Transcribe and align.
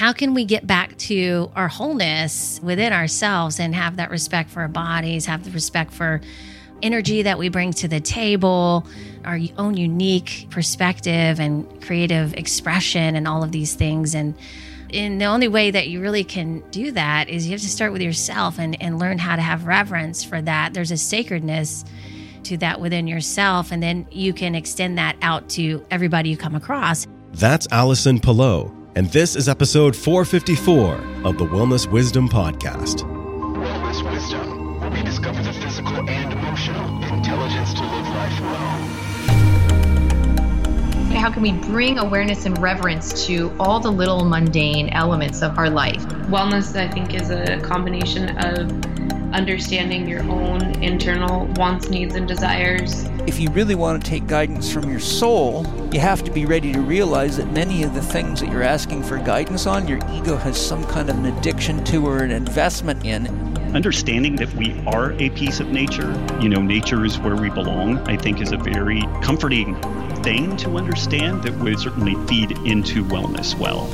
how 0.00 0.14
can 0.14 0.32
we 0.32 0.46
get 0.46 0.66
back 0.66 0.96
to 0.96 1.50
our 1.54 1.68
wholeness 1.68 2.58
within 2.62 2.90
ourselves 2.90 3.60
and 3.60 3.74
have 3.74 3.96
that 3.96 4.10
respect 4.10 4.48
for 4.48 4.62
our 4.62 4.68
bodies, 4.68 5.26
have 5.26 5.44
the 5.44 5.50
respect 5.50 5.92
for 5.92 6.22
energy 6.82 7.20
that 7.20 7.38
we 7.38 7.50
bring 7.50 7.70
to 7.70 7.86
the 7.86 8.00
table, 8.00 8.86
our 9.26 9.38
own 9.58 9.76
unique 9.76 10.46
perspective 10.48 11.38
and 11.38 11.82
creative 11.82 12.32
expression, 12.32 13.14
and 13.14 13.28
all 13.28 13.42
of 13.42 13.52
these 13.52 13.74
things. 13.74 14.14
And 14.14 14.34
and 14.90 15.20
the 15.20 15.26
only 15.26 15.48
way 15.48 15.70
that 15.70 15.88
you 15.88 16.00
really 16.00 16.24
can 16.24 16.60
do 16.70 16.92
that 16.92 17.28
is 17.28 17.44
you 17.44 17.52
have 17.52 17.60
to 17.60 17.68
start 17.68 17.92
with 17.92 18.00
yourself 18.00 18.58
and, 18.58 18.80
and 18.82 18.98
learn 18.98 19.18
how 19.18 19.36
to 19.36 19.42
have 19.42 19.66
reverence 19.66 20.24
for 20.24 20.40
that. 20.40 20.72
There's 20.72 20.92
a 20.92 20.96
sacredness 20.96 21.84
to 22.44 22.56
that 22.56 22.80
within 22.80 23.06
yourself, 23.06 23.70
and 23.70 23.82
then 23.82 24.06
you 24.10 24.32
can 24.32 24.54
extend 24.54 24.96
that 24.96 25.16
out 25.20 25.50
to 25.50 25.84
everybody 25.90 26.30
you 26.30 26.38
come 26.38 26.54
across. 26.54 27.06
That's 27.32 27.68
Allison 27.70 28.18
Pillow, 28.18 28.74
and 28.96 29.06
this 29.08 29.36
is 29.36 29.48
episode 29.48 29.94
454 29.94 30.94
of 31.24 31.38
the 31.38 31.44
Wellness 31.44 31.90
Wisdom 31.90 32.28
Podcast. 32.28 33.08
Wellness 33.54 34.02
Wisdom, 34.10 34.80
where 34.80 34.90
we 34.90 35.02
discover 35.02 35.42
the 35.42 35.52
physical 35.52 36.08
and 36.08 36.32
emotional 36.32 37.02
intelligence 37.12 37.72
to 37.74 37.82
live 37.82 38.08
life 38.08 38.40
well. 38.40 38.80
How 41.20 41.30
can 41.30 41.42
we 41.42 41.52
bring 41.52 41.98
awareness 41.98 42.46
and 42.46 42.58
reverence 42.60 43.26
to 43.26 43.54
all 43.60 43.78
the 43.78 43.92
little 43.92 44.24
mundane 44.24 44.88
elements 44.90 45.42
of 45.42 45.58
our 45.58 45.70
life? 45.70 46.02
Wellness, 46.28 46.74
I 46.74 46.88
think, 46.88 47.14
is 47.14 47.30
a 47.30 47.60
combination 47.60 48.36
of 48.38 48.70
understanding 49.32 50.08
your 50.08 50.22
own 50.24 50.82
internal 50.82 51.46
wants, 51.56 51.88
needs, 51.88 52.14
and 52.14 52.26
desires. 52.26 53.04
If 53.26 53.38
you 53.38 53.50
really 53.50 53.74
want 53.74 54.02
to 54.02 54.10
take 54.10 54.26
guidance 54.26 54.72
from 54.72 54.90
your 54.90 55.00
soul, 55.00 55.66
you 55.92 56.00
have 56.00 56.24
to 56.24 56.30
be 56.30 56.46
ready 56.46 56.72
to 56.72 56.80
realize 56.80 57.36
that 57.36 57.52
many 57.52 57.82
of 57.82 57.94
the 57.94 58.02
things 58.02 58.40
that 58.40 58.50
you're 58.50 58.62
asking 58.62 59.02
for 59.02 59.18
guidance 59.18 59.66
on, 59.66 59.86
your 59.86 59.98
ego 60.12 60.36
has 60.36 60.58
some 60.58 60.84
kind 60.86 61.10
of 61.10 61.18
an 61.18 61.26
addiction 61.26 61.84
to 61.84 62.06
or 62.06 62.22
an 62.22 62.30
investment 62.30 63.04
in. 63.04 63.26
Understanding 63.74 64.36
that 64.36 64.52
we 64.54 64.82
are 64.86 65.12
a 65.12 65.30
piece 65.30 65.60
of 65.60 65.68
nature, 65.68 66.10
you 66.40 66.48
know, 66.48 66.60
nature 66.60 67.04
is 67.04 67.18
where 67.20 67.36
we 67.36 67.50
belong, 67.50 67.98
I 68.08 68.16
think 68.16 68.40
is 68.40 68.52
a 68.52 68.56
very 68.56 69.00
comforting 69.22 69.80
thing 70.22 70.56
to 70.58 70.76
understand 70.76 71.44
that 71.44 71.56
would 71.58 71.78
certainly 71.78 72.14
feed 72.26 72.52
into 72.66 73.04
wellness 73.04 73.56
well. 73.56 73.88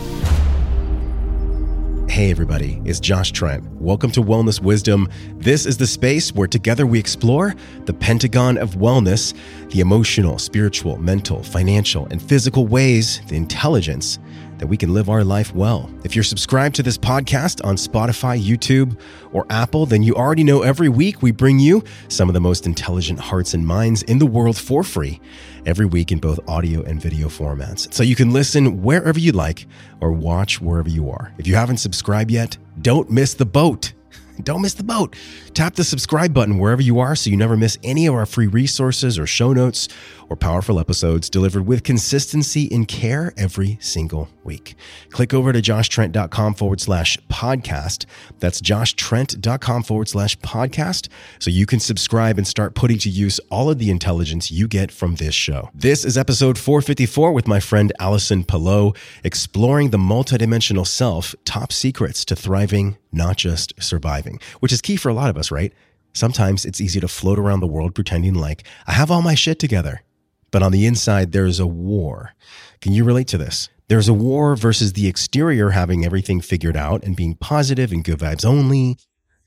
Hey, 2.17 2.31
everybody, 2.31 2.81
it's 2.86 2.98
Josh 2.98 3.31
Trent. 3.31 3.62
Welcome 3.72 4.11
to 4.12 4.22
Wellness 4.22 4.59
Wisdom. 4.59 5.06
This 5.34 5.67
is 5.67 5.77
the 5.77 5.86
space 5.86 6.34
where 6.34 6.48
together 6.48 6.86
we 6.86 6.98
explore 6.98 7.55
the 7.84 7.92
pentagon 7.92 8.56
of 8.56 8.77
wellness, 8.77 9.34
the 9.69 9.81
emotional, 9.81 10.39
spiritual, 10.39 10.97
mental, 10.97 11.42
financial, 11.42 12.06
and 12.06 12.22
physical 12.22 12.67
ways, 12.67 13.20
the 13.28 13.37
intelligence 13.37 14.19
that 14.56 14.67
we 14.67 14.78
can 14.78 14.94
live 14.94 15.11
our 15.11 15.25
life 15.25 15.55
well. 15.55 15.91
If 16.05 16.17
you're 16.17 16.25
subscribed 16.25 16.75
to 16.77 16.83
this 16.83 16.97
podcast 16.97 17.62
on 17.67 17.77
Spotify, 17.77 18.42
YouTube, 18.42 18.98
or 19.33 19.44
Apple, 19.50 19.84
then 19.84 20.03
you 20.03 20.14
already 20.14 20.42
know 20.42 20.62
every 20.62 20.89
week 20.89 21.20
we 21.20 21.33
bring 21.33 21.59
you 21.59 21.84
some 22.09 22.31
of 22.31 22.33
the 22.33 22.41
most 22.41 22.64
intelligent 22.64 23.20
hearts 23.20 23.53
and 23.53 23.67
minds 23.67 24.03
in 24.05 24.19
the 24.19 24.25
world 24.25 24.56
for 24.56 24.83
free 24.83 25.20
every 25.67 25.84
week 25.86 26.12
in 26.12 26.19
both 26.19 26.41
audio 26.48 26.83
and 26.83 27.00
video 27.00 27.28
formats. 27.28 27.92
So 27.92 28.03
you 28.03 28.17
can 28.17 28.33
listen 28.33 28.83
wherever 28.83 29.19
you 29.19 29.33
like 29.33 29.67
or 30.00 30.12
watch 30.12 30.61
wherever 30.61 30.89
you 30.89 31.11
are. 31.11 31.33
If 31.36 31.47
you 31.47 31.56
haven't 31.56 31.78
subscribed 31.78 32.31
yet, 32.31 32.56
don't 32.81 33.11
miss 33.11 33.34
the 33.34 33.47
boat. 33.47 33.92
Don't 34.42 34.61
miss 34.61 34.75
the 34.75 34.84
boat. 34.84 35.17
Tap 35.57 35.75
the 35.75 35.85
subscribe 35.85 36.35
button 36.35 36.59
wherever 36.59 36.83
you 36.83 37.01
are 37.01 37.17
so 37.17 37.31
you 37.31 37.37
never 37.39 37.57
miss 37.57 37.79
any 37.83 38.05
of 38.05 38.15
our 38.15 38.27
free 38.27 38.47
resources 38.47 39.19
or 39.19 39.27
show 39.27 39.55
notes 39.55 39.89
or 40.29 40.37
powerful 40.37 40.79
episodes 40.79 41.31
delivered 41.31 41.67
with 41.67 41.83
consistency 41.83 42.69
and 42.71 42.89
care 42.89 43.33
every 43.39 43.79
single 43.81 44.29
week. 44.45 44.75
Click 45.11 45.33
over 45.33 45.53
to 45.53 45.62
joshtrent.com 45.62 46.55
forward 46.55 46.81
slash 46.81 47.17
podcast. 47.31 48.07
That's 48.39 48.61
joshtrent.com 48.61 49.83
forward 49.83 50.09
slash 50.09 50.37
podcast 50.39 51.09
so 51.39 51.51
you 51.51 51.67
can 51.67 51.81
subscribe 51.81 52.39
and 52.39 52.47
start 52.47 52.75
putting 52.75 52.99
to 52.99 53.09
use 53.09 53.38
all 53.50 53.71
of 53.71 53.78
the 53.78 53.91
intelligence 53.91 54.50
you 54.50 54.69
get 54.69 54.91
from 54.91 55.17
this 55.17 55.34
show. 55.34 55.71
This 55.75 56.05
is 56.05 56.19
episode 56.19 56.59
454 56.59 57.33
with 57.33 57.49
my 57.49 57.61
friend 57.61 57.93
Allison 57.99 58.44
Pillow, 58.44 58.94
exploring 59.25 59.91
the 59.91 59.99
multidimensional 59.99 60.87
self, 60.87 61.34
top 61.44 61.73
secrets 61.73 62.25
to 62.27 62.37
thriving, 62.37 62.97
not 63.12 63.37
just 63.37 63.73
surviving, 63.83 64.38
which 64.61 64.73
is 64.73 64.81
key 64.81 64.97
for 64.97 65.09
a 65.09 65.15
lot 65.15 65.31
of 65.31 65.37
us, 65.37 65.46
right? 65.51 65.73
Sometimes 66.12 66.65
it's 66.65 66.81
easy 66.81 67.01
to 67.01 67.09
float 67.09 67.39
around 67.39 67.61
the 67.61 67.67
world 67.67 67.95
pretending 67.95 68.34
like 68.34 68.65
I 68.87 68.93
have 68.93 69.11
all 69.11 69.23
my 69.23 69.34
shit 69.34 69.59
together. 69.59 70.03
But 70.51 70.62
on 70.62 70.73
the 70.73 70.87
inside, 70.87 71.33
there's 71.33 71.61
a 71.61 71.67
war. 71.67 72.33
Can 72.81 72.93
you 72.93 73.05
relate 73.05 73.29
to 73.29 73.39
this? 73.39 73.69
There's 73.89 74.09
a 74.09 74.15
war 74.15 74.56
versus 74.56 74.95
the 74.95 75.06
exterior 75.06 75.71
having 75.71 76.05
everything 76.05 76.41
figured 76.41 76.77
out 76.77 77.05
and 77.05 77.17
being 77.17 77.35
positive 77.35 77.93
and 77.93 78.03
good 78.03 78.19
vibes 78.19 78.45
only. 78.45 78.97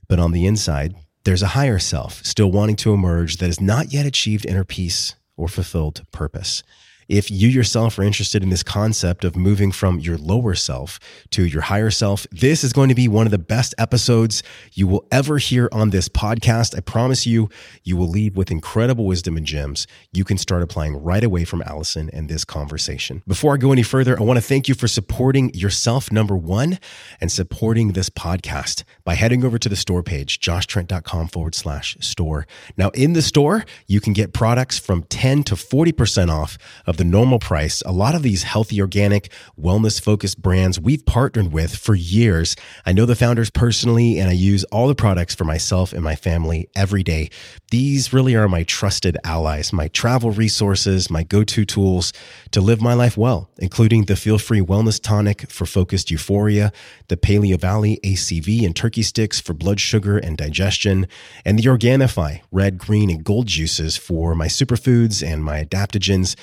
But 0.07 0.19
on 0.19 0.31
the 0.31 0.45
inside, 0.45 0.95
there's 1.23 1.41
a 1.41 1.47
higher 1.47 1.79
self 1.79 2.23
still 2.23 2.51
wanting 2.51 2.75
to 2.77 2.93
emerge 2.93 3.37
that 3.37 3.47
has 3.47 3.59
not 3.59 3.91
yet 3.91 4.05
achieved 4.05 4.45
inner 4.45 4.63
peace 4.63 5.15
or 5.35 5.47
fulfilled 5.47 6.05
purpose 6.11 6.63
if 7.09 7.31
you 7.31 7.49
yourself 7.49 7.97
are 7.97 8.03
interested 8.03 8.43
in 8.43 8.49
this 8.49 8.61
concept 8.61 9.23
of 9.23 9.35
moving 9.35 9.71
from 9.71 9.99
your 9.99 10.17
lower 10.17 10.53
self 10.53 10.99
to 11.31 11.43
your 11.45 11.63
higher 11.63 11.89
self, 11.89 12.27
this 12.31 12.63
is 12.63 12.71
going 12.71 12.89
to 12.89 12.95
be 12.95 13.07
one 13.07 13.25
of 13.25 13.31
the 13.31 13.39
best 13.39 13.73
episodes 13.79 14.43
you 14.73 14.87
will 14.87 15.07
ever 15.11 15.39
hear 15.39 15.67
on 15.71 15.89
this 15.89 16.07
podcast. 16.07 16.77
I 16.77 16.81
promise 16.81 17.25
you, 17.25 17.49
you 17.83 17.97
will 17.97 18.07
leave 18.07 18.37
with 18.37 18.51
incredible 18.51 19.05
wisdom 19.05 19.35
and 19.35 19.45
gems 19.45 19.87
you 20.13 20.23
can 20.23 20.37
start 20.37 20.61
applying 20.61 20.95
right 20.95 21.23
away 21.23 21.45
from 21.45 21.63
Allison 21.63 22.11
and 22.13 22.29
this 22.29 22.45
conversation. 22.45 23.23
Before 23.27 23.55
I 23.55 23.57
go 23.57 23.71
any 23.71 23.83
further, 23.83 24.17
I 24.19 24.21
want 24.21 24.37
to 24.37 24.45
thank 24.45 24.67
you 24.67 24.75
for 24.75 24.87
supporting 24.87 25.51
yourself, 25.55 26.11
number 26.11 26.37
one, 26.37 26.77
and 27.19 27.31
supporting 27.31 27.93
this 27.93 28.11
podcast 28.11 28.83
by 29.03 29.15
heading 29.15 29.43
over 29.43 29.57
to 29.57 29.67
the 29.67 29.75
store 29.75 30.03
page, 30.03 30.39
joshtrent.com 30.39 31.29
forward 31.29 31.55
slash 31.55 31.97
store. 32.01 32.45
Now, 32.77 32.89
in 32.89 33.13
the 33.13 33.23
store, 33.23 33.65
you 33.87 33.99
can 33.99 34.13
get 34.13 34.31
products 34.31 34.77
from 34.77 35.03
10 35.03 35.43
to 35.45 35.55
40% 35.55 36.29
off 36.29 36.59
of 36.85 36.98
the 36.99 37.05
normal 37.05 37.39
price. 37.39 37.81
A 37.85 37.93
lot 37.93 38.13
of 38.13 38.23
these 38.23 38.43
healthy, 38.43 38.81
organic, 38.81 39.31
wellness 39.57 40.01
focused 40.01 40.41
brands 40.41 40.77
we've 40.77 41.05
partnered 41.05 41.53
with 41.53 41.73
for 41.77 41.95
years. 41.95 42.57
I 42.85 42.91
know 42.91 43.05
the 43.05 43.15
founders 43.15 43.49
personally, 43.49 44.19
and 44.19 44.29
I 44.29 44.33
use 44.33 44.65
all 44.65 44.89
the 44.89 44.95
products 44.95 45.33
for 45.33 45.45
myself 45.45 45.93
and 45.93 46.03
my 46.03 46.17
family 46.17 46.69
every 46.75 47.01
day. 47.01 47.29
These 47.71 48.11
really 48.11 48.35
are 48.35 48.49
my 48.49 48.63
trusted 48.63 49.17
allies, 49.23 49.71
my 49.71 49.87
travel 49.87 50.31
resources, 50.31 51.09
my 51.09 51.23
go 51.23 51.45
to 51.45 51.63
tools 51.63 52.11
to 52.51 52.59
live 52.59 52.81
my 52.81 52.93
life 52.93 53.15
well, 53.15 53.49
including 53.59 54.03
the 54.03 54.17
Feel 54.17 54.37
Free 54.37 54.59
Wellness 54.59 55.01
Tonic 55.01 55.49
for 55.49 55.65
focused 55.65 56.11
euphoria, 56.11 56.73
the 57.07 57.15
Paleo 57.15 57.57
Valley 57.57 57.97
ACV 58.03 58.65
and 58.65 58.75
turkey 58.75 59.03
sticks 59.03 59.39
for 59.39 59.53
blood 59.53 59.79
sugar 59.79 60.17
and 60.17 60.37
digestion, 60.37 61.07
and 61.45 61.57
the 61.57 61.63
Organifi 61.63 62.41
red, 62.51 62.77
green, 62.77 63.09
and 63.09 63.23
gold 63.23 63.47
juices 63.47 63.95
for 63.95 64.35
my 64.35 64.47
superfoods 64.47 65.25
and 65.25 65.45
my 65.45 65.63
adaptogens. 65.63 66.35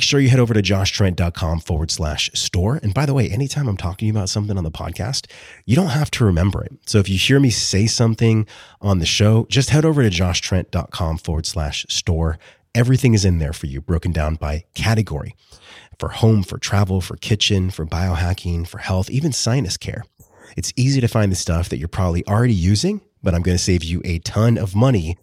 Sure 0.00 0.20
you 0.20 0.30
head 0.30 0.38
over 0.38 0.54
to 0.54 0.62
joshtrent.com 0.62 1.60
forward 1.60 1.90
slash 1.90 2.30
store. 2.32 2.80
And 2.82 2.94
by 2.94 3.04
the 3.04 3.12
way, 3.12 3.28
anytime 3.28 3.68
I'm 3.68 3.76
talking 3.76 4.08
about 4.08 4.30
something 4.30 4.56
on 4.56 4.64
the 4.64 4.70
podcast, 4.70 5.26
you 5.66 5.76
don't 5.76 5.88
have 5.88 6.10
to 6.12 6.24
remember 6.24 6.64
it. 6.64 6.72
So 6.86 6.98
if 6.98 7.08
you 7.08 7.18
hear 7.18 7.38
me 7.38 7.50
say 7.50 7.86
something 7.86 8.46
on 8.80 9.00
the 9.00 9.04
show, 9.04 9.46
just 9.50 9.70
head 9.70 9.84
over 9.84 10.02
to 10.02 10.08
joshtrent.com 10.08 11.18
forward 11.18 11.44
slash 11.44 11.84
store. 11.90 12.38
Everything 12.74 13.12
is 13.12 13.26
in 13.26 13.38
there 13.38 13.52
for 13.52 13.66
you, 13.66 13.82
broken 13.82 14.12
down 14.12 14.36
by 14.36 14.64
category 14.74 15.34
for 15.98 16.08
home, 16.08 16.42
for 16.42 16.58
travel, 16.58 17.00
for 17.00 17.16
kitchen, 17.16 17.70
for 17.70 17.84
biohacking, 17.84 18.66
for 18.66 18.78
health, 18.78 19.10
even 19.10 19.32
sinus 19.32 19.76
care. 19.76 20.04
It's 20.56 20.72
easy 20.76 21.00
to 21.00 21.08
find 21.08 21.30
the 21.30 21.36
stuff 21.36 21.68
that 21.68 21.76
you're 21.78 21.88
probably 21.88 22.26
already 22.26 22.54
using, 22.54 23.02
but 23.22 23.34
I'm 23.34 23.42
going 23.42 23.58
to 23.58 23.62
save 23.62 23.84
you 23.84 24.00
a 24.04 24.20
ton 24.20 24.58
of 24.58 24.74
money 24.74 25.18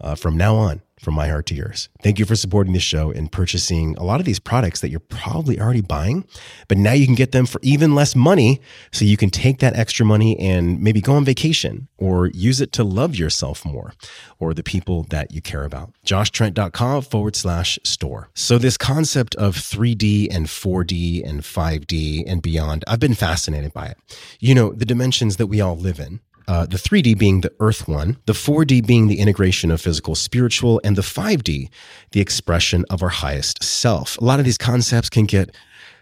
uh, 0.00 0.14
from 0.14 0.36
now 0.36 0.56
on 0.56 0.82
from 1.00 1.14
my 1.14 1.28
heart 1.28 1.46
to 1.46 1.54
yours. 1.54 1.88
Thank 2.02 2.18
you 2.18 2.24
for 2.24 2.36
supporting 2.36 2.72
this 2.72 2.82
show 2.82 3.10
and 3.10 3.30
purchasing 3.30 3.96
a 3.96 4.04
lot 4.04 4.20
of 4.20 4.26
these 4.26 4.38
products 4.38 4.80
that 4.80 4.90
you're 4.90 5.00
probably 5.00 5.60
already 5.60 5.80
buying, 5.80 6.24
but 6.68 6.78
now 6.78 6.92
you 6.92 7.06
can 7.06 7.14
get 7.14 7.32
them 7.32 7.46
for 7.46 7.60
even 7.62 7.94
less 7.94 8.14
money. 8.14 8.60
So 8.92 9.04
you 9.04 9.16
can 9.16 9.30
take 9.30 9.58
that 9.58 9.76
extra 9.76 10.04
money 10.04 10.38
and 10.38 10.80
maybe 10.80 11.00
go 11.00 11.14
on 11.14 11.24
vacation 11.24 11.88
or 11.98 12.26
use 12.28 12.60
it 12.60 12.72
to 12.72 12.84
love 12.84 13.16
yourself 13.16 13.64
more 13.64 13.92
or 14.38 14.54
the 14.54 14.62
people 14.62 15.04
that 15.10 15.32
you 15.32 15.40
care 15.40 15.64
about. 15.64 15.92
JoshTrent.com 16.06 17.02
forward 17.02 17.36
slash 17.36 17.78
store. 17.84 18.30
So 18.34 18.58
this 18.58 18.76
concept 18.76 19.34
of 19.36 19.56
3D 19.56 20.28
and 20.34 20.46
4D 20.46 21.28
and 21.28 21.40
5D 21.40 22.24
and 22.26 22.42
beyond, 22.42 22.84
I've 22.86 23.00
been 23.00 23.14
fascinated 23.14 23.72
by 23.72 23.86
it. 23.86 23.98
You 24.40 24.54
know, 24.54 24.72
the 24.72 24.84
dimensions 24.84 25.36
that 25.36 25.46
we 25.46 25.60
all 25.60 25.76
live 25.76 25.98
in 26.00 26.20
uh, 26.48 26.64
the 26.64 26.78
3D 26.78 27.16
being 27.18 27.42
the 27.42 27.52
earth 27.60 27.86
one, 27.86 28.16
the 28.26 28.32
4D 28.32 28.86
being 28.86 29.06
the 29.06 29.20
integration 29.20 29.70
of 29.70 29.80
physical, 29.80 30.14
spiritual, 30.14 30.80
and 30.82 30.96
the 30.96 31.02
5D, 31.02 31.68
the 32.12 32.20
expression 32.20 32.84
of 32.88 33.02
our 33.02 33.10
highest 33.10 33.62
self. 33.62 34.16
A 34.18 34.24
lot 34.24 34.40
of 34.40 34.46
these 34.46 34.58
concepts 34.58 35.10
can 35.10 35.26
get 35.26 35.54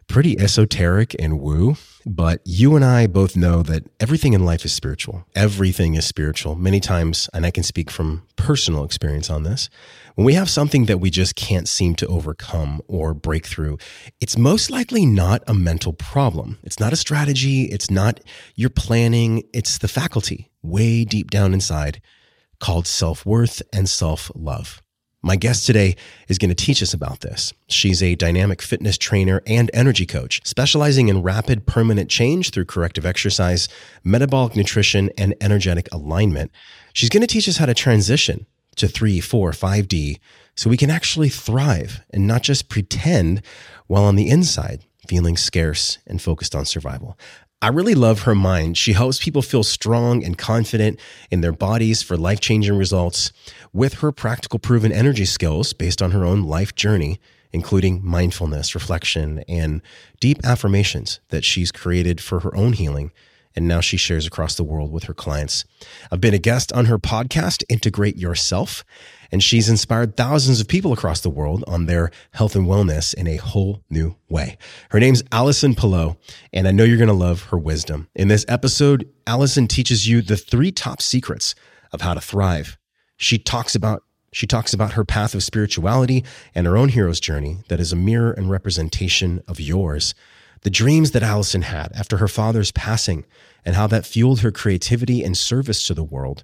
pretty 0.07 0.39
esoteric 0.39 1.17
and 1.19 1.41
woo. 1.41 1.77
But 2.09 2.41
you 2.45 2.77
and 2.77 2.85
I 2.85 3.09
both 3.09 3.37
know 3.37 3.63
that 3.65 3.83
everything 3.99 4.33
in 4.33 4.45
life 4.45 4.65
is 4.65 4.73
spiritual. 4.73 5.27
Everything 5.35 5.95
is 5.95 6.07
spiritual. 6.07 6.55
Many 6.55 6.79
times, 6.79 7.29
and 7.35 7.45
I 7.45 7.51
can 7.51 7.65
speak 7.65 7.91
from 7.91 8.23
personal 8.37 8.85
experience 8.85 9.29
on 9.29 9.43
this, 9.43 9.69
when 10.17 10.25
we 10.25 10.33
have 10.33 10.49
something 10.49 10.87
that 10.87 10.99
we 10.99 11.11
just 11.11 11.37
can't 11.37 11.69
seem 11.69 11.95
to 11.97 12.07
overcome 12.07 12.81
or 12.89 13.13
break 13.13 13.45
through, 13.47 13.77
it's 14.19 14.39
most 14.39 14.71
likely 14.71 15.05
not 15.05 15.43
a 15.47 15.53
mental 15.53 15.93
problem. 15.93 16.59
It's 16.63 16.81
not 16.81 16.95
a 16.95 16.97
strategy. 16.97 17.65
It's 17.65 17.91
not 17.91 18.21
your 18.55 18.71
planning. 18.71 19.43
It's 19.53 19.77
the 19.77 19.89
faculty 19.89 20.51
way 20.63 21.05
deep 21.05 21.31
down 21.31 21.53
inside 21.53 22.01
called 22.61 22.87
self 22.87 23.27
worth 23.27 23.61
and 23.75 23.91
self 23.91 24.33
love. 24.35 24.81
My 25.21 25.37
guest 25.37 25.67
today 25.67 25.97
is 26.29 26.39
going 26.39 26.49
to 26.49 26.55
teach 26.55 26.83
us 26.83 26.95
about 26.95 27.21
this. 27.21 27.53
She's 27.69 28.03
a 28.03 28.15
dynamic 28.15 28.63
fitness 28.63 28.97
trainer 28.97 29.43
and 29.47 29.71
energy 29.75 30.07
coach, 30.07 30.41
specializing 30.45 31.11
in 31.11 31.21
rapid 31.21 31.67
permanent 31.67 32.09
change 32.09 32.53
through 32.53 32.65
corrective 32.65 33.05
exercise, 33.05 33.69
metabolic 34.03 34.57
nutrition, 34.57 35.11
and 35.19 35.35
energetic 35.43 35.93
alignment. 35.93 36.53
She's 36.95 37.11
going 37.11 37.21
to 37.21 37.27
teach 37.27 37.51
us 37.51 37.59
how 37.59 37.67
to 37.67 37.75
transition 37.75 38.47
to 38.77 38.89
3, 38.89 39.21
4, 39.21 39.53
5D 39.53 40.19
so 40.55 40.71
we 40.71 40.77
can 40.77 40.91
actually 40.91 41.29
thrive 41.29 42.01
and 42.11 42.27
not 42.27 42.43
just 42.43 42.69
pretend 42.69 43.43
while 43.87 44.05
on 44.05 44.17
the 44.17 44.31
inside 44.31 44.85
feeling 45.07 45.37
scarce 45.37 45.99
and 46.07 46.21
focused 46.21 46.55
on 46.55 46.65
survival. 46.65 47.17
I 47.63 47.69
really 47.69 47.95
love 47.95 48.23
her 48.23 48.35
mind. 48.35 48.77
She 48.77 48.93
helps 48.93 49.23
people 49.23 49.41
feel 49.41 49.63
strong 49.63 50.23
and 50.23 50.37
confident 50.37 51.01
in 51.31 51.41
their 51.41 51.53
bodies 51.53 52.03
for 52.03 52.17
life 52.17 52.41
changing 52.41 52.77
results 52.77 53.33
with 53.73 53.95
her 53.95 54.13
practical 54.13 54.59
proven 54.59 54.93
energy 54.93 55.25
skills 55.25 55.73
based 55.73 56.03
on 56.03 56.11
her 56.11 56.25
own 56.25 56.43
life 56.43 56.75
journey, 56.75 57.19
including 57.53 58.05
mindfulness, 58.05 58.75
reflection, 58.75 59.43
and 59.49 59.81
deep 60.21 60.45
affirmations 60.45 61.21
that 61.31 61.45
she's 61.45 61.73
created 61.73 62.21
for 62.21 62.41
her 62.41 62.55
own 62.55 62.75
healing. 62.75 63.11
And 63.57 63.67
now 63.67 63.81
she 63.81 63.97
shares 63.97 64.27
across 64.27 64.55
the 64.55 64.65
world 64.65 64.93
with 64.93 65.05
her 65.05 65.15
clients. 65.15 65.65
I've 66.13 66.21
been 66.21 66.35
a 66.35 66.39
guest 66.39 66.73
on 66.75 66.85
her 66.85 66.99
podcast, 66.99 67.65
Integrate 67.71 68.17
Yourself 68.17 68.85
and 69.31 69.43
she's 69.43 69.69
inspired 69.69 70.17
thousands 70.17 70.61
of 70.61 70.69
people 70.69 70.93
across 70.93 71.21
the 71.21 71.31
world 71.31 71.65
on 71.67 71.87
their 71.87 72.11
health 72.33 72.55
and 72.55 72.67
wellness 72.67 73.15
in 73.15 73.27
a 73.27 73.37
whole 73.37 73.83
new 73.91 74.17
way. 74.29 74.59
Her 74.91 75.01
name's 75.01 75.23
Allison 75.33 75.75
Pillow, 75.75 76.17
and 76.53 76.67
I 76.69 76.73
know 76.73 76.85
you're 76.85 76.97
going 76.97 77.09
to 77.09 77.15
love 77.15 77.45
her 77.45 77.59
wisdom. 77.59 78.09
In 78.15 78.29
this 78.29 78.45
episode, 78.49 79.09
Allison 79.27 79.67
teaches 79.67 80.09
you 80.09 80.23
the 80.23 80.37
three 80.37 80.73
top 80.73 81.03
secrets 81.03 81.55
of 81.93 82.01
how 82.01 82.15
to 82.15 82.21
thrive. 82.21 82.79
She 83.17 83.39
talks 83.39 83.75
about 83.75 84.03
she 84.33 84.47
talks 84.47 84.75
about 84.75 84.93
her 84.93 85.05
path 85.05 85.35
of 85.35 85.43
spirituality 85.43 86.23
and 86.55 86.67
her 86.67 86.77
own 86.77 86.91
hero's 86.91 87.21
journey 87.21 87.61
that 87.69 87.81
is 87.81 87.91
a 87.91 87.97
mirror 87.97 88.33
and 88.33 88.51
representation 88.51 89.41
of 89.49 89.59
yours. 89.59 90.15
The 90.67 90.71
dreams 90.71 91.13
that 91.13 91.23
Allison 91.23 91.63
had 91.63 91.93
after 91.95 92.17
her 92.17 92.27
father's 92.27 92.73
passing 92.73 93.25
and 93.65 93.77
how 93.77 93.87
that 93.87 94.05
fueled 94.05 94.41
her 94.41 94.51
creativity 94.51 95.23
and 95.23 95.39
service 95.39 95.87
to 95.87 95.95
the 95.95 96.03
world. 96.03 96.43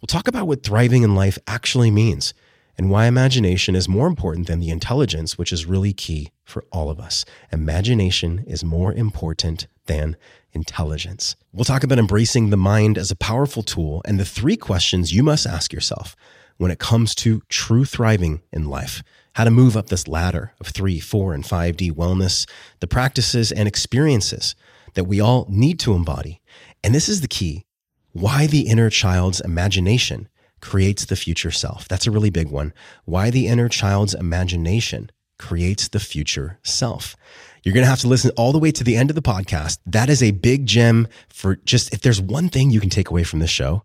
We'll 0.00 0.06
talk 0.06 0.28
about 0.28 0.46
what 0.46 0.62
thriving 0.62 1.02
in 1.02 1.16
life 1.16 1.40
actually 1.48 1.90
means 1.90 2.34
and 2.78 2.88
why 2.88 3.06
imagination 3.06 3.74
is 3.74 3.88
more 3.88 4.06
important 4.06 4.46
than 4.46 4.60
the 4.60 4.70
intelligence, 4.70 5.36
which 5.36 5.52
is 5.52 5.66
really 5.66 5.92
key 5.92 6.30
for 6.44 6.64
all 6.70 6.88
of 6.88 7.00
us. 7.00 7.24
Imagination 7.50 8.44
is 8.46 8.62
more 8.62 8.92
important 8.92 9.66
than 9.86 10.16
intelligence. 10.52 11.34
We'll 11.52 11.64
talk 11.64 11.82
about 11.82 11.98
embracing 11.98 12.50
the 12.50 12.56
mind 12.56 12.96
as 12.96 13.10
a 13.10 13.16
powerful 13.16 13.64
tool 13.64 14.02
and 14.04 14.20
the 14.20 14.24
three 14.24 14.56
questions 14.56 15.12
you 15.12 15.24
must 15.24 15.48
ask 15.48 15.72
yourself 15.72 16.14
when 16.58 16.70
it 16.70 16.78
comes 16.78 17.12
to 17.16 17.42
true 17.48 17.84
thriving 17.84 18.40
in 18.52 18.68
life. 18.68 19.02
How 19.34 19.44
to 19.44 19.50
move 19.50 19.76
up 19.76 19.88
this 19.88 20.08
ladder 20.08 20.52
of 20.60 20.68
three, 20.68 21.00
four, 21.00 21.34
and 21.34 21.44
5D 21.44 21.92
wellness, 21.92 22.48
the 22.80 22.86
practices 22.86 23.50
and 23.52 23.68
experiences 23.68 24.54
that 24.94 25.04
we 25.04 25.20
all 25.20 25.46
need 25.48 25.78
to 25.80 25.94
embody. 25.94 26.40
And 26.82 26.94
this 26.94 27.08
is 27.08 27.20
the 27.20 27.28
key 27.28 27.66
why 28.12 28.46
the 28.46 28.68
inner 28.68 28.90
child's 28.90 29.40
imagination 29.40 30.28
creates 30.60 31.04
the 31.04 31.16
future 31.16 31.50
self. 31.50 31.88
That's 31.88 32.06
a 32.06 32.12
really 32.12 32.30
big 32.30 32.48
one. 32.48 32.72
Why 33.04 33.30
the 33.30 33.48
inner 33.48 33.68
child's 33.68 34.14
imagination 34.14 35.10
creates 35.36 35.88
the 35.88 35.98
future 35.98 36.60
self. 36.62 37.16
You're 37.64 37.74
going 37.74 37.84
to 37.84 37.90
have 37.90 38.00
to 38.00 38.08
listen 38.08 38.30
all 38.36 38.52
the 38.52 38.58
way 38.58 38.70
to 38.70 38.84
the 38.84 38.96
end 38.96 39.10
of 39.10 39.16
the 39.16 39.22
podcast. 39.22 39.78
That 39.84 40.08
is 40.08 40.22
a 40.22 40.30
big 40.30 40.64
gem 40.66 41.08
for 41.28 41.56
just 41.56 41.92
if 41.92 42.02
there's 42.02 42.20
one 42.20 42.48
thing 42.48 42.70
you 42.70 42.80
can 42.80 42.90
take 42.90 43.10
away 43.10 43.24
from 43.24 43.40
this 43.40 43.50
show, 43.50 43.82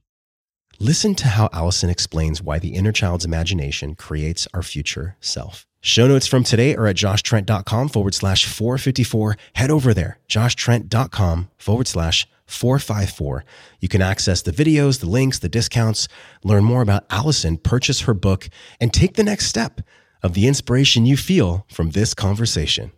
listen 0.80 1.16
to 1.16 1.28
how 1.28 1.50
Allison 1.54 1.90
explains 1.90 2.42
why 2.42 2.60
the 2.60 2.76
inner 2.76 2.92
child's 2.92 3.26
imagination 3.26 3.96
creates 3.96 4.48
our 4.54 4.64
future 4.64 5.16
self. 5.20 5.66
Show 5.82 6.08
notes 6.08 6.28
from 6.28 6.44
today 6.44 6.76
are 6.76 6.88
at 6.88 6.98
joshtrent.com 6.98 7.90
forward 7.90 8.14
slash 8.14 8.46
454. 8.46 9.38
Head 9.56 9.72
over 9.72 9.94
there, 9.94 10.20
joshtrent.com 10.28 11.50
forward 11.58 11.88
slash 11.88 12.28
454. 12.48 13.46
You 13.80 13.88
can 13.88 14.02
access 14.02 14.42
the 14.42 14.52
videos, 14.52 15.00
the 15.00 15.10
links, 15.10 15.40
the 15.40 15.48
discounts, 15.48 16.08
learn 16.44 16.64
more 16.64 16.82
about 16.82 17.06
Allison, 17.10 17.58
purchase 17.58 18.02
her 18.02 18.14
book, 18.14 18.50
and 18.82 18.92
take 18.92 19.16
the 19.16 19.24
next 19.24 19.46
step 19.46 19.82
of 20.22 20.34
the 20.34 20.48
inspiration 20.48 21.06
you 21.06 21.16
feel 21.16 21.66
from 21.70 21.92
this 21.92 22.14
conversation. 22.14 22.92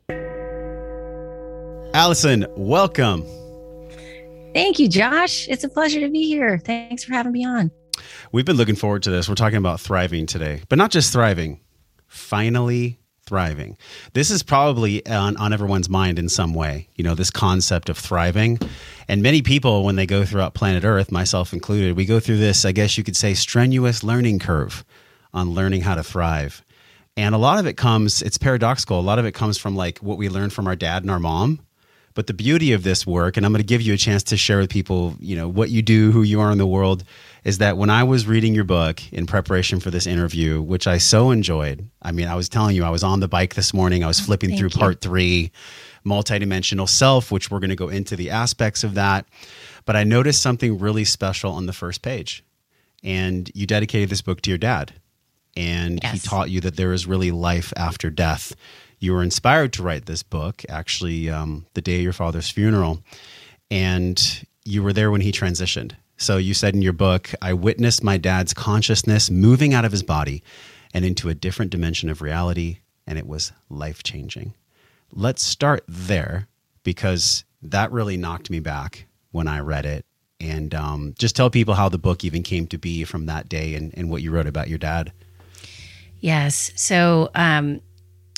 Allison, 1.93 2.47
welcome. 2.55 3.25
Thank 4.53 4.79
you, 4.79 4.89
Josh. 4.89 5.47
It's 5.47 5.63
a 5.63 5.69
pleasure 5.69 6.01
to 6.01 6.09
be 6.09 6.27
here. 6.27 6.57
Thanks 6.59 7.03
for 7.03 7.13
having 7.13 7.31
me 7.31 7.45
on. 7.45 7.71
We've 8.31 8.45
been 8.45 8.57
looking 8.57 8.75
forward 8.75 9.03
to 9.03 9.11
this. 9.11 9.29
We're 9.29 9.35
talking 9.35 9.57
about 9.57 9.79
thriving 9.79 10.25
today, 10.25 10.61
but 10.67 10.77
not 10.77 10.91
just 10.91 11.13
thriving, 11.13 11.61
finally 12.07 12.99
thriving. 13.25 13.77
This 14.13 14.29
is 14.29 14.43
probably 14.43 15.05
on, 15.07 15.37
on 15.37 15.53
everyone's 15.53 15.89
mind 15.89 16.19
in 16.19 16.27
some 16.27 16.53
way, 16.53 16.89
you 16.95 17.03
know, 17.03 17.15
this 17.15 17.31
concept 17.31 17.89
of 17.89 17.97
thriving. 17.97 18.59
And 19.07 19.21
many 19.21 19.41
people, 19.41 19.85
when 19.85 19.95
they 19.95 20.05
go 20.05 20.25
throughout 20.25 20.53
planet 20.53 20.83
Earth, 20.83 21.11
myself 21.11 21.53
included, 21.53 21.95
we 21.95 22.05
go 22.05 22.19
through 22.19 22.37
this, 22.37 22.65
I 22.65 22.73
guess 22.73 22.97
you 22.97 23.03
could 23.03 23.15
say, 23.15 23.33
strenuous 23.33 24.03
learning 24.03 24.39
curve 24.39 24.83
on 25.33 25.51
learning 25.51 25.81
how 25.81 25.95
to 25.95 26.03
thrive. 26.03 26.63
And 27.15 27.35
a 27.35 27.37
lot 27.37 27.59
of 27.59 27.67
it 27.67 27.77
comes, 27.77 28.21
it's 28.21 28.37
paradoxical. 28.37 28.99
A 28.99 29.01
lot 29.01 29.19
of 29.19 29.25
it 29.25 29.33
comes 29.33 29.57
from 29.57 29.75
like 29.75 29.99
what 29.99 30.17
we 30.17 30.27
learned 30.27 30.53
from 30.53 30.67
our 30.67 30.75
dad 30.75 31.03
and 31.03 31.11
our 31.11 31.19
mom. 31.19 31.59
But 32.13 32.27
the 32.27 32.33
beauty 32.33 32.73
of 32.73 32.83
this 32.83 33.07
work, 33.07 33.37
and 33.37 33.45
I'm 33.45 33.51
going 33.51 33.61
to 33.61 33.67
give 33.67 33.81
you 33.81 33.93
a 33.93 33.97
chance 33.97 34.23
to 34.23 34.37
share 34.37 34.57
with 34.57 34.69
people, 34.69 35.15
you 35.19 35.35
know, 35.35 35.47
what 35.47 35.69
you 35.69 35.81
do, 35.81 36.11
who 36.11 36.23
you 36.23 36.41
are 36.41 36.51
in 36.51 36.57
the 36.57 36.67
world, 36.67 37.03
is 37.43 37.59
that 37.59 37.77
when 37.77 37.89
I 37.89 38.03
was 38.03 38.27
reading 38.27 38.53
your 38.53 38.63
book 38.63 39.01
in 39.11 39.25
preparation 39.25 39.79
for 39.79 39.91
this 39.91 40.05
interview, 40.05 40.61
which 40.61 40.87
I 40.87 40.97
so 40.97 41.31
enjoyed, 41.31 41.89
I 42.01 42.11
mean, 42.11 42.27
I 42.27 42.35
was 42.35 42.49
telling 42.49 42.75
you, 42.75 42.83
I 42.83 42.89
was 42.89 43.03
on 43.03 43.19
the 43.19 43.27
bike 43.27 43.55
this 43.55 43.73
morning, 43.73 44.03
I 44.03 44.07
was 44.07 44.19
oh, 44.21 44.25
flipping 44.25 44.49
Thank 44.49 44.59
through 44.59 44.69
you. 44.73 44.79
part 44.79 45.01
three, 45.01 45.51
multidimensional 46.05 46.87
self, 46.87 47.31
which 47.31 47.49
we're 47.49 47.59
going 47.59 47.69
to 47.69 47.75
go 47.75 47.89
into 47.89 48.15
the 48.15 48.29
aspects 48.29 48.83
of 48.83 48.95
that. 48.95 49.25
But 49.85 49.95
I 49.95 50.03
noticed 50.03 50.41
something 50.41 50.79
really 50.79 51.05
special 51.05 51.51
on 51.51 51.65
the 51.65 51.73
first 51.73 52.01
page. 52.01 52.43
And 53.03 53.49
you 53.55 53.65
dedicated 53.65 54.09
this 54.09 54.21
book 54.21 54.41
to 54.41 54.51
your 54.51 54.59
dad. 54.59 54.93
And 55.57 55.99
yes. 56.03 56.13
he 56.13 56.19
taught 56.19 56.49
you 56.49 56.61
that 56.61 56.75
there 56.75 56.93
is 56.93 57.07
really 57.07 57.31
life 57.31 57.73
after 57.75 58.09
death. 58.09 58.55
You 59.01 59.13
were 59.13 59.23
inspired 59.23 59.73
to 59.73 59.83
write 59.83 60.05
this 60.05 60.21
book, 60.21 60.63
actually, 60.69 61.27
um, 61.27 61.65
the 61.73 61.81
day 61.81 61.97
of 61.97 62.03
your 62.03 62.13
father's 62.13 62.51
funeral. 62.51 63.01
And 63.71 64.45
you 64.63 64.83
were 64.83 64.93
there 64.93 65.09
when 65.09 65.21
he 65.21 65.31
transitioned. 65.31 65.93
So 66.17 66.37
you 66.37 66.53
said 66.53 66.75
in 66.75 66.83
your 66.83 66.93
book, 66.93 67.31
I 67.41 67.53
witnessed 67.53 68.03
my 68.03 68.17
dad's 68.17 68.53
consciousness 68.53 69.31
moving 69.31 69.73
out 69.73 69.85
of 69.85 69.91
his 69.91 70.03
body 70.03 70.43
and 70.93 71.03
into 71.03 71.29
a 71.29 71.33
different 71.33 71.71
dimension 71.71 72.09
of 72.09 72.21
reality, 72.21 72.77
and 73.07 73.17
it 73.17 73.25
was 73.25 73.51
life 73.69 74.03
changing. 74.03 74.53
Let's 75.11 75.41
start 75.41 75.83
there 75.87 76.47
because 76.83 77.43
that 77.63 77.91
really 77.91 78.17
knocked 78.17 78.51
me 78.51 78.59
back 78.59 79.07
when 79.31 79.47
I 79.47 79.61
read 79.61 79.87
it. 79.87 80.05
And 80.39 80.75
um, 80.75 81.15
just 81.17 81.35
tell 81.35 81.49
people 81.49 81.73
how 81.73 81.89
the 81.89 81.97
book 81.97 82.23
even 82.23 82.43
came 82.43 82.67
to 82.67 82.77
be 82.77 83.03
from 83.03 83.25
that 83.25 83.49
day 83.49 83.73
and, 83.73 83.91
and 83.97 84.11
what 84.11 84.21
you 84.21 84.29
wrote 84.29 84.47
about 84.47 84.69
your 84.69 84.77
dad. 84.77 85.11
Yes. 86.19 86.71
So 86.75 87.31
um, 87.33 87.81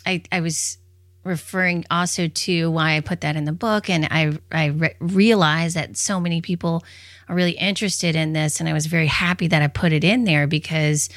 I, 0.05 0.23
I 0.31 0.41
was 0.41 0.77
referring 1.23 1.85
also 1.89 2.27
to 2.27 2.69
why 2.69 2.97
I 2.97 2.99
put 2.99 3.21
that 3.21 3.35
in 3.35 3.45
the 3.45 3.53
book, 3.53 3.89
and 3.89 4.05
I 4.11 4.37
I 4.51 4.65
re- 4.67 4.95
realized 4.99 5.75
that 5.75 5.97
so 5.97 6.19
many 6.19 6.41
people 6.41 6.83
are 7.29 7.35
really 7.35 7.51
interested 7.51 8.15
in 8.15 8.33
this, 8.33 8.59
and 8.59 8.67
I 8.67 8.73
was 8.73 8.85
very 8.85 9.07
happy 9.07 9.47
that 9.47 9.61
I 9.61 9.67
put 9.67 9.93
it 9.93 10.03
in 10.03 10.23
there 10.25 10.47
because. 10.47 11.09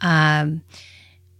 Um, 0.00 0.62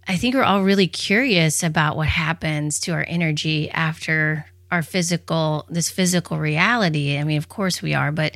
I 0.09 0.17
think 0.17 0.33
we're 0.33 0.41
all 0.41 0.63
really 0.63 0.87
curious 0.87 1.61
about 1.61 1.95
what 1.95 2.07
happens 2.07 2.79
to 2.79 2.93
our 2.93 3.05
energy 3.07 3.69
after 3.69 4.47
our 4.71 4.81
physical, 4.81 5.67
this 5.69 5.91
physical 5.91 6.39
reality. 6.39 7.15
I 7.19 7.23
mean, 7.23 7.37
of 7.37 7.47
course 7.47 7.83
we 7.83 7.93
are, 7.93 8.11
but 8.11 8.35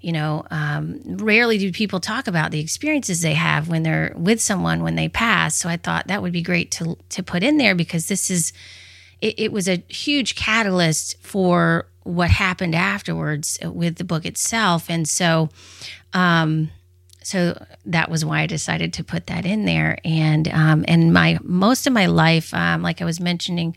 you 0.00 0.12
know, 0.12 0.44
um, 0.50 1.00
rarely 1.04 1.58
do 1.58 1.72
people 1.72 2.00
talk 2.00 2.26
about 2.26 2.50
the 2.50 2.60
experiences 2.60 3.22
they 3.22 3.34
have 3.34 3.68
when 3.68 3.82
they're 3.82 4.12
with 4.16 4.40
someone 4.40 4.82
when 4.82 4.94
they 4.94 5.08
pass. 5.08 5.56
So 5.56 5.68
I 5.68 5.76
thought 5.76 6.06
that 6.08 6.22
would 6.22 6.32
be 6.32 6.42
great 6.42 6.70
to 6.72 6.96
to 7.10 7.22
put 7.22 7.42
in 7.42 7.56
there 7.56 7.74
because 7.74 8.08
this 8.08 8.30
is 8.30 8.52
it, 9.20 9.34
it 9.38 9.52
was 9.52 9.68
a 9.68 9.82
huge 9.88 10.34
catalyst 10.34 11.16
for 11.22 11.86
what 12.02 12.30
happened 12.30 12.74
afterwards 12.74 13.58
with 13.62 13.96
the 13.96 14.04
book 14.04 14.24
itself. 14.24 14.88
And 14.88 15.08
so, 15.08 15.48
um, 16.12 16.70
so 17.22 17.60
that 17.84 18.10
was 18.10 18.24
why 18.24 18.40
I 18.40 18.46
decided 18.46 18.92
to 18.94 19.04
put 19.04 19.26
that 19.26 19.44
in 19.44 19.64
there. 19.64 19.98
And 20.04 20.46
um, 20.48 20.84
and 20.86 21.12
my 21.12 21.38
most 21.42 21.86
of 21.86 21.92
my 21.92 22.06
life, 22.06 22.54
um, 22.54 22.82
like 22.82 23.02
I 23.02 23.04
was 23.04 23.18
mentioning, 23.18 23.76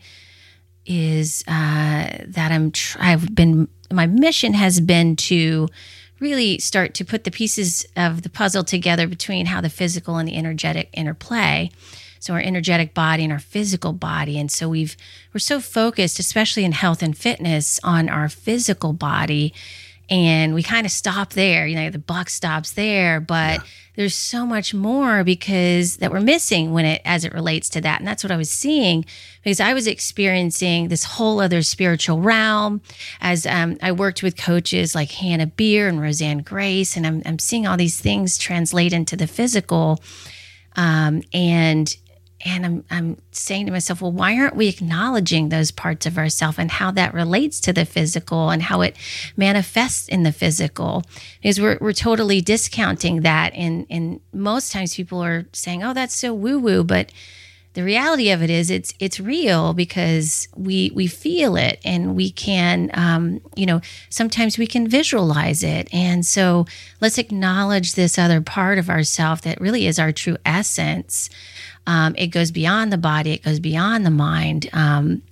is 0.86 1.42
uh, 1.48 2.08
that 2.26 2.52
I'm 2.52 2.70
tr- 2.70 2.98
I've 3.00 3.34
been 3.34 3.68
my 3.92 4.06
mission 4.06 4.54
has 4.54 4.80
been 4.80 5.16
to 5.16 5.68
really 6.20 6.58
start 6.58 6.94
to 6.94 7.04
put 7.04 7.24
the 7.24 7.30
pieces 7.30 7.86
of 7.96 8.22
the 8.22 8.28
puzzle 8.28 8.62
together 8.62 9.08
between 9.08 9.46
how 9.46 9.60
the 9.60 9.70
physical 9.70 10.18
and 10.18 10.28
the 10.28 10.36
energetic 10.36 10.90
interplay. 10.92 11.70
So 12.18 12.34
our 12.34 12.40
energetic 12.40 12.92
body 12.92 13.24
and 13.24 13.32
our 13.32 13.38
physical 13.38 13.94
body, 13.94 14.38
and 14.38 14.52
so 14.52 14.68
we've 14.68 14.94
we're 15.32 15.40
so 15.40 15.58
focused, 15.58 16.18
especially 16.18 16.64
in 16.64 16.72
health 16.72 17.02
and 17.02 17.16
fitness, 17.16 17.80
on 17.82 18.10
our 18.10 18.28
physical 18.28 18.92
body 18.92 19.54
and 20.10 20.54
we 20.54 20.62
kind 20.62 20.84
of 20.84 20.90
stop 20.92 21.34
there 21.34 21.66
you 21.66 21.76
know 21.76 21.88
the 21.88 21.98
buck 21.98 22.28
stops 22.28 22.72
there 22.72 23.20
but 23.20 23.60
yeah. 23.60 23.64
There's 24.00 24.14
so 24.14 24.46
much 24.46 24.72
more 24.72 25.22
because 25.22 25.98
that 25.98 26.10
we're 26.10 26.20
missing 26.20 26.72
when 26.72 26.86
it 26.86 27.02
as 27.04 27.22
it 27.22 27.34
relates 27.34 27.68
to 27.68 27.82
that. 27.82 28.00
And 28.00 28.08
that's 28.08 28.24
what 28.24 28.30
i 28.30 28.36
was 28.38 28.50
seeing 28.50 29.04
because 29.44 29.60
i 29.60 29.74
was 29.74 29.86
experiencing 29.86 30.88
this 30.88 31.04
whole 31.04 31.38
other 31.38 31.60
spiritual 31.60 32.18
realm 32.18 32.80
as 33.20 33.44
um, 33.44 33.76
i 33.82 33.92
worked 33.92 34.22
with 34.22 34.38
coaches 34.38 34.94
like 34.94 35.10
hannah 35.10 35.46
beer 35.46 35.86
and 35.86 36.00
roseanne 36.00 36.38
grace 36.38 36.96
and 36.96 37.06
i'm, 37.06 37.22
I'm 37.26 37.38
seeing 37.38 37.66
all 37.66 37.76
these 37.76 38.00
things 38.00 38.38
translate 38.38 38.94
into 38.94 39.16
the 39.16 39.26
physical. 39.26 40.02
Um, 40.76 41.22
and 41.34 41.94
and 42.42 42.64
I'm, 42.64 42.84
I'm 42.90 43.18
saying 43.32 43.66
to 43.66 43.72
myself, 43.72 44.00
well, 44.00 44.12
why 44.12 44.38
aren't 44.38 44.56
we 44.56 44.68
acknowledging 44.68 45.48
those 45.48 45.70
parts 45.70 46.06
of 46.06 46.16
ourselves 46.16 46.58
and 46.58 46.70
how 46.70 46.90
that 46.92 47.12
relates 47.12 47.60
to 47.60 47.72
the 47.72 47.84
physical 47.84 48.50
and 48.50 48.62
how 48.62 48.80
it 48.80 48.96
manifests 49.36 50.08
in 50.08 50.22
the 50.22 50.32
physical? 50.32 51.04
Because 51.42 51.60
we're, 51.60 51.78
we're 51.80 51.92
totally 51.92 52.40
discounting 52.40 53.20
that. 53.22 53.52
And, 53.54 53.86
and 53.90 54.20
most 54.32 54.72
times 54.72 54.94
people 54.94 55.22
are 55.22 55.46
saying, 55.52 55.82
oh, 55.84 55.92
that's 55.92 56.14
so 56.14 56.32
woo 56.32 56.58
woo. 56.58 56.82
But 56.82 57.12
the 57.74 57.84
reality 57.84 58.30
of 58.30 58.42
it 58.42 58.50
is 58.50 58.70
it's 58.70 58.92
it's 58.98 59.20
real 59.20 59.74
because 59.74 60.48
we 60.56 60.90
we 60.92 61.06
feel 61.06 61.54
it 61.56 61.80
and 61.84 62.16
we 62.16 62.30
can 62.30 62.90
um, 62.94 63.40
you 63.54 63.64
know 63.64 63.80
sometimes 64.08 64.58
we 64.58 64.66
can 64.66 64.88
visualize 64.88 65.62
it 65.62 65.88
and 65.92 66.26
so 66.26 66.66
let's 67.00 67.18
acknowledge 67.18 67.94
this 67.94 68.18
other 68.18 68.40
part 68.40 68.78
of 68.78 68.90
ourself 68.90 69.42
that 69.42 69.60
really 69.60 69.86
is 69.86 69.98
our 70.00 70.10
true 70.10 70.36
essence 70.44 71.30
um, 71.86 72.14
it 72.16 72.28
goes 72.28 72.50
beyond 72.50 72.92
the 72.92 72.98
body, 72.98 73.32
it 73.32 73.42
goes 73.42 73.60
beyond 73.60 74.06
the 74.06 74.10
mind, 74.10 74.68
um, 74.72 75.22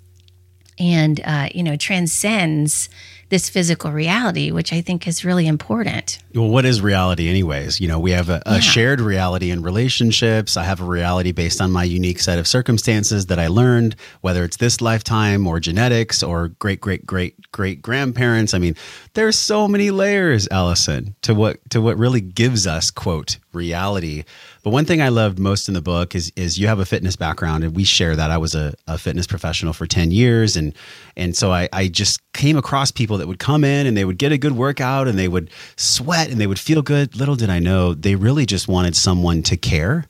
and 0.78 1.20
uh, 1.24 1.48
you 1.54 1.62
know 1.62 1.76
transcends 1.76 2.88
this 3.30 3.50
physical 3.50 3.92
reality, 3.92 4.50
which 4.50 4.72
I 4.72 4.80
think 4.80 5.06
is 5.06 5.24
really 5.24 5.46
important. 5.46 6.18
Well, 6.34 6.48
what 6.48 6.64
is 6.64 6.80
reality, 6.80 7.28
anyways? 7.28 7.78
You 7.78 7.88
know, 7.88 8.00
we 8.00 8.12
have 8.12 8.30
a, 8.30 8.42
a 8.46 8.54
yeah. 8.54 8.60
shared 8.60 9.00
reality 9.00 9.50
in 9.50 9.62
relationships. 9.62 10.56
I 10.56 10.64
have 10.64 10.80
a 10.80 10.84
reality 10.84 11.32
based 11.32 11.60
on 11.60 11.70
my 11.70 11.84
unique 11.84 12.20
set 12.20 12.38
of 12.38 12.46
circumstances 12.46 13.26
that 13.26 13.38
I 13.38 13.48
learned, 13.48 13.96
whether 14.22 14.44
it's 14.44 14.56
this 14.56 14.80
lifetime 14.80 15.46
or 15.46 15.60
genetics 15.60 16.22
or 16.22 16.48
great, 16.48 16.80
great, 16.80 17.04
great, 17.04 17.36
great 17.52 17.82
grandparents. 17.82 18.54
I 18.54 18.58
mean, 18.58 18.76
there's 19.12 19.38
so 19.38 19.68
many 19.68 19.90
layers, 19.90 20.48
Allison, 20.50 21.14
to 21.22 21.34
what 21.34 21.58
to 21.70 21.82
what 21.82 21.98
really 21.98 22.22
gives 22.22 22.66
us 22.66 22.90
quote 22.90 23.38
reality. 23.52 24.24
But 24.68 24.72
one 24.72 24.84
thing 24.84 25.00
I 25.00 25.08
loved 25.08 25.38
most 25.38 25.68
in 25.68 25.72
the 25.72 25.80
book 25.80 26.14
is 26.14 26.30
is 26.36 26.58
you 26.58 26.66
have 26.66 26.78
a 26.78 26.84
fitness 26.84 27.16
background 27.16 27.64
and 27.64 27.74
we 27.74 27.84
share 27.84 28.14
that. 28.14 28.30
I 28.30 28.36
was 28.36 28.54
a, 28.54 28.74
a 28.86 28.98
fitness 28.98 29.26
professional 29.26 29.72
for 29.72 29.86
10 29.86 30.10
years 30.10 30.58
and 30.58 30.74
and 31.16 31.34
so 31.34 31.50
I, 31.50 31.70
I 31.72 31.88
just 31.88 32.20
came 32.34 32.58
across 32.58 32.90
people 32.90 33.16
that 33.16 33.26
would 33.26 33.38
come 33.38 33.64
in 33.64 33.86
and 33.86 33.96
they 33.96 34.04
would 34.04 34.18
get 34.18 34.30
a 34.30 34.36
good 34.36 34.52
workout 34.52 35.08
and 35.08 35.18
they 35.18 35.26
would 35.26 35.48
sweat 35.76 36.30
and 36.30 36.38
they 36.38 36.46
would 36.46 36.58
feel 36.58 36.82
good. 36.82 37.16
Little 37.16 37.34
did 37.34 37.48
I 37.48 37.60
know 37.60 37.94
they 37.94 38.14
really 38.14 38.44
just 38.44 38.68
wanted 38.68 38.94
someone 38.94 39.42
to 39.44 39.56
care 39.56 40.04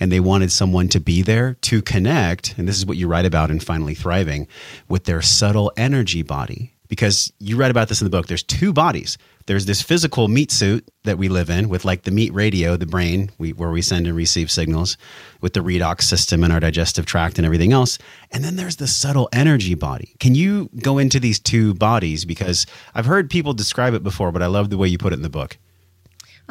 and 0.00 0.10
they 0.10 0.18
wanted 0.18 0.50
someone 0.50 0.88
to 0.88 0.98
be 0.98 1.22
there 1.22 1.54
to 1.60 1.80
connect. 1.80 2.58
And 2.58 2.66
this 2.66 2.78
is 2.78 2.84
what 2.84 2.96
you 2.96 3.06
write 3.06 3.26
about 3.26 3.52
in 3.52 3.60
Finally 3.60 3.94
Thriving 3.94 4.48
with 4.88 5.04
their 5.04 5.22
subtle 5.22 5.70
energy 5.76 6.22
body. 6.22 6.74
Because 6.90 7.32
you 7.38 7.56
write 7.56 7.70
about 7.70 7.88
this 7.88 8.02
in 8.02 8.04
the 8.04 8.10
book. 8.10 8.26
There's 8.26 8.42
two 8.42 8.74
bodies 8.74 9.16
there's 9.50 9.66
this 9.66 9.82
physical 9.82 10.28
meat 10.28 10.52
suit 10.52 10.88
that 11.02 11.18
we 11.18 11.28
live 11.28 11.50
in 11.50 11.68
with 11.68 11.84
like 11.84 12.02
the 12.02 12.12
meat 12.12 12.32
radio, 12.32 12.76
the 12.76 12.86
brain, 12.86 13.32
we, 13.36 13.52
where 13.52 13.72
we 13.72 13.82
send 13.82 14.06
and 14.06 14.14
receive 14.14 14.48
signals 14.48 14.96
with 15.40 15.54
the 15.54 15.60
redox 15.60 16.02
system 16.02 16.44
and 16.44 16.52
our 16.52 16.60
digestive 16.60 17.04
tract 17.04 17.36
and 17.36 17.44
everything 17.44 17.72
else. 17.72 17.98
And 18.30 18.44
then 18.44 18.54
there's 18.54 18.76
the 18.76 18.86
subtle 18.86 19.28
energy 19.32 19.74
body. 19.74 20.14
Can 20.20 20.36
you 20.36 20.70
go 20.80 20.98
into 20.98 21.18
these 21.18 21.40
two 21.40 21.74
bodies? 21.74 22.24
Because 22.24 22.64
I've 22.94 23.06
heard 23.06 23.28
people 23.28 23.52
describe 23.52 23.92
it 23.94 24.04
before, 24.04 24.30
but 24.30 24.40
I 24.40 24.46
love 24.46 24.70
the 24.70 24.78
way 24.78 24.86
you 24.86 24.98
put 24.98 25.12
it 25.12 25.16
in 25.16 25.22
the 25.22 25.28
book. 25.28 25.58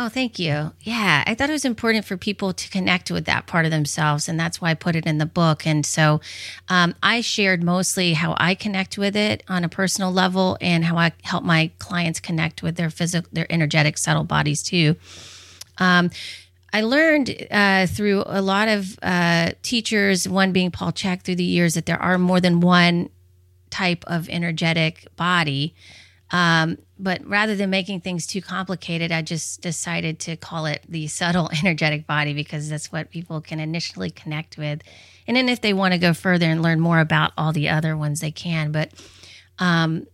Oh, 0.01 0.07
thank 0.07 0.39
you. 0.39 0.71
Yeah, 0.79 1.25
I 1.27 1.35
thought 1.35 1.49
it 1.49 1.53
was 1.53 1.65
important 1.65 2.05
for 2.05 2.15
people 2.15 2.53
to 2.53 2.69
connect 2.69 3.11
with 3.11 3.25
that 3.25 3.47
part 3.47 3.65
of 3.65 3.71
themselves, 3.71 4.29
and 4.29 4.39
that's 4.39 4.61
why 4.61 4.69
I 4.69 4.73
put 4.73 4.95
it 4.95 5.05
in 5.05 5.17
the 5.17 5.25
book. 5.25 5.67
And 5.67 5.85
so, 5.85 6.21
um, 6.69 6.95
I 7.03 7.19
shared 7.19 7.61
mostly 7.61 8.13
how 8.13 8.33
I 8.39 8.55
connect 8.55 8.97
with 8.97 9.17
it 9.17 9.43
on 9.49 9.65
a 9.65 9.69
personal 9.69 10.09
level, 10.09 10.57
and 10.61 10.85
how 10.85 10.95
I 10.95 11.11
help 11.23 11.43
my 11.43 11.71
clients 11.79 12.21
connect 12.21 12.63
with 12.63 12.77
their 12.77 12.89
physical, 12.89 13.29
their 13.33 13.45
energetic, 13.51 13.97
subtle 13.97 14.23
bodies 14.23 14.63
too. 14.63 14.95
Um, 15.79 16.11
I 16.71 16.83
learned 16.83 17.35
uh, 17.51 17.85
through 17.85 18.23
a 18.25 18.41
lot 18.41 18.69
of 18.69 18.97
uh, 19.03 19.51
teachers, 19.63 20.29
one 20.29 20.53
being 20.53 20.71
Paul 20.71 20.93
Chek, 20.93 21.23
through 21.23 21.35
the 21.35 21.43
years, 21.43 21.73
that 21.73 21.87
there 21.87 22.01
are 22.01 22.17
more 22.17 22.39
than 22.39 22.61
one 22.61 23.09
type 23.69 24.05
of 24.07 24.29
energetic 24.29 25.09
body. 25.17 25.75
Um, 26.31 26.77
but 26.99 27.25
rather 27.25 27.55
than 27.55 27.69
making 27.69 28.01
things 28.01 28.27
too 28.27 28.41
complicated, 28.41 29.11
I 29.11 29.21
just 29.21 29.61
decided 29.61 30.19
to 30.21 30.35
call 30.35 30.65
it 30.65 30.83
the 30.87 31.07
subtle 31.07 31.49
energetic 31.63 32.05
body 32.05 32.33
because 32.33 32.69
that's 32.69 32.91
what 32.91 33.09
people 33.09 33.39
can 33.39 33.59
initially 33.59 34.09
connect 34.09 34.57
with. 34.57 34.81
And 35.25 35.37
then 35.37 35.47
if 35.47 35.61
they 35.61 35.73
want 35.73 35.93
to 35.93 35.97
go 35.97 36.13
further 36.13 36.45
and 36.45 36.61
learn 36.61 36.79
more 36.79 36.99
about 36.99 37.31
all 37.37 37.53
the 37.53 37.69
other 37.69 37.95
ones, 37.95 38.19
they 38.19 38.31
can. 38.31 38.71
But 38.71 38.91
um, 39.59 40.07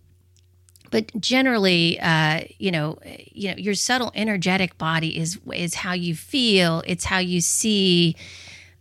but 0.91 1.11
generally, 1.19 1.99
uh, 1.99 2.41
you 2.57 2.71
know, 2.71 2.99
you 3.31 3.49
know, 3.49 3.57
your 3.57 3.73
subtle 3.73 4.11
energetic 4.13 4.77
body 4.77 5.17
is 5.17 5.39
is 5.53 5.75
how 5.75 5.93
you 5.93 6.15
feel. 6.15 6.83
It's 6.85 7.05
how 7.05 7.17
you 7.17 7.41
see 7.41 8.15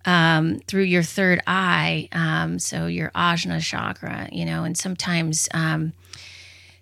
um, 0.04 0.60
through 0.66 0.82
your 0.82 1.02
third 1.02 1.40
eye. 1.46 2.08
Um, 2.12 2.58
so 2.58 2.86
your 2.86 3.10
ajna 3.10 3.60
chakra, 3.60 4.28
you 4.30 4.44
know, 4.44 4.64
and 4.64 4.76
sometimes 4.76 5.48
um, 5.54 5.92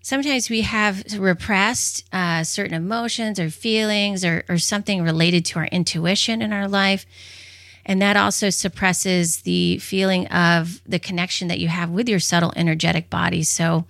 sometimes 0.03 0.51
we 0.51 0.63
have 0.63 1.05
repressed 1.19 2.05
uh, 2.13 2.45
certain 2.45 2.75
emotions 2.75 3.41
or 3.41 3.49
feelings 3.51 4.25
or, 4.25 4.45
or 4.49 4.59
something 4.59 5.03
related 5.03 5.45
to 5.47 5.61
our 5.61 5.67
intuition 5.67 6.43
in 6.43 6.53
our 6.53 6.69
life. 6.69 7.07
And 7.87 8.01
that 8.03 8.17
also 8.17 8.51
suppresses 8.51 9.39
the 9.43 9.79
feeling 9.79 10.27
of 10.29 10.81
the 10.87 10.99
connection 10.99 11.49
that 11.49 11.59
you 11.59 11.69
have 11.69 11.91
with 11.91 12.09
your 12.09 12.21
subtle 12.21 12.53
energetic 12.55 13.11
body. 13.11 13.43
So, 13.43 13.87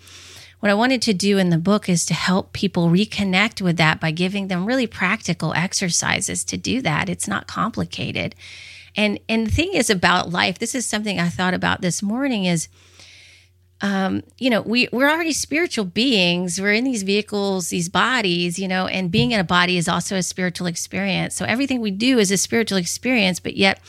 what 0.61 0.71
I 0.71 0.75
wanted 0.75 1.02
to 1.02 1.12
do 1.12 1.38
in 1.38 1.50
the 1.50 1.59
book 1.59 1.88
is 1.88 2.07
to 2.07 2.14
help 2.14 2.52
people 2.52 2.88
reconnect 2.88 3.61
with 3.61 3.78
that 3.78 3.99
by 3.99 4.12
giving 4.12 4.47
them 4.47 4.64
really 4.64 4.87
practical 4.87 5.52
exercises 5.54 6.45
to 6.45 6.57
do 6.57 6.81
that. 6.83 7.09
It's 7.09 7.26
not 7.26 7.49
complicated. 7.49 8.37
And 8.95 9.19
and 9.28 9.49
the 9.49 9.50
thing 9.50 9.75
is 9.75 9.90
about 9.90 10.31
life, 10.31 10.61
this 10.61 10.76
is 10.76 10.87
something 10.87 11.19
I 11.19 11.28
thought 11.31 11.52
about 11.52 11.81
this 11.81 12.00
morning 12.00 12.45
is 12.45 12.69
um, 13.82 14.22
you 14.38 14.48
know, 14.48 14.62
we, 14.62 14.88
we're 14.92 15.10
already 15.10 15.32
spiritual 15.32 15.84
beings. 15.84 16.60
We're 16.60 16.72
in 16.72 16.84
these 16.84 17.02
vehicles, 17.02 17.68
these 17.68 17.88
bodies, 17.88 18.56
you 18.56 18.68
know, 18.68 18.86
and 18.86 19.10
being 19.10 19.32
in 19.32 19.40
a 19.40 19.44
body 19.44 19.76
is 19.76 19.88
also 19.88 20.14
a 20.14 20.22
spiritual 20.22 20.68
experience. 20.68 21.34
So 21.34 21.44
everything 21.44 21.80
we 21.80 21.90
do 21.90 22.20
is 22.20 22.30
a 22.30 22.36
spiritual 22.36 22.78
experience, 22.78 23.40
but 23.40 23.56
yet 23.56 23.80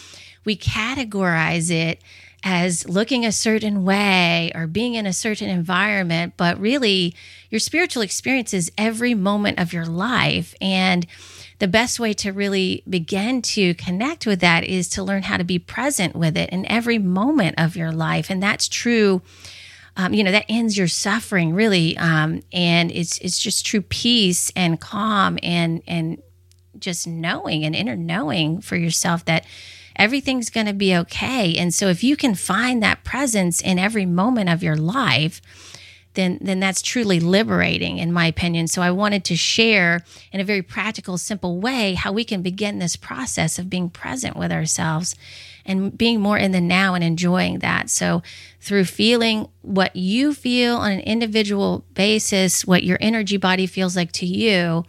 we 0.46 0.58
categorize 0.58 1.70
it 1.70 2.02
as 2.44 2.90
looking 2.90 3.24
a 3.24 3.32
certain 3.32 3.86
way 3.86 4.52
or 4.56 4.66
being 4.66 4.96
in 4.96 5.06
a 5.06 5.14
certain 5.14 5.48
environment. 5.48 6.34
But 6.38 6.60
really, 6.60 7.16
your 7.52 7.60
spiritual 7.60 8.02
experience 8.02 8.52
is 8.52 8.72
every 8.78 9.14
moment 9.14 9.60
of 9.60 9.74
your 9.74 9.86
life. 9.86 10.56
And 10.60 11.06
the 11.60 11.68
best 11.68 12.00
way 12.00 12.14
to 12.16 12.34
really 12.34 12.84
begin 12.90 13.44
to 13.44 13.76
connect 13.76 14.26
with 14.26 14.40
that 14.40 14.64
is 14.64 14.90
to 14.90 15.04
learn 15.04 15.24
how 15.24 15.38
to 15.38 15.44
be 15.44 15.60
present 15.60 16.16
with 16.16 16.36
it 16.36 16.50
in 16.50 16.66
every 16.66 16.98
moment 16.98 17.60
of 17.60 17.78
your 17.78 17.92
life. 17.92 18.32
And 18.32 18.42
that's 18.42 18.68
true 18.68 19.22
um, 19.96 20.14
you 20.14 20.24
know 20.24 20.32
that 20.32 20.46
ends 20.50 20.78
your 20.78 20.88
suffering 20.88 21.54
really 21.54 21.98
um, 21.98 22.42
and 22.52 22.92
it's 22.92 23.18
it's 23.20 23.40
just 23.40 23.66
true 23.66 23.82
peace 23.82 24.52
and 24.56 24.80
calm 24.80 25.38
and 25.44 25.84
and 25.88 26.22
just 26.80 27.08
knowing 27.08 27.64
and 27.64 27.76
inner 27.76 27.96
knowing 27.96 28.62
for 28.62 28.76
yourself 28.76 29.26
that 29.26 29.46
everything's 29.96 30.50
going 30.50 30.66
to 30.66 30.74
be 30.74 30.96
okay. 30.96 31.56
And 31.56 31.74
so 31.74 31.88
if 31.88 32.04
you 32.04 32.18
can 32.18 32.36
find 32.36 32.82
that 32.82 33.04
presence 33.04 33.62
in 33.62 33.78
every 33.78 34.06
moment 34.06 34.50
of 34.50 34.64
your 34.64 34.76
life 34.76 35.42
then 36.16 36.38
then 36.42 36.60
that's 36.60 36.84
truly 36.84 37.20
liberating 37.20 37.98
in 37.98 38.14
my 38.14 38.28
opinion. 38.28 38.68
So 38.68 38.82
i 38.82 38.92
wanted 38.92 39.24
to 39.26 39.36
share 39.36 40.04
in 40.32 40.40
a 40.40 40.44
very 40.44 40.62
practical 40.62 41.18
simple 41.18 41.60
way 41.60 41.96
how 41.96 42.12
we 42.12 42.24
can 42.24 42.42
begin 42.42 42.80
this 42.80 42.96
process 42.96 43.58
of 43.58 43.70
being 43.70 43.90
present 43.90 44.38
with 44.38 44.52
ourselves 44.52 45.16
and 45.66 45.98
being 45.98 46.20
more 46.20 46.38
in 46.38 46.52
the 46.52 46.62
now 46.62 46.94
and 46.94 47.04
enjoying 47.04 47.60
that. 47.60 47.90
So, 47.90 48.22
through 48.60 48.86
feeling 48.86 49.48
what 49.62 49.96
you 49.96 50.34
feel 50.34 50.78
on 50.78 50.92
an 50.92 51.00
individual 51.02 51.86
basis, 51.94 52.66
what 52.66 52.84
your 52.84 52.98
energy 53.02 53.38
body 53.38 53.68
feels 53.68 53.96
like 53.96 54.12
to 54.14 54.26
you, 54.26 54.86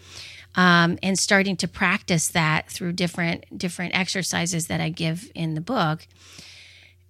um, 0.56 0.98
and 1.02 1.18
starting 1.18 1.56
to 1.58 1.68
practice 1.68 2.28
that 2.28 2.68
through 2.70 2.92
different 2.92 3.58
different 3.58 3.96
exercises 3.96 4.66
that 4.68 4.80
I 4.80 4.88
give 4.88 5.30
in 5.34 5.54
the 5.54 5.60
book. 5.60 6.06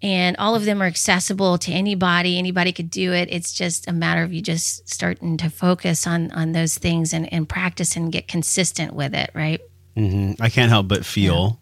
and 0.03 0.37
all 0.37 0.55
of 0.55 0.67
them 0.67 0.83
are 0.83 0.87
accessible 0.87 1.57
to 1.57 1.73
anybody. 1.73 2.39
Anybody 2.39 2.73
could 2.73 2.91
do 2.91 3.13
it. 3.15 3.29
It's 3.31 3.55
just 3.55 3.89
a 3.89 3.93
matter 3.93 4.23
of 4.23 4.35
you 4.35 4.43
just 4.43 4.87
starting 4.89 5.39
to 5.39 5.49
focus 5.49 6.07
on 6.07 6.31
on 6.33 6.53
those 6.53 6.77
things 6.77 7.15
and, 7.15 7.33
and 7.33 7.49
practice 7.49 7.97
and 7.97 8.13
get 8.13 8.29
consistent 8.29 8.93
with 8.93 9.15
it, 9.15 9.31
right? 9.35 9.61
Mm-hmm. 9.97 10.43
I 10.43 10.51
can't 10.51 10.71
help 10.71 10.89
but 10.89 11.07
feel 11.07 11.61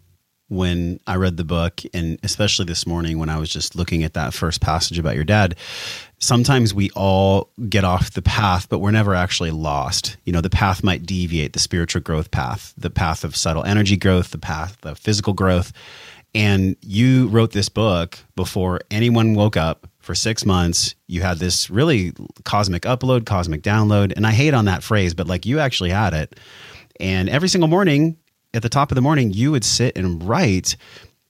when 0.52 1.00
I 1.06 1.16
read 1.16 1.38
the 1.38 1.44
book, 1.44 1.80
and 1.94 2.18
especially 2.22 2.66
this 2.66 2.86
morning 2.86 3.18
when 3.18 3.30
I 3.30 3.38
was 3.38 3.48
just 3.48 3.74
looking 3.74 4.04
at 4.04 4.12
that 4.12 4.34
first 4.34 4.60
passage 4.60 4.98
about 4.98 5.14
your 5.14 5.24
dad. 5.24 5.56
Sometimes 6.18 6.74
we 6.74 6.90
all 6.90 7.50
get 7.70 7.84
off 7.84 8.12
the 8.12 8.22
path, 8.22 8.68
but 8.68 8.78
we're 8.78 8.90
never 8.90 9.14
actually 9.14 9.50
lost. 9.50 10.18
You 10.24 10.32
know, 10.32 10.42
the 10.42 10.50
path 10.50 10.84
might 10.84 11.06
deviate, 11.06 11.54
the 11.54 11.58
spiritual 11.58 12.02
growth 12.02 12.30
path, 12.30 12.74
the 12.76 12.90
path 12.90 13.24
of 13.24 13.34
subtle 13.34 13.64
energy 13.64 13.96
growth, 13.96 14.30
the 14.30 14.38
path 14.38 14.76
of 14.84 14.98
physical 14.98 15.32
growth. 15.32 15.72
And 16.34 16.76
you 16.82 17.28
wrote 17.28 17.52
this 17.52 17.70
book 17.70 18.18
before 18.36 18.80
anyone 18.90 19.34
woke 19.34 19.56
up 19.56 19.88
for 20.00 20.14
six 20.14 20.44
months. 20.44 20.94
You 21.06 21.22
had 21.22 21.38
this 21.38 21.70
really 21.70 22.12
cosmic 22.44 22.82
upload, 22.82 23.24
cosmic 23.24 23.62
download. 23.62 24.12
And 24.16 24.26
I 24.26 24.32
hate 24.32 24.52
on 24.52 24.66
that 24.66 24.82
phrase, 24.82 25.14
but 25.14 25.26
like 25.26 25.46
you 25.46 25.60
actually 25.60 25.90
had 25.90 26.12
it. 26.12 26.38
And 27.00 27.28
every 27.28 27.48
single 27.48 27.68
morning, 27.68 28.18
at 28.54 28.62
the 28.62 28.68
top 28.68 28.90
of 28.90 28.94
the 28.94 29.00
morning, 29.00 29.32
you 29.32 29.50
would 29.52 29.64
sit 29.64 29.96
and 29.96 30.22
write. 30.22 30.76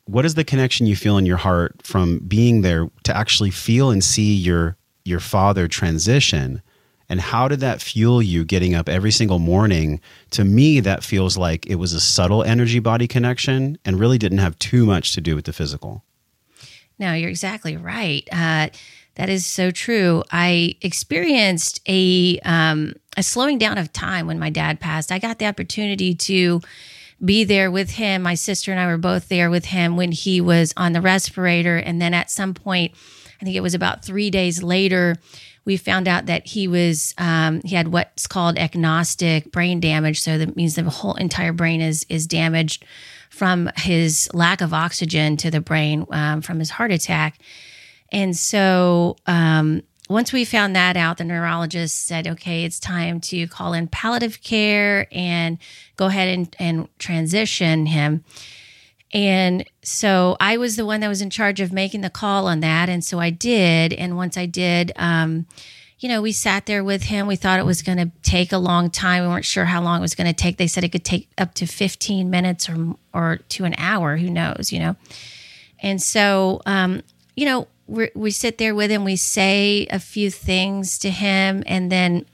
What 0.05 0.25
is 0.25 0.35
the 0.35 0.45
connection 0.45 0.87
you 0.87 0.97
feel 0.97 1.17
in 1.17 1.26
your 1.26 1.37
heart 1.37 1.81
from 1.85 2.19
being 2.21 2.62
there 2.62 2.91
to 3.05 3.17
actually 3.17 3.50
feel 3.50 3.91
and 3.91 4.02
see 4.02 4.35
your 4.35 4.76
your 5.05 5.21
father 5.21 5.69
transition? 5.69 6.62
And 7.09 7.21
how 7.21 7.47
did 7.47 7.61
that 7.61 7.83
fuel 7.83 8.23
you 8.23 8.45
getting 8.45 8.75
up 8.75 8.88
every 8.88 9.11
single 9.11 9.38
morning? 9.38 10.00
To 10.31 10.45
me, 10.45 10.81
that 10.81 11.05
feels 11.05 11.37
like 11.37 11.67
it 11.67 11.75
was 11.75 11.93
a 11.93 12.00
subtle 12.00 12.43
energy 12.43 12.79
body 12.79 13.07
connection 13.07 13.76
and 13.85 14.00
really 14.00 14.17
didn't 14.17 14.38
have 14.38 14.59
too 14.59 14.87
much 14.87 15.12
to 15.14 15.21
do 15.21 15.35
with 15.35 15.45
the 15.45 15.52
physical. 15.52 16.05
No, 16.99 17.12
you're 17.12 17.31
exactly 17.31 17.76
right. 17.76 18.26
Uh, 18.33 18.69
that 19.17 19.29
is 19.29 19.45
so 19.45 19.71
true. 19.71 20.23
I 20.31 20.76
experienced 20.81 21.81
a 21.87 22.38
um, 22.45 22.95
a 23.17 23.23
slowing 23.23 23.59
down 23.59 23.76
of 23.76 23.93
time 23.93 24.26
when 24.26 24.38
my 24.38 24.50
dad 24.50 24.81
passed. 24.81 25.12
I 25.12 25.19
got 25.19 25.38
the 25.38 25.47
opportunity 25.47 26.14
to 26.14 26.62
be 27.25 27.45
there 27.45 27.71
with 27.71 27.91
him. 27.91 28.23
My 28.23 28.35
sister 28.35 28.71
and 28.71 28.81
I 28.81 28.87
were 28.87 28.99
both 28.99 29.29
there 29.29 29.50
with 29.50 29.67
him 29.67 29.97
when 29.97 30.12
he 30.12 30.41
was 30.41 30.73
on 30.76 30.93
the 30.93 31.00
respirator. 31.00 31.76
And 31.76 32.00
then 32.00 32.14
at 32.14 32.31
some 32.31 32.55
point, 32.55 32.93
I 33.41 33.45
think 33.45 33.57
it 33.57 33.61
was 33.61 33.75
about 33.75 34.05
three 34.05 34.31
days 34.31 34.62
later, 34.62 35.17
we 35.64 35.76
found 35.76 36.09
out 36.09 36.26
that 36.26 36.47
he 36.47 36.67
was 36.67 37.14
um, 37.19 37.61
he 37.64 37.76
had 37.76 37.88
what's 37.88 38.26
called 38.26 38.57
anoxic 38.57 39.52
brain 39.52 39.81
damage. 39.81 40.21
So 40.21 40.38
that 40.38 40.57
means 40.57 40.75
the 40.75 40.83
whole 40.85 41.14
entire 41.14 41.52
brain 41.52 41.81
is 41.81 42.05
is 42.09 42.26
damaged 42.26 42.85
from 43.31 43.71
his 43.76 44.29
lack 44.35 44.61
of 44.61 44.75
oxygen 44.75 45.37
to 45.38 45.50
the 45.50 45.61
brain 45.61 46.05
um, 46.11 46.43
from 46.43 46.59
his 46.59 46.71
heart 46.71 46.91
attack. 46.91 47.38
And 48.11 48.37
so 48.37 49.17
um, 49.26 49.83
once 50.12 50.33
we 50.33 50.45
found 50.45 50.76
that 50.76 50.97
out, 50.97 51.19
the 51.19 51.25
neurologist 51.25 52.07
said, 52.07 52.26
okay, 52.26 52.64
it's 52.64 52.78
time 52.78 53.21
to 53.21 53.47
call 53.47 53.73
in 53.73 53.88
palliative 53.88 54.42
care 54.42 55.07
and 55.11 55.59
go 55.97 56.07
ahead 56.07 56.28
and, 56.28 56.57
and 56.59 56.99
transition 56.99 57.87
him. 57.87 58.25
And 59.12 59.69
so 59.83 60.37
I 60.40 60.57
was 60.57 60.76
the 60.76 60.87
one 60.87 61.00
that 61.00 61.09
was 61.09 61.21
in 61.21 61.31
charge 61.31 61.61
of 61.61 61.73
making 61.73 62.00
the 62.00 62.11
call 62.11 62.47
on 62.47 62.61
that. 62.61 62.88
And 62.88 63.04
so 63.04 63.19
I 63.19 63.31
did. 63.31 63.92
And 63.92 64.16
once 64.16 64.37
I 64.38 64.47
did, 64.47 64.92
um, 64.97 65.47
you 65.99 66.09
know, 66.09 66.23
we 66.23 66.33
sat 66.33 66.66
there 66.66 66.83
with 66.83 67.04
him. 67.04 67.26
We 67.26 67.37
thought 67.37 67.61
it 67.61 67.66
was 67.66 67.83
going 67.83 67.99
to 67.99 68.11
take 68.23 68.52
a 68.52 68.59
long 68.59 68.90
time. 68.90 69.23
We 69.23 69.28
weren't 69.28 69.45
sure 69.45 69.66
how 69.66 69.83
long 69.83 69.99
it 69.99 70.02
was 70.02 70.14
going 70.14 70.26
to 70.26 70.33
take. 70.33 70.57
They 70.57 70.66
said 70.66 70.83
it 70.83 70.90
could 70.90 71.04
take 71.04 71.28
up 71.38 71.54
to 71.54 71.66
15 71.66 72.28
minutes 72.28 72.69
or, 72.69 72.97
or 73.12 73.38
to 73.50 73.64
an 73.64 73.75
hour. 73.78 74.16
Who 74.16 74.31
knows, 74.31 74.73
you 74.73 74.81
know? 74.81 74.97
And 75.81 76.02
so, 76.02 76.61
um, 76.66 77.02
you 77.37 77.45
know, 77.45 77.69
we 77.87 78.11
we 78.15 78.31
sit 78.31 78.59
there 78.59 78.75
with 78.75 78.91
him. 78.91 79.05
We 79.05 79.17
say 79.17 79.87
a 79.91 79.99
few 79.99 80.31
things 80.31 80.99
to 81.01 81.11
him, 81.11 81.62
and 81.67 81.91
then 81.91 82.27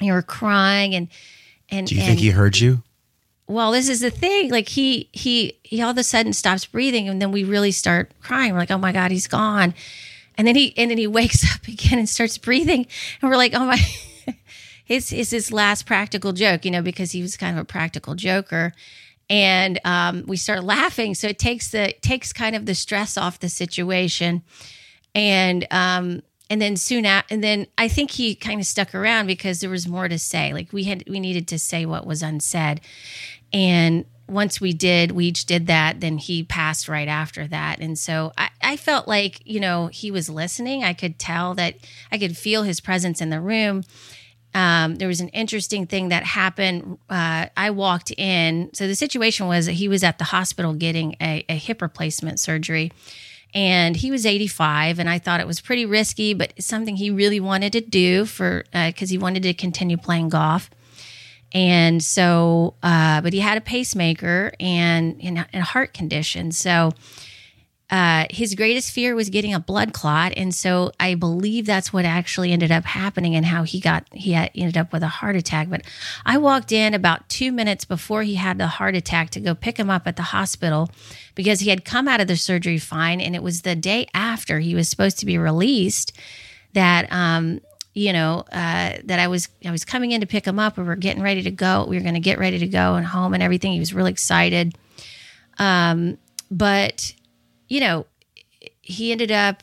you 0.00 0.12
were 0.12 0.22
crying. 0.22 0.94
And 0.94 1.08
and 1.70 1.86
do 1.86 1.94
you 1.94 2.00
and, 2.00 2.08
think 2.08 2.20
he 2.20 2.30
heard 2.30 2.58
you? 2.58 2.82
Well, 3.46 3.72
this 3.72 3.88
is 3.88 4.00
the 4.00 4.10
thing. 4.10 4.50
Like 4.50 4.68
he 4.68 5.08
he 5.12 5.58
he 5.62 5.82
all 5.82 5.90
of 5.90 5.98
a 5.98 6.02
sudden 6.02 6.32
stops 6.32 6.64
breathing, 6.66 7.08
and 7.08 7.20
then 7.20 7.32
we 7.32 7.44
really 7.44 7.72
start 7.72 8.12
crying. 8.20 8.52
We're 8.52 8.60
like, 8.60 8.70
oh 8.70 8.78
my 8.78 8.92
god, 8.92 9.10
he's 9.10 9.26
gone. 9.26 9.74
And 10.36 10.46
then 10.46 10.54
he 10.54 10.76
and 10.76 10.90
then 10.90 10.98
he 10.98 11.06
wakes 11.18 11.44
up 11.54 11.66
again 11.66 11.98
and 11.98 12.08
starts 12.08 12.38
breathing, 12.38 12.86
and 13.20 13.30
we're 13.30 13.36
like, 13.36 13.54
oh 13.54 13.66
my. 13.66 13.78
His, 14.84 15.12
is 15.12 15.28
his 15.28 15.52
last 15.52 15.84
practical 15.84 16.32
joke, 16.32 16.64
you 16.64 16.70
know, 16.70 16.80
because 16.80 17.12
he 17.12 17.20
was 17.20 17.36
kind 17.36 17.58
of 17.58 17.60
a 17.60 17.66
practical 17.66 18.14
joker 18.14 18.72
and 19.30 19.78
um, 19.84 20.24
we 20.26 20.36
start 20.36 20.64
laughing. 20.64 21.14
So 21.14 21.28
it 21.28 21.38
takes 21.38 21.70
the 21.70 21.94
takes 22.00 22.32
kind 22.32 22.56
of 22.56 22.66
the 22.66 22.74
stress 22.74 23.16
off 23.16 23.40
the 23.40 23.48
situation, 23.48 24.42
and 25.14 25.66
um, 25.70 26.22
and 26.50 26.60
then 26.62 26.76
soon 26.76 27.04
after, 27.04 27.34
and 27.34 27.44
then 27.44 27.66
I 27.76 27.88
think 27.88 28.12
he 28.12 28.34
kind 28.34 28.60
of 28.60 28.66
stuck 28.66 28.94
around 28.94 29.26
because 29.26 29.60
there 29.60 29.70
was 29.70 29.86
more 29.86 30.08
to 30.08 30.18
say. 30.18 30.52
Like 30.52 30.72
we 30.72 30.84
had 30.84 31.04
we 31.08 31.20
needed 31.20 31.46
to 31.48 31.58
say 31.58 31.84
what 31.84 32.06
was 32.06 32.22
unsaid, 32.22 32.80
and 33.52 34.04
once 34.26 34.60
we 34.60 34.72
did, 34.74 35.12
we 35.12 35.26
each 35.26 35.46
did 35.46 35.66
that. 35.66 36.00
Then 36.00 36.18
he 36.18 36.42
passed 36.42 36.88
right 36.88 37.08
after 37.08 37.46
that, 37.48 37.80
and 37.80 37.98
so 37.98 38.32
I, 38.38 38.50
I 38.62 38.76
felt 38.76 39.06
like 39.06 39.42
you 39.44 39.60
know 39.60 39.88
he 39.88 40.10
was 40.10 40.30
listening. 40.30 40.84
I 40.84 40.94
could 40.94 41.18
tell 41.18 41.54
that 41.54 41.76
I 42.10 42.18
could 42.18 42.36
feel 42.36 42.62
his 42.62 42.80
presence 42.80 43.20
in 43.20 43.30
the 43.30 43.40
room 43.40 43.84
um, 44.54 44.96
there 44.96 45.08
was 45.08 45.20
an 45.20 45.28
interesting 45.28 45.86
thing 45.86 46.08
that 46.08 46.24
happened. 46.24 46.98
Uh, 47.08 47.46
I 47.56 47.70
walked 47.70 48.10
in. 48.12 48.70
So 48.72 48.86
the 48.86 48.94
situation 48.94 49.46
was 49.46 49.66
that 49.66 49.72
he 49.72 49.88
was 49.88 50.02
at 50.02 50.18
the 50.18 50.24
hospital 50.24 50.72
getting 50.72 51.16
a, 51.20 51.44
a 51.48 51.56
hip 51.56 51.82
replacement 51.82 52.40
surgery. 52.40 52.92
And 53.54 53.96
he 53.96 54.10
was 54.10 54.26
85, 54.26 54.98
and 54.98 55.08
I 55.08 55.18
thought 55.18 55.40
it 55.40 55.46
was 55.46 55.60
pretty 55.60 55.86
risky, 55.86 56.34
but 56.34 56.52
something 56.62 56.96
he 56.96 57.10
really 57.10 57.40
wanted 57.40 57.72
to 57.72 57.80
do 57.80 58.26
for 58.26 58.64
because 58.72 59.10
uh, 59.10 59.12
he 59.12 59.16
wanted 59.16 59.42
to 59.44 59.54
continue 59.54 59.96
playing 59.96 60.28
golf. 60.28 60.68
And 61.52 62.04
so, 62.04 62.74
uh, 62.82 63.22
but 63.22 63.32
he 63.32 63.40
had 63.40 63.56
a 63.56 63.62
pacemaker 63.62 64.52
and, 64.60 65.18
and 65.22 65.46
a 65.54 65.62
heart 65.62 65.94
condition. 65.94 66.52
So, 66.52 66.92
uh, 67.90 68.26
his 68.28 68.54
greatest 68.54 68.92
fear 68.92 69.14
was 69.14 69.30
getting 69.30 69.54
a 69.54 69.60
blood 69.60 69.94
clot, 69.94 70.34
and 70.36 70.54
so 70.54 70.92
I 71.00 71.14
believe 71.14 71.64
that's 71.64 71.90
what 71.90 72.04
actually 72.04 72.52
ended 72.52 72.70
up 72.70 72.84
happening, 72.84 73.34
and 73.34 73.46
how 73.46 73.62
he 73.62 73.80
got 73.80 74.04
he 74.12 74.34
ended 74.34 74.76
up 74.76 74.92
with 74.92 75.02
a 75.02 75.08
heart 75.08 75.36
attack. 75.36 75.70
But 75.70 75.82
I 76.26 76.36
walked 76.36 76.70
in 76.70 76.92
about 76.92 77.28
two 77.30 77.50
minutes 77.50 77.86
before 77.86 78.24
he 78.24 78.34
had 78.34 78.58
the 78.58 78.66
heart 78.66 78.94
attack 78.94 79.30
to 79.30 79.40
go 79.40 79.54
pick 79.54 79.78
him 79.78 79.88
up 79.88 80.06
at 80.06 80.16
the 80.16 80.22
hospital 80.22 80.90
because 81.34 81.60
he 81.60 81.70
had 81.70 81.86
come 81.86 82.08
out 82.08 82.20
of 82.20 82.28
the 82.28 82.36
surgery 82.36 82.78
fine, 82.78 83.22
and 83.22 83.34
it 83.34 83.42
was 83.42 83.62
the 83.62 83.74
day 83.74 84.06
after 84.12 84.58
he 84.58 84.74
was 84.74 84.88
supposed 84.88 85.18
to 85.20 85.26
be 85.26 85.38
released 85.38 86.12
that 86.74 87.10
um, 87.10 87.58
you 87.94 88.12
know 88.12 88.44
uh, 88.52 88.98
that 89.04 89.18
I 89.18 89.28
was 89.28 89.48
I 89.64 89.70
was 89.70 89.86
coming 89.86 90.12
in 90.12 90.20
to 90.20 90.26
pick 90.26 90.46
him 90.46 90.58
up. 90.58 90.76
We 90.76 90.84
were 90.84 90.94
getting 90.94 91.22
ready 91.22 91.40
to 91.42 91.50
go. 91.50 91.86
We 91.88 91.96
were 91.96 92.02
going 92.02 92.14
to 92.14 92.20
get 92.20 92.38
ready 92.38 92.58
to 92.58 92.66
go 92.66 92.96
and 92.96 93.06
home 93.06 93.32
and 93.32 93.42
everything. 93.42 93.72
He 93.72 93.78
was 93.78 93.94
really 93.94 94.12
excited. 94.12 94.76
Um, 95.58 96.18
but 96.50 97.14
you 97.68 97.80
know, 97.80 98.06
he 98.80 99.12
ended 99.12 99.30
up 99.30 99.62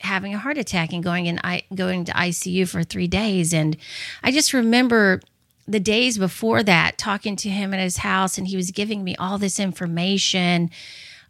having 0.00 0.34
a 0.34 0.38
heart 0.38 0.58
attack 0.58 0.92
and 0.92 1.02
going 1.02 1.26
in 1.26 1.40
I 1.44 1.62
going 1.74 2.04
to 2.06 2.12
ICU 2.12 2.68
for 2.68 2.82
3 2.82 3.06
days 3.06 3.52
and 3.52 3.76
I 4.22 4.30
just 4.30 4.52
remember 4.52 5.20
the 5.66 5.80
days 5.80 6.18
before 6.18 6.62
that 6.62 6.98
talking 6.98 7.36
to 7.36 7.48
him 7.48 7.72
at 7.72 7.80
his 7.80 7.98
house 7.98 8.36
and 8.36 8.46
he 8.46 8.56
was 8.56 8.70
giving 8.70 9.04
me 9.04 9.14
all 9.16 9.38
this 9.38 9.58
information 9.58 10.70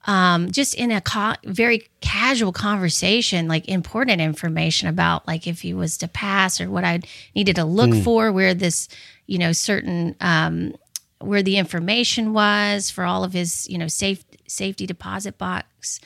um, 0.07 0.51
just 0.51 0.75
in 0.75 0.91
a 0.91 1.01
co- 1.01 1.35
very 1.45 1.89
casual 2.01 2.53
conversation, 2.53 3.49
like 3.49 3.69
important 3.69 4.21
information 4.21 4.89
about 4.89 5.27
like 5.27 5.47
if 5.47 5.63
he 5.63 5.73
was 5.73 5.97
to 5.99 6.09
pass 6.09 6.61
or 6.61 6.71
what 6.71 6.85
I 6.85 7.01
needed 7.35 7.57
to 7.57 7.65
look 7.65 7.91
mm. 7.91 8.05
for, 8.05 8.31
where 8.31 8.55
this, 8.55 8.89
you 9.27 9.39
know, 9.39 9.53
certain 9.53 10.15
um, 10.21 10.75
where 11.21 11.43
the 11.43 11.57
information 11.57 12.35
was 12.35 12.91
for 12.91 13.05
all 13.05 13.25
of 13.25 13.33
his, 13.33 13.69
you 13.69 13.79
know, 13.79 13.89
safe 13.89 14.25
safety 14.47 14.87
deposit 14.87 15.39
box 15.39 16.01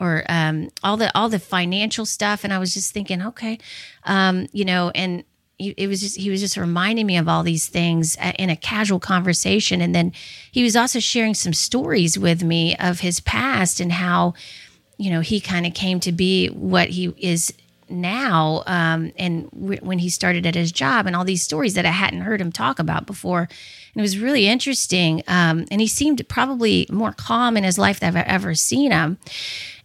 or 0.00 0.24
um, 0.28 0.70
all 0.82 0.96
the 0.96 1.16
all 1.16 1.28
the 1.28 1.38
financial 1.38 2.04
stuff. 2.04 2.44
And 2.44 2.52
i 2.52 2.58
was 2.58 2.74
just 2.74 2.92
thinking 2.92 3.22
okay 3.22 3.58
um, 4.04 4.46
you 4.52 4.64
know 4.64 4.90
and 4.94 5.24
it 5.58 5.88
was 5.88 6.00
just 6.00 6.16
he 6.16 6.30
was 6.30 6.40
just 6.40 6.56
reminding 6.56 7.06
me 7.06 7.16
of 7.16 7.28
all 7.28 7.42
these 7.42 7.68
things 7.68 8.16
in 8.38 8.50
a 8.50 8.56
casual 8.56 8.98
conversation. 8.98 9.80
And 9.80 9.94
then 9.94 10.12
he 10.50 10.64
was 10.64 10.74
also 10.74 10.98
sharing 10.98 11.34
some 11.34 11.52
stories 11.52 12.18
with 12.18 12.42
me 12.42 12.76
of 12.76 13.00
his 13.00 13.20
past 13.20 13.78
and 13.78 13.92
how 13.92 14.34
you 14.98 15.10
know 15.10 15.20
he 15.20 15.40
kind 15.40 15.66
of 15.66 15.74
came 15.74 16.00
to 16.00 16.12
be 16.12 16.48
what 16.48 16.88
he 16.88 17.14
is 17.18 17.52
now 17.88 18.62
um, 18.66 19.12
and 19.16 19.50
w- 19.50 19.80
when 19.82 19.98
he 19.98 20.08
started 20.08 20.46
at 20.46 20.54
his 20.54 20.72
job 20.72 21.06
and 21.06 21.14
all 21.14 21.24
these 21.24 21.42
stories 21.42 21.74
that 21.74 21.84
i 21.84 21.90
hadn't 21.90 22.22
heard 22.22 22.40
him 22.40 22.50
talk 22.50 22.78
about 22.78 23.06
before 23.06 23.48
and 23.94 24.00
it 24.00 24.02
was 24.02 24.18
really 24.18 24.48
interesting. 24.48 25.22
Um, 25.28 25.66
and 25.70 25.80
he 25.80 25.86
seemed 25.86 26.26
probably 26.28 26.86
more 26.90 27.12
calm 27.12 27.56
in 27.56 27.64
his 27.64 27.78
life 27.78 28.00
than 28.00 28.16
I've 28.16 28.26
ever 28.26 28.54
seen 28.54 28.90
him. 28.90 29.18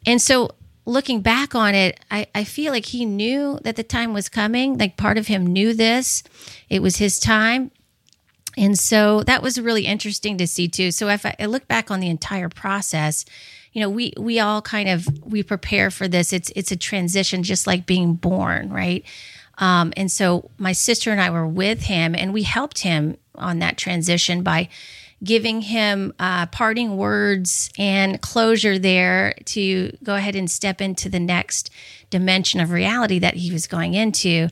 And 0.05 0.21
so 0.21 0.51
looking 0.85 1.21
back 1.21 1.53
on 1.53 1.75
it, 1.75 1.99
I, 2.09 2.27
I 2.33 2.43
feel 2.43 2.73
like 2.73 2.87
he 2.87 3.05
knew 3.05 3.59
that 3.63 3.75
the 3.75 3.83
time 3.83 4.13
was 4.13 4.27
coming. 4.27 4.77
Like 4.77 4.97
part 4.97 5.17
of 5.17 5.27
him 5.27 5.45
knew 5.45 5.73
this. 5.73 6.23
It 6.69 6.81
was 6.81 6.97
his 6.97 7.19
time. 7.19 7.71
And 8.57 8.77
so 8.77 9.23
that 9.23 9.43
was 9.43 9.61
really 9.61 9.85
interesting 9.85 10.37
to 10.39 10.47
see 10.47 10.67
too. 10.67 10.91
So 10.91 11.07
if 11.07 11.25
I, 11.25 11.35
I 11.39 11.45
look 11.45 11.67
back 11.67 11.91
on 11.91 11.99
the 11.99 12.09
entire 12.09 12.49
process, 12.49 13.25
you 13.71 13.81
know, 13.81 13.89
we 13.89 14.13
we 14.17 14.39
all 14.39 14.63
kind 14.63 14.89
of 14.89 15.07
we 15.23 15.43
prepare 15.43 15.91
for 15.91 16.07
this. 16.07 16.33
It's 16.33 16.51
it's 16.55 16.71
a 16.71 16.75
transition, 16.75 17.43
just 17.43 17.67
like 17.67 17.85
being 17.85 18.15
born, 18.15 18.69
right? 18.71 19.05
Um, 19.59 19.93
and 19.95 20.11
so 20.11 20.49
my 20.57 20.71
sister 20.71 21.11
and 21.11 21.21
I 21.21 21.29
were 21.29 21.47
with 21.47 21.83
him, 21.83 22.15
and 22.15 22.33
we 22.33 22.43
helped 22.43 22.79
him 22.79 23.17
on 23.35 23.59
that 23.59 23.77
transition 23.77 24.41
by 24.41 24.69
giving 25.23 25.61
him 25.61 26.13
uh, 26.17 26.45
parting 26.47 26.95
words 26.95 27.69
and 27.77 28.21
closure 28.21 28.79
there 28.79 29.33
to 29.45 29.91
go 30.01 30.15
ahead 30.15 30.35
and 30.35 30.49
step 30.49 30.79
into 30.79 31.09
the 31.09 31.19
next 31.19 31.69
dimension 32.09 32.59
of 32.59 32.71
reality 32.71 33.19
that 33.19 33.35
he 33.35 33.51
was 33.51 33.67
going 33.67 33.93
into. 33.93 34.47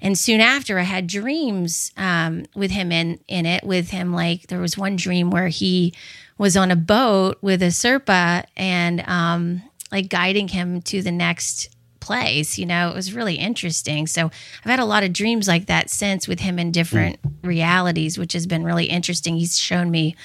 And 0.00 0.18
soon 0.18 0.40
after, 0.40 0.78
I 0.78 0.82
had 0.82 1.06
dreams 1.06 1.92
um, 1.96 2.46
with 2.54 2.70
him 2.70 2.92
in 2.92 3.20
in 3.26 3.46
it. 3.46 3.64
With 3.64 3.90
him, 3.90 4.12
like 4.12 4.46
there 4.48 4.60
was 4.60 4.78
one 4.78 4.96
dream 4.96 5.30
where 5.30 5.48
he 5.48 5.94
was 6.36 6.56
on 6.56 6.70
a 6.70 6.76
boat 6.76 7.38
with 7.42 7.62
a 7.62 7.66
sherpa 7.66 8.44
and 8.56 9.00
um, 9.08 9.62
like 9.90 10.08
guiding 10.08 10.48
him 10.48 10.82
to 10.82 11.02
the 11.02 11.10
next 11.10 11.74
place. 12.08 12.58
You 12.58 12.64
know, 12.64 12.88
it 12.88 12.94
was 12.94 13.12
really 13.12 13.34
interesting. 13.34 14.06
So 14.06 14.24
I've 14.64 14.70
had 14.70 14.80
a 14.80 14.86
lot 14.86 15.02
of 15.04 15.12
dreams 15.12 15.46
like 15.46 15.66
that 15.66 15.90
since 15.90 16.26
with 16.26 16.40
him 16.40 16.58
in 16.58 16.72
different 16.72 17.20
mm. 17.20 17.46
realities, 17.46 18.16
which 18.16 18.32
has 18.32 18.46
been 18.46 18.64
really 18.64 18.86
interesting. 18.86 19.36
He's 19.36 19.58
shown 19.58 19.90
me 19.90 20.16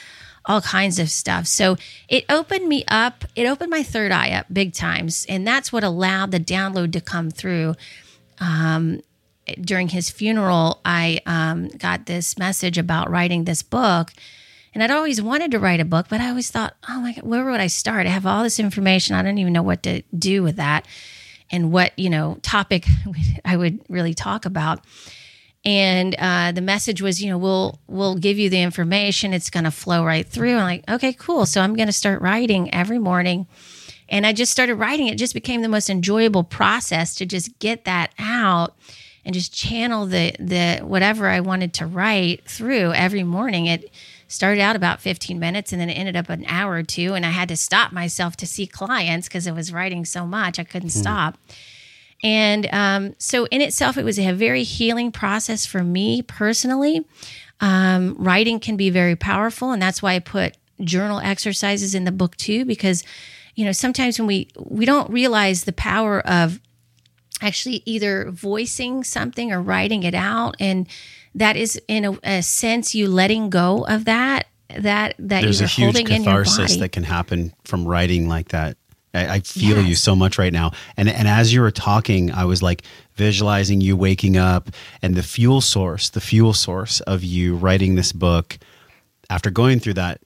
all 0.46 0.62
kinds 0.62 0.98
of 0.98 1.10
stuff. 1.10 1.46
So 1.46 1.76
it 2.08 2.24
opened 2.30 2.69
me 2.69 2.86
up. 2.88 3.26
It 3.36 3.48
opened 3.48 3.69
my 3.69 3.84
third 3.84 4.13
eye 4.13 4.32
up 4.32 4.46
big 4.52 4.74
times, 4.74 5.26
and 5.28 5.46
that's 5.46 5.74
what 5.74 5.84
allowed 5.84 6.32
the 6.32 6.39
download 6.39 6.93
to 6.93 7.02
come 7.02 7.30
through. 7.30 7.76
Um, 8.39 9.02
during 9.60 9.89
his 9.89 10.10
funeral, 10.10 10.80
I 10.86 11.19
um, 11.26 11.67
got 11.67 12.06
this 12.06 12.38
message 12.38 12.78
about 12.78 13.10
writing 13.10 13.43
this 13.43 13.62
book. 13.62 14.13
And 14.74 14.82
I'd 14.82 14.89
always 14.89 15.22
wanted 15.22 15.52
to 15.52 15.60
write 15.60 15.82
a 15.82 15.86
book, 15.86 16.08
but 16.10 16.22
I 16.22 16.30
always 16.30 16.50
thought, 16.50 16.76
oh 16.89 17.02
my 17.02 17.13
God, 17.13 17.26
where 17.26 17.46
would 17.46 17.60
I 17.60 17.67
start? 17.67 18.08
I 18.08 18.10
have 18.10 18.26
all 18.26 18.41
this 18.41 18.58
information. 18.58 19.15
I 19.15 19.22
don't 19.22 19.38
even 19.38 19.54
know 19.54 19.62
what 19.62 19.84
to 19.84 20.02
do 20.17 20.41
with 20.41 20.56
that 20.56 20.88
and 21.54 21.72
what, 21.72 21.98
you 21.98 22.10
know, 22.10 22.38
topic 22.42 22.86
I 23.46 23.56
would 23.56 23.80
really 23.88 24.13
talk 24.13 24.46
about. 24.46 24.84
And 25.63 26.13
uh, 26.20 26.52
the 26.52 26.62
message 26.62 27.02
was, 27.02 27.24
you 27.24 27.30
know, 27.30 27.38
we'll 27.38 27.80
we'll 27.88 28.18
give 28.18 28.38
you 28.38 28.50
the 28.50 28.62
information. 28.62 29.34
It's 29.34 29.50
going 29.50 29.63
to 29.63 29.72
flow 29.72 30.04
right 30.04 30.28
through. 30.28 30.58
I'm 30.58 30.63
like, 30.63 30.89
okay, 30.89 31.13
cool. 31.13 31.46
So 31.46 31.62
I'm 31.62 31.76
going 31.76 31.88
to 31.88 31.94
start 31.94 32.22
writing 32.22 32.74
every 32.74 33.00
morning. 33.00 33.48
And 34.10 34.28
I 34.28 34.34
just 34.34 34.52
started 34.52 34.76
writing. 34.76 35.08
It 35.08 35.18
just 35.18 35.34
became 35.34 35.62
the 35.62 35.70
most 35.70 35.89
enjoyable 35.89 36.44
process 36.44 37.16
to 37.16 37.26
just 37.26 37.58
get 37.60 37.86
that 37.86 38.12
out 38.20 38.76
and 39.24 39.34
just 39.34 39.54
channel 39.54 40.06
the 40.06 40.36
the 40.39 40.80
whatever 40.84 41.30
I 41.30 41.39
wanted 41.39 41.74
to 41.76 41.86
write 41.86 42.44
through 42.46 42.92
every 42.92 43.24
morning. 43.24 43.68
It 43.68 43.89
started 44.34 44.62
out 44.62 44.76
about 44.76 45.00
15 45.00 45.39
minutes 45.39 45.72
and 45.72 45.80
then 45.80 45.89
it 45.89 45.93
ended 45.93 46.15
up 46.15 46.30
an 46.30 46.46
hour 46.48 46.74
or 46.74 46.84
two 46.84 47.13
and 47.13 47.26
I 47.26 47.30
had 47.30 47.50
to 47.50 47.58
stop 47.58 47.91
myself 47.91 48.36
to 48.38 48.48
see 48.48 48.65
clients 48.65 49.28
because 49.28 49.48
I 49.48 49.52
was 49.52 49.72
writing 49.72 50.06
so 50.06 50.26
much 50.26 50.60
I 50.60 50.63
couldn't 50.63 50.89
mm. 50.89 51.00
stop. 51.00 51.38
And 52.24 52.67
um, 52.72 53.15
so 53.17 53.46
in 53.46 53.62
itself 53.62 53.98
it 53.98 54.04
was 54.04 54.17
a 54.17 54.32
very 54.32 54.63
healing 54.63 55.12
process 55.12 55.65
for 55.65 55.84
me 55.84 56.22
personally. 56.22 57.06
Um, 57.60 58.15
writing 58.17 58.60
can 58.60 58.76
be 58.76 58.89
very 58.89 59.15
powerful 59.15 59.72
and 59.72 59.82
that's 59.82 60.02
why 60.02 60.15
I 60.15 60.19
put 60.19 60.58
journal 60.82 61.19
exercises 61.19 61.93
in 61.93 62.04
the 62.04 62.12
book 62.12 62.36
too 62.36 62.65
because 62.65 63.04
you 63.56 63.63
know 63.63 63.72
sometimes 63.72 64.19
when 64.19 64.28
we 64.28 64.50
we 64.58 64.86
don't 64.86 65.10
realize 65.12 65.63
the 65.63 65.72
power 65.72 66.19
of 66.28 66.60
actually 67.41 67.84
either 67.86 68.32
voicing 68.32 69.04
something 69.04 69.52
or 69.52 69.62
writing 69.62 70.04
it 70.04 70.15
out 70.15 70.56
and 70.60 70.88
that 71.36 71.56
is 71.56 71.80
in 71.88 72.06
a, 72.06 72.19
a 72.24 72.43
sense 72.43 72.93
you 72.93 73.08
letting 73.08 73.50
go 73.50 73.86
of 73.86 74.06
that 74.06 74.48
that 74.80 75.15
that 75.19 75.41
there's 75.41 75.60
you're 75.60 75.89
a 75.89 75.93
huge 75.93 76.06
catharsis 76.06 76.78
that 76.78 76.91
can 76.91 77.04
happen 77.04 77.54
from 77.63 77.86
writing 77.86 78.28
like 78.28 78.50
that 78.50 78.78
I, 79.13 79.36
I 79.36 79.39
feel 79.41 79.78
yes. 79.78 79.88
you 79.88 79.96
so 79.96 80.15
much 80.15 80.38
right 80.38 80.54
now. 80.54 80.72
And 80.98 81.08
and 81.08 81.28
as 81.28 81.54
you 81.54 81.62
were 81.62 81.72
talking, 81.72 82.32
I 82.32 82.46
was 82.46 82.63
like 82.63 82.84
visualizing 83.15 83.82
you 83.82 83.96
waking 83.96 84.38
up 84.38 84.69
and 85.02 85.15
the 85.15 85.24
fuel 85.24 85.62
source, 85.62 86.10
the 86.10 86.22
fuel 86.22 86.54
source 86.54 87.00
of 87.02 87.24
you 87.24 87.56
writing 87.56 87.96
this 87.96 88.12
book 88.12 88.58
after 89.30 89.52
going 89.52 89.80
through 89.80 89.96
that 89.96 90.19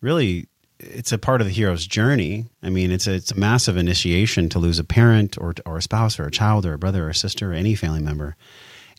really 0.00 0.46
it's 0.78 1.12
a 1.12 1.18
part 1.18 1.42
of 1.42 1.46
the 1.46 1.52
hero's 1.52 1.86
journey. 1.86 2.46
I 2.62 2.70
mean, 2.70 2.90
it's 2.90 3.06
a, 3.06 3.12
it's 3.12 3.30
a 3.30 3.38
massive 3.38 3.76
initiation 3.76 4.48
to 4.48 4.58
lose 4.58 4.78
a 4.78 4.84
parent 4.84 5.36
or, 5.38 5.54
or 5.66 5.76
a 5.76 5.82
spouse 5.82 6.18
or 6.18 6.24
a 6.24 6.30
child 6.30 6.64
or 6.64 6.72
a 6.72 6.78
brother 6.78 7.04
or 7.04 7.10
a 7.10 7.14
sister 7.14 7.52
or 7.52 7.54
any 7.54 7.74
family 7.74 8.00
member. 8.00 8.34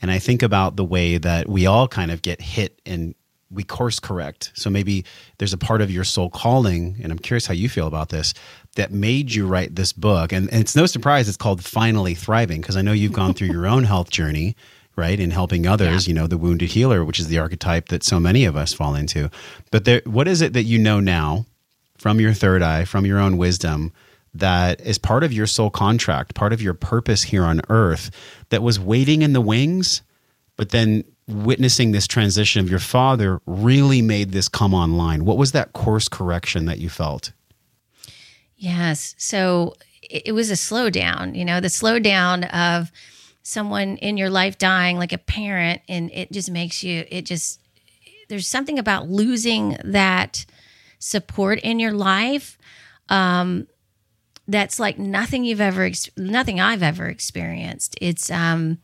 And 0.02 0.12
I 0.12 0.20
think 0.20 0.42
about 0.42 0.76
the 0.76 0.86
way 0.86 1.18
that 1.18 1.48
we 1.48 1.66
all 1.66 1.88
kind 1.88 2.12
of 2.12 2.22
get 2.22 2.42
hit 2.42 2.82
and 2.86 3.16
we 3.52 3.64
course 3.64 4.00
correct. 4.00 4.52
So 4.54 4.70
maybe 4.70 5.04
there's 5.38 5.54
a 5.54 5.58
part 5.58 5.82
of 5.82 5.92
your 5.92 6.04
soul 6.04 6.30
calling, 6.30 6.98
and 7.04 7.12
I'm 7.12 7.20
curious 7.20 7.46
how 7.46 7.54
you 7.54 7.68
feel 7.70 7.88
about 7.88 8.10
this, 8.10 8.34
that 8.76 8.92
made 8.92 9.34
you 9.34 9.46
write 9.46 9.76
this 9.76 9.92
book. 9.92 10.32
And, 10.32 10.50
and 10.52 10.62
it's 10.62 10.76
no 10.76 10.86
surprise 10.86 11.28
it's 11.28 11.38
called 11.38 11.64
Finally 11.64 12.16
Thriving, 12.16 12.62
because 12.62 12.78
I 12.78 12.82
know 12.82 12.94
you've 12.94 13.14
gone 13.14 13.34
through 13.34 13.50
your 13.50 13.68
own 13.68 13.84
health 13.84 14.10
journey, 14.10 14.56
right? 14.96 15.20
In 15.20 15.32
helping 15.32 15.68
others, 15.68 16.08
yeah. 16.08 16.12
you 16.12 16.20
know, 16.20 16.28
the 16.28 16.38
wounded 16.38 16.72
healer, 16.72 17.04
which 17.04 17.20
is 17.20 17.28
the 17.28 17.40
archetype 17.40 17.90
that 17.90 18.04
so 18.04 18.20
many 18.20 18.46
of 18.46 18.56
us 18.56 18.74
fall 18.74 18.96
into. 18.96 19.30
But 19.70 19.86
there, 19.86 20.02
what 20.06 20.28
is 20.28 20.42
it 20.42 20.54
that 20.54 20.64
you 20.64 20.80
know 20.80 21.00
now 21.00 21.46
from 21.98 22.20
your 22.20 22.34
third 22.34 22.62
eye, 22.62 22.86
from 22.86 23.06
your 23.06 23.20
own 23.20 23.38
wisdom, 23.38 23.92
that 24.34 24.82
is 24.82 24.98
part 24.98 25.24
of 25.24 25.34
your 25.34 25.48
soul 25.48 25.70
contract, 25.70 26.36
part 26.36 26.54
of 26.54 26.62
your 26.62 26.74
purpose 26.74 27.24
here 27.24 27.44
on 27.44 27.62
earth 27.70 28.12
that 28.50 28.64
was 28.64 28.80
waiting 28.80 29.22
in 29.22 29.34
the 29.34 29.42
wings, 29.42 30.02
but 30.56 30.70
then 30.70 31.04
witnessing 31.28 31.92
this 31.92 32.08
transition 32.08 32.62
of 32.62 32.70
your 32.70 32.80
father 32.80 33.42
really 33.46 34.02
made 34.02 34.32
this 34.32 34.48
come 34.48 34.74
online. 34.74 35.26
What 35.26 35.38
was 35.38 35.52
that 35.52 35.74
course 35.74 36.08
correction 36.08 36.66
that 36.66 36.80
you 36.80 36.90
felt? 36.90 37.32
Yes. 38.58 39.16
So 39.18 39.76
it 40.02 40.34
was 40.34 40.50
a 40.52 40.56
slowdown, 40.56 41.36
you 41.36 41.46
know, 41.46 41.60
the 41.60 41.68
slowdown 41.68 42.50
of 42.54 42.92
someone 43.44 43.98
in 43.98 44.18
your 44.18 44.30
life 44.30 44.58
dying, 44.58 44.98
like 44.98 45.14
a 45.14 45.18
parent, 45.18 45.82
and 45.90 46.12
it 46.12 46.32
just 46.32 46.52
makes 46.52 46.84
you, 46.84 47.06
it 47.10 47.26
just, 47.26 47.60
there's 48.30 48.48
something 48.48 48.78
about 48.78 49.10
losing 49.10 49.78
that 49.84 50.46
support 51.00 51.60
in 51.62 51.80
your 51.80 51.92
life 51.92 52.58
um, 53.10 53.68
that's 54.52 54.80
like 54.80 55.00
nothing 55.00 55.44
you've 55.44 55.62
ever 55.62 55.90
nothing 56.18 56.60
I've 56.60 56.84
ever 56.84 57.08
experienced. 57.08 57.98
It's 58.02 58.30
um 58.30 58.80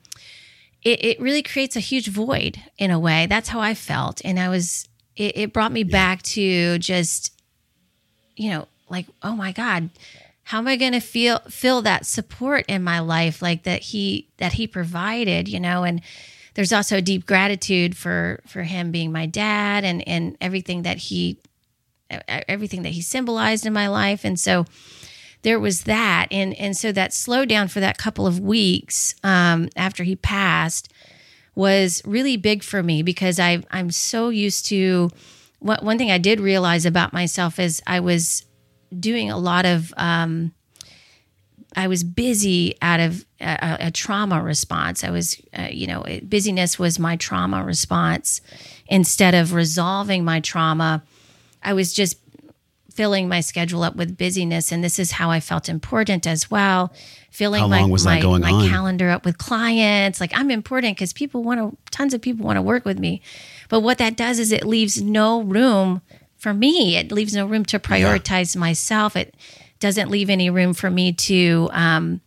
it, 0.84 1.03
it 1.03 1.19
really 1.19 1.43
creates 1.43 1.75
a 1.75 1.82
huge 1.82 2.08
void 2.08 2.62
in 2.77 2.91
a 2.91 2.99
way. 2.99 3.25
That's 3.25 3.49
how 3.49 3.60
I 3.60 3.73
felt. 3.73 4.21
And 4.23 4.39
I 4.39 4.49
was 4.49 4.88
it, 5.15 5.38
it 5.38 5.53
brought 5.53 5.71
me 5.71 5.82
yeah. 5.82 5.91
back 5.91 6.21
to 6.23 6.77
just 6.80 7.34
you 8.36 8.51
know, 8.51 8.67
like, 8.88 9.08
oh 9.23 9.36
my 9.36 9.51
God, 9.51 9.89
how 10.43 10.60
am 10.60 10.67
I 10.67 10.77
gonna 10.77 11.01
feel 11.01 11.39
feel 11.49 11.82
that 11.82 12.06
support 12.06 12.65
in 12.67 12.84
my 12.84 12.99
life 12.99 13.41
like 13.41 13.63
that 13.63 13.82
he 13.82 14.30
that 14.38 14.53
he 14.53 14.67
provided, 14.67 15.47
you 15.47 15.60
know, 15.60 15.84
and 15.84 16.01
there's 16.53 16.73
also 16.73 16.97
a 16.97 17.01
deep 17.01 17.25
gratitude 17.25 17.97
for 17.97 18.41
for 18.47 18.63
him 18.63 18.91
being 18.91 19.12
my 19.12 19.25
dad 19.25 19.84
and 19.84 20.08
and 20.08 20.38
everything 20.39 20.84
that 20.84 20.97
he 20.97 21.39
everything 22.10 22.84
that 22.84 22.89
he 22.93 23.01
symbolized 23.01 23.65
in 23.65 23.73
my 23.73 23.88
life. 23.88 24.23
And 24.23 24.39
so 24.39 24.65
there 25.47 25.62
was 25.62 25.83
that. 25.83 26.27
And, 26.29 26.53
and 26.55 26.75
so 26.75 26.91
that 26.91 27.12
slowdown 27.12 27.71
for 27.71 27.79
that 27.79 27.97
couple 27.97 28.27
of 28.27 28.38
weeks 28.38 29.15
um, 29.23 29.69
after 29.77 30.03
he 30.03 30.17
passed 30.17 30.91
was 31.55 32.01
really 32.03 32.36
big 32.36 32.63
for 32.63 32.83
me 32.83 33.01
because 33.01 33.39
I, 33.39 33.63
I'm 33.71 33.89
so 33.89 34.27
used 34.27 34.65
to 34.65 35.10
what, 35.60 35.83
one 35.83 35.97
thing 35.97 36.12
I 36.12 36.17
did 36.17 36.41
realize 36.41 36.86
about 36.86 37.13
myself 37.13 37.60
is 37.60 37.81
I 37.88 38.01
was 38.01 38.45
doing 38.99 39.31
a 39.31 39.38
lot 39.38 39.65
of, 39.65 39.93
um, 39.95 40.51
I 41.77 41.88
was 41.88 42.03
busy 42.03 42.75
out 42.81 42.99
of 42.99 43.25
a, 43.39 43.77
a 43.88 43.91
trauma 43.91 44.43
response. 44.43 45.01
I 45.05 45.12
was, 45.12 45.41
uh, 45.57 45.69
you 45.71 45.88
know, 45.88 46.03
busyness 46.27 46.77
was 46.77 46.99
my 46.99 47.15
trauma 47.15 47.63
response 47.63 48.41
instead 48.88 49.33
of 49.33 49.53
resolving 49.53 50.25
my 50.25 50.41
trauma 50.41 51.03
I 51.67 51.73
was 51.73 51.93
just 51.93 52.17
filling 52.97 53.29
my 53.29 53.41
schedule 53.41 53.83
up 53.83 53.95
with 53.95 54.17
busyness 54.17 54.71
and 54.71 54.83
this 54.83 54.97
is 54.97 55.12
how 55.12 55.29
I 55.29 55.39
felt 55.39 55.69
important 55.69 56.25
as 56.25 56.49
well. 56.49 56.91
Filling 57.29 57.62
how 57.62 57.67
my, 57.67 57.86
my, 57.86 58.21
my 58.39 58.51
on? 58.51 58.67
calendar 58.67 59.12
up 59.12 59.23
with 59.23 59.38
clients. 59.38 60.19
Like 60.19 60.31
I'm 60.33 60.49
important 60.49 60.97
because 60.97 61.13
people 61.13 61.43
want 61.43 61.60
to 61.60 61.77
tons 61.91 62.15
of 62.15 62.21
people 62.21 62.43
want 62.43 62.57
to 62.57 62.63
work 62.63 62.86
with 62.86 62.97
me. 62.97 63.21
But 63.69 63.81
what 63.81 63.99
that 63.99 64.17
does 64.17 64.39
is 64.39 64.51
it 64.51 64.65
leaves 64.65 64.99
no 64.99 65.43
room 65.43 66.01
for 66.38 66.55
me. 66.55 66.97
It 66.97 67.12
leaves 67.12 67.36
no 67.36 67.45
room 67.45 67.65
to 67.65 67.77
prioritize 67.77 68.55
yeah. 68.55 68.60
myself. 68.62 69.15
It 69.15 69.36
doesn't 69.79 70.10
leave 70.10 70.31
any 70.31 70.49
room 70.49 70.73
for 70.73 70.89
me 70.89 71.13
to 71.13 71.69
um, 71.73 72.21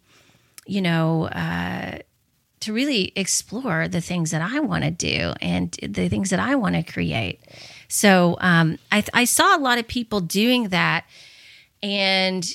you 0.67 0.81
know, 0.81 1.25
uh, 1.25 1.99
to 2.61 2.73
really 2.73 3.13
explore 3.17 3.89
the 3.89 4.01
things 4.01 4.31
that 4.31 4.43
I 4.43 4.61
want 4.61 4.85
to 4.85 4.91
do 4.93 5.33
and 5.41 5.73
the 5.83 6.09
things 6.09 6.31
that 6.31 6.39
I 6.39 6.55
want 6.55 6.77
to 6.77 6.83
create. 6.85 7.41
So 7.91 8.37
um, 8.41 8.79
I, 8.93 9.05
I 9.13 9.25
saw 9.25 9.57
a 9.57 9.59
lot 9.59 9.79
of 9.79 9.89
people 9.89 10.21
doing 10.21 10.69
that, 10.69 11.05
and 11.83 12.47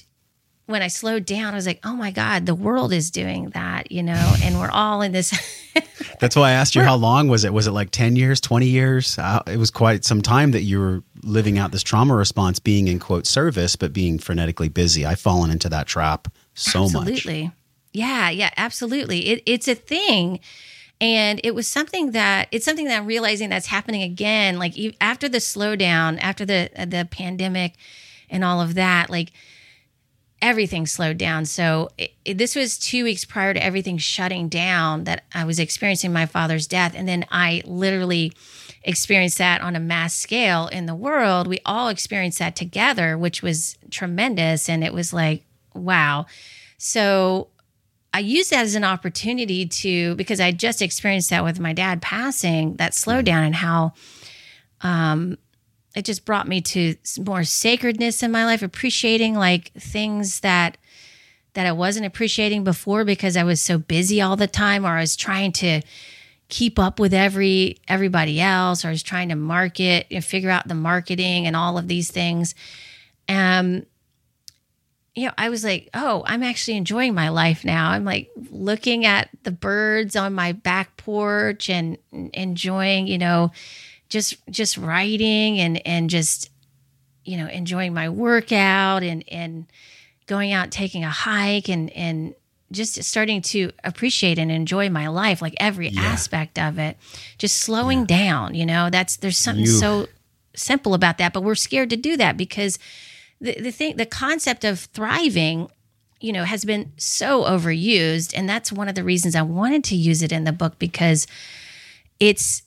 when 0.65 0.81
I 0.81 0.87
slowed 0.87 1.25
down, 1.25 1.53
I 1.53 1.57
was 1.57 1.67
like, 1.67 1.79
oh 1.83 1.95
my 1.95 2.09
God, 2.09 2.45
the 2.45 2.55
world 2.55 2.91
is 2.91 3.11
doing 3.11 3.49
that, 3.49 3.91
you 3.91 4.01
know, 4.01 4.35
and 4.41 4.59
we're 4.59 4.71
all 4.71 5.01
in 5.01 5.11
this. 5.11 5.31
That's 6.19 6.35
why 6.35 6.49
I 6.49 6.51
asked 6.53 6.73
you 6.73 6.81
how 6.81 6.95
long 6.95 7.27
was 7.27 7.43
it? 7.43 7.53
Was 7.53 7.67
it 7.67 7.71
like 7.71 7.91
10 7.91 8.15
years, 8.15 8.41
20 8.41 8.65
years? 8.65 9.19
Uh, 9.19 9.43
it 9.45 9.57
was 9.57 9.69
quite 9.69 10.03
some 10.05 10.21
time 10.21 10.51
that 10.51 10.63
you 10.63 10.79
were 10.79 11.03
living 11.21 11.59
out 11.59 11.71
this 11.71 11.83
trauma 11.83 12.15
response, 12.15 12.57
being 12.57 12.87
in 12.87 12.97
quote 12.97 13.27
service, 13.27 13.75
but 13.75 13.93
being 13.93 14.17
frenetically 14.17 14.73
busy. 14.73 15.05
I've 15.05 15.19
fallen 15.19 15.51
into 15.51 15.69
that 15.69 15.85
trap 15.85 16.29
so 16.55 16.85
absolutely. 16.85 17.11
much. 17.11 17.19
Absolutely. 17.19 17.51
Yeah, 17.93 18.29
yeah, 18.29 18.49
absolutely. 18.57 19.27
It, 19.27 19.43
it's 19.45 19.67
a 19.67 19.75
thing. 19.75 20.39
And 21.01 21.41
it 21.43 21.53
was 21.53 21.67
something 21.67 22.11
that 22.11 22.47
it's 22.51 22.65
something 22.65 22.85
that 22.85 22.97
I'm 22.97 23.05
realizing 23.05 23.49
that's 23.49 23.67
happening 23.67 24.01
again. 24.01 24.57
Like 24.57 24.75
after 25.01 25.27
the 25.27 25.39
slowdown, 25.39 26.17
after 26.21 26.45
the 26.45 26.69
the 26.75 27.07
pandemic, 27.09 27.73
and 28.29 28.43
all 28.43 28.61
of 28.61 28.75
that, 28.75 29.09
like 29.09 29.31
everything 30.41 30.85
slowed 30.85 31.17
down. 31.17 31.45
So 31.45 31.89
it, 31.97 32.11
it, 32.23 32.37
this 32.37 32.55
was 32.55 32.77
two 32.77 33.03
weeks 33.03 33.25
prior 33.25 33.53
to 33.53 33.63
everything 33.63 33.97
shutting 33.97 34.47
down 34.47 35.05
that 35.05 35.23
I 35.33 35.43
was 35.43 35.59
experiencing 35.59 36.13
my 36.13 36.25
father's 36.25 36.67
death, 36.67 36.93
and 36.95 37.07
then 37.07 37.25
I 37.29 37.61
literally 37.65 38.31
experienced 38.83 39.39
that 39.39 39.61
on 39.61 39.75
a 39.75 39.79
mass 39.79 40.13
scale 40.13 40.67
in 40.67 40.85
the 40.85 40.95
world. 40.95 41.47
We 41.47 41.59
all 41.65 41.89
experienced 41.89 42.39
that 42.39 42.55
together, 42.55 43.17
which 43.17 43.41
was 43.41 43.77
tremendous, 43.89 44.69
and 44.69 44.83
it 44.83 44.93
was 44.93 45.11
like 45.11 45.43
wow. 45.73 46.25
So 46.77 47.49
I 48.15 48.19
used 48.19 48.51
that 48.51 48.63
as 48.63 48.75
an 48.75 48.85
opportunity 48.85 49.65
to 49.65 50.15
because 50.15 50.39
I 50.39 50.53
just 50.53 50.81
experienced 50.81 51.31
that 51.31 51.43
with 51.43 51.59
my 51.59 51.73
dad 51.73 52.01
passing 52.01 52.75
that 52.77 52.93
slowdown 52.93 53.45
and 53.45 53.53
how 53.53 53.91
um 54.79 55.37
it 55.97 56.05
just 56.05 56.23
brought 56.23 56.47
me 56.47 56.61
to 56.61 56.95
more 57.19 57.43
sacredness 57.43 58.23
in 58.23 58.31
my 58.31 58.45
life, 58.45 58.61
appreciating 58.61 59.35
like 59.35 59.73
things 59.73 60.39
that 60.39 60.77
that 61.55 61.65
I 61.65 61.73
wasn't 61.73 62.05
appreciating 62.05 62.63
before 62.63 63.03
because 63.03 63.35
I 63.35 63.43
was 63.43 63.59
so 63.59 63.77
busy 63.77 64.21
all 64.21 64.37
the 64.37 64.47
time 64.47 64.85
or 64.85 64.91
I 64.91 65.01
was 65.01 65.17
trying 65.17 65.51
to 65.53 65.81
keep 66.47 66.79
up 66.79 67.01
with 67.01 67.13
every 67.13 67.79
everybody 67.85 68.39
else 68.39 68.85
or 68.85 68.87
I 68.87 68.91
was 68.91 69.03
trying 69.03 69.27
to 69.27 69.35
market 69.35 70.07
and 70.09 70.23
figure 70.23 70.49
out 70.49 70.69
the 70.69 70.73
marketing 70.73 71.47
and 71.47 71.55
all 71.55 71.77
of 71.77 71.89
these 71.89 72.09
things. 72.11 72.55
Um 73.27 73.85
you 75.15 75.27
know, 75.27 75.33
I 75.37 75.49
was 75.49 75.63
like, 75.63 75.89
oh, 75.93 76.23
I'm 76.27 76.43
actually 76.43 76.75
enjoying 76.75 77.13
my 77.13 77.29
life 77.29 77.63
now. 77.63 77.91
I'm 77.91 78.03
like 78.03 78.29
looking 78.51 79.05
at 79.05 79.29
the 79.43 79.51
birds 79.51 80.15
on 80.17 80.33
my 80.33 80.51
back 80.51 80.97
porch 80.97 81.69
and 81.69 81.97
enjoying, 82.11 83.07
you 83.07 83.17
know, 83.17 83.51
just 84.09 84.35
just 84.49 84.77
writing 84.77 85.59
and 85.59 85.85
and 85.87 86.09
just 86.09 86.49
you 87.23 87.37
know 87.37 87.47
enjoying 87.47 87.93
my 87.93 88.09
workout 88.09 89.03
and 89.03 89.23
and 89.29 89.65
going 90.27 90.51
out 90.51 90.71
taking 90.71 91.03
a 91.03 91.09
hike 91.09 91.69
and 91.69 91.89
and 91.91 92.35
just 92.71 93.01
starting 93.03 93.41
to 93.41 93.71
appreciate 93.83 94.37
and 94.39 94.51
enjoy 94.51 94.89
my 94.89 95.07
life 95.07 95.41
like 95.41 95.55
every 95.57 95.89
yeah. 95.89 96.01
aspect 96.01 96.57
of 96.59 96.77
it 96.77 96.97
just 97.37 97.57
slowing 97.57 97.99
yeah. 97.99 98.05
down 98.05 98.55
you 98.55 98.65
know 98.65 98.89
that's 98.89 99.17
there's 99.17 99.37
something 99.37 99.65
you. 99.65 99.71
so 99.71 100.07
simple 100.55 100.93
about 100.93 101.17
that 101.17 101.33
but 101.33 101.41
we're 101.41 101.55
scared 101.55 101.89
to 101.89 101.97
do 101.97 102.15
that 102.15 102.37
because 102.37 102.79
the, 103.39 103.59
the 103.59 103.71
thing 103.71 103.97
the 103.97 104.05
concept 104.05 104.63
of 104.63 104.79
thriving 104.79 105.69
you 106.19 106.31
know 106.31 106.43
has 106.43 106.65
been 106.65 106.91
so 106.97 107.43
overused 107.43 108.33
and 108.35 108.47
that's 108.47 108.71
one 108.71 108.87
of 108.87 108.95
the 108.95 109.03
reasons 109.03 109.35
i 109.35 109.41
wanted 109.41 109.83
to 109.83 109.95
use 109.95 110.21
it 110.21 110.31
in 110.31 110.43
the 110.43 110.51
book 110.51 110.79
because 110.79 111.27
it's 112.19 112.63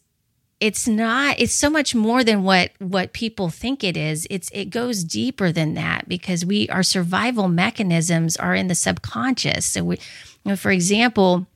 it's 0.61 0.89
not 0.89 1.39
it's 1.39 1.53
so 1.53 1.71
much 1.71 1.95
more 1.95 2.25
than 2.25 2.43
what 2.43 2.73
what 2.79 3.13
people 3.13 3.49
think 3.49 3.85
it 3.85 3.97
is. 3.97 4.27
It's 4.29 4.51
it 4.53 4.67
goes 4.67 5.05
deeper 5.05 5.53
than 5.53 5.75
that 5.75 6.09
because 6.09 6.45
we 6.45 6.69
our 6.69 6.83
survival 6.83 7.49
mechanisms 7.49 8.37
are 8.37 8.55
in 8.55 8.67
the 8.67 8.75
subconscious. 8.75 9.65
So 9.67 9.85
we 9.85 9.97
you 9.97 10.51
know 10.51 10.57
for 10.57 10.73
example 10.73 11.47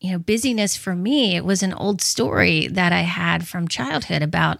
you 0.00 0.12
know 0.12 0.18
busyness 0.18 0.76
for 0.76 0.94
me 0.94 1.34
it 1.34 1.44
was 1.44 1.62
an 1.62 1.72
old 1.72 2.02
story 2.02 2.66
that 2.66 2.92
i 2.92 3.00
had 3.00 3.48
from 3.48 3.66
childhood 3.66 4.20
about 4.20 4.58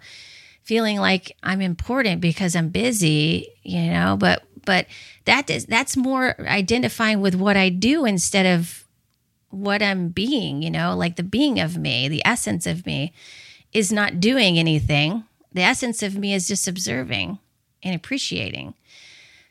feeling 0.64 0.98
like 0.98 1.36
I'm 1.42 1.60
important 1.60 2.20
because 2.20 2.56
I'm 2.56 2.70
busy, 2.70 3.48
you 3.62 3.82
know, 3.82 4.16
but 4.18 4.42
but 4.64 4.86
that 5.26 5.48
is 5.50 5.66
that's 5.66 5.96
more 5.96 6.34
identifying 6.40 7.20
with 7.20 7.34
what 7.34 7.56
I 7.56 7.68
do 7.68 8.04
instead 8.04 8.46
of 8.46 8.84
what 9.50 9.82
I'm 9.82 10.08
being, 10.08 10.62
you 10.62 10.70
know, 10.70 10.96
like 10.96 11.16
the 11.16 11.22
being 11.22 11.60
of 11.60 11.76
me, 11.76 12.08
the 12.08 12.22
essence 12.24 12.66
of 12.66 12.86
me 12.86 13.12
is 13.72 13.92
not 13.92 14.20
doing 14.20 14.58
anything. 14.58 15.24
The 15.52 15.62
essence 15.62 16.02
of 16.02 16.16
me 16.16 16.34
is 16.34 16.48
just 16.48 16.66
observing 16.66 17.38
and 17.82 17.94
appreciating. 17.94 18.74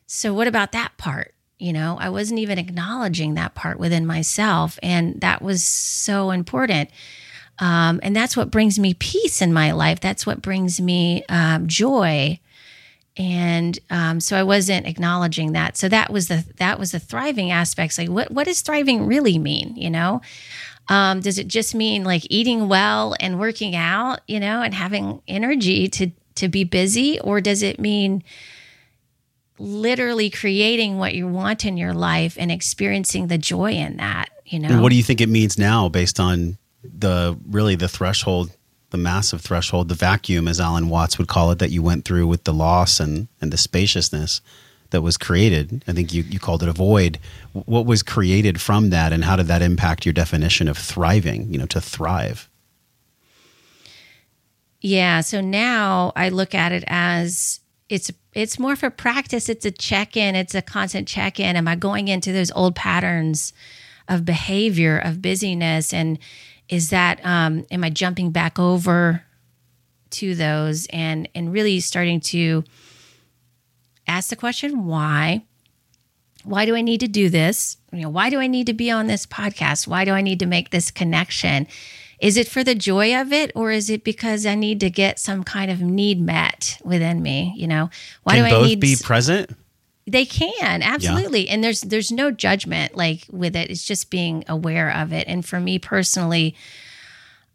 So 0.07 0.33
what 0.33 0.47
about 0.47 0.73
that 0.73 0.97
part? 0.97 1.33
You 1.59 1.71
know, 1.71 1.97
I 1.99 2.09
wasn't 2.09 2.39
even 2.39 2.57
acknowledging 2.57 3.35
that 3.35 3.55
part 3.55 3.79
within 3.79 4.05
myself 4.05 4.77
and 4.83 5.21
that 5.21 5.41
was 5.41 5.63
so 5.63 6.31
important 6.31 6.89
um, 7.59 7.99
and 8.03 8.15
that's 8.15 8.35
what 8.35 8.51
brings 8.51 8.79
me 8.79 8.93
peace 8.93 9.41
in 9.41 9.53
my 9.53 9.71
life. 9.71 9.99
That's 9.99 10.25
what 10.25 10.41
brings 10.41 10.81
me 10.81 11.23
um, 11.29 11.67
joy. 11.67 12.39
And 13.15 13.77
um, 13.91 14.19
so 14.19 14.35
I 14.35 14.43
wasn't 14.43 14.87
acknowledging 14.87 15.51
that. 15.51 15.77
So 15.77 15.87
that 15.89 16.11
was 16.11 16.29
the 16.29 16.45
that 16.57 16.79
was 16.79 16.91
the 16.91 16.99
thriving 16.99 17.51
aspects. 17.51 17.97
Like, 17.97 18.09
what 18.09 18.31
what 18.31 18.47
does 18.47 18.61
thriving 18.61 19.05
really 19.05 19.37
mean? 19.37 19.75
You 19.75 19.91
know, 19.91 20.21
um, 20.89 21.19
does 21.19 21.37
it 21.37 21.47
just 21.47 21.75
mean 21.75 22.03
like 22.03 22.25
eating 22.31 22.67
well 22.67 23.15
and 23.19 23.39
working 23.39 23.75
out? 23.75 24.21
You 24.27 24.39
know, 24.39 24.63
and 24.63 24.73
having 24.73 25.21
energy 25.27 25.87
to 25.89 26.09
to 26.35 26.47
be 26.47 26.63
busy, 26.63 27.19
or 27.19 27.39
does 27.39 27.61
it 27.61 27.79
mean 27.79 28.23
literally 29.59 30.31
creating 30.31 30.97
what 30.97 31.13
you 31.13 31.27
want 31.27 31.65
in 31.65 31.77
your 31.77 31.93
life 31.93 32.35
and 32.39 32.51
experiencing 32.51 33.27
the 33.27 33.37
joy 33.37 33.73
in 33.73 33.97
that? 33.97 34.29
You 34.43 34.57
know, 34.57 34.69
and 34.69 34.81
what 34.81 34.89
do 34.89 34.95
you 34.95 35.03
think 35.03 35.21
it 35.21 35.29
means 35.29 35.59
now, 35.59 35.87
based 35.87 36.19
on 36.19 36.57
the 36.83 37.37
really 37.49 37.75
the 37.75 37.87
threshold 37.87 38.51
the 38.89 38.97
massive 38.97 39.41
threshold 39.41 39.89
the 39.89 39.95
vacuum 39.95 40.47
as 40.47 40.59
alan 40.59 40.89
watts 40.89 41.17
would 41.17 41.27
call 41.27 41.51
it 41.51 41.59
that 41.59 41.71
you 41.71 41.81
went 41.81 42.05
through 42.05 42.27
with 42.27 42.43
the 42.43 42.53
loss 42.53 42.99
and 42.99 43.27
and 43.41 43.51
the 43.51 43.57
spaciousness 43.57 44.41
that 44.89 45.01
was 45.01 45.17
created. 45.17 45.83
I 45.87 45.93
think 45.93 46.13
you, 46.13 46.21
you 46.21 46.39
called 46.39 46.61
it 46.61 46.69
a 46.69 46.71
void. 46.73 47.17
What 47.53 47.87
was 47.87 48.03
created 48.03 48.61
from 48.61 48.91
that 48.91 49.11
and 49.11 49.23
how 49.23 49.35
did 49.35 49.47
that 49.47 49.63
impact 49.63 50.05
your 50.05 50.13
definition 50.13 50.67
of 50.67 50.77
thriving 50.77 51.51
you 51.51 51.57
know 51.57 51.65
to 51.65 51.81
thrive? 51.81 52.47
Yeah 54.79 55.21
so 55.21 55.41
now 55.41 56.13
i 56.15 56.29
look 56.29 56.53
at 56.53 56.71
it 56.71 56.83
as 56.87 57.59
it's 57.89 58.11
it's 58.33 58.57
more 58.57 58.75
for 58.75 58.89
practice. 58.89 59.49
It's 59.49 59.65
a 59.65 59.71
check-in. 59.71 60.35
It's 60.35 60.55
a 60.55 60.61
constant 60.61 61.07
check-in. 61.07 61.55
Am 61.55 61.67
i 61.67 61.75
going 61.75 62.07
into 62.07 62.31
those 62.31 62.51
old 62.51 62.75
patterns 62.75 63.53
of 64.07 64.25
behavior 64.25 64.97
of 64.97 65.21
busyness? 65.21 65.93
And 65.93 66.17
is 66.69 66.89
that 66.89 67.23
um, 67.25 67.65
am 67.71 67.83
I 67.83 67.89
jumping 67.89 68.31
back 68.31 68.59
over 68.59 69.23
to 70.11 70.35
those 70.35 70.87
and 70.87 71.27
and 71.33 71.51
really 71.51 71.79
starting 71.79 72.19
to 72.19 72.63
ask 74.07 74.29
the 74.29 74.35
question 74.35 74.85
why 74.85 75.43
why 76.43 76.65
do 76.65 76.75
I 76.75 76.81
need 76.81 76.99
to 76.99 77.07
do 77.07 77.29
this? 77.29 77.77
You 77.91 78.01
know, 78.01 78.09
why 78.09 78.29
do 78.29 78.39
I 78.39 78.47
need 78.47 78.67
to 78.67 78.73
be 78.73 78.91
on 78.91 79.07
this 79.07 79.25
podcast? 79.25 79.87
Why 79.87 80.03
do 80.03 80.11
I 80.11 80.21
need 80.21 80.39
to 80.39 80.45
make 80.45 80.71
this 80.71 80.91
connection? 80.91 81.67
Is 82.19 82.37
it 82.37 82.47
for 82.47 82.63
the 82.63 82.75
joy 82.75 83.19
of 83.19 83.33
it, 83.33 83.51
or 83.55 83.71
is 83.71 83.89
it 83.89 84.03
because 84.03 84.45
I 84.45 84.55
need 84.55 84.79
to 84.81 84.89
get 84.89 85.19
some 85.19 85.43
kind 85.43 85.71
of 85.71 85.81
need 85.81 86.21
met 86.21 86.79
within 86.83 87.21
me? 87.21 87.53
You 87.57 87.67
know, 87.67 87.89
why 88.23 88.35
Can 88.35 88.43
do 88.43 88.47
I 88.47 88.51
both 88.51 88.67
need 88.67 88.79
be 88.79 88.95
present? 89.01 89.51
They 90.05 90.25
can 90.25 90.81
absolutely, 90.81 91.47
yeah. 91.47 91.53
and 91.53 91.63
there's 91.63 91.81
there's 91.81 92.11
no 92.11 92.29
judgment 92.29 92.95
like 92.95 93.25
with 93.31 93.55
it. 93.55 93.69
It's 93.69 93.85
just 93.85 94.09
being 94.09 94.43
aware 94.49 94.91
of 94.91 95.13
it. 95.13 95.27
And 95.27 95.45
for 95.45 95.59
me 95.61 95.79
personally, 95.79 96.55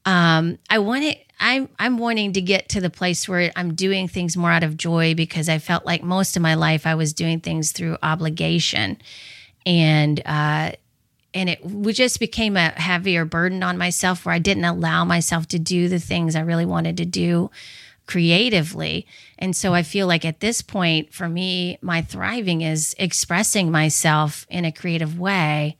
um, 0.06 0.58
I 0.70 0.78
want 0.78 1.04
it. 1.04 1.26
I'm 1.40 1.68
I'm 1.78 1.98
wanting 1.98 2.32
to 2.32 2.40
get 2.40 2.70
to 2.70 2.80
the 2.80 2.88
place 2.88 3.28
where 3.28 3.52
I'm 3.54 3.74
doing 3.74 4.08
things 4.08 4.36
more 4.36 4.50
out 4.50 4.62
of 4.62 4.78
joy 4.78 5.14
because 5.14 5.48
I 5.50 5.58
felt 5.58 5.84
like 5.84 6.02
most 6.02 6.36
of 6.36 6.42
my 6.42 6.54
life 6.54 6.86
I 6.86 6.94
was 6.94 7.12
doing 7.12 7.40
things 7.40 7.72
through 7.72 7.98
obligation, 8.02 8.96
and 9.66 10.18
uh, 10.24 10.72
and 11.34 11.50
it 11.50 11.64
we 11.64 11.92
just 11.92 12.18
became 12.18 12.56
a 12.56 12.70
heavier 12.70 13.26
burden 13.26 13.62
on 13.62 13.76
myself 13.76 14.24
where 14.24 14.34
I 14.34 14.38
didn't 14.38 14.64
allow 14.64 15.04
myself 15.04 15.46
to 15.48 15.58
do 15.58 15.88
the 15.88 16.00
things 16.00 16.34
I 16.34 16.40
really 16.40 16.66
wanted 16.66 16.96
to 16.96 17.04
do 17.04 17.50
creatively. 18.08 19.06
And 19.38 19.54
so 19.54 19.74
I 19.74 19.82
feel 19.84 20.06
like 20.08 20.24
at 20.24 20.40
this 20.40 20.62
point, 20.62 21.12
for 21.12 21.28
me, 21.28 21.78
my 21.82 22.00
thriving 22.00 22.62
is 22.62 22.96
expressing 22.98 23.70
myself 23.70 24.46
in 24.48 24.64
a 24.64 24.72
creative 24.72 25.18
way, 25.18 25.76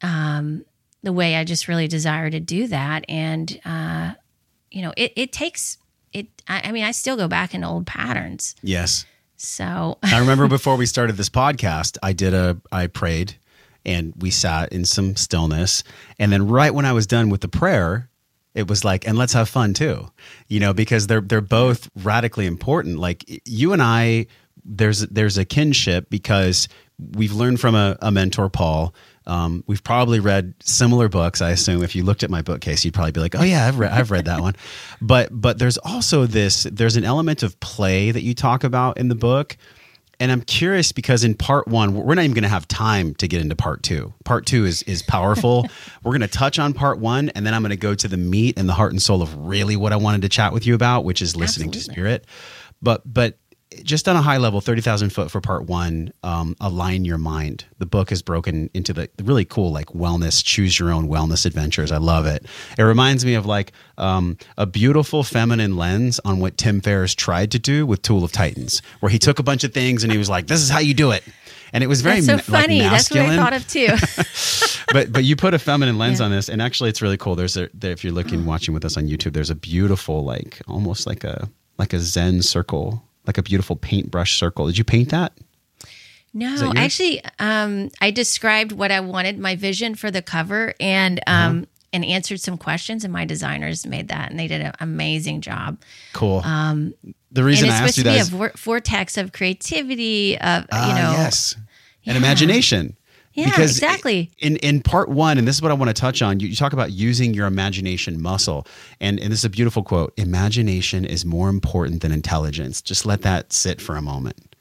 um, 0.00 0.64
the 1.02 1.12
way 1.12 1.34
I 1.34 1.42
just 1.42 1.66
really 1.66 1.88
desire 1.88 2.30
to 2.30 2.38
do 2.38 2.68
that. 2.68 3.04
And, 3.08 3.60
uh, 3.64 4.12
you 4.70 4.82
know, 4.82 4.94
it, 4.96 5.12
it 5.16 5.32
takes 5.32 5.76
it. 6.12 6.28
I, 6.46 6.68
I 6.68 6.72
mean, 6.72 6.84
I 6.84 6.92
still 6.92 7.16
go 7.16 7.26
back 7.26 7.52
into 7.52 7.66
old 7.66 7.86
patterns. 7.86 8.54
Yes. 8.62 9.04
So 9.36 9.98
I 10.04 10.18
remember 10.20 10.46
before 10.46 10.76
we 10.76 10.86
started 10.86 11.16
this 11.16 11.30
podcast, 11.30 11.98
I 12.00 12.12
did 12.12 12.32
a, 12.32 12.58
I 12.70 12.86
prayed 12.86 13.34
and 13.84 14.12
we 14.16 14.30
sat 14.30 14.72
in 14.72 14.84
some 14.84 15.16
stillness. 15.16 15.82
And 16.16 16.30
then 16.30 16.46
right 16.46 16.72
when 16.72 16.84
I 16.84 16.92
was 16.92 17.08
done 17.08 17.28
with 17.28 17.40
the 17.40 17.48
prayer, 17.48 18.09
it 18.54 18.68
was 18.68 18.84
like 18.84 19.06
and 19.06 19.16
let's 19.16 19.32
have 19.32 19.48
fun 19.48 19.74
too 19.74 20.10
you 20.48 20.60
know 20.60 20.72
because 20.72 21.06
they're 21.06 21.20
they're 21.20 21.40
both 21.40 21.88
radically 21.96 22.46
important 22.46 22.98
like 22.98 23.24
you 23.46 23.72
and 23.72 23.82
i 23.82 24.26
there's 24.64 25.00
there's 25.08 25.38
a 25.38 25.44
kinship 25.44 26.08
because 26.10 26.68
we've 27.12 27.32
learned 27.32 27.60
from 27.60 27.74
a, 27.74 27.96
a 28.00 28.10
mentor, 28.10 28.48
Paul. 28.48 28.94
Um, 29.26 29.62
we've 29.66 29.84
probably 29.84 30.18
read 30.18 30.54
similar 30.60 31.08
books. 31.08 31.40
I 31.40 31.50
assume 31.50 31.82
if 31.82 31.94
you 31.94 32.02
looked 32.04 32.22
at 32.22 32.30
my 32.30 32.42
bookcase, 32.42 32.84
you'd 32.84 32.94
probably 32.94 33.12
be 33.12 33.20
like, 33.20 33.34
"Oh 33.34 33.42
yeah, 33.42 33.66
I've 33.66 33.78
read 33.78 33.92
I've 33.92 34.10
read 34.10 34.24
that 34.26 34.40
one." 34.40 34.54
But 35.00 35.28
but 35.30 35.58
there's 35.58 35.78
also 35.78 36.26
this 36.26 36.64
there's 36.64 36.96
an 36.96 37.04
element 37.04 37.42
of 37.42 37.58
play 37.60 38.10
that 38.10 38.22
you 38.22 38.34
talk 38.34 38.64
about 38.64 38.98
in 38.98 39.08
the 39.08 39.14
book 39.14 39.56
and 40.20 40.30
I'm 40.30 40.42
curious 40.42 40.92
because 40.92 41.24
in 41.24 41.34
part 41.34 41.66
one, 41.66 41.94
we're 41.94 42.14
not 42.14 42.22
even 42.22 42.34
going 42.34 42.42
to 42.42 42.48
have 42.48 42.68
time 42.68 43.14
to 43.16 43.26
get 43.26 43.40
into 43.40 43.56
part 43.56 43.82
two. 43.82 44.12
Part 44.24 44.46
two 44.46 44.66
is 44.66 44.82
is 44.82 45.02
powerful. 45.02 45.66
we're 46.04 46.12
going 46.12 46.20
to 46.20 46.28
touch 46.28 46.58
on 46.58 46.74
part 46.74 47.00
one, 47.00 47.30
and 47.30 47.44
then 47.44 47.54
I'm 47.54 47.62
going 47.62 47.70
to 47.70 47.76
go 47.76 47.94
to 47.94 48.06
the 48.06 48.18
meat 48.18 48.58
and 48.58 48.68
the 48.68 48.74
heart 48.74 48.92
and 48.92 49.00
soul 49.00 49.22
of 49.22 49.34
really 49.36 49.76
what 49.76 49.92
I 49.92 49.96
wanted 49.96 50.22
to 50.22 50.28
chat 50.28 50.52
with 50.52 50.66
you 50.66 50.74
about, 50.74 51.04
which 51.04 51.22
is 51.22 51.34
listening 51.34 51.70
Absolutely. 51.70 51.86
to 51.86 51.92
spirit. 51.92 52.26
But 52.82 53.02
but 53.12 53.38
just 53.82 54.08
on 54.08 54.16
a 54.16 54.22
high 54.22 54.38
level, 54.38 54.60
30,000 54.60 55.10
foot 55.10 55.30
for 55.30 55.40
part 55.40 55.66
one, 55.66 56.12
um, 56.22 56.56
align 56.60 57.04
your 57.04 57.18
mind. 57.18 57.64
The 57.78 57.86
book 57.86 58.10
is 58.10 58.20
broken 58.20 58.68
into 58.74 58.92
the 58.92 59.08
really 59.22 59.44
cool, 59.44 59.70
like 59.70 59.86
wellness, 59.88 60.44
choose 60.44 60.78
your 60.78 60.90
own 60.90 61.08
wellness 61.08 61.46
adventures. 61.46 61.92
I 61.92 61.98
love 61.98 62.26
it. 62.26 62.46
It 62.76 62.82
reminds 62.82 63.24
me 63.24 63.34
of 63.34 63.46
like 63.46 63.72
um, 63.96 64.36
a 64.58 64.66
beautiful 64.66 65.22
feminine 65.22 65.76
lens 65.76 66.20
on 66.24 66.40
what 66.40 66.56
Tim 66.56 66.80
Ferriss 66.80 67.14
tried 67.14 67.52
to 67.52 67.58
do 67.58 67.86
with 67.86 68.02
Tool 68.02 68.24
of 68.24 68.32
Titans, 68.32 68.82
where 69.00 69.10
he 69.10 69.18
took 69.18 69.38
a 69.38 69.42
bunch 69.42 69.62
of 69.62 69.72
things 69.72 70.02
and 70.02 70.10
he 70.12 70.18
was 70.18 70.28
like, 70.28 70.48
this 70.48 70.60
is 70.60 70.68
how 70.68 70.80
you 70.80 70.94
do 70.94 71.12
it. 71.12 71.22
And 71.72 71.84
it 71.84 71.86
was 71.86 72.00
very 72.00 72.20
That's 72.20 72.44
so 72.44 72.52
funny. 72.52 72.80
Like 72.82 72.90
That's 72.90 73.10
what 73.10 73.20
I 73.20 73.36
thought 73.36 73.52
of 73.52 73.68
too. 73.68 73.86
but 74.92 75.12
but 75.12 75.22
you 75.22 75.36
put 75.36 75.54
a 75.54 75.58
feminine 75.58 75.98
lens 75.98 76.18
yeah. 76.18 76.26
on 76.26 76.32
this, 76.32 76.48
and 76.48 76.60
actually, 76.60 76.90
it's 76.90 77.00
really 77.00 77.16
cool. 77.16 77.36
There's 77.36 77.56
a 77.56 77.70
there, 77.72 77.92
if 77.92 78.02
you're 78.02 78.12
looking 78.12 78.44
watching 78.44 78.74
with 78.74 78.84
us 78.84 78.96
on 78.96 79.04
YouTube, 79.04 79.34
there's 79.34 79.50
a 79.50 79.54
beautiful 79.54 80.24
like 80.24 80.60
almost 80.66 81.06
like 81.06 81.22
a 81.22 81.48
like 81.78 81.92
a 81.92 82.00
Zen 82.00 82.42
circle 82.42 83.04
like 83.26 83.38
a 83.38 83.42
beautiful 83.42 83.76
paintbrush 83.76 84.38
circle. 84.38 84.66
Did 84.66 84.78
you 84.78 84.84
paint 84.84 85.10
that? 85.10 85.32
No, 86.32 86.72
actually, 86.76 87.22
um, 87.40 87.90
I 88.00 88.12
described 88.12 88.70
what 88.70 88.92
I 88.92 89.00
wanted, 89.00 89.38
my 89.38 89.56
vision 89.56 89.96
for 89.96 90.12
the 90.12 90.22
cover, 90.22 90.74
and 90.78 91.18
um, 91.26 91.34
uh-huh. 91.34 91.66
and 91.92 92.04
answered 92.04 92.40
some 92.40 92.56
questions, 92.56 93.02
and 93.02 93.12
my 93.12 93.24
designers 93.24 93.84
made 93.84 94.08
that, 94.08 94.30
and 94.30 94.38
they 94.38 94.46
did 94.46 94.60
an 94.60 94.72
amazing 94.78 95.40
job. 95.40 95.78
Cool. 96.12 96.40
Um, 96.44 96.94
the 97.32 97.42
reason 97.42 97.68
and 97.68 97.74
I 97.74 97.78
asked 97.80 97.98
you 97.98 98.04
that 98.04 98.16
is 98.16 98.32
a 98.32 98.52
vortex 98.56 99.16
of 99.16 99.32
creativity, 99.32 100.38
of 100.38 100.66
uh, 100.70 100.86
you 100.88 100.94
know, 100.94 101.12
yes, 101.12 101.56
and 102.06 102.14
yeah. 102.14 102.16
imagination. 102.16 102.96
Yeah, 103.32 103.46
because 103.46 103.70
exactly. 103.70 104.30
In 104.38 104.56
in 104.56 104.82
part 104.82 105.08
one, 105.08 105.38
and 105.38 105.46
this 105.46 105.56
is 105.56 105.62
what 105.62 105.70
I 105.70 105.74
want 105.74 105.88
to 105.88 105.94
touch 105.94 106.20
on. 106.20 106.40
You, 106.40 106.48
you, 106.48 106.56
talk 106.56 106.72
about 106.72 106.90
using 106.90 107.32
your 107.32 107.46
imagination 107.46 108.20
muscle, 108.20 108.66
and 109.00 109.20
and 109.20 109.30
this 109.30 109.40
is 109.40 109.44
a 109.44 109.50
beautiful 109.50 109.84
quote. 109.84 110.12
Imagination 110.16 111.04
is 111.04 111.24
more 111.24 111.48
important 111.48 112.02
than 112.02 112.10
intelligence. 112.10 112.82
Just 112.82 113.06
let 113.06 113.22
that 113.22 113.52
sit 113.52 113.80
for 113.80 113.96
a 113.96 114.02
moment. 114.02 114.56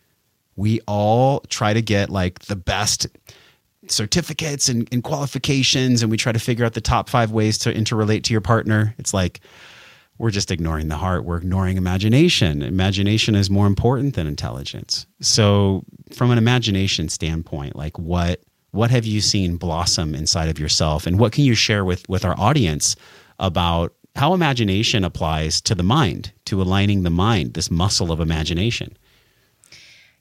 We 0.55 0.81
all 0.87 1.41
try 1.49 1.73
to 1.73 1.81
get 1.81 2.09
like 2.11 2.39
the 2.41 2.55
best 2.55 3.07
certificates 3.87 4.69
and, 4.69 4.87
and 4.91 5.03
qualifications, 5.03 6.03
and 6.03 6.11
we 6.11 6.17
try 6.17 6.31
to 6.31 6.39
figure 6.39 6.63
out 6.63 6.73
the 6.73 6.81
top 6.81 7.09
five 7.09 7.31
ways 7.31 7.57
to 7.59 7.73
interrelate 7.73 8.23
to 8.25 8.33
your 8.33 8.41
partner. 8.41 8.93
It's 8.99 9.15
like 9.15 9.39
we're 10.19 10.31
just 10.31 10.51
ignoring 10.51 10.89
the 10.89 10.97
heart. 10.97 11.23
We're 11.23 11.37
ignoring 11.37 11.77
imagination. 11.77 12.61
Imagination 12.61 13.33
is 13.33 13.49
more 13.49 13.65
important 13.65 14.13
than 14.13 14.27
intelligence. 14.27 15.07
So, 15.21 15.85
from 16.13 16.29
an 16.29 16.37
imagination 16.37 17.09
standpoint, 17.09 17.75
like 17.75 17.97
what 17.97 18.41
what 18.71 18.91
have 18.91 19.05
you 19.05 19.21
seen 19.21 19.57
blossom 19.57 20.13
inside 20.13 20.49
of 20.49 20.59
yourself? 20.59 21.07
And 21.07 21.19
what 21.19 21.31
can 21.31 21.43
you 21.43 21.55
share 21.55 21.83
with 21.83 22.07
with 22.09 22.25
our 22.25 22.39
audience 22.39 22.95
about 23.39 23.93
how 24.15 24.33
imagination 24.33 25.03
applies 25.03 25.61
to 25.61 25.75
the 25.75 25.83
mind 25.83 26.31
to 26.45 26.61
aligning 26.61 27.03
the 27.03 27.09
mind 27.09 27.53
this 27.53 27.71
muscle 27.71 28.11
of 28.11 28.19
imagination? 28.19 28.97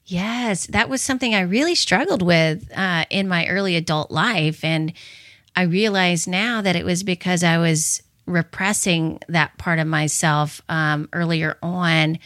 Yes 0.05 0.67
that 0.69 0.89
was 0.89 1.03
something 1.03 1.35
i 1.35 1.41
really 1.41 1.75
struggled 1.75 2.23
with 2.23 2.71
uh, 2.77 3.05
in 3.11 3.29
my 3.29 3.47
early 3.49 3.77
adult 3.77 4.11
life. 4.11 4.65
And 4.65 4.93
i 5.55 5.63
realize 5.63 6.27
now 6.27 6.63
that 6.63 6.77
it 6.77 6.85
was 6.85 7.03
because 7.03 7.43
i 7.43 7.59
was 7.59 8.03
repressing 8.27 9.19
that 9.29 9.57
part 9.59 9.79
of 9.79 9.87
myself 9.87 10.61
um, 10.69 11.09
earlier 11.13 11.57
on 11.63 12.19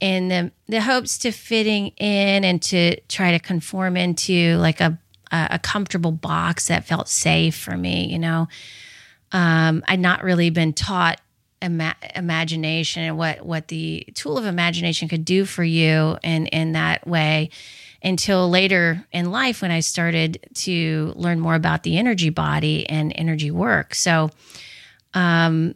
in 0.00 0.28
the, 0.28 0.52
the 0.68 0.80
hopes 0.80 1.18
to 1.18 1.32
fitting 1.32 1.88
in 1.96 2.44
and 2.44 2.62
to 2.62 3.00
try 3.08 3.32
to 3.32 3.38
conform 3.40 3.96
into 3.96 4.56
like 4.58 4.80
a 4.80 4.96
a, 5.30 5.48
a 5.52 5.58
comfortable 5.58 6.12
box 6.12 6.68
that 6.68 6.84
felt 6.84 7.08
safe 7.08 7.56
for 7.56 7.76
me. 7.76 8.10
You 8.12 8.18
know, 8.18 8.48
um, 9.32 9.84
I'd 9.86 10.00
not 10.00 10.22
really 10.22 10.50
been 10.50 10.72
taught 10.72 11.20
ima- 11.62 11.96
imagination 12.14 13.02
and 13.02 13.18
what 13.18 13.44
what 13.44 13.68
the 13.68 14.06
tool 14.14 14.38
of 14.38 14.44
imagination 14.44 15.08
could 15.08 15.24
do 15.24 15.44
for 15.44 15.64
you 15.64 16.18
in 16.22 16.46
in 16.46 16.72
that 16.72 17.06
way 17.06 17.50
until 18.02 18.48
later 18.48 19.04
in 19.12 19.30
life 19.30 19.62
when 19.62 19.70
I 19.70 19.80
started 19.80 20.48
to 20.54 21.12
learn 21.16 21.40
more 21.40 21.54
about 21.54 21.82
the 21.82 21.98
energy 21.98 22.30
body 22.30 22.88
and 22.88 23.12
energy 23.16 23.50
work. 23.50 23.94
So, 23.94 24.30
um, 25.14 25.74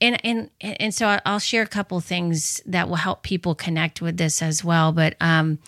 and 0.00 0.24
and 0.24 0.50
and 0.60 0.94
so 0.94 1.18
I'll 1.24 1.38
share 1.38 1.62
a 1.62 1.68
couple 1.68 2.00
things 2.00 2.60
that 2.66 2.88
will 2.88 2.96
help 2.96 3.22
people 3.22 3.54
connect 3.54 4.02
with 4.02 4.16
this 4.16 4.42
as 4.42 4.64
well. 4.64 4.92
But 4.92 5.16
um, 5.20 5.58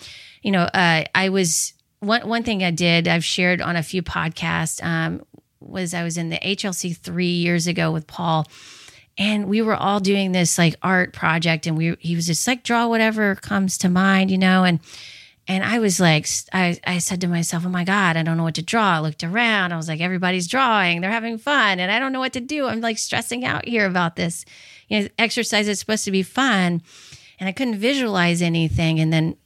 you 0.42 0.50
know, 0.50 0.62
uh, 0.62 1.04
I 1.14 1.28
was 1.28 1.74
one 2.00 2.28
one 2.28 2.42
thing 2.42 2.62
I 2.62 2.70
did, 2.70 3.08
I've 3.08 3.24
shared 3.24 3.60
on 3.60 3.76
a 3.76 3.82
few 3.82 4.02
podcasts, 4.02 4.82
um, 4.84 5.22
was 5.60 5.94
I 5.94 6.04
was 6.04 6.16
in 6.16 6.30
the 6.30 6.38
HLC 6.38 6.96
three 6.96 7.26
years 7.26 7.66
ago 7.66 7.90
with 7.90 8.06
Paul, 8.06 8.46
and 9.16 9.48
we 9.48 9.62
were 9.62 9.74
all 9.74 10.00
doing 10.00 10.32
this 10.32 10.58
like 10.58 10.76
art 10.82 11.12
project, 11.12 11.66
and 11.66 11.76
we 11.76 11.96
he 11.98 12.14
was 12.14 12.26
just 12.26 12.46
like 12.46 12.62
draw 12.62 12.86
whatever 12.86 13.34
comes 13.34 13.78
to 13.78 13.88
mind, 13.88 14.30
you 14.30 14.38
know, 14.38 14.64
and 14.64 14.80
and 15.48 15.64
I 15.64 15.78
was 15.78 15.98
like, 15.98 16.28
I 16.52 16.78
I 16.86 16.98
said 16.98 17.20
to 17.22 17.26
myself, 17.26 17.66
oh 17.66 17.70
my 17.70 17.84
god, 17.84 18.16
I 18.16 18.22
don't 18.22 18.36
know 18.36 18.44
what 18.44 18.54
to 18.56 18.62
draw. 18.62 18.96
I 18.96 19.00
looked 19.00 19.24
around, 19.24 19.72
I 19.72 19.76
was 19.76 19.88
like, 19.88 20.00
everybody's 20.00 20.46
drawing, 20.46 21.00
they're 21.00 21.10
having 21.10 21.38
fun, 21.38 21.80
and 21.80 21.90
I 21.90 21.98
don't 21.98 22.12
know 22.12 22.20
what 22.20 22.34
to 22.34 22.40
do. 22.40 22.66
I'm 22.66 22.80
like 22.80 22.98
stressing 22.98 23.44
out 23.44 23.66
here 23.66 23.86
about 23.86 24.16
this, 24.16 24.44
you 24.88 25.00
know, 25.00 25.08
exercise 25.18 25.66
is 25.66 25.80
supposed 25.80 26.04
to 26.04 26.12
be 26.12 26.22
fun, 26.22 26.82
and 27.40 27.48
I 27.48 27.52
couldn't 27.52 27.78
visualize 27.78 28.40
anything, 28.40 29.00
and 29.00 29.12
then 29.12 29.36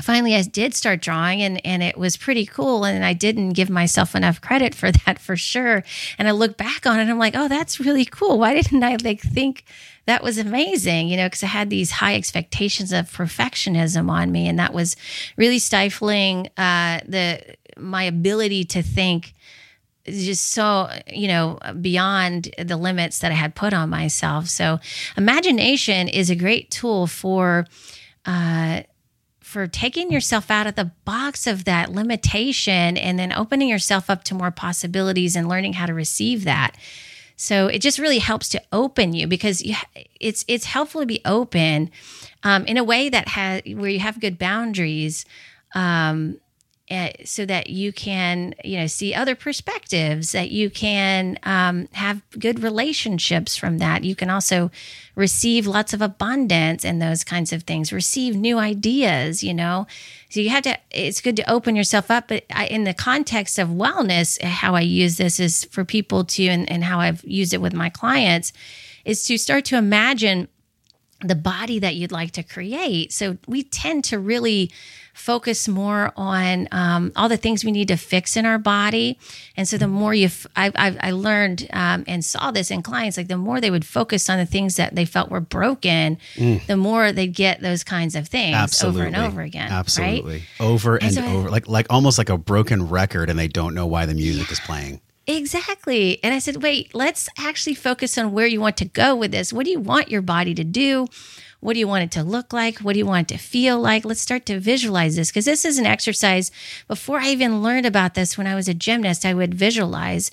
finally 0.00 0.34
I 0.34 0.42
did 0.42 0.74
start 0.74 1.00
drawing 1.00 1.42
and 1.42 1.64
and 1.64 1.82
it 1.82 1.96
was 1.96 2.16
pretty 2.16 2.46
cool 2.46 2.84
and 2.84 3.04
I 3.04 3.12
didn't 3.12 3.50
give 3.50 3.70
myself 3.70 4.14
enough 4.14 4.40
credit 4.40 4.74
for 4.74 4.90
that 5.06 5.18
for 5.18 5.36
sure. 5.36 5.82
And 6.18 6.28
I 6.28 6.32
look 6.32 6.56
back 6.56 6.86
on 6.86 7.00
it 7.00 7.08
I'm 7.08 7.18
like 7.18 7.34
oh 7.36 7.48
that's 7.48 7.80
really 7.80 8.04
cool. 8.04 8.38
Why 8.38 8.54
didn't 8.54 8.82
I 8.82 8.96
like 9.02 9.20
think 9.20 9.64
that 10.06 10.22
was 10.22 10.38
amazing? 10.38 11.08
You 11.08 11.16
know 11.16 11.26
because 11.26 11.42
I 11.42 11.48
had 11.48 11.70
these 11.70 11.90
high 11.92 12.14
expectations 12.14 12.92
of 12.92 13.10
perfectionism 13.10 14.10
on 14.10 14.30
me 14.32 14.48
and 14.48 14.58
that 14.58 14.74
was 14.74 14.96
really 15.36 15.58
stifling 15.58 16.48
uh 16.56 17.00
the 17.06 17.56
my 17.78 18.04
ability 18.04 18.64
to 18.64 18.82
think 18.82 19.34
just 20.06 20.52
so 20.52 20.88
you 21.08 21.28
know 21.28 21.58
beyond 21.80 22.54
the 22.62 22.76
limits 22.76 23.20
that 23.20 23.32
I 23.32 23.34
had 23.34 23.54
put 23.54 23.72
on 23.72 23.88
myself. 23.88 24.48
So 24.48 24.78
imagination 25.16 26.08
is 26.08 26.30
a 26.30 26.36
great 26.36 26.70
tool 26.70 27.06
for 27.06 27.66
uh 28.24 28.82
for 29.56 29.66
taking 29.66 30.12
yourself 30.12 30.50
out 30.50 30.66
of 30.66 30.74
the 30.74 30.90
box 31.06 31.46
of 31.46 31.64
that 31.64 31.90
limitation 31.90 32.98
and 32.98 33.18
then 33.18 33.32
opening 33.32 33.70
yourself 33.70 34.10
up 34.10 34.22
to 34.22 34.34
more 34.34 34.50
possibilities 34.50 35.34
and 35.34 35.48
learning 35.48 35.72
how 35.72 35.86
to 35.86 35.94
receive 35.94 36.44
that. 36.44 36.76
So 37.36 37.66
it 37.66 37.78
just 37.78 37.98
really 37.98 38.18
helps 38.18 38.50
to 38.50 38.62
open 38.70 39.14
you 39.14 39.26
because 39.26 39.62
you, 39.62 39.74
it's 40.20 40.44
it's 40.46 40.66
helpful 40.66 41.00
to 41.00 41.06
be 41.06 41.22
open 41.24 41.90
um, 42.42 42.66
in 42.66 42.76
a 42.76 42.84
way 42.84 43.08
that 43.08 43.28
has 43.28 43.62
where 43.64 43.88
you 43.88 44.00
have 44.00 44.20
good 44.20 44.38
boundaries. 44.38 45.24
Um, 45.74 46.38
uh, 46.90 47.08
so 47.24 47.44
that 47.44 47.68
you 47.70 47.92
can 47.92 48.54
you 48.64 48.78
know 48.78 48.86
see 48.86 49.14
other 49.14 49.34
perspectives 49.34 50.32
that 50.32 50.50
you 50.50 50.70
can 50.70 51.38
um, 51.42 51.88
have 51.92 52.22
good 52.38 52.62
relationships 52.62 53.56
from 53.56 53.78
that. 53.78 54.04
You 54.04 54.14
can 54.14 54.30
also 54.30 54.70
receive 55.14 55.66
lots 55.66 55.92
of 55.92 56.02
abundance 56.02 56.84
and 56.84 57.00
those 57.00 57.24
kinds 57.24 57.52
of 57.52 57.64
things. 57.64 57.92
Receive 57.92 58.36
new 58.36 58.58
ideas 58.58 59.42
you 59.42 59.54
know? 59.54 59.86
So 60.30 60.40
you 60.40 60.50
have 60.50 60.64
to 60.64 60.78
it's 60.90 61.20
good 61.20 61.36
to 61.36 61.50
open 61.50 61.76
yourself 61.76 62.10
up 62.10 62.28
but 62.28 62.44
I, 62.52 62.66
in 62.66 62.84
the 62.84 62.94
context 62.94 63.58
of 63.58 63.68
wellness 63.68 64.40
how 64.42 64.74
i 64.74 64.80
use 64.80 65.16
this 65.16 65.40
is 65.40 65.64
for 65.66 65.84
people 65.84 66.24
to 66.24 66.46
and, 66.46 66.70
and 66.70 66.84
how 66.84 67.00
i've 67.00 67.22
used 67.24 67.54
it 67.54 67.60
with 67.60 67.72
my 67.72 67.88
clients 67.88 68.52
is 69.04 69.24
to 69.26 69.38
start 69.38 69.64
to 69.66 69.76
imagine 69.76 70.48
the 71.24 71.34
body 71.34 71.78
that 71.78 71.94
you'd 71.94 72.12
like 72.12 72.32
to 72.32 72.42
create. 72.42 73.12
So 73.12 73.38
we 73.46 73.62
tend 73.62 74.04
to 74.04 74.18
really 74.18 74.70
focus 75.16 75.66
more 75.66 76.12
on 76.14 76.68
um, 76.70 77.10
all 77.16 77.28
the 77.28 77.36
things 77.36 77.64
we 77.64 77.72
need 77.72 77.88
to 77.88 77.96
fix 77.96 78.36
in 78.36 78.44
our 78.44 78.58
body. 78.58 79.18
And 79.56 79.66
so 79.66 79.78
the 79.78 79.88
more 79.88 80.14
you, 80.14 80.26
f- 80.26 80.46
I, 80.54 80.70
I, 80.76 80.96
I 81.00 81.10
learned 81.10 81.66
um, 81.72 82.04
and 82.06 82.24
saw 82.24 82.50
this 82.50 82.70
in 82.70 82.82
clients, 82.82 83.16
like 83.16 83.28
the 83.28 83.38
more 83.38 83.60
they 83.60 83.70
would 83.70 83.84
focus 83.84 84.28
on 84.28 84.38
the 84.38 84.46
things 84.46 84.76
that 84.76 84.94
they 84.94 85.06
felt 85.06 85.30
were 85.30 85.40
broken, 85.40 86.18
mm. 86.34 86.64
the 86.66 86.76
more 86.76 87.12
they'd 87.12 87.34
get 87.34 87.62
those 87.62 87.82
kinds 87.82 88.14
of 88.14 88.28
things 88.28 88.54
Absolutely. 88.54 89.00
over 89.00 89.06
and 89.06 89.16
over 89.16 89.40
again. 89.40 89.72
Absolutely. 89.72 90.44
Right? 90.60 90.60
Over 90.60 90.96
and, 90.96 91.04
and 91.04 91.14
so 91.14 91.24
over, 91.24 91.50
like, 91.50 91.66
like 91.66 91.86
almost 91.90 92.18
like 92.18 92.28
a 92.28 92.38
broken 92.38 92.88
record 92.88 93.30
and 93.30 93.38
they 93.38 93.48
don't 93.48 93.74
know 93.74 93.86
why 93.86 94.06
the 94.06 94.14
music 94.14 94.48
yeah. 94.48 94.52
is 94.52 94.60
playing. 94.60 95.00
Exactly. 95.26 96.22
And 96.22 96.32
I 96.32 96.38
said, 96.38 96.62
wait, 96.62 96.94
let's 96.94 97.28
actually 97.36 97.74
focus 97.74 98.16
on 98.16 98.30
where 98.30 98.46
you 98.46 98.60
want 98.60 98.76
to 98.76 98.84
go 98.84 99.16
with 99.16 99.32
this. 99.32 99.52
What 99.52 99.64
do 99.64 99.72
you 99.72 99.80
want 99.80 100.08
your 100.08 100.22
body 100.22 100.54
to 100.54 100.62
do? 100.62 101.08
What 101.66 101.72
do 101.72 101.80
you 101.80 101.88
want 101.88 102.04
it 102.04 102.12
to 102.12 102.22
look 102.22 102.52
like? 102.52 102.78
What 102.78 102.92
do 102.92 103.00
you 103.00 103.06
want 103.06 103.28
it 103.28 103.34
to 103.34 103.42
feel 103.42 103.80
like? 103.80 104.04
Let's 104.04 104.20
start 104.20 104.46
to 104.46 104.60
visualize 104.60 105.16
this 105.16 105.30
because 105.32 105.46
this 105.46 105.64
is 105.64 105.78
an 105.78 105.84
exercise. 105.84 106.52
Before 106.86 107.18
I 107.18 107.30
even 107.30 107.60
learned 107.60 107.86
about 107.86 108.14
this, 108.14 108.38
when 108.38 108.46
I 108.46 108.54
was 108.54 108.68
a 108.68 108.72
gymnast, 108.72 109.26
I 109.26 109.34
would 109.34 109.52
visualize 109.52 110.30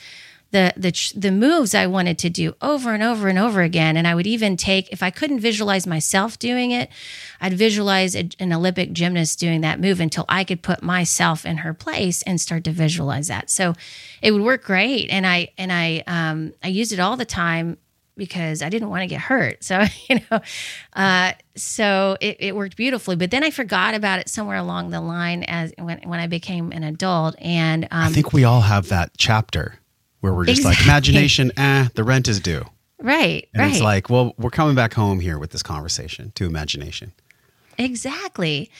the 0.51 0.71
the 0.77 0.91
the 1.15 1.31
moves 1.31 1.73
I 1.73 1.87
wanted 1.87 2.19
to 2.19 2.29
do 2.29 2.53
over 2.61 2.93
and 2.93 3.01
over 3.01 3.29
and 3.29 3.39
over 3.39 3.63
again. 3.63 3.97
And 3.97 4.07
I 4.07 4.13
would 4.13 4.27
even 4.27 4.55
take 4.57 4.91
if 4.91 5.01
I 5.01 5.09
couldn't 5.09 5.39
visualize 5.39 5.87
myself 5.87 6.37
doing 6.37 6.69
it, 6.69 6.91
I'd 7.41 7.55
visualize 7.55 8.15
a, 8.15 8.29
an 8.37 8.53
Olympic 8.53 8.93
gymnast 8.93 9.39
doing 9.39 9.61
that 9.61 9.79
move 9.79 9.99
until 9.99 10.25
I 10.29 10.43
could 10.43 10.61
put 10.61 10.83
myself 10.83 11.47
in 11.47 11.57
her 11.57 11.73
place 11.73 12.21
and 12.27 12.39
start 12.39 12.63
to 12.65 12.71
visualize 12.71 13.27
that. 13.29 13.49
So 13.49 13.73
it 14.21 14.33
would 14.33 14.43
work 14.43 14.63
great, 14.63 15.09
and 15.09 15.25
I 15.25 15.49
and 15.57 15.73
I 15.73 16.03
um, 16.05 16.53
I 16.63 16.67
used 16.67 16.91
it 16.91 16.99
all 16.99 17.17
the 17.17 17.25
time 17.25 17.79
because 18.15 18.61
I 18.61 18.69
didn't 18.69 18.89
want 18.89 19.01
to 19.01 19.07
get 19.07 19.21
hurt. 19.21 19.63
So, 19.63 19.83
you 20.09 20.19
know, 20.31 20.39
uh, 20.93 21.33
so 21.55 22.17
it, 22.21 22.37
it, 22.39 22.55
worked 22.55 22.77
beautifully. 22.77 23.15
But 23.15 23.31
then 23.31 23.43
I 23.43 23.51
forgot 23.51 23.95
about 23.95 24.19
it 24.19 24.29
somewhere 24.29 24.57
along 24.57 24.91
the 24.91 25.01
line 25.01 25.43
as 25.43 25.73
when, 25.77 25.99
when 26.03 26.19
I 26.19 26.27
became 26.27 26.71
an 26.71 26.83
adult. 26.83 27.35
And 27.39 27.85
um, 27.85 27.89
I 27.91 28.09
think 28.09 28.33
we 28.33 28.43
all 28.43 28.61
have 28.61 28.89
that 28.89 29.11
chapter 29.17 29.79
where 30.19 30.33
we're 30.33 30.45
just 30.45 30.59
exactly. 30.59 30.79
like 30.79 30.85
imagination, 30.85 31.51
eh, 31.57 31.87
the 31.95 32.03
rent 32.03 32.27
is 32.27 32.39
due. 32.39 32.65
Right. 32.99 33.49
And 33.53 33.61
right. 33.61 33.71
it's 33.71 33.81
like, 33.81 34.09
well, 34.09 34.33
we're 34.37 34.49
coming 34.49 34.75
back 34.75 34.93
home 34.93 35.19
here 35.19 35.37
with 35.37 35.51
this 35.51 35.63
conversation 35.63 36.31
to 36.35 36.45
imagination. 36.45 37.11
Exactly. 37.77 38.71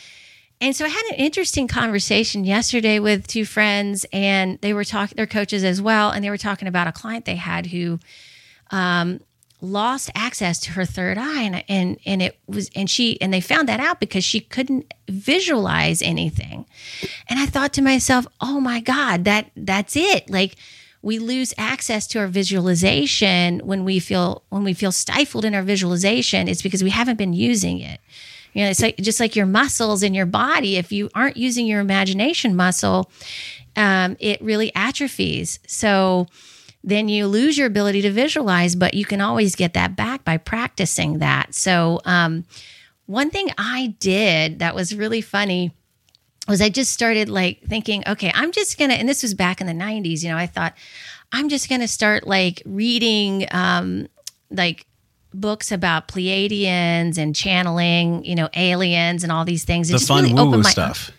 And 0.61 0.73
so 0.73 0.85
I 0.85 0.87
had 0.87 1.03
an 1.09 1.15
interesting 1.15 1.67
conversation 1.67 2.45
yesterday 2.45 2.99
with 2.99 3.27
two 3.27 3.43
friends, 3.43 4.05
and 4.13 4.59
they 4.61 4.73
were 4.73 4.85
talking, 4.85 5.17
their 5.17 5.27
coaches 5.27 5.61
as 5.61 5.81
well, 5.81 6.11
and 6.11 6.23
they 6.23 6.29
were 6.29 6.37
talking 6.37 6.69
about 6.69 6.87
a 6.87 6.93
client 6.93 7.25
they 7.25 7.35
had 7.35 7.65
who 7.65 7.99
um, 8.73 9.19
lost 9.61 10.09
access 10.15 10.59
to 10.59 10.71
her 10.71 10.83
third 10.83 11.17
eye, 11.17 11.43
and 11.43 11.63
and 11.69 11.97
and 12.05 12.21
it 12.21 12.37
was, 12.47 12.69
and 12.75 12.89
she, 12.89 13.21
and 13.21 13.33
they 13.33 13.39
found 13.39 13.69
that 13.69 13.79
out 13.79 13.99
because 13.99 14.25
she 14.25 14.39
couldn't 14.41 14.93
visualize 15.07 16.01
anything. 16.01 16.65
And 17.29 17.39
I 17.39 17.45
thought 17.45 17.71
to 17.73 17.81
myself, 17.81 18.25
oh 18.41 18.59
my 18.59 18.79
God, 18.81 19.25
that 19.25 19.51
that's 19.55 19.95
it, 19.95 20.29
like 20.29 20.55
we 21.03 21.19
lose 21.19 21.53
access 21.57 22.07
to 22.07 22.19
our 22.19 22.27
visualization 22.27 23.59
when 23.59 23.83
we 23.85 23.99
feel 23.99 24.43
when 24.49 24.63
we 24.63 24.73
feel 24.73 24.91
stifled 24.91 25.45
in 25.45 25.53
our 25.53 25.61
visualization 25.61 26.47
it's 26.47 26.61
because 26.61 26.83
we 26.83 26.89
haven't 26.89 27.17
been 27.17 27.33
using 27.33 27.79
it. 27.79 27.99
You 28.53 28.63
know 28.63 28.69
it's 28.71 28.81
like 28.81 28.97
just 28.97 29.19
like 29.19 29.35
your 29.35 29.45
muscles 29.45 30.01
in 30.01 30.13
your 30.13 30.25
body 30.25 30.77
if 30.77 30.91
you 30.91 31.09
aren't 31.13 31.37
using 31.37 31.67
your 31.67 31.79
imagination 31.81 32.55
muscle 32.55 33.11
um, 33.75 34.17
it 34.19 34.41
really 34.41 34.73
atrophies. 34.75 35.59
So 35.67 36.27
then 36.83 37.07
you 37.07 37.27
lose 37.27 37.57
your 37.57 37.67
ability 37.67 38.01
to 38.01 38.11
visualize 38.11 38.75
but 38.75 38.93
you 38.93 39.05
can 39.05 39.21
always 39.21 39.55
get 39.55 39.73
that 39.73 39.95
back 39.95 40.23
by 40.23 40.37
practicing 40.37 41.19
that 41.19 41.53
so 41.53 41.99
um, 42.05 42.45
one 43.05 43.29
thing 43.29 43.49
i 43.57 43.95
did 43.99 44.59
that 44.59 44.75
was 44.75 44.95
really 44.95 45.21
funny 45.21 45.71
was 46.47 46.61
I 46.61 46.69
just 46.69 46.91
started 46.91 47.29
like 47.29 47.61
thinking, 47.63 48.03
okay, 48.05 48.29
I'm 48.35 48.51
just 48.51 48.77
gonna, 48.77 48.95
and 48.95 49.07
this 49.07 49.23
was 49.23 49.33
back 49.33 49.61
in 49.61 49.67
the 49.67 49.73
90s, 49.73 50.23
you 50.23 50.29
know, 50.29 50.37
I 50.37 50.45
thought, 50.45 50.73
I'm 51.31 51.49
just 51.49 51.69
gonna 51.69 51.87
start 51.87 52.27
like 52.27 52.61
reading 52.65 53.47
um 53.51 54.07
like 54.51 54.85
books 55.33 55.71
about 55.71 56.07
Pleiadians 56.07 57.17
and 57.17 57.35
channeling, 57.35 58.23
you 58.23 58.35
know, 58.35 58.49
aliens 58.53 59.23
and 59.23 59.31
all 59.31 59.45
these 59.45 59.63
things. 59.63 59.89
The 59.89 59.97
fun 59.97 60.23
really 60.25 60.33
woo 60.33 60.63
stuff. 60.63 61.11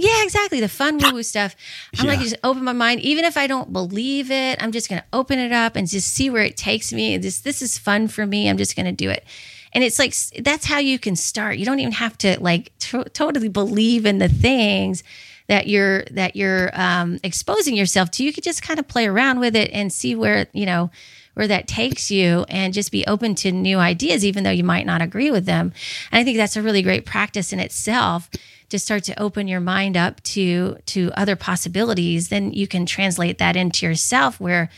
Yeah, 0.00 0.22
exactly. 0.22 0.60
The 0.60 0.68
fun 0.68 0.96
woo 0.98 1.12
woo 1.12 1.22
stuff. 1.24 1.56
I'm 1.98 2.06
yeah. 2.06 2.12
like, 2.12 2.20
just 2.20 2.36
open 2.44 2.62
my 2.62 2.72
mind. 2.72 3.00
Even 3.00 3.24
if 3.24 3.36
I 3.36 3.48
don't 3.48 3.72
believe 3.72 4.30
it, 4.30 4.62
I'm 4.62 4.70
just 4.70 4.88
going 4.88 5.00
to 5.00 5.06
open 5.12 5.40
it 5.40 5.50
up 5.50 5.74
and 5.74 5.88
just 5.88 6.14
see 6.14 6.30
where 6.30 6.44
it 6.44 6.56
takes 6.56 6.92
me. 6.92 7.16
This, 7.18 7.40
this 7.40 7.60
is 7.60 7.78
fun 7.78 8.06
for 8.06 8.24
me. 8.24 8.48
I'm 8.48 8.58
just 8.58 8.76
going 8.76 8.86
to 8.86 8.92
do 8.92 9.10
it. 9.10 9.24
And 9.72 9.82
it's 9.82 9.98
like, 9.98 10.14
that's 10.44 10.66
how 10.66 10.78
you 10.78 11.00
can 11.00 11.16
start. 11.16 11.58
You 11.58 11.64
don't 11.64 11.80
even 11.80 11.94
have 11.94 12.16
to 12.18 12.40
like 12.40 12.70
t- 12.78 13.02
totally 13.12 13.48
believe 13.48 14.06
in 14.06 14.18
the 14.18 14.28
things 14.28 15.02
that 15.48 15.66
you're, 15.66 16.04
that 16.12 16.36
you're 16.36 16.70
um, 16.74 17.18
exposing 17.24 17.74
yourself 17.74 18.12
to. 18.12 18.24
You 18.24 18.32
could 18.32 18.44
just 18.44 18.62
kind 18.62 18.78
of 18.78 18.86
play 18.86 19.08
around 19.08 19.40
with 19.40 19.56
it 19.56 19.68
and 19.72 19.92
see 19.92 20.14
where, 20.14 20.46
you 20.52 20.64
know, 20.64 20.92
where 21.34 21.48
that 21.48 21.66
takes 21.66 22.08
you 22.08 22.44
and 22.48 22.72
just 22.72 22.92
be 22.92 23.04
open 23.06 23.34
to 23.36 23.50
new 23.50 23.78
ideas, 23.78 24.24
even 24.24 24.44
though 24.44 24.50
you 24.50 24.64
might 24.64 24.86
not 24.86 25.02
agree 25.02 25.32
with 25.32 25.44
them. 25.44 25.72
And 26.12 26.20
I 26.20 26.24
think 26.24 26.36
that's 26.36 26.56
a 26.56 26.62
really 26.62 26.82
great 26.82 27.04
practice 27.04 27.52
in 27.52 27.58
itself 27.58 28.30
to 28.70 28.78
start 28.78 29.04
to 29.04 29.20
open 29.20 29.48
your 29.48 29.60
mind 29.60 29.96
up 29.96 30.22
to 30.22 30.76
to 30.86 31.10
other 31.16 31.36
possibilities 31.36 32.28
then 32.28 32.52
you 32.52 32.66
can 32.66 32.86
translate 32.86 33.38
that 33.38 33.56
into 33.56 33.86
yourself 33.86 34.38
where 34.40 34.70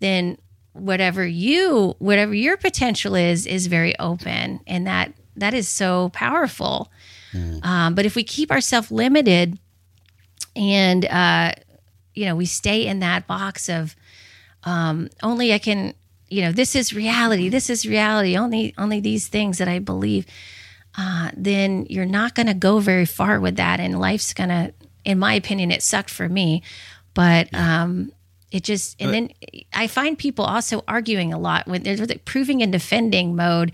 then 0.00 0.38
whatever 0.72 1.26
you 1.26 1.94
whatever 1.98 2.34
your 2.34 2.56
potential 2.56 3.14
is 3.14 3.46
is 3.46 3.66
very 3.66 3.98
open 3.98 4.60
and 4.66 4.86
that 4.86 5.12
that 5.36 5.54
is 5.54 5.68
so 5.68 6.10
powerful 6.10 6.90
mm. 7.32 7.64
um, 7.64 7.94
but 7.94 8.06
if 8.06 8.14
we 8.14 8.24
keep 8.24 8.50
ourselves 8.50 8.90
limited 8.90 9.58
and 10.56 11.04
uh, 11.06 11.52
you 12.14 12.26
know 12.26 12.36
we 12.36 12.46
stay 12.46 12.86
in 12.86 13.00
that 13.00 13.26
box 13.26 13.68
of 13.68 13.94
um, 14.64 15.08
only 15.22 15.52
i 15.52 15.58
can 15.58 15.94
you 16.28 16.42
know 16.42 16.52
this 16.52 16.74
is 16.74 16.94
reality 16.94 17.48
this 17.48 17.68
is 17.68 17.86
reality 17.86 18.36
only 18.36 18.74
only 18.78 19.00
these 19.00 19.28
things 19.28 19.58
that 19.58 19.68
i 19.68 19.78
believe 19.78 20.26
uh, 20.96 21.30
then 21.36 21.86
you're 21.88 22.04
not 22.04 22.34
going 22.34 22.46
to 22.46 22.54
go 22.54 22.78
very 22.78 23.06
far 23.06 23.40
with 23.40 23.56
that 23.56 23.80
and 23.80 23.98
life's 23.98 24.34
going 24.34 24.50
to 24.50 24.72
in 25.04 25.18
my 25.18 25.34
opinion 25.34 25.70
it 25.70 25.82
sucked 25.82 26.10
for 26.10 26.28
me. 26.28 26.62
But 27.14 27.52
um, 27.54 28.12
it 28.50 28.64
just, 28.64 29.00
and 29.00 29.12
then 29.12 29.30
I 29.72 29.86
find 29.86 30.16
people 30.16 30.44
also 30.44 30.82
arguing 30.88 31.32
a 31.32 31.38
lot 31.38 31.66
when 31.66 31.82
they're 31.82 32.06
proving 32.24 32.62
and 32.62 32.72
defending 32.72 33.36
mode 33.36 33.72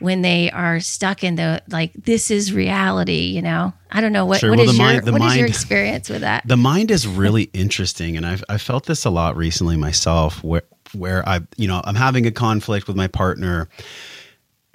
when 0.00 0.22
they 0.22 0.48
are 0.50 0.78
stuck 0.78 1.24
in 1.24 1.34
the 1.34 1.60
like 1.70 1.92
this 1.94 2.30
is 2.30 2.52
reality 2.52 3.32
you 3.32 3.42
know? 3.42 3.72
I 3.90 4.00
don't 4.00 4.12
know 4.12 4.26
what 4.26 4.38
sure. 4.38 4.50
what, 4.50 4.58
well, 4.58 4.70
is, 4.70 4.78
mind, 4.78 5.04
your, 5.04 5.12
what 5.12 5.18
mind, 5.18 5.32
is 5.32 5.38
your 5.38 5.46
experience 5.48 6.08
with 6.08 6.20
that? 6.20 6.46
The 6.46 6.56
mind 6.56 6.92
is 6.92 7.08
really 7.08 7.50
interesting 7.52 8.16
and 8.16 8.24
i've 8.24 8.44
i 8.48 8.58
felt 8.58 8.86
this 8.86 9.04
a 9.04 9.10
lot 9.10 9.36
recently 9.36 9.76
myself 9.76 10.44
where 10.44 10.62
where 10.92 11.28
i 11.28 11.40
you 11.56 11.66
know 11.66 11.82
i'm 11.84 11.96
having 11.96 12.26
a 12.26 12.30
conflict 12.30 12.86
with 12.86 12.96
my 12.96 13.08
partner 13.08 13.68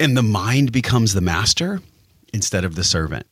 and 0.00 0.16
the 0.16 0.22
mind 0.22 0.72
becomes 0.72 1.14
the 1.14 1.20
master 1.20 1.80
instead 2.32 2.64
of 2.64 2.74
the 2.74 2.84
servant 2.84 3.26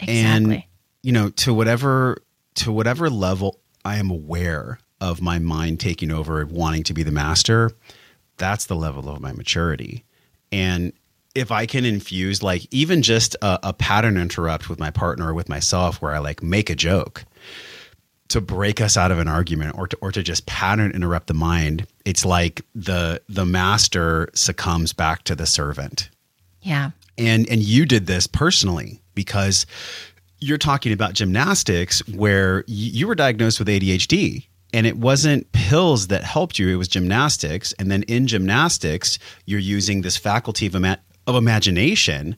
exactly. 0.00 0.54
and 0.54 0.64
you 1.02 1.12
know 1.12 1.30
to 1.30 1.52
whatever 1.52 2.18
to 2.54 2.72
whatever 2.72 3.10
level 3.10 3.60
i 3.84 3.96
am 3.96 4.10
aware 4.10 4.78
of 5.00 5.20
my 5.20 5.38
mind 5.38 5.80
taking 5.80 6.10
over, 6.10 6.44
wanting 6.46 6.82
to 6.84 6.94
be 6.94 7.02
the 7.02 7.10
master, 7.10 7.70
that's 8.38 8.66
the 8.66 8.76
level 8.76 9.08
of 9.08 9.20
my 9.20 9.32
maturity. 9.32 10.04
And 10.52 10.92
if 11.34 11.50
I 11.50 11.66
can 11.66 11.84
infuse 11.84 12.42
like 12.42 12.66
even 12.70 13.02
just 13.02 13.34
a, 13.42 13.58
a 13.62 13.72
pattern 13.72 14.16
interrupt 14.16 14.70
with 14.70 14.78
my 14.78 14.90
partner 14.90 15.28
or 15.28 15.34
with 15.34 15.48
myself 15.48 16.00
where 16.00 16.14
I 16.14 16.18
like 16.18 16.42
make 16.42 16.70
a 16.70 16.74
joke 16.74 17.24
to 18.28 18.40
break 18.40 18.80
us 18.80 18.96
out 18.96 19.10
of 19.10 19.18
an 19.18 19.28
argument 19.28 19.76
or 19.76 19.86
to, 19.86 19.96
or 20.00 20.12
to 20.12 20.22
just 20.22 20.46
pattern 20.46 20.92
interrupt 20.92 21.26
the 21.26 21.34
mind, 21.34 21.86
it's 22.06 22.24
like 22.24 22.62
the 22.74 23.20
the 23.28 23.44
master 23.44 24.30
succumbs 24.32 24.94
back 24.94 25.24
to 25.24 25.34
the 25.34 25.44
servant. 25.44 26.08
Yeah. 26.62 26.92
And 27.18 27.46
and 27.50 27.60
you 27.60 27.84
did 27.84 28.06
this 28.06 28.26
personally 28.26 29.02
because 29.14 29.66
you're 30.40 30.56
talking 30.56 30.92
about 30.92 31.14
gymnastics 31.14 32.06
where 32.08 32.64
you 32.66 33.06
were 33.06 33.14
diagnosed 33.14 33.58
with 33.58 33.68
ADHD 33.68 34.46
and 34.72 34.86
it 34.86 34.96
wasn't 34.98 35.50
pills 35.52 36.08
that 36.08 36.22
helped 36.22 36.58
you 36.58 36.68
it 36.68 36.76
was 36.76 36.88
gymnastics 36.88 37.72
and 37.78 37.90
then 37.90 38.02
in 38.04 38.26
gymnastics 38.26 39.18
you're 39.46 39.58
using 39.58 40.02
this 40.02 40.16
faculty 40.16 40.66
of, 40.66 40.74
ima- 40.74 41.00
of 41.26 41.34
imagination 41.34 42.36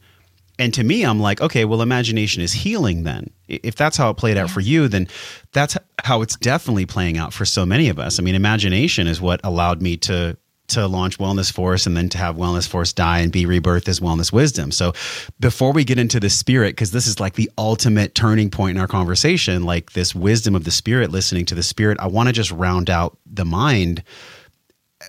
and 0.58 0.74
to 0.74 0.84
me 0.84 1.04
i'm 1.04 1.20
like 1.20 1.40
okay 1.40 1.64
well 1.64 1.82
imagination 1.82 2.42
is 2.42 2.52
healing 2.52 3.04
then 3.04 3.30
if 3.48 3.74
that's 3.74 3.96
how 3.96 4.10
it 4.10 4.16
played 4.16 4.36
out 4.36 4.48
yeah. 4.48 4.54
for 4.54 4.60
you 4.60 4.88
then 4.88 5.08
that's 5.52 5.76
how 6.04 6.22
it's 6.22 6.36
definitely 6.36 6.86
playing 6.86 7.16
out 7.16 7.32
for 7.32 7.44
so 7.44 7.64
many 7.64 7.88
of 7.88 7.98
us 7.98 8.18
i 8.18 8.22
mean 8.22 8.34
imagination 8.34 9.06
is 9.06 9.20
what 9.20 9.40
allowed 9.44 9.80
me 9.82 9.96
to 9.96 10.36
to 10.68 10.86
launch 10.86 11.18
Wellness 11.18 11.52
Force 11.52 11.86
and 11.86 11.96
then 11.96 12.08
to 12.10 12.18
have 12.18 12.36
Wellness 12.36 12.68
Force 12.68 12.92
die 12.92 13.20
and 13.20 13.32
be 13.32 13.46
rebirthed 13.46 13.88
as 13.88 14.00
Wellness 14.00 14.32
Wisdom. 14.32 14.70
So 14.70 14.92
before 15.40 15.72
we 15.72 15.82
get 15.82 15.98
into 15.98 16.20
the 16.20 16.30
spirit, 16.30 16.72
because 16.72 16.90
this 16.90 17.06
is 17.06 17.18
like 17.18 17.34
the 17.34 17.50
ultimate 17.58 18.14
turning 18.14 18.50
point 18.50 18.76
in 18.76 18.80
our 18.80 18.86
conversation, 18.86 19.64
like 19.64 19.92
this 19.92 20.14
wisdom 20.14 20.54
of 20.54 20.64
the 20.64 20.70
spirit, 20.70 21.10
listening 21.10 21.46
to 21.46 21.54
the 21.54 21.62
spirit, 21.62 21.98
I 22.00 22.06
want 22.06 22.28
to 22.28 22.32
just 22.32 22.50
round 22.52 22.90
out 22.90 23.18
the 23.26 23.46
mind. 23.46 24.02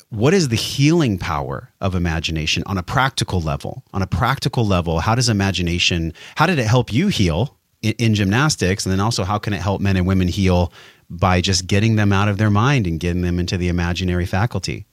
What 0.10 0.34
is 0.34 0.48
the 0.48 0.56
healing 0.56 1.20
power 1.20 1.72
of 1.80 1.94
imagination 1.94 2.64
on 2.66 2.80
a 2.80 2.84
practical 2.84 3.42
level? 3.42 3.84
On 3.94 4.02
a 4.02 4.08
practical 4.08 4.66
level, 4.66 5.02
how 5.02 5.14
does 5.14 5.30
imagination, 5.30 6.14
how 6.36 6.48
did 6.48 6.58
it 6.58 6.66
help 6.66 6.92
you 6.92 7.10
heal 7.10 7.60
in, 7.84 7.94
in 8.00 8.16
gymnastics? 8.16 8.88
And 8.88 8.92
then 8.92 9.00
also, 9.00 9.24
how 9.24 9.38
can 9.38 9.54
it 9.54 9.62
help 9.62 9.82
men 9.82 9.98
and 9.98 10.08
women 10.08 10.28
heal 10.28 10.74
by 11.12 11.42
just 11.42 11.68
getting 11.68 11.96
them 11.96 12.12
out 12.12 12.28
of 12.28 12.40
their 12.40 12.50
mind 12.50 12.88
and 12.88 13.00
getting 13.00 13.22
them 13.22 13.38
into 13.38 13.56
the 13.56 13.68
imaginary 13.68 14.26
faculty? 14.26 14.88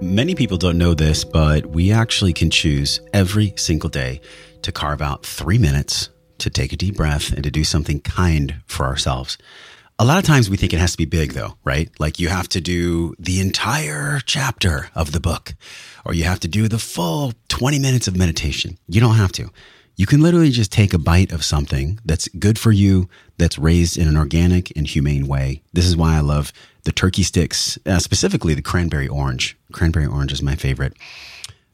Many 0.00 0.34
people 0.34 0.56
don't 0.56 0.78
know 0.78 0.94
this, 0.94 1.24
but 1.24 1.66
we 1.66 1.92
actually 1.92 2.32
can 2.32 2.48
choose 2.48 3.00
every 3.12 3.52
single 3.56 3.90
day 3.90 4.22
to 4.62 4.72
carve 4.72 5.02
out 5.02 5.26
three 5.26 5.58
minutes 5.58 6.08
to 6.38 6.48
take 6.48 6.72
a 6.72 6.76
deep 6.76 6.96
breath 6.96 7.34
and 7.34 7.44
to 7.44 7.50
do 7.50 7.64
something 7.64 8.00
kind 8.00 8.62
for 8.66 8.86
ourselves. 8.86 9.36
A 9.96 10.04
lot 10.04 10.18
of 10.18 10.24
times 10.24 10.50
we 10.50 10.56
think 10.56 10.72
it 10.72 10.80
has 10.80 10.90
to 10.90 10.98
be 10.98 11.04
big, 11.04 11.34
though, 11.34 11.56
right? 11.62 11.88
Like 12.00 12.18
you 12.18 12.28
have 12.28 12.48
to 12.48 12.60
do 12.60 13.14
the 13.16 13.40
entire 13.40 14.18
chapter 14.26 14.90
of 14.92 15.12
the 15.12 15.20
book, 15.20 15.54
or 16.04 16.14
you 16.14 16.24
have 16.24 16.40
to 16.40 16.48
do 16.48 16.66
the 16.66 16.80
full 16.80 17.32
20 17.48 17.78
minutes 17.78 18.08
of 18.08 18.16
meditation. 18.16 18.76
You 18.88 19.00
don't 19.00 19.14
have 19.14 19.30
to. 19.32 19.50
You 19.94 20.06
can 20.06 20.20
literally 20.20 20.50
just 20.50 20.72
take 20.72 20.92
a 20.92 20.98
bite 20.98 21.30
of 21.30 21.44
something 21.44 22.00
that's 22.04 22.26
good 22.26 22.58
for 22.58 22.72
you, 22.72 23.08
that's 23.38 23.56
raised 23.56 23.96
in 23.96 24.08
an 24.08 24.16
organic 24.16 24.76
and 24.76 24.88
humane 24.88 25.28
way. 25.28 25.62
This 25.72 25.86
is 25.86 25.96
why 25.96 26.16
I 26.16 26.20
love 26.20 26.52
the 26.82 26.90
turkey 26.90 27.22
sticks, 27.22 27.78
uh, 27.86 28.00
specifically 28.00 28.54
the 28.54 28.62
cranberry 28.62 29.06
orange. 29.06 29.56
Cranberry 29.72 30.06
orange 30.06 30.32
is 30.32 30.42
my 30.42 30.56
favorite. 30.56 30.94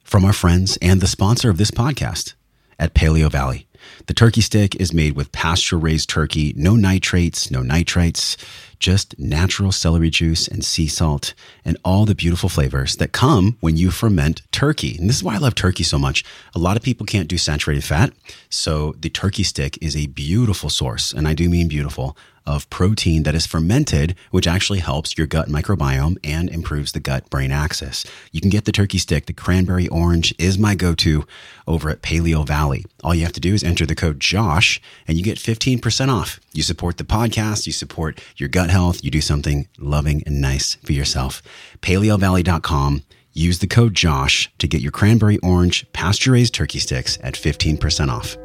From 0.05 0.27
our 0.27 0.35
friends 0.35 0.77
and 0.83 1.01
the 1.01 1.07
sponsor 1.07 1.49
of 1.49 1.57
this 1.57 1.71
podcast 1.71 2.35
at 2.79 2.93
Paleo 2.93 3.31
Valley. 3.31 3.67
The 4.07 4.15
turkey 4.15 4.41
stick 4.41 4.77
is 4.77 4.93
made 4.93 5.15
with 5.15 5.33
pasture 5.33 5.79
raised 5.79 6.09
turkey, 6.09 6.53
no 6.57 6.77
nitrates, 6.77 7.51
no 7.51 7.61
nitrites, 7.61 8.37
just 8.79 9.19
natural 9.19 9.73
celery 9.73 10.11
juice 10.11 10.49
and 10.49 10.65
sea 10.65 10.87
salt 10.87 11.35
and 11.65 11.77
all 11.85 12.07
the 12.07 12.15
beautiful 12.15 12.49
flavors 12.49 12.97
that 12.97 13.13
come 13.13 13.57
when 13.61 13.77
you 13.77 13.91
ferment 13.91 14.43
turkey. 14.53 14.97
And 14.99 15.09
this 15.09 15.17
is 15.17 15.23
why 15.23 15.35
I 15.35 15.39
love 15.39 15.55
turkey 15.55 15.85
so 15.85 15.99
much. 15.99 16.25
A 16.55 16.59
lot 16.59 16.77
of 16.77 16.83
people 16.83 17.07
can't 17.07 17.29
do 17.29 17.39
saturated 17.39 17.85
fat. 17.85 18.13
So 18.49 18.95
the 18.99 19.11
turkey 19.11 19.43
stick 19.43 19.79
is 19.83 19.97
a 19.97 20.07
beautiful 20.07 20.71
source, 20.71 21.13
and 21.13 21.29
I 21.29 21.35
do 21.35 21.49
mean 21.49 21.69
beautiful, 21.69 22.17
of 22.47 22.69
protein 22.71 23.23
that 23.25 23.35
is 23.35 23.47
fermented, 23.47 24.15
which 24.31 24.47
actually 24.47 24.81
helps 24.81 25.17
your 25.17 25.27
gut 25.27 25.49
microbiome 25.49 26.19
and 26.25 26.49
improves 26.49 26.93
the 26.93 27.01
gut 27.01 27.29
brain 27.31 27.53
axis. 27.53 28.05
You 28.33 28.41
can 28.41 28.51
get 28.51 28.65
the 28.65 28.73
turkey 28.73 28.99
stick. 28.99 29.27
The 29.27 29.33
cranberry 29.33 29.89
orange 29.89 30.35
is 30.39 30.59
my 30.59 30.75
go 30.75 30.95
to 30.97 31.27
over 31.67 31.91
at 31.91 32.03
Paleo 32.03 32.47
Valley. 32.47 32.85
All 33.05 33.15
you 33.15 33.23
have 33.23 33.33
to 33.35 33.41
do 33.41 33.55
is 33.55 33.63
enter 33.63 33.87
the 33.87 33.95
code 33.95 34.21
JOSH 34.21 34.81
and 35.07 35.17
you 35.17 35.25
get 35.25 35.39
15% 35.39 36.09
off. 36.09 36.41
You 36.53 36.63
support 36.63 36.97
the 36.97 37.05
podcast, 37.05 37.67
you 37.67 37.73
support 37.73 38.21
your 38.37 38.49
gut 38.49 38.71
health, 38.71 39.05
you 39.05 39.11
do 39.11 39.21
something 39.21 39.69
loving 39.79 40.23
and 40.27 40.41
nice 40.41 40.77
for 40.77 40.93
yourself. 40.93 41.43
PaleoValley.com. 41.81 43.03
Use 43.33 43.61
the 43.61 43.69
code 43.69 43.95
JOSH 43.95 44.51
to 44.59 44.67
get 44.67 44.81
your 44.81 44.91
cranberry 44.91 45.39
orange 45.39 45.91
pasture 45.93 46.33
raised 46.33 46.55
turkey 46.55 46.81
sticks 46.81 47.17
at 47.23 47.35
15% 47.35 48.09
off. 48.09 48.37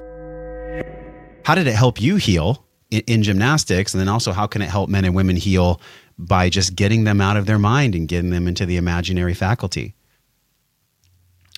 How 1.46 1.56
did 1.56 1.68
it 1.68 1.76
help 1.76 2.02
you 2.02 2.16
heal 2.16 2.65
in, 3.02 3.24
gymnastics? 3.24 3.94
And 3.94 4.02
then 4.02 4.08
also, 4.08 4.32
how 4.32 4.48
can 4.48 4.62
it 4.62 4.70
help 4.70 4.90
men 4.90 5.06
and 5.06 5.16
women 5.16 5.36
heal 5.36 5.82
by 6.18 6.50
just 6.50 6.76
getting 6.76 7.04
them 7.04 7.22
out 7.22 7.38
of 7.38 7.46
their 7.46 7.60
mind 7.60 7.96
and 7.96 8.08
getting 8.08 8.30
them 8.30 8.48
into 8.48 8.66
the 8.66 8.78
imaginary 8.78 9.34
faculty? 9.34 9.96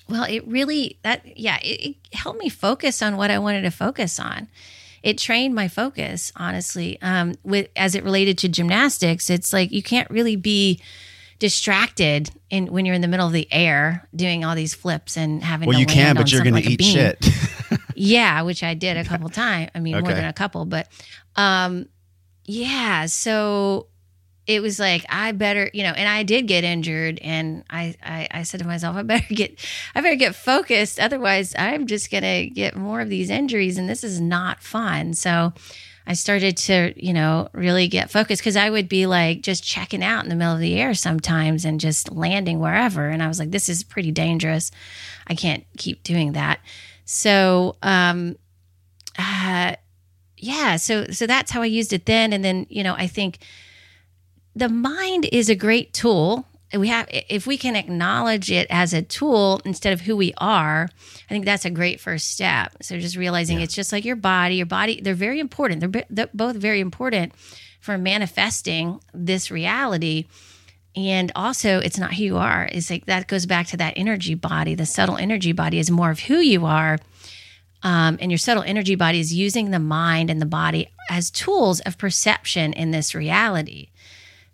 Well, 0.08 0.24
it 0.24 0.46
really, 0.46 0.98
that, 1.02 1.38
yeah, 1.38 1.58
it, 1.62 1.90
it 1.90 1.96
helped 2.12 2.40
me 2.40 2.48
focus 2.48 3.02
on 3.02 3.16
what 3.16 3.30
I 3.30 3.38
wanted 3.38 3.62
to 3.62 3.70
focus 3.70 4.18
on 4.18 4.48
it 5.02 5.18
trained 5.18 5.54
my 5.54 5.68
focus 5.68 6.32
honestly 6.36 6.98
um, 7.02 7.34
with 7.44 7.68
as 7.76 7.94
it 7.94 8.04
related 8.04 8.38
to 8.38 8.48
gymnastics 8.48 9.30
it's 9.30 9.52
like 9.52 9.70
you 9.72 9.82
can't 9.82 10.10
really 10.10 10.36
be 10.36 10.80
distracted 11.38 12.30
in 12.50 12.66
when 12.66 12.84
you're 12.84 12.94
in 12.94 13.00
the 13.00 13.08
middle 13.08 13.26
of 13.26 13.32
the 13.32 13.46
air 13.52 14.08
doing 14.14 14.44
all 14.44 14.54
these 14.54 14.74
flips 14.74 15.16
and 15.16 15.42
having 15.42 15.68
well 15.68 15.78
you 15.78 15.86
can 15.86 16.16
but 16.16 16.30
you're 16.32 16.42
going 16.42 16.54
like 16.54 16.64
to 16.64 16.72
eat 16.72 16.82
shit 16.82 17.28
yeah 17.94 18.42
which 18.42 18.62
i 18.62 18.74
did 18.74 18.96
a 18.96 19.04
couple 19.04 19.28
times 19.28 19.70
i 19.74 19.80
mean 19.80 19.98
more 20.00 20.12
than 20.12 20.24
a 20.24 20.32
couple 20.32 20.64
but 20.64 20.88
um 21.38 21.88
yeah 22.44 23.06
so 23.06 23.86
it 24.48 24.60
was 24.60 24.80
like 24.80 25.04
i 25.08 25.30
better 25.30 25.70
you 25.72 25.82
know 25.82 25.92
and 25.92 26.08
i 26.08 26.22
did 26.22 26.48
get 26.48 26.64
injured 26.64 27.18
and 27.22 27.62
I, 27.70 27.94
I 28.02 28.28
i 28.30 28.42
said 28.42 28.60
to 28.60 28.66
myself 28.66 28.96
i 28.96 29.02
better 29.02 29.32
get 29.34 29.64
i 29.94 30.00
better 30.00 30.16
get 30.16 30.34
focused. 30.34 30.98
Otherwise 30.98 31.54
i'm 31.56 31.86
just 31.86 32.10
gonna 32.10 32.46
get 32.46 32.74
more 32.74 33.00
of 33.00 33.08
these 33.08 33.30
injuries 33.30 33.78
and 33.78 33.88
this 33.88 34.02
is 34.02 34.20
not 34.20 34.62
fun. 34.62 35.14
So 35.14 35.52
i 36.06 36.14
started 36.14 36.56
to 36.56 36.94
you 36.96 37.12
know 37.12 37.48
really 37.52 37.86
get 37.86 38.10
focused 38.10 38.40
because 38.40 38.56
i 38.56 38.70
would 38.70 38.88
be 38.88 39.06
like 39.06 39.42
just 39.42 39.62
checking 39.62 40.02
out 40.02 40.24
in 40.24 40.30
the 40.30 40.34
middle 40.34 40.54
of 40.54 40.60
the 40.60 40.80
air 40.80 40.94
sometimes 40.94 41.64
and 41.64 41.78
just 41.78 42.10
landing 42.10 42.58
wherever. 42.58 43.08
And 43.08 43.22
i 43.22 43.28
was 43.28 43.38
like 43.38 43.50
this 43.50 43.68
is 43.68 43.84
pretty 43.84 44.10
dangerous. 44.10 44.70
I 45.26 45.34
can't 45.34 45.64
keep 45.76 46.02
doing 46.02 46.32
that. 46.32 46.60
So 47.04 47.76
um 47.82 48.36
uh 49.18 49.76
yeah 50.38 50.76
so 50.76 51.04
so 51.06 51.26
that's 51.26 51.50
how 51.50 51.62
i 51.62 51.66
used 51.66 51.92
it 51.92 52.06
then 52.06 52.32
and 52.32 52.44
then 52.44 52.66
you 52.68 52.82
know 52.82 52.94
i 52.94 53.06
think 53.06 53.38
the 54.58 54.68
mind 54.68 55.28
is 55.30 55.48
a 55.48 55.54
great 55.54 55.92
tool. 55.92 56.44
We 56.74 56.88
have 56.88 57.06
if 57.10 57.46
we 57.46 57.56
can 57.56 57.76
acknowledge 57.76 58.50
it 58.50 58.66
as 58.68 58.92
a 58.92 59.00
tool 59.00 59.62
instead 59.64 59.94
of 59.94 60.02
who 60.02 60.16
we 60.18 60.34
are 60.36 60.90
i 60.92 61.28
think 61.32 61.46
that's 61.46 61.64
a 61.64 61.70
great 61.70 61.98
first 61.98 62.30
step. 62.30 62.76
So 62.82 62.98
just 62.98 63.16
realizing 63.16 63.60
it's 63.60 63.74
just 63.74 63.90
like 63.90 64.04
your 64.04 64.16
body 64.16 64.56
your 64.56 64.66
body 64.66 65.00
they're 65.00 65.14
very 65.14 65.40
important. 65.40 65.80
They're, 65.80 66.04
they're 66.10 66.28
both 66.34 66.56
very 66.56 66.80
important 66.80 67.32
for 67.80 67.96
manifesting 67.96 69.00
this 69.14 69.50
reality. 69.50 70.26
And 70.94 71.32
also 71.34 71.78
it's 71.78 71.98
not 71.98 72.12
who 72.14 72.24
you 72.24 72.36
are. 72.36 72.68
It's 72.70 72.90
like 72.90 73.06
that 73.06 73.28
goes 73.28 73.46
back 73.46 73.68
to 73.68 73.78
that 73.78 73.94
energy 73.96 74.34
body 74.34 74.74
the 74.74 74.84
subtle 74.84 75.16
energy 75.16 75.52
body 75.52 75.78
is 75.78 75.90
more 75.90 76.10
of 76.10 76.20
who 76.20 76.36
you 76.36 76.66
are 76.66 76.98
um, 77.82 78.18
and 78.20 78.30
your 78.30 78.38
subtle 78.38 78.62
energy 78.64 78.94
body 78.94 79.20
is 79.20 79.32
using 79.32 79.70
the 79.70 79.78
mind 79.78 80.30
and 80.30 80.40
the 80.40 80.46
body 80.46 80.88
as 81.10 81.30
tools 81.30 81.80
of 81.80 81.98
perception 81.98 82.72
in 82.72 82.90
this 82.90 83.14
reality 83.14 83.88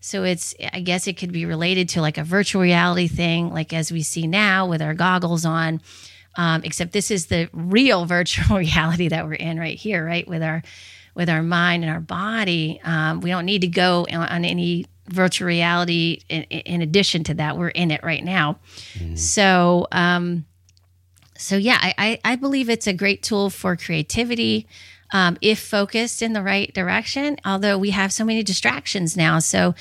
so 0.04 0.22
it's, 0.22 0.54
I 0.70 0.80
guess 0.80 1.06
it 1.06 1.14
could 1.16 1.32
be 1.32 1.46
related 1.46 1.88
to 1.90 2.02
like 2.02 2.18
a 2.18 2.24
virtual 2.24 2.60
reality 2.60 3.08
thing, 3.08 3.50
like 3.50 3.72
as 3.72 3.90
we 3.90 4.02
see 4.02 4.26
now 4.26 4.66
with 4.66 4.82
our 4.82 4.92
goggles 4.92 5.46
on. 5.46 5.80
Um, 6.36 6.60
except 6.62 6.92
this 6.92 7.10
is 7.10 7.28
the 7.28 7.48
real 7.54 8.04
virtual 8.18 8.58
reality 8.58 9.08
that 9.08 9.24
we're 9.24 9.32
in 9.32 9.58
right 9.58 9.78
here, 9.78 10.04
right? 10.04 10.28
With 10.28 10.42
our, 10.42 10.62
with 11.14 11.30
our 11.30 11.42
mind 11.42 11.84
and 11.84 11.92
our 11.92 12.00
body. 12.00 12.82
Um, 12.84 13.22
we 13.22 13.30
don't 13.30 13.46
need 13.46 13.62
to 13.62 13.66
go 13.66 14.06
on, 14.10 14.28
on 14.28 14.44
any 14.44 14.84
virtual 15.08 15.48
reality 15.48 16.20
in, 16.28 16.42
in 16.42 16.82
addition 16.82 17.24
to 17.24 17.34
that. 17.34 17.56
We're 17.56 17.68
in 17.68 17.90
it 17.90 18.02
right 18.04 18.22
now. 18.22 18.58
So, 19.16 19.88
um, 19.90 20.44
so 21.36 21.56
yeah, 21.56 21.78
I, 21.80 21.94
I, 21.98 22.32
I 22.32 22.36
believe 22.36 22.68
it's 22.70 22.86
a 22.86 22.92
great 22.92 23.22
tool 23.22 23.50
for 23.50 23.76
creativity 23.76 24.66
um, 25.12 25.36
if 25.40 25.58
focused 25.60 26.22
in 26.22 26.32
the 26.32 26.42
right 26.42 26.72
direction. 26.74 27.36
Although 27.44 27.78
we 27.78 27.90
have 27.90 28.12
so 28.12 28.24
many 28.24 28.42
distractions 28.42 29.16
now, 29.16 29.38
so 29.38 29.74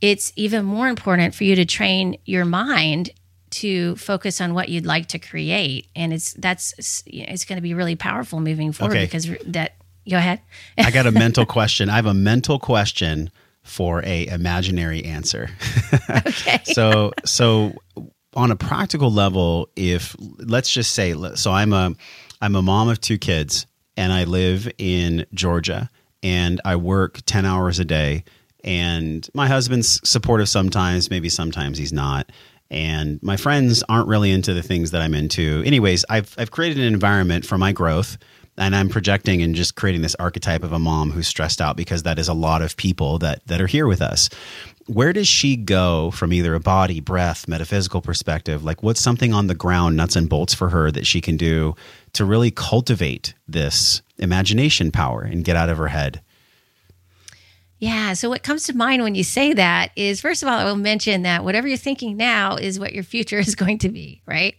it's 0.00 0.32
even 0.36 0.64
more 0.64 0.88
important 0.88 1.34
for 1.34 1.44
you 1.44 1.54
to 1.56 1.64
train 1.64 2.18
your 2.24 2.44
mind 2.44 3.10
to 3.48 3.96
focus 3.96 4.40
on 4.40 4.52
what 4.54 4.68
you'd 4.68 4.84
like 4.84 5.06
to 5.08 5.18
create, 5.18 5.86
and 5.94 6.12
it's 6.12 6.34
that's 6.34 7.02
it's 7.06 7.44
going 7.44 7.56
to 7.56 7.62
be 7.62 7.74
really 7.74 7.96
powerful 7.96 8.40
moving 8.40 8.72
forward 8.72 8.96
Okay. 8.96 9.04
because 9.06 9.30
that. 9.46 9.72
Go 10.08 10.16
ahead. 10.18 10.40
I 10.78 10.92
got 10.92 11.06
a 11.06 11.10
mental 11.24 11.44
question. 11.44 11.90
I 11.90 11.96
have 11.96 12.06
a 12.06 12.14
mental 12.14 12.60
question 12.60 13.28
for 13.64 14.04
a 14.04 14.26
imaginary 14.28 15.04
answer. 15.04 15.50
Okay. 16.26 16.60
so 16.64 17.12
so 17.24 17.74
on 18.36 18.50
a 18.50 18.56
practical 18.56 19.10
level, 19.10 19.68
if 19.74 20.14
let's 20.20 20.70
just 20.70 20.92
say 20.92 21.14
so 21.34 21.50
I'm 21.50 21.72
a 21.72 21.94
I'm 22.40 22.54
a 22.54 22.62
mom 22.62 22.88
of 22.88 23.00
two 23.00 23.18
kids 23.18 23.66
and 23.96 24.12
I 24.12 24.24
live 24.24 24.70
in 24.78 25.26
Georgia 25.32 25.90
and 26.22 26.60
I 26.64 26.76
work 26.76 27.20
10 27.24 27.46
hours 27.46 27.78
a 27.78 27.84
day 27.84 28.24
and 28.62 29.28
my 29.32 29.46
husband's 29.46 30.00
supportive 30.08 30.48
sometimes, 30.48 31.10
maybe 31.10 31.28
sometimes 31.28 31.78
he's 31.78 31.92
not. 31.92 32.30
And 32.68 33.22
my 33.22 33.36
friends 33.36 33.84
aren't 33.88 34.08
really 34.08 34.32
into 34.32 34.52
the 34.52 34.62
things 34.62 34.90
that 34.90 35.00
I'm 35.00 35.14
into. 35.14 35.62
Anyways, 35.64 36.04
I've 36.10 36.34
I've 36.36 36.50
created 36.50 36.78
an 36.78 36.92
environment 36.92 37.46
for 37.46 37.56
my 37.56 37.72
growth 37.72 38.18
and 38.58 38.74
I'm 38.74 38.88
projecting 38.88 39.42
and 39.42 39.54
just 39.54 39.76
creating 39.76 40.02
this 40.02 40.16
archetype 40.16 40.64
of 40.64 40.72
a 40.72 40.78
mom 40.78 41.10
who's 41.10 41.28
stressed 41.28 41.60
out 41.60 41.76
because 41.76 42.02
that 42.02 42.18
is 42.18 42.28
a 42.28 42.34
lot 42.34 42.62
of 42.62 42.76
people 42.76 43.18
that 43.20 43.46
that 43.46 43.60
are 43.60 43.66
here 43.66 43.86
with 43.86 44.02
us. 44.02 44.28
Where 44.86 45.12
does 45.12 45.26
she 45.26 45.56
go 45.56 46.12
from 46.12 46.32
either 46.32 46.54
a 46.54 46.60
body, 46.60 47.00
breath, 47.00 47.48
metaphysical 47.48 48.00
perspective? 48.00 48.64
Like 48.64 48.82
what's 48.82 49.00
something 49.00 49.32
on 49.32 49.48
the 49.48 49.54
ground, 49.54 49.96
nuts 49.96 50.14
and 50.14 50.28
bolts 50.28 50.54
for 50.54 50.68
her 50.68 50.90
that 50.92 51.06
she 51.06 51.20
can 51.20 51.36
do 51.36 51.74
to 52.12 52.24
really 52.24 52.50
cultivate 52.50 53.34
this 53.48 54.02
imagination 54.18 54.92
power 54.92 55.22
and 55.22 55.44
get 55.44 55.56
out 55.56 55.68
of 55.68 55.78
her 55.78 55.88
head? 55.88 56.20
Yeah. 57.78 58.14
So, 58.14 58.28
what 58.28 58.42
comes 58.42 58.64
to 58.64 58.76
mind 58.76 59.02
when 59.02 59.14
you 59.14 59.24
say 59.24 59.52
that 59.52 59.90
is 59.96 60.20
first 60.20 60.42
of 60.42 60.48
all, 60.48 60.58
I 60.58 60.64
will 60.64 60.76
mention 60.76 61.22
that 61.22 61.44
whatever 61.44 61.68
you're 61.68 61.76
thinking 61.76 62.16
now 62.16 62.56
is 62.56 62.78
what 62.80 62.92
your 62.92 63.04
future 63.04 63.38
is 63.40 63.54
going 63.54 63.78
to 63.78 63.88
be, 63.88 64.22
right? 64.26 64.54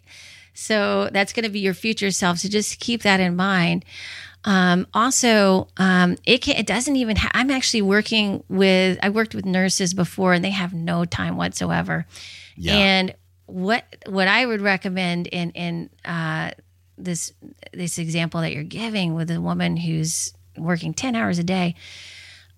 So, 0.54 1.10
that's 1.12 1.34
going 1.34 1.46
to 1.46 1.50
be 1.50 1.60
your 1.60 1.74
future 1.74 2.12
self. 2.12 2.40
So, 2.40 2.50
just 2.50 2.80
keep 2.80 3.02
that 3.04 3.20
in 3.20 3.36
mind. 3.36 3.86
Um, 4.48 4.88
also, 4.93 5.68
um, 5.76 6.16
it 6.26 6.41
can, 6.41 6.56
it 6.56 6.66
doesn't 6.66 6.95
even. 6.95 7.18
Ha- 7.18 7.32
I'm 7.34 7.52
actually 7.52 7.82
working 7.82 8.45
with. 8.48 8.98
I 9.04 9.10
worked 9.10 9.36
with 9.36 9.45
nurses 9.45 9.93
before, 9.93 10.34
and 10.34 10.43
they 10.43 10.52
have 10.52 10.74
no 10.74 11.04
time 11.04 11.36
whatsoever. 11.36 12.06
Yeah. 12.56 12.76
And 12.76 13.16
what 13.45 13.84
what 14.08 14.30
I 14.30 14.45
would 14.45 14.62
recommend 14.62 15.28
in 15.28 15.52
in 15.52 15.89
uh, 16.06 16.52
this 16.98 17.34
this 17.74 17.98
example 17.98 18.39
that 18.39 18.54
you're 18.54 18.64
giving 18.64 19.16
with 19.16 19.30
a 19.32 19.41
woman 19.41 19.76
who's 19.76 20.34
working 20.58 20.93
ten 20.93 21.14
hours 21.14 21.39
a 21.39 21.43
day 21.43 21.76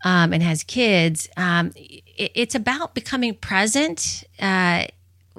um, 0.03 0.31
and 0.31 0.43
has 0.43 0.63
kids, 0.63 1.27
um, 1.37 1.71
it, 1.75 2.31
it's 2.35 2.53
about 2.53 2.93
becoming 2.93 3.33
present 3.33 4.23
uh, 4.39 4.85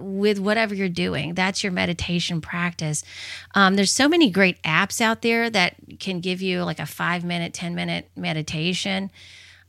with 0.01 0.39
whatever 0.39 0.75
you're 0.75 0.89
doing. 0.89 1.35
That's 1.35 1.63
your 1.63 1.73
meditation 1.73 2.41
practice. 2.41 3.05
Um, 3.55 3.77
there's 3.77 3.93
so 3.93 4.09
many 4.09 4.31
great 4.31 4.63
apps 4.63 5.01
out 5.01 5.23
there 5.23 5.49
that 5.51 5.77
can 5.99 6.21
give 6.21 6.41
you 6.43 6.65
like 6.65 6.79
a 6.79 6.87
five 6.87 7.25
minute, 7.25 7.53
10 7.55 7.75
minute 7.75 8.11
meditation. 8.17 9.11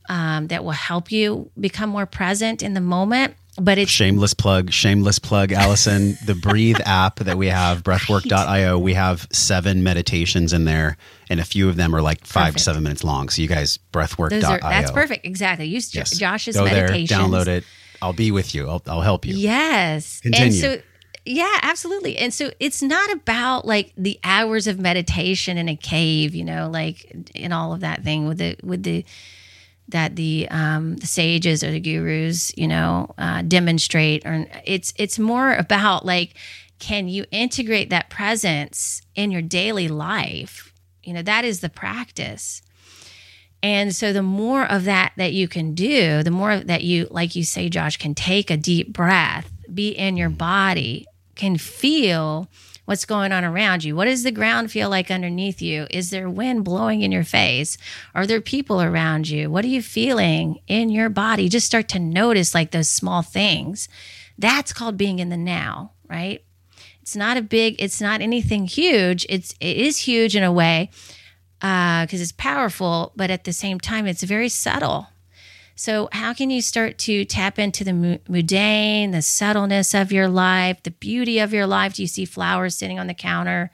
um, 0.08 0.48
that 0.48 0.64
will 0.64 0.72
help 0.72 1.12
you 1.12 1.48
become 1.58 1.88
more 1.88 2.06
present 2.06 2.60
in 2.62 2.74
the 2.74 2.80
moment. 2.80 3.34
But 3.60 3.78
it's 3.78 3.90
shameless 3.90 4.34
plug, 4.34 4.72
shameless 4.72 5.18
plug, 5.20 5.52
Allison. 5.52 6.16
the 6.26 6.34
Breathe 6.34 6.78
app 6.84 7.20
that 7.20 7.36
we 7.38 7.46
have, 7.48 7.84
breathwork.io, 7.84 8.78
we 8.78 8.94
have 8.94 9.28
seven 9.30 9.82
meditations 9.84 10.52
in 10.54 10.64
there, 10.64 10.96
and 11.28 11.38
a 11.38 11.44
few 11.44 11.68
of 11.68 11.76
them 11.76 11.94
are 11.94 12.02
like 12.02 12.24
five 12.26 12.46
Perfect. 12.46 12.58
to 12.58 12.64
seven 12.64 12.82
minutes 12.82 13.04
long. 13.04 13.28
So 13.28 13.42
you 13.42 13.48
guys, 13.48 13.78
breathwork.io. 13.92 14.40
those 14.40 14.44
are 14.50 14.58
that's 14.58 14.90
perfect. 14.90 15.24
Exactly. 15.26 15.66
Use 15.66 15.94
Yes. 15.94 16.16
Josh's 16.18 16.56
Go 16.56 16.64
there, 16.64 16.88
meditations. 16.88 17.20
download 17.20 17.46
it. 17.46 17.64
I'll 18.02 18.12
be 18.12 18.30
with 18.30 18.54
you. 18.54 18.68
I'll, 18.68 18.82
I'll 18.86 19.00
help 19.00 19.24
you. 19.24 19.34
Yes. 19.34 20.20
Continue. 20.20 20.46
And 20.46 20.54
so 20.54 20.82
yeah, 21.24 21.58
absolutely. 21.62 22.18
And 22.18 22.34
so 22.34 22.50
it's 22.58 22.82
not 22.82 23.12
about 23.12 23.64
like 23.64 23.92
the 23.96 24.18
hours 24.24 24.66
of 24.66 24.80
meditation 24.80 25.56
in 25.56 25.68
a 25.68 25.76
cave, 25.76 26.34
you 26.34 26.44
know, 26.44 26.68
like 26.68 27.14
and 27.36 27.54
all 27.54 27.72
of 27.72 27.80
that 27.80 28.02
thing 28.02 28.26
with 28.26 28.38
the 28.38 28.56
with 28.62 28.82
the 28.82 29.04
that 29.88 30.16
the 30.16 30.48
um 30.50 30.96
the 30.96 31.06
sages 31.06 31.62
or 31.62 31.70
the 31.70 31.80
gurus, 31.80 32.52
you 32.56 32.66
know, 32.66 33.14
uh 33.18 33.42
demonstrate 33.42 34.26
or 34.26 34.46
it's 34.64 34.92
it's 34.96 35.18
more 35.18 35.54
about 35.54 36.04
like 36.04 36.34
can 36.80 37.08
you 37.08 37.24
integrate 37.30 37.90
that 37.90 38.10
presence 38.10 39.02
in 39.14 39.30
your 39.30 39.42
daily 39.42 39.86
life? 39.86 40.72
You 41.04 41.14
know, 41.14 41.22
that 41.22 41.44
is 41.44 41.60
the 41.60 41.68
practice. 41.68 42.62
And 43.62 43.94
so 43.94 44.12
the 44.12 44.22
more 44.22 44.64
of 44.64 44.84
that 44.84 45.12
that 45.16 45.32
you 45.32 45.46
can 45.46 45.74
do, 45.74 46.22
the 46.22 46.30
more 46.30 46.58
that 46.58 46.82
you, 46.82 47.06
like 47.10 47.36
you 47.36 47.44
say, 47.44 47.68
Josh, 47.68 47.96
can 47.96 48.14
take 48.14 48.50
a 48.50 48.56
deep 48.56 48.92
breath, 48.92 49.50
be 49.72 49.90
in 49.90 50.16
your 50.16 50.30
body, 50.30 51.06
can 51.36 51.56
feel 51.56 52.48
what's 52.84 53.04
going 53.04 53.30
on 53.30 53.44
around 53.44 53.84
you. 53.84 53.94
What 53.94 54.06
does 54.06 54.24
the 54.24 54.32
ground 54.32 54.72
feel 54.72 54.90
like 54.90 55.10
underneath 55.10 55.62
you? 55.62 55.86
Is 55.90 56.10
there 56.10 56.28
wind 56.28 56.64
blowing 56.64 57.02
in 57.02 57.12
your 57.12 57.22
face? 57.22 57.78
Are 58.14 58.26
there 58.26 58.40
people 58.40 58.82
around 58.82 59.28
you? 59.28 59.48
What 59.48 59.64
are 59.64 59.68
you 59.68 59.82
feeling 59.82 60.58
in 60.66 60.90
your 60.90 61.08
body? 61.08 61.48
Just 61.48 61.66
start 61.66 61.88
to 61.90 62.00
notice 62.00 62.54
like 62.54 62.72
those 62.72 62.90
small 62.90 63.22
things. 63.22 63.88
That's 64.36 64.72
called 64.72 64.96
being 64.96 65.20
in 65.20 65.28
the 65.28 65.36
now, 65.36 65.92
right? 66.10 66.44
It's 67.00 67.14
not 67.14 67.36
a 67.36 67.42
big, 67.42 67.80
it's 67.80 68.00
not 68.00 68.20
anything 68.20 68.66
huge. 68.66 69.24
It's 69.28 69.54
it 69.60 69.76
is 69.76 69.98
huge 69.98 70.34
in 70.34 70.42
a 70.42 70.52
way 70.52 70.90
Uh, 71.62 72.04
because 72.04 72.20
it's 72.20 72.32
powerful, 72.32 73.12
but 73.14 73.30
at 73.30 73.44
the 73.44 73.52
same 73.52 73.78
time, 73.78 74.06
it's 74.06 74.24
very 74.24 74.48
subtle. 74.48 75.06
So, 75.74 76.08
how 76.12 76.34
can 76.34 76.50
you 76.50 76.60
start 76.60 76.98
to 76.98 77.24
tap 77.24 77.58
into 77.58 77.82
the 77.84 77.92
mu- 77.92 78.18
mundane, 78.28 79.12
the 79.12 79.22
subtleness 79.22 79.94
of 79.94 80.12
your 80.12 80.28
life, 80.28 80.82
the 80.82 80.90
beauty 80.90 81.38
of 81.38 81.52
your 81.52 81.66
life? 81.66 81.94
Do 81.94 82.02
you 82.02 82.08
see 82.08 82.24
flowers 82.24 82.74
sitting 82.74 82.98
on 82.98 83.06
the 83.06 83.14
counter 83.14 83.70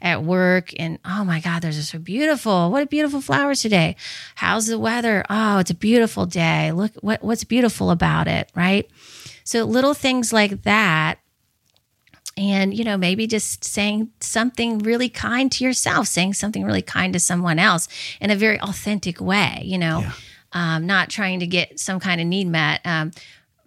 at 0.00 0.22
work? 0.22 0.72
And 0.78 0.98
oh 1.04 1.24
my 1.24 1.40
God, 1.40 1.62
those 1.62 1.78
are 1.78 1.82
so 1.82 1.98
beautiful. 1.98 2.70
What 2.70 2.82
a 2.82 2.86
beautiful 2.86 3.20
flowers 3.20 3.62
today. 3.62 3.96
How's 4.36 4.66
the 4.66 4.78
weather? 4.78 5.24
Oh, 5.28 5.58
it's 5.58 5.70
a 5.70 5.74
beautiful 5.74 6.26
day. 6.26 6.72
Look 6.72 6.92
what, 7.00 7.22
what's 7.22 7.44
beautiful 7.44 7.90
about 7.90 8.28
it, 8.28 8.50
right? 8.54 8.88
So, 9.44 9.64
little 9.64 9.94
things 9.94 10.32
like 10.32 10.62
that 10.62 11.19
and 12.40 12.74
you 12.76 12.82
know 12.82 12.96
maybe 12.96 13.26
just 13.26 13.62
saying 13.62 14.10
something 14.20 14.78
really 14.78 15.08
kind 15.08 15.52
to 15.52 15.62
yourself 15.62 16.06
saying 16.06 16.32
something 16.32 16.64
really 16.64 16.82
kind 16.82 17.12
to 17.12 17.20
someone 17.20 17.58
else 17.58 17.86
in 18.20 18.30
a 18.30 18.36
very 18.36 18.60
authentic 18.60 19.20
way 19.20 19.62
you 19.64 19.78
know? 19.78 20.04
Um, 20.52 20.84
not 20.84 21.10
trying 21.10 21.38
to 21.40 21.46
get 21.46 21.78
some 21.78 22.00
kind 22.00 22.20
of 22.20 22.26
need 22.26 22.48
met 22.48 22.80
um, 22.84 23.12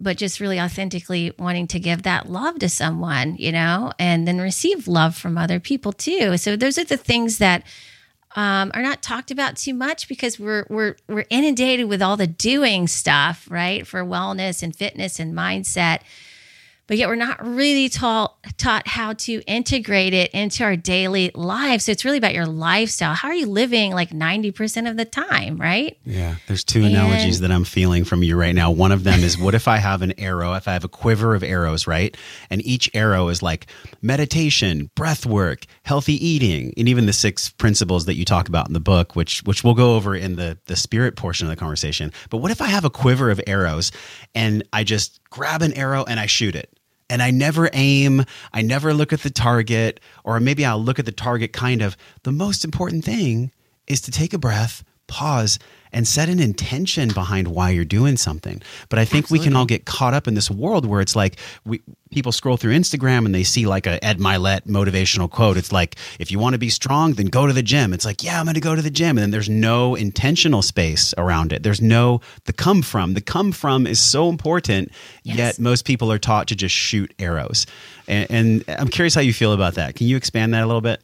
but 0.00 0.18
just 0.18 0.40
really 0.40 0.60
authentically 0.60 1.32
wanting 1.38 1.66
to 1.68 1.80
give 1.80 2.02
that 2.02 2.28
love 2.28 2.58
to 2.58 2.68
someone 2.68 3.36
you 3.36 3.52
know 3.52 3.92
and 3.98 4.28
then 4.28 4.38
receive 4.38 4.86
love 4.86 5.16
from 5.16 5.38
other 5.38 5.60
people 5.60 5.92
too. 5.92 6.36
So 6.36 6.56
those 6.56 6.76
are 6.76 6.84
the 6.84 6.98
things 6.98 7.38
that 7.38 7.64
um, 8.36 8.72
are 8.74 8.82
not 8.82 9.02
talked 9.02 9.30
about 9.30 9.56
too 9.56 9.74
much 9.74 10.08
because 10.08 10.38
we're 10.38 10.66
we're 10.68 10.96
we're 11.08 11.26
inundated 11.30 11.88
with 11.88 12.02
all 12.02 12.16
the 12.16 12.26
doing 12.26 12.88
stuff 12.88 13.46
right 13.48 13.86
for 13.86 14.02
wellness 14.04 14.62
and 14.62 14.74
fitness 14.74 15.20
and 15.20 15.34
mindset 15.34 16.00
but 16.86 16.96
yet 16.96 17.08
we're 17.08 17.14
not 17.14 17.44
really 17.44 17.88
taught 17.88 18.36
taught 18.58 18.86
how 18.86 19.12
to 19.14 19.42
integrate 19.46 20.12
it 20.12 20.30
into 20.32 20.64
our 20.64 20.76
daily 20.76 21.30
lives. 21.34 21.84
So 21.84 21.92
it's 21.92 22.04
really 22.04 22.18
about 22.18 22.34
your 22.34 22.46
lifestyle. 22.46 23.14
How 23.14 23.28
are 23.28 23.34
you 23.34 23.46
living 23.46 23.92
like 23.92 24.10
90% 24.10 24.90
of 24.90 24.96
the 24.96 25.04
time, 25.04 25.56
right? 25.56 25.96
Yeah, 26.04 26.36
there's 26.46 26.64
two 26.64 26.84
analogies 26.84 27.40
that 27.40 27.50
I'm 27.50 27.64
feeling 27.64 28.04
from 28.04 28.22
you 28.22 28.36
right 28.36 28.54
now. 28.54 28.70
One 28.70 28.92
of 28.92 29.04
them 29.04 29.20
is 29.20 29.38
what 29.38 29.54
if 29.54 29.66
I 29.68 29.78
have 29.78 30.02
an 30.02 30.18
arrow, 30.18 30.54
if 30.54 30.68
I 30.68 30.72
have 30.72 30.84
a 30.84 30.88
quiver 30.88 31.34
of 31.34 31.42
arrows, 31.42 31.86
right? 31.86 32.16
And 32.50 32.64
each 32.64 32.90
arrow 32.94 33.28
is 33.28 33.42
like 33.42 33.66
meditation, 34.02 34.90
breath 34.94 35.24
work, 35.26 35.64
healthy 35.82 36.24
eating, 36.24 36.74
and 36.76 36.88
even 36.88 37.06
the 37.06 37.12
six 37.12 37.48
principles 37.48 38.04
that 38.06 38.14
you 38.14 38.24
talk 38.24 38.48
about 38.48 38.68
in 38.68 38.74
the 38.74 38.80
book, 38.80 39.16
which 39.16 39.42
which 39.44 39.64
we'll 39.64 39.74
go 39.74 39.96
over 39.96 40.14
in 40.14 40.36
the 40.36 40.58
the 40.66 40.76
spirit 40.76 41.16
portion 41.16 41.46
of 41.46 41.50
the 41.50 41.56
conversation. 41.56 42.12
But 42.30 42.38
what 42.38 42.50
if 42.50 42.60
I 42.60 42.66
have 42.66 42.84
a 42.84 42.90
quiver 42.90 43.30
of 43.30 43.40
arrows 43.46 43.90
and 44.34 44.62
I 44.72 44.84
just 44.84 45.20
grab 45.30 45.62
an 45.62 45.72
arrow 45.72 46.04
and 46.04 46.20
I 46.20 46.26
shoot 46.26 46.54
it? 46.54 46.73
And 47.14 47.22
I 47.22 47.30
never 47.30 47.70
aim, 47.72 48.24
I 48.52 48.62
never 48.62 48.92
look 48.92 49.12
at 49.12 49.20
the 49.20 49.30
target, 49.30 50.00
or 50.24 50.40
maybe 50.40 50.64
I'll 50.64 50.82
look 50.82 50.98
at 50.98 51.06
the 51.06 51.12
target 51.12 51.52
kind 51.52 51.80
of. 51.80 51.96
The 52.24 52.32
most 52.32 52.64
important 52.64 53.04
thing 53.04 53.52
is 53.86 54.00
to 54.00 54.10
take 54.10 54.32
a 54.32 54.38
breath, 54.38 54.82
pause, 55.06 55.60
and 55.94 56.06
set 56.06 56.28
an 56.28 56.40
intention 56.40 57.08
behind 57.14 57.48
why 57.48 57.70
you're 57.70 57.84
doing 57.84 58.16
something. 58.16 58.60
But 58.88 58.98
I 58.98 59.04
think 59.04 59.30
we 59.30 59.38
can 59.38 59.54
all 59.54 59.64
get 59.64 59.86
caught 59.86 60.12
up 60.12 60.26
in 60.26 60.34
this 60.34 60.50
world 60.50 60.84
where 60.84 61.00
it's 61.00 61.14
like 61.14 61.36
we 61.64 61.80
people 62.10 62.32
scroll 62.32 62.56
through 62.56 62.74
Instagram 62.74 63.24
and 63.26 63.34
they 63.34 63.44
see 63.44 63.66
like 63.66 63.86
a 63.86 64.04
Ed 64.04 64.18
Mylett 64.18 64.62
motivational 64.62 65.30
quote. 65.30 65.56
It's 65.56 65.72
like 65.72 65.96
if 66.18 66.30
you 66.30 66.38
want 66.38 66.54
to 66.54 66.58
be 66.58 66.68
strong, 66.68 67.14
then 67.14 67.26
go 67.26 67.46
to 67.46 67.52
the 67.52 67.62
gym. 67.62 67.92
It's 67.92 68.04
like, 68.04 68.22
yeah, 68.22 68.38
I'm 68.38 68.44
going 68.44 68.54
to 68.54 68.60
go 68.60 68.74
to 68.74 68.82
the 68.82 68.90
gym. 68.90 69.16
And 69.16 69.18
then 69.18 69.30
there's 69.30 69.48
no 69.48 69.94
intentional 69.94 70.62
space 70.62 71.14
around 71.16 71.52
it. 71.52 71.62
There's 71.62 71.80
no 71.80 72.20
the 72.44 72.52
come 72.52 72.82
from. 72.82 73.14
The 73.14 73.20
come 73.20 73.52
from 73.52 73.86
is 73.86 74.00
so 74.00 74.28
important, 74.28 74.90
yet 75.22 75.58
most 75.58 75.84
people 75.84 76.10
are 76.10 76.18
taught 76.18 76.48
to 76.48 76.56
just 76.56 76.74
shoot 76.74 77.14
arrows. 77.20 77.66
And, 78.08 78.30
and 78.30 78.64
I'm 78.68 78.88
curious 78.88 79.14
how 79.14 79.20
you 79.20 79.32
feel 79.32 79.52
about 79.52 79.74
that. 79.74 79.94
Can 79.94 80.08
you 80.08 80.16
expand 80.16 80.54
that 80.54 80.62
a 80.62 80.66
little 80.66 80.80
bit? 80.80 81.00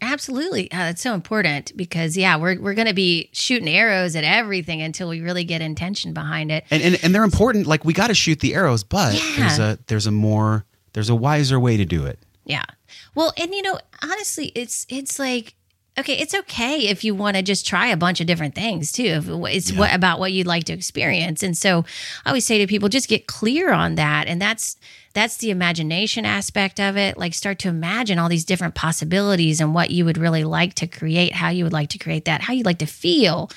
Absolutely. 0.00 0.70
Uh, 0.70 0.90
it's 0.90 1.02
so 1.02 1.14
important 1.14 1.76
because, 1.76 2.16
yeah, 2.16 2.36
we're, 2.36 2.58
we're 2.60 2.74
going 2.74 2.86
to 2.88 2.94
be 2.94 3.30
shooting 3.32 3.68
arrows 3.68 4.14
at 4.16 4.24
everything 4.24 4.80
until 4.80 5.08
we 5.08 5.20
really 5.20 5.44
get 5.44 5.60
intention 5.60 6.12
behind 6.14 6.52
it. 6.52 6.64
and 6.70 6.82
and, 6.82 6.98
and 7.02 7.14
they're 7.14 7.24
important. 7.24 7.66
Like 7.66 7.84
we 7.84 7.92
got 7.92 8.06
to 8.08 8.14
shoot 8.14 8.40
the 8.40 8.54
arrows, 8.54 8.84
but 8.84 9.14
Yeah. 9.14 9.36
there's 9.38 9.58
a 9.58 9.78
there's 9.88 10.06
a 10.06 10.10
more 10.12 10.64
there's 10.92 11.08
a 11.10 11.14
wiser 11.16 11.58
way 11.58 11.76
to 11.76 11.84
do 11.84 12.06
it. 12.06 12.18
Yeah. 12.44 12.64
Well, 13.14 13.32
and 13.36 13.52
you 13.52 13.62
know, 13.62 13.78
honestly, 14.02 14.46
it's 14.54 14.86
it's 14.88 15.18
like 15.18 15.54
okay, 15.98 16.16
it's 16.16 16.32
okay 16.32 16.86
if 16.86 17.02
you 17.02 17.12
want 17.12 17.36
to 17.36 17.42
just 17.42 17.66
try 17.66 17.88
a 17.88 17.96
bunch 17.96 18.20
of 18.20 18.26
different 18.28 18.54
things 18.54 18.92
too. 18.92 19.02
If 19.04 19.28
It's 19.28 19.72
what 19.72 19.92
about 19.92 20.20
what 20.20 20.30
you'd 20.32 20.46
like 20.46 20.62
to 20.64 20.72
experience. 20.72 21.42
And 21.42 21.58
so 21.58 21.84
I 22.24 22.30
always 22.30 22.46
say 22.46 22.58
to 22.58 22.68
people, 22.68 22.88
just 22.88 23.08
get 23.08 23.26
clear 23.26 23.72
on 23.72 23.96
that. 23.96 24.28
And 24.28 24.40
that's 24.40 24.76
that's 25.14 25.38
the 25.38 25.50
imagination 25.50 26.24
aspect 26.24 26.78
of 26.80 26.96
it. 26.96 27.16
Like 27.16 27.34
start 27.34 27.58
to 27.60 27.68
imagine 27.68 28.18
all 28.18 28.28
these 28.28 28.44
different 28.44 28.74
possibilities 28.74 29.60
and 29.60 29.74
what 29.74 29.90
you 29.90 30.04
would 30.04 30.18
really 30.18 30.44
like 30.44 30.74
to 30.74 30.86
create, 30.86 31.32
how 31.32 31.48
you 31.48 31.64
would 31.64 31.72
like 31.72 31.90
to 31.90 31.98
create 31.98 32.26
that, 32.26 32.42
how 32.42 32.52
you'd 32.52 32.66
like 32.66 32.78
to 32.78 32.86
feel 32.86 33.50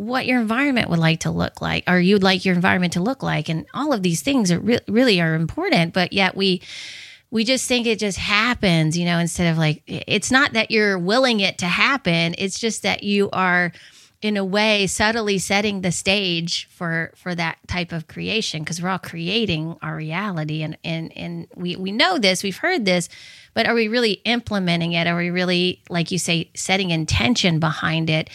what 0.00 0.24
your 0.24 0.40
environment 0.40 0.88
would 0.88 0.98
like 0.98 1.20
to 1.20 1.30
look 1.30 1.60
like 1.60 1.84
or 1.86 2.00
you'd 2.00 2.22
like 2.22 2.46
your 2.46 2.54
environment 2.54 2.94
to 2.94 3.02
look 3.02 3.22
like 3.22 3.50
and 3.50 3.66
all 3.74 3.92
of 3.92 4.02
these 4.02 4.22
things 4.22 4.50
are 4.50 4.58
re- 4.58 4.80
really 4.88 5.20
are 5.20 5.34
important 5.34 5.92
but 5.92 6.14
yet 6.14 6.34
we 6.34 6.62
we 7.30 7.44
just 7.44 7.68
think 7.68 7.86
it 7.86 7.98
just 7.98 8.16
happens 8.16 8.96
you 8.96 9.04
know 9.04 9.18
instead 9.18 9.52
of 9.52 9.58
like 9.58 9.82
it's 9.86 10.30
not 10.30 10.54
that 10.54 10.70
you're 10.70 10.98
willing 10.98 11.40
it 11.40 11.58
to 11.58 11.66
happen 11.66 12.34
it's 12.38 12.58
just 12.58 12.82
that 12.82 13.02
you 13.02 13.28
are 13.30 13.72
in 14.22 14.36
a 14.36 14.44
way 14.44 14.86
subtly 14.86 15.38
setting 15.38 15.80
the 15.80 15.90
stage 15.90 16.68
for 16.70 17.12
for 17.16 17.34
that 17.34 17.56
type 17.66 17.92
of 17.92 18.06
creation 18.06 18.62
because 18.62 18.82
we're 18.82 18.88
all 18.88 18.98
creating 18.98 19.76
our 19.82 19.96
reality 19.96 20.62
and 20.62 20.76
and 20.84 21.16
and 21.16 21.46
we 21.54 21.74
we 21.76 21.90
know 21.90 22.18
this 22.18 22.42
we've 22.42 22.58
heard 22.58 22.84
this 22.84 23.08
but 23.54 23.66
are 23.66 23.74
we 23.74 23.88
really 23.88 24.20
implementing 24.24 24.92
it 24.92 25.06
are 25.06 25.16
we 25.16 25.30
really 25.30 25.82
like 25.88 26.10
you 26.10 26.18
say 26.18 26.50
setting 26.54 26.90
intention 26.90 27.58
behind 27.58 28.10
it 28.10 28.28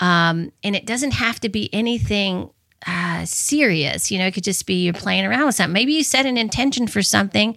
um, 0.00 0.52
and 0.64 0.74
it 0.74 0.86
doesn't 0.86 1.12
have 1.12 1.38
to 1.40 1.48
be 1.48 1.72
anything 1.72 2.50
uh, 2.86 3.24
serious. 3.24 4.10
You 4.10 4.18
know, 4.18 4.26
it 4.26 4.34
could 4.34 4.42
just 4.42 4.66
be 4.66 4.84
you're 4.84 4.94
playing 4.94 5.24
around 5.24 5.46
with 5.46 5.54
something. 5.54 5.72
Maybe 5.72 5.92
you 5.92 6.02
set 6.02 6.26
an 6.26 6.36
intention 6.36 6.88
for 6.88 7.02
something 7.02 7.56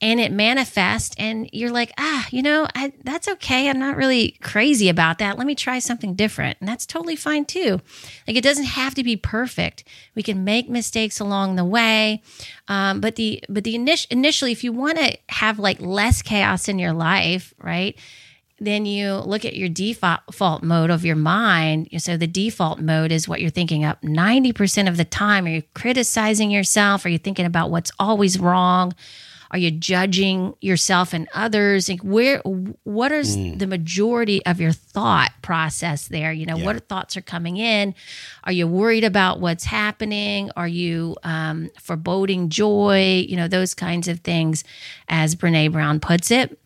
and 0.00 0.20
it 0.20 0.30
manifests 0.30 1.14
and 1.18 1.50
you're 1.52 1.72
like, 1.72 1.92
ah, 1.98 2.26
you 2.30 2.40
know, 2.40 2.68
I, 2.74 2.92
that's 3.02 3.26
okay. 3.26 3.68
I'm 3.68 3.80
not 3.80 3.96
really 3.96 4.36
crazy 4.42 4.88
about 4.88 5.18
that. 5.18 5.38
Let 5.38 5.46
me 5.46 5.56
try 5.56 5.80
something 5.80 6.14
different. 6.14 6.58
And 6.60 6.68
that's 6.68 6.86
totally 6.86 7.16
fine 7.16 7.44
too. 7.44 7.80
Like 8.26 8.36
it 8.36 8.44
doesn't 8.44 8.64
have 8.64 8.94
to 8.94 9.02
be 9.02 9.16
perfect. 9.16 9.84
We 10.14 10.22
can 10.22 10.44
make 10.44 10.68
mistakes 10.68 11.18
along 11.18 11.56
the 11.56 11.64
way. 11.64 12.22
Um, 12.68 13.00
but 13.00 13.16
the, 13.16 13.42
but 13.48 13.64
the 13.64 13.74
init- 13.74 14.06
initially, 14.10 14.52
if 14.52 14.62
you 14.62 14.72
want 14.72 14.98
to 14.98 15.18
have 15.30 15.58
like 15.58 15.80
less 15.80 16.22
chaos 16.22 16.68
in 16.68 16.78
your 16.78 16.92
life, 16.92 17.52
right? 17.58 17.98
then 18.60 18.86
you 18.86 19.14
look 19.14 19.44
at 19.44 19.54
your 19.54 19.68
default 19.68 20.62
mode 20.62 20.90
of 20.90 21.04
your 21.04 21.16
mind. 21.16 21.88
So 21.98 22.16
the 22.16 22.26
default 22.26 22.80
mode 22.80 23.12
is 23.12 23.28
what 23.28 23.40
you're 23.40 23.50
thinking 23.50 23.84
up 23.84 24.02
90% 24.02 24.88
of 24.88 24.96
the 24.96 25.04
time. 25.04 25.46
Are 25.46 25.50
you 25.50 25.62
criticizing 25.74 26.50
yourself? 26.50 27.04
Are 27.04 27.08
you 27.08 27.18
thinking 27.18 27.46
about 27.46 27.70
what's 27.70 27.92
always 28.00 28.38
wrong? 28.38 28.94
Are 29.50 29.58
you 29.58 29.70
judging 29.70 30.54
yourself 30.60 31.12
and 31.12 31.28
others? 31.34 31.88
Like 31.88 32.00
where 32.02 32.38
what 32.84 33.12
is 33.12 33.36
Mm. 33.36 33.58
the 33.58 33.66
majority 33.66 34.44
of 34.44 34.60
your 34.60 34.72
thought 34.72 35.30
process 35.42 36.08
there? 36.08 36.32
You 36.32 36.46
know, 36.46 36.56
Yeah. 36.56 36.64
what 36.64 36.88
thoughts 36.88 37.16
are 37.16 37.22
coming 37.22 37.56
in? 37.56 37.94
Are 38.44 38.52
you 38.52 38.66
worried 38.66 39.04
about 39.04 39.40
what's 39.40 39.64
happening? 39.64 40.50
Are 40.56 40.68
you 40.68 41.16
um, 41.24 41.70
foreboding 41.80 42.48
joy? 42.50 43.24
You 43.28 43.36
know, 43.36 43.48
those 43.48 43.74
kinds 43.74 44.08
of 44.08 44.20
things, 44.20 44.64
as 45.08 45.34
Brene 45.34 45.72
Brown 45.72 46.00
puts 46.00 46.30
it. 46.30 46.58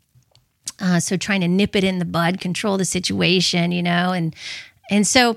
Uh, 0.80 0.98
so 0.98 1.16
trying 1.16 1.40
to 1.42 1.48
nip 1.48 1.76
it 1.76 1.84
in 1.84 1.98
the 2.00 2.04
bud, 2.04 2.40
control 2.40 2.76
the 2.78 2.84
situation, 2.84 3.70
you 3.72 3.82
know, 3.82 4.12
and 4.12 4.34
and 4.90 5.06
so 5.06 5.36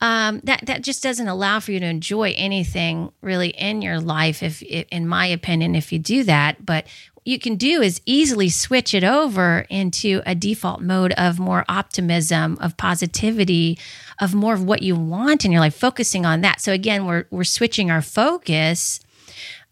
um, 0.00 0.40
that 0.44 0.66
that 0.66 0.82
just 0.82 1.02
doesn't 1.02 1.28
allow 1.28 1.60
for 1.60 1.72
you 1.72 1.80
to 1.80 1.86
enjoy 1.86 2.34
anything 2.36 3.12
really 3.22 3.48
in 3.50 3.82
your 3.82 4.00
life. 4.00 4.42
If, 4.42 4.62
in 4.62 5.08
my 5.08 5.26
opinion, 5.26 5.74
if 5.74 5.92
you 5.92 5.98
do 5.98 6.22
that, 6.24 6.64
but 6.64 6.86
you 7.24 7.38
can 7.38 7.56
do 7.56 7.82
is 7.82 8.00
easily 8.06 8.48
switch 8.48 8.94
it 8.94 9.02
over 9.02 9.66
into 9.68 10.22
a 10.24 10.34
default 10.34 10.80
mode 10.80 11.12
of 11.12 11.40
more 11.40 11.64
optimism, 11.68 12.56
of 12.60 12.76
positivity, 12.76 13.78
of 14.20 14.32
more 14.32 14.54
of 14.54 14.62
what 14.62 14.82
you 14.82 14.94
want 14.94 15.44
in 15.44 15.50
your 15.50 15.60
life, 15.60 15.74
focusing 15.74 16.24
on 16.24 16.42
that. 16.42 16.60
So 16.60 16.72
again, 16.72 17.06
we're 17.06 17.24
we're 17.30 17.44
switching 17.44 17.90
our 17.90 18.02
focus 18.02 19.00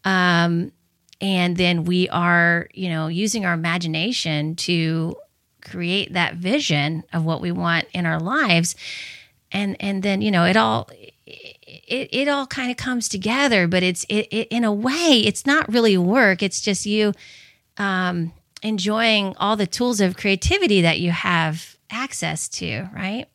um, 0.05 0.71
and 1.19 1.57
then 1.57 1.83
we 1.83 2.07
are 2.09 2.69
you 2.73 2.89
know 2.89 3.07
using 3.07 3.45
our 3.45 3.53
imagination 3.53 4.55
to 4.55 5.15
create 5.61 6.13
that 6.13 6.35
vision 6.35 7.03
of 7.11 7.25
what 7.25 7.41
we 7.41 7.51
want 7.51 7.85
in 7.93 8.05
our 8.05 8.19
lives 8.19 8.75
and 9.55 9.75
and 9.79 10.03
then 10.03 10.21
you 10.21 10.29
know 10.29 10.43
it 10.43 10.57
all 10.57 10.89
it, 11.25 12.09
it 12.11 12.27
all 12.27 12.45
kind 12.45 12.69
of 12.69 12.77
comes 12.77 13.09
together 13.09 13.67
but 13.67 13.81
it's 13.81 14.03
it, 14.09 14.27
it 14.31 14.47
in 14.49 14.63
a 14.63 14.73
way 14.73 15.23
it's 15.25 15.45
not 15.45 15.71
really 15.71 15.97
work 15.97 16.43
it's 16.43 16.61
just 16.61 16.85
you 16.85 17.13
um 17.77 18.31
enjoying 18.61 19.35
all 19.37 19.55
the 19.55 19.67
tools 19.67 20.01
of 20.01 20.17
creativity 20.17 20.81
that 20.81 20.99
you 20.99 21.11
have 21.11 21.77
access 21.89 22.47
to 22.49 22.87
right 22.93 23.27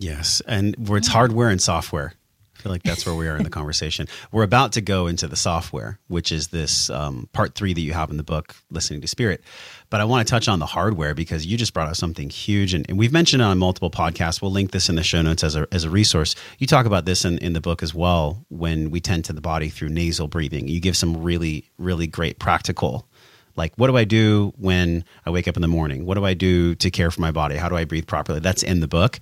Yes, 0.00 0.40
and 0.46 0.76
where 0.88 0.98
it's 0.98 1.08
hardware 1.08 1.48
and 1.48 1.60
software. 1.60 2.12
I 2.58 2.60
feel 2.60 2.72
like 2.72 2.82
that's 2.82 3.06
where 3.06 3.14
we 3.14 3.28
are 3.28 3.36
in 3.36 3.44
the 3.44 3.50
conversation. 3.50 4.08
We're 4.32 4.42
about 4.42 4.72
to 4.72 4.80
go 4.80 5.06
into 5.06 5.28
the 5.28 5.36
software, 5.36 6.00
which 6.08 6.32
is 6.32 6.48
this 6.48 6.90
um, 6.90 7.28
part 7.32 7.54
three 7.54 7.72
that 7.72 7.80
you 7.80 7.92
have 7.92 8.10
in 8.10 8.16
the 8.16 8.24
book, 8.24 8.56
Listening 8.68 9.00
to 9.02 9.06
Spirit. 9.06 9.44
But 9.90 10.00
I 10.00 10.04
want 10.04 10.26
to 10.26 10.30
touch 10.30 10.48
on 10.48 10.58
the 10.58 10.66
hardware 10.66 11.14
because 11.14 11.46
you 11.46 11.56
just 11.56 11.72
brought 11.72 11.88
up 11.88 11.94
something 11.94 12.28
huge, 12.28 12.74
and, 12.74 12.84
and 12.88 12.98
we've 12.98 13.12
mentioned 13.12 13.42
it 13.42 13.44
on 13.44 13.58
multiple 13.58 13.92
podcasts. 13.92 14.42
We'll 14.42 14.50
link 14.50 14.72
this 14.72 14.88
in 14.88 14.96
the 14.96 15.04
show 15.04 15.22
notes 15.22 15.44
as 15.44 15.54
a, 15.54 15.68
as 15.70 15.84
a 15.84 15.90
resource. 15.90 16.34
You 16.58 16.66
talk 16.66 16.84
about 16.84 17.04
this 17.04 17.24
in, 17.24 17.38
in 17.38 17.52
the 17.52 17.60
book 17.60 17.80
as 17.80 17.94
well 17.94 18.44
when 18.48 18.90
we 18.90 19.00
tend 19.00 19.24
to 19.26 19.32
the 19.32 19.40
body 19.40 19.68
through 19.68 19.90
nasal 19.90 20.26
breathing. 20.26 20.66
You 20.66 20.80
give 20.80 20.96
some 20.96 21.22
really, 21.22 21.70
really 21.78 22.08
great 22.08 22.40
practical 22.40 23.06
like 23.58 23.74
what 23.74 23.88
do 23.88 23.96
i 23.96 24.04
do 24.04 24.52
when 24.56 25.04
i 25.26 25.30
wake 25.30 25.48
up 25.48 25.56
in 25.56 25.62
the 25.62 25.68
morning 25.68 26.06
what 26.06 26.14
do 26.14 26.24
i 26.24 26.32
do 26.32 26.74
to 26.76 26.90
care 26.90 27.10
for 27.10 27.20
my 27.20 27.32
body 27.32 27.56
how 27.56 27.68
do 27.68 27.76
i 27.76 27.84
breathe 27.84 28.06
properly 28.06 28.38
that's 28.38 28.62
in 28.62 28.80
the 28.80 28.88
book 28.88 29.18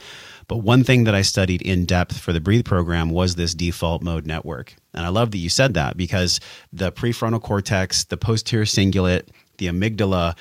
but 0.49 0.59
one 0.59 0.85
thing 0.85 1.05
that 1.05 1.15
i 1.15 1.23
studied 1.23 1.63
in 1.63 1.85
depth 1.85 2.19
for 2.19 2.33
the 2.33 2.41
breathe 2.41 2.65
program 2.65 3.11
was 3.11 3.35
this 3.35 3.55
default 3.55 4.03
mode 4.03 4.27
network 4.27 4.75
and 4.95 5.05
i 5.05 5.09
love 5.09 5.31
that 5.31 5.39
you 5.39 5.49
said 5.49 5.75
that 5.75 5.97
because 5.97 6.41
the 6.73 6.93
prefrontal 6.93 7.43
cortex 7.43 8.05
the 8.05 8.17
posterior 8.17 8.65
cingulate 8.65 9.29
the 9.59 9.67
amygdala 9.67 10.35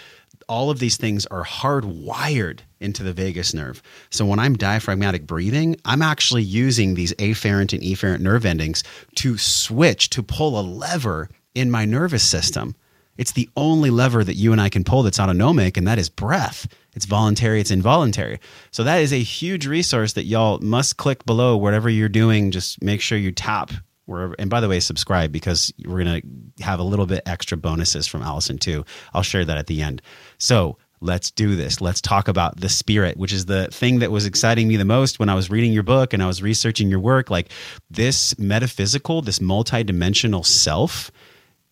all 0.47 0.69
of 0.69 0.79
these 0.79 0.97
things 0.97 1.25
are 1.27 1.43
hardwired 1.43 2.59
into 2.79 3.03
the 3.03 3.13
vagus 3.13 3.53
nerve. 3.53 3.81
So 4.09 4.25
when 4.25 4.39
I'm 4.39 4.55
diaphragmatic 4.55 5.25
breathing, 5.25 5.75
I'm 5.85 6.01
actually 6.01 6.43
using 6.43 6.93
these 6.93 7.13
afferent 7.13 7.73
and 7.73 7.81
efferent 7.81 8.19
nerve 8.19 8.45
endings 8.45 8.83
to 9.15 9.37
switch, 9.37 10.09
to 10.11 10.23
pull 10.23 10.59
a 10.59 10.61
lever 10.61 11.29
in 11.53 11.71
my 11.71 11.85
nervous 11.85 12.23
system. 12.23 12.75
It's 13.17 13.31
the 13.31 13.49
only 13.55 13.89
lever 13.89 14.23
that 14.23 14.35
you 14.35 14.51
and 14.51 14.61
I 14.61 14.69
can 14.69 14.83
pull 14.83 15.03
that's 15.03 15.19
autonomic, 15.19 15.77
and 15.77 15.87
that 15.87 15.99
is 15.99 16.09
breath. 16.09 16.67
It's 16.95 17.05
voluntary, 17.05 17.59
it's 17.59 17.71
involuntary. 17.71 18.39
So 18.71 18.83
that 18.83 19.01
is 19.01 19.11
a 19.11 19.21
huge 19.21 19.67
resource 19.67 20.13
that 20.13 20.25
y'all 20.25 20.59
must 20.59 20.97
click 20.97 21.25
below 21.25 21.57
whatever 21.57 21.89
you're 21.89 22.09
doing. 22.09 22.51
Just 22.51 22.81
make 22.81 23.01
sure 23.01 23.17
you 23.17 23.31
tap 23.31 23.71
wherever. 24.05 24.35
And 24.39 24.49
by 24.49 24.61
the 24.61 24.69
way, 24.69 24.79
subscribe 24.79 25.31
because 25.31 25.73
we're 25.85 26.03
going 26.03 26.21
to 26.21 26.63
have 26.63 26.79
a 26.79 26.83
little 26.83 27.05
bit 27.05 27.23
extra 27.25 27.57
bonuses 27.57 28.07
from 28.07 28.21
Allison 28.21 28.57
too. 28.57 28.85
I'll 29.13 29.23
share 29.23 29.45
that 29.45 29.57
at 29.57 29.67
the 29.67 29.81
end. 29.81 30.01
So 30.37 30.77
let's 31.01 31.31
do 31.31 31.55
this. 31.55 31.81
Let's 31.81 32.01
talk 32.01 32.27
about 32.27 32.59
the 32.59 32.69
spirit, 32.69 33.17
which 33.17 33.33
is 33.33 33.45
the 33.45 33.67
thing 33.67 33.99
that 33.99 34.11
was 34.11 34.25
exciting 34.25 34.67
me 34.67 34.77
the 34.77 34.85
most 34.85 35.19
when 35.19 35.29
I 35.29 35.35
was 35.35 35.49
reading 35.49 35.73
your 35.73 35.83
book 35.83 36.13
and 36.13 36.23
I 36.23 36.27
was 36.27 36.41
researching 36.41 36.89
your 36.89 36.99
work. 36.99 37.29
Like 37.29 37.49
this 37.89 38.37
metaphysical, 38.39 39.21
this 39.21 39.39
multidimensional 39.39 40.45
self 40.45 41.11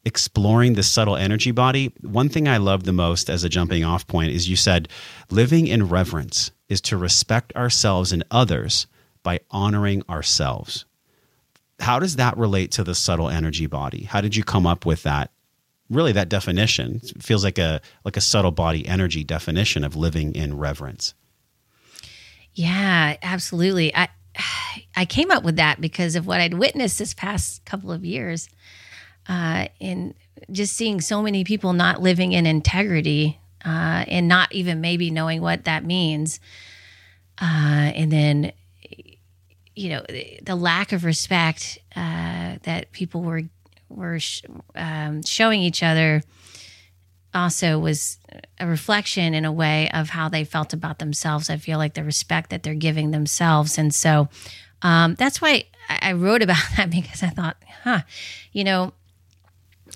exploring 0.05 0.73
the 0.73 0.83
subtle 0.83 1.15
energy 1.15 1.51
body, 1.51 1.93
one 2.01 2.29
thing 2.29 2.47
I 2.47 2.57
love 2.57 2.83
the 2.83 2.93
most 2.93 3.29
as 3.29 3.43
a 3.43 3.49
jumping 3.49 3.83
off 3.83 4.05
point 4.07 4.31
is 4.31 4.49
you 4.49 4.55
said 4.55 4.89
living 5.29 5.67
in 5.67 5.87
reverence 5.87 6.51
is 6.69 6.81
to 6.81 6.97
respect 6.97 7.55
ourselves 7.55 8.11
and 8.11 8.23
others 8.29 8.87
by 9.23 9.39
honoring 9.51 10.03
ourselves. 10.09 10.85
How 11.79 11.99
does 11.99 12.17
that 12.17 12.37
relate 12.37 12.71
to 12.71 12.83
the 12.83 12.95
subtle 12.95 13.29
energy 13.29 13.65
body? 13.65 14.03
How 14.03 14.21
did 14.21 14.35
you 14.35 14.43
come 14.43 14.67
up 14.67 14.85
with 14.85 15.03
that? 15.03 15.31
Really 15.89 16.11
that 16.13 16.29
definition 16.29 17.01
it 17.03 17.21
feels 17.21 17.43
like 17.43 17.57
a 17.57 17.81
like 18.03 18.17
a 18.17 18.21
subtle 18.21 18.51
body 18.51 18.87
energy 18.87 19.23
definition 19.23 19.83
of 19.83 19.95
living 19.95 20.33
in 20.33 20.57
reverence. 20.57 21.13
Yeah, 22.53 23.17
absolutely. 23.21 23.95
I 23.95 24.09
I 24.95 25.05
came 25.05 25.31
up 25.31 25.43
with 25.43 25.57
that 25.57 25.81
because 25.81 26.15
of 26.15 26.25
what 26.25 26.41
I'd 26.41 26.55
witnessed 26.55 26.99
this 26.99 27.13
past 27.13 27.65
couple 27.65 27.91
of 27.91 28.05
years, 28.05 28.49
uh, 29.27 29.67
in 29.79 30.13
just 30.51 30.75
seeing 30.75 31.01
so 31.01 31.21
many 31.21 31.43
people 31.43 31.73
not 31.73 32.01
living 32.01 32.33
in 32.33 32.45
integrity 32.45 33.39
uh, 33.65 34.03
and 34.07 34.27
not 34.27 34.51
even 34.51 34.81
maybe 34.81 35.09
knowing 35.09 35.41
what 35.41 35.65
that 35.65 35.85
means, 35.85 36.39
uh, 37.41 37.91
and 37.95 38.11
then 38.11 38.51
you 39.75 39.89
know 39.89 40.05
the, 40.43 40.55
lack 40.55 40.91
of 40.91 41.03
respect 41.03 41.79
uh, 41.95 42.57
that 42.63 42.91
people 42.91 43.21
were 43.21 43.43
were 43.89 44.19
sh- 44.19 44.43
um, 44.75 45.23
showing 45.23 45.61
each 45.61 45.81
other 45.81 46.21
also 47.33 47.79
was 47.79 48.19
a 48.59 48.67
reflection 48.67 49.33
in 49.33 49.45
a 49.45 49.51
way 49.51 49.89
of 49.91 50.09
how 50.09 50.29
they 50.29 50.43
felt 50.43 50.73
about 50.73 50.99
themselves. 50.99 51.49
I 51.49 51.57
feel 51.57 51.77
like 51.77 51.93
the 51.95 52.03
respect 52.03 52.49
that 52.51 52.63
they're 52.63 52.75
giving 52.75 53.11
themselves. 53.11 53.77
And 53.77 53.93
so 53.93 54.29
um, 54.81 55.15
that's 55.15 55.41
why 55.41 55.65
I 55.89 56.13
wrote 56.13 56.41
about 56.41 56.63
that 56.77 56.89
because 56.89 57.23
I 57.23 57.29
thought, 57.29 57.57
huh, 57.83 58.01
you 58.51 58.63
know, 58.63 58.93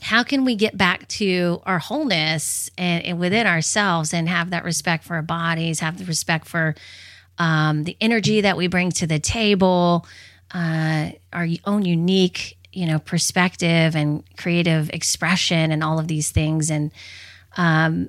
how 0.08 0.24
can 0.24 0.45
we 0.45 0.55
get 0.55 0.78
back 0.78 1.05
to 1.10 1.62
our 1.66 1.80
wholeness 1.80 2.72
and, 2.78 3.03
and 3.03 3.20
within 3.20 3.45
ourselves 3.45 4.14
and 4.14 4.30
have 4.30 4.51
that 4.51 4.64
respect 4.64 5.03
for 5.03 5.16
our 5.16 5.22
bodies, 5.22 5.82
have 5.82 5.97
the 5.97 6.05
respect 6.05 6.47
for 6.47 6.76
um, 7.38 7.84
the 7.84 7.97
energy 7.99 8.39
that 8.39 8.55
we 8.55 8.68
bring 8.68 8.89
to 8.89 9.05
the 9.05 9.20
table, 9.20 10.08
uh, 10.53 11.10
our 11.34 11.45
own 11.66 11.84
unique, 11.84 12.58
you 12.72 12.86
know, 12.86 12.99
perspective 12.99 13.97
and 13.97 14.24
creative 14.38 14.89
expression 14.91 15.74
and 15.74 15.84
all 15.84 15.99
of 15.99 16.08
these 16.08 16.32
things. 16.32 16.72
And 16.72 16.91
um, 17.58 18.08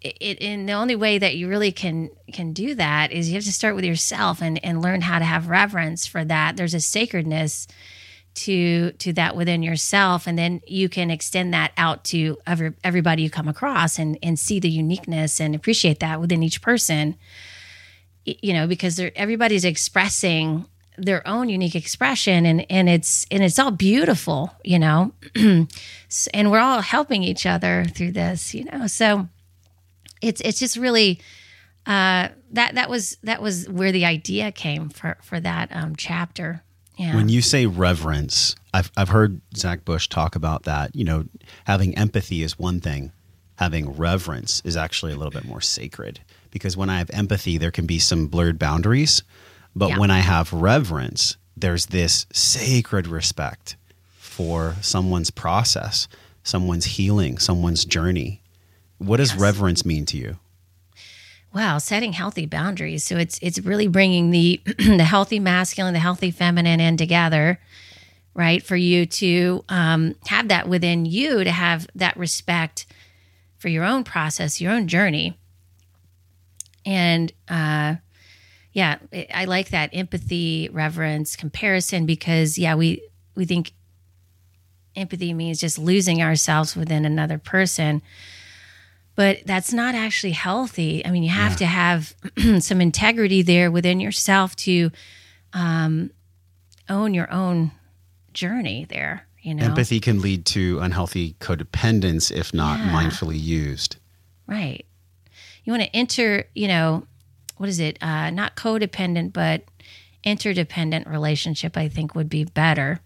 it, 0.00 0.42
and 0.42 0.68
the 0.68 0.72
only 0.72 0.96
way 0.96 1.18
that 1.18 1.36
you 1.36 1.48
really 1.48 1.70
can 1.70 2.10
can 2.32 2.52
do 2.52 2.74
that 2.74 3.12
is 3.12 3.28
you 3.28 3.36
have 3.36 3.44
to 3.44 3.52
start 3.52 3.76
with 3.76 3.84
yourself 3.84 4.42
and 4.42 4.58
and 4.64 4.82
learn 4.82 5.02
how 5.02 5.20
to 5.20 5.24
have 5.24 5.48
reverence 5.48 6.04
for 6.04 6.24
that. 6.24 6.56
There's 6.56 6.74
a 6.74 6.80
sacredness 6.80 7.68
to 8.34 8.92
to 8.92 9.12
that 9.12 9.36
within 9.36 9.62
yourself 9.62 10.26
and 10.26 10.38
then 10.38 10.60
you 10.66 10.88
can 10.88 11.10
extend 11.10 11.52
that 11.52 11.72
out 11.76 12.04
to 12.04 12.38
every, 12.46 12.72
everybody 12.82 13.22
you 13.22 13.30
come 13.30 13.48
across 13.48 13.98
and 13.98 14.18
and 14.22 14.38
see 14.38 14.58
the 14.58 14.70
uniqueness 14.70 15.40
and 15.40 15.54
appreciate 15.54 16.00
that 16.00 16.20
within 16.20 16.42
each 16.42 16.62
person. 16.62 17.16
You 18.24 18.54
know 18.54 18.66
because 18.66 19.00
everybody's 19.16 19.64
expressing 19.64 20.66
their 20.96 21.26
own 21.26 21.48
unique 21.48 21.74
expression 21.74 22.46
and 22.46 22.64
and 22.70 22.88
it's 22.88 23.26
and 23.30 23.42
it's 23.42 23.58
all 23.58 23.70
beautiful 23.70 24.54
you 24.64 24.78
know? 24.78 25.12
And 26.34 26.50
we're 26.50 26.60
all 26.60 26.82
helping 26.82 27.22
each 27.22 27.46
other 27.46 27.86
through 27.94 28.12
this 28.12 28.54
you 28.54 28.64
know? 28.64 28.86
So 28.86 29.28
it's 30.20 30.40
it's 30.42 30.58
just 30.58 30.76
really 30.76 31.20
uh 31.86 32.28
that 32.52 32.74
that 32.76 32.88
was 32.88 33.16
that 33.22 33.42
was 33.42 33.68
where 33.68 33.92
the 33.92 34.04
idea 34.04 34.52
came 34.52 34.88
for 34.88 35.18
for 35.22 35.40
that 35.40 35.74
um 35.74 35.96
chapter 35.96 36.62
yeah 37.02 37.16
When 37.16 37.28
you 37.28 37.42
say 37.42 37.66
reverence, 37.66 38.54
I've 38.74 38.90
I've 38.96 39.08
heard 39.10 39.40
Zach 39.56 39.84
Bush 39.84 40.08
talk 40.08 40.36
about 40.36 40.62
that. 40.64 40.94
You 40.96 41.04
know, 41.04 41.24
having 41.66 41.96
empathy 41.98 42.42
is 42.42 42.58
one 42.58 42.80
thing. 42.80 43.12
Having 43.56 43.92
reverence 43.96 44.62
is 44.64 44.76
actually 44.76 45.12
a 45.12 45.16
little 45.16 45.30
bit 45.30 45.44
more 45.44 45.60
sacred 45.60 46.20
because 46.50 46.76
when 46.76 46.90
I 46.90 46.98
have 46.98 47.10
empathy, 47.10 47.58
there 47.58 47.70
can 47.70 47.86
be 47.86 47.98
some 47.98 48.26
blurred 48.26 48.58
boundaries, 48.58 49.22
but 49.76 49.90
Yeah. 49.90 49.98
when 49.98 50.10
I 50.10 50.20
have 50.20 50.52
reverence, 50.52 51.36
there's 51.56 51.86
this 51.86 52.26
sacred 52.32 53.06
respect 53.06 53.76
for 54.18 54.76
someone's 54.80 55.30
process, 55.30 56.08
someone's 56.42 56.84
healing, 56.96 57.38
someone's 57.38 57.84
journey. 57.84 58.40
What 58.98 59.18
does 59.18 59.32
Yes. 59.32 59.40
reverence 59.40 59.84
mean 59.84 60.06
to 60.06 60.16
you? 60.16 60.38
Wow, 61.54 61.78
setting 61.78 62.12
healthy 62.14 62.46
boundaries. 62.46 63.04
So 63.04 63.16
it's 63.18 63.38
it's 63.42 63.58
really 63.58 63.88
bringing 63.88 64.30
the 64.30 64.60
the 64.78 65.04
healthy 65.04 65.38
masculine, 65.38 65.92
the 65.92 66.00
healthy 66.00 66.30
feminine 66.30 66.80
in 66.80 66.96
together 66.96 67.58
right? 68.34 68.62
For 68.62 68.76
you 68.76 69.06
to 69.06 69.64
um, 69.68 70.14
have 70.26 70.48
that 70.48 70.68
within 70.68 71.04
you, 71.04 71.44
to 71.44 71.50
have 71.50 71.86
that 71.94 72.16
respect 72.16 72.86
for 73.58 73.68
your 73.68 73.84
own 73.84 74.04
process, 74.04 74.60
your 74.60 74.72
own 74.72 74.88
journey. 74.88 75.38
And 76.84 77.32
uh, 77.48 77.96
yeah, 78.72 78.98
I 79.32 79.44
like 79.44 79.68
that 79.70 79.90
empathy, 79.92 80.68
reverence, 80.72 81.36
comparison 81.36 82.06
because 82.06 82.58
yeah, 82.58 82.74
we 82.74 83.06
we 83.34 83.44
think 83.44 83.72
empathy 84.96 85.32
means 85.32 85.60
just 85.60 85.78
losing 85.78 86.22
ourselves 86.22 86.74
within 86.74 87.04
another 87.04 87.38
person. 87.38 88.02
But 89.22 89.46
that's 89.46 89.72
not 89.72 89.94
actually 89.94 90.32
healthy. 90.32 91.06
I 91.06 91.12
mean, 91.12 91.22
you 91.22 91.30
have 91.30 91.52
Yeah. 91.52 91.56
to 91.58 91.66
have 91.66 92.14
some 92.60 92.80
integrity 92.80 93.42
there 93.42 93.70
within 93.70 94.00
yourself 94.00 94.56
to 94.56 94.90
um, 95.52 96.10
own 96.88 97.14
your 97.14 97.30
own 97.30 97.70
journey 98.34 98.84
there, 98.88 99.28
you 99.40 99.54
know? 99.54 99.64
Empathy 99.64 100.00
can 100.00 100.20
lead 100.20 100.44
to 100.46 100.80
unhealthy 100.80 101.34
codependence 101.38 102.32
if 102.32 102.52
not 102.52 102.80
Yeah. 102.80 102.90
mindfully 102.90 103.40
used. 103.40 103.94
Right. 104.48 104.84
You 105.62 105.72
want 105.72 105.84
to 105.84 105.94
enter, 105.94 106.46
you 106.56 106.66
know, 106.66 107.06
what 107.58 107.68
is 107.68 107.78
it? 107.78 107.98
Uh, 108.02 108.30
not 108.30 108.56
codependent, 108.56 109.32
but 109.32 109.62
interdependent 110.24 111.06
relationship, 111.06 111.76
I 111.76 111.88
think 111.88 112.16
would 112.16 112.28
be 112.28 112.42
better. 112.42 112.98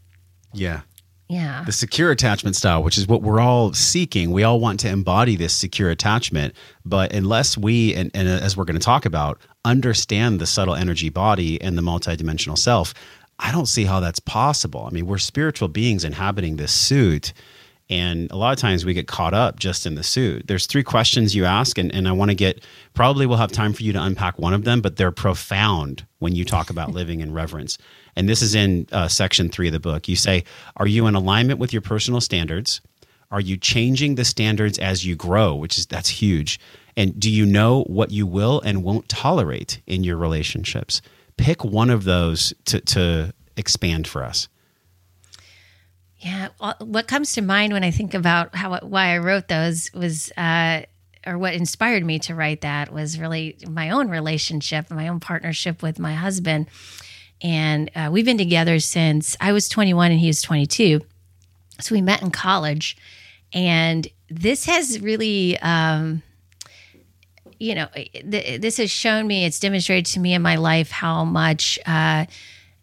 Yeah. 0.54 0.80
Yeah. 1.28 1.64
The 1.64 1.72
secure 1.72 2.10
attachment 2.10 2.54
style, 2.54 2.82
which 2.82 2.96
is 2.96 3.08
what 3.08 3.22
we're 3.22 3.40
all 3.40 3.72
seeking. 3.72 4.30
We 4.30 4.44
all 4.44 4.60
want 4.60 4.78
to 4.80 4.88
embody 4.88 5.34
this 5.34 5.52
secure 5.52 5.90
attachment. 5.90 6.54
But 6.84 7.12
unless 7.12 7.58
we, 7.58 7.94
and, 7.94 8.10
and 8.14 8.28
uh, 8.28 8.32
as 8.32 8.56
we're 8.56 8.64
going 8.64 8.78
to 8.78 8.84
talk 8.84 9.06
about, 9.06 9.40
understand 9.64 10.40
the 10.40 10.46
subtle 10.46 10.76
energy 10.76 11.08
body 11.08 11.60
and 11.60 11.76
the 11.76 11.82
multidimensional 11.82 12.56
self, 12.56 12.94
I 13.38 13.50
don't 13.50 13.66
see 13.66 13.84
how 13.84 14.00
that's 14.00 14.20
possible. 14.20 14.86
I 14.88 14.94
mean, 14.94 15.06
we're 15.06 15.18
spiritual 15.18 15.68
beings 15.68 16.04
inhabiting 16.04 16.56
this 16.56 16.72
suit. 16.72 17.32
And 17.88 18.30
a 18.32 18.36
lot 18.36 18.52
of 18.52 18.58
times 18.58 18.84
we 18.84 18.94
get 18.94 19.06
caught 19.06 19.34
up 19.34 19.58
just 19.58 19.86
in 19.86 19.94
the 19.94 20.02
suit. 20.02 20.46
There's 20.46 20.66
three 20.66 20.82
questions 20.82 21.34
you 21.34 21.44
ask, 21.44 21.78
and, 21.78 21.94
and 21.94 22.08
I 22.08 22.12
want 22.12 22.30
to 22.30 22.34
get 22.34 22.64
probably 22.94 23.26
we'll 23.26 23.38
have 23.38 23.52
time 23.52 23.72
for 23.72 23.84
you 23.84 23.92
to 23.92 24.02
unpack 24.02 24.38
one 24.38 24.54
of 24.54 24.64
them, 24.64 24.80
but 24.80 24.96
they're 24.96 25.12
profound 25.12 26.04
when 26.18 26.34
you 26.34 26.44
talk 26.44 26.70
about 26.70 26.90
living 26.92 27.20
in 27.20 27.32
reverence. 27.32 27.78
And 28.16 28.28
this 28.28 28.42
is 28.42 28.54
in 28.54 28.88
uh, 28.92 29.08
section 29.08 29.50
three 29.50 29.68
of 29.68 29.72
the 29.72 29.80
book. 29.80 30.08
You 30.08 30.16
say, 30.16 30.44
Are 30.76 30.86
you 30.86 31.06
in 31.06 31.14
alignment 31.14 31.60
with 31.60 31.72
your 31.72 31.82
personal 31.82 32.20
standards? 32.20 32.80
Are 33.30 33.40
you 33.40 33.56
changing 33.56 34.14
the 34.14 34.24
standards 34.24 34.78
as 34.78 35.04
you 35.04 35.14
grow? 35.14 35.54
Which 35.54 35.78
is 35.78 35.86
that's 35.86 36.08
huge. 36.08 36.58
And 36.96 37.18
do 37.20 37.30
you 37.30 37.44
know 37.44 37.82
what 37.84 38.10
you 38.10 38.26
will 38.26 38.60
and 38.62 38.82
won't 38.82 39.08
tolerate 39.08 39.82
in 39.86 40.02
your 40.02 40.16
relationships? 40.16 41.02
Pick 41.36 41.62
one 41.62 41.90
of 41.90 42.04
those 42.04 42.54
to, 42.66 42.80
to 42.80 43.34
expand 43.56 44.08
for 44.08 44.24
us. 44.24 44.48
Yeah, 46.18 46.48
what 46.78 47.06
comes 47.06 47.34
to 47.34 47.42
mind 47.42 47.74
when 47.74 47.84
I 47.84 47.90
think 47.90 48.14
about 48.14 48.56
how 48.56 48.78
why 48.78 49.14
I 49.14 49.18
wrote 49.18 49.48
those 49.48 49.90
was, 49.92 50.32
uh, 50.36 50.82
or 51.26 51.36
what 51.36 51.52
inspired 51.52 52.04
me 52.04 52.18
to 52.20 52.34
write 52.34 52.62
that 52.62 52.90
was 52.90 53.18
really 53.18 53.58
my 53.68 53.90
own 53.90 54.08
relationship, 54.08 54.90
my 54.90 55.08
own 55.08 55.20
partnership 55.20 55.82
with 55.82 55.98
my 55.98 56.14
husband, 56.14 56.68
and 57.43 57.91
uh, 57.95 58.09
we've 58.11 58.24
been 58.24 58.39
together 58.39 58.78
since 58.80 59.37
I 59.41 59.53
was 59.53 59.68
21 59.68 60.11
and 60.11 60.20
he 60.20 60.26
was 60.26 60.43
22. 60.43 61.01
So 61.80 61.95
we 61.95 62.01
met 62.01 62.22
in 62.22 62.30
college, 62.30 62.97
and 63.53 64.07
this 64.28 64.66
has 64.66 65.01
really. 65.01 65.59
Um, 65.59 66.22
you 67.59 67.74
know, 67.74 67.87
th- 67.95 68.61
this 68.61 68.76
has 68.76 68.91
shown 68.91 69.26
me, 69.26 69.47
it's 69.47 69.59
demonstrated 69.59 70.05
to 70.12 70.20
me 70.20 70.34
in 70.34 70.43
my 70.43 70.57
life 70.57 70.91
how 70.91 71.24
much, 71.24 71.78
uh, 71.87 72.26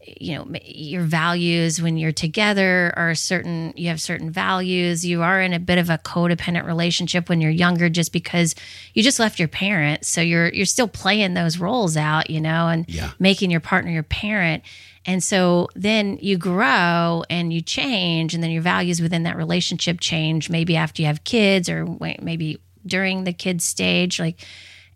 you 0.06 0.36
know, 0.36 0.48
your 0.66 1.04
values 1.04 1.82
when 1.82 1.98
you're 1.98 2.12
together 2.12 2.94
are 2.98 3.16
certain, 3.16 3.74
you 3.76 3.88
have 3.90 4.02
certain 4.02 4.30
values. 4.32 5.06
You 5.06 5.22
are 5.22 5.42
in 5.42 5.54
a 5.54 5.60
bit 5.60 5.78
of 5.78 5.90
a 5.90 5.98
codependent 5.98 6.66
relationship 6.66 7.30
when 7.30 7.40
you're 7.42 7.52
younger 7.52 7.90
just 7.90 8.12
because 8.12 8.56
you 8.94 9.02
just 9.04 9.20
left 9.20 9.40
your 9.40 9.48
parents. 9.48 10.10
So 10.10 10.22
you're, 10.22 10.50
you're 10.50 10.66
still 10.66 10.88
playing 10.88 11.34
those 11.36 11.58
roles 11.58 11.96
out, 11.98 12.30
you 12.30 12.42
know, 12.42 12.68
and 12.68 12.86
Yeah. 12.90 13.12
making 13.20 13.52
your 13.52 13.60
partner 13.62 13.92
your 13.92 14.04
parent. 14.04 14.64
And 15.06 15.22
so 15.24 15.68
then 15.76 16.18
you 16.22 16.38
grow 16.38 17.24
and 17.30 17.52
you 17.52 17.62
change, 17.62 18.34
and 18.34 18.42
then 18.42 18.52
your 18.52 18.62
values 18.62 19.02
within 19.02 19.24
that 19.24 19.36
relationship 19.36 20.00
change, 20.00 20.50
maybe 20.50 20.76
after 20.78 21.02
you 21.02 21.08
have 21.08 21.24
kids 21.24 21.68
or 21.68 21.86
maybe 22.22 22.60
during 22.86 23.24
the 23.24 23.34
kids 23.34 23.64
stage 23.64 24.20
like 24.20 24.46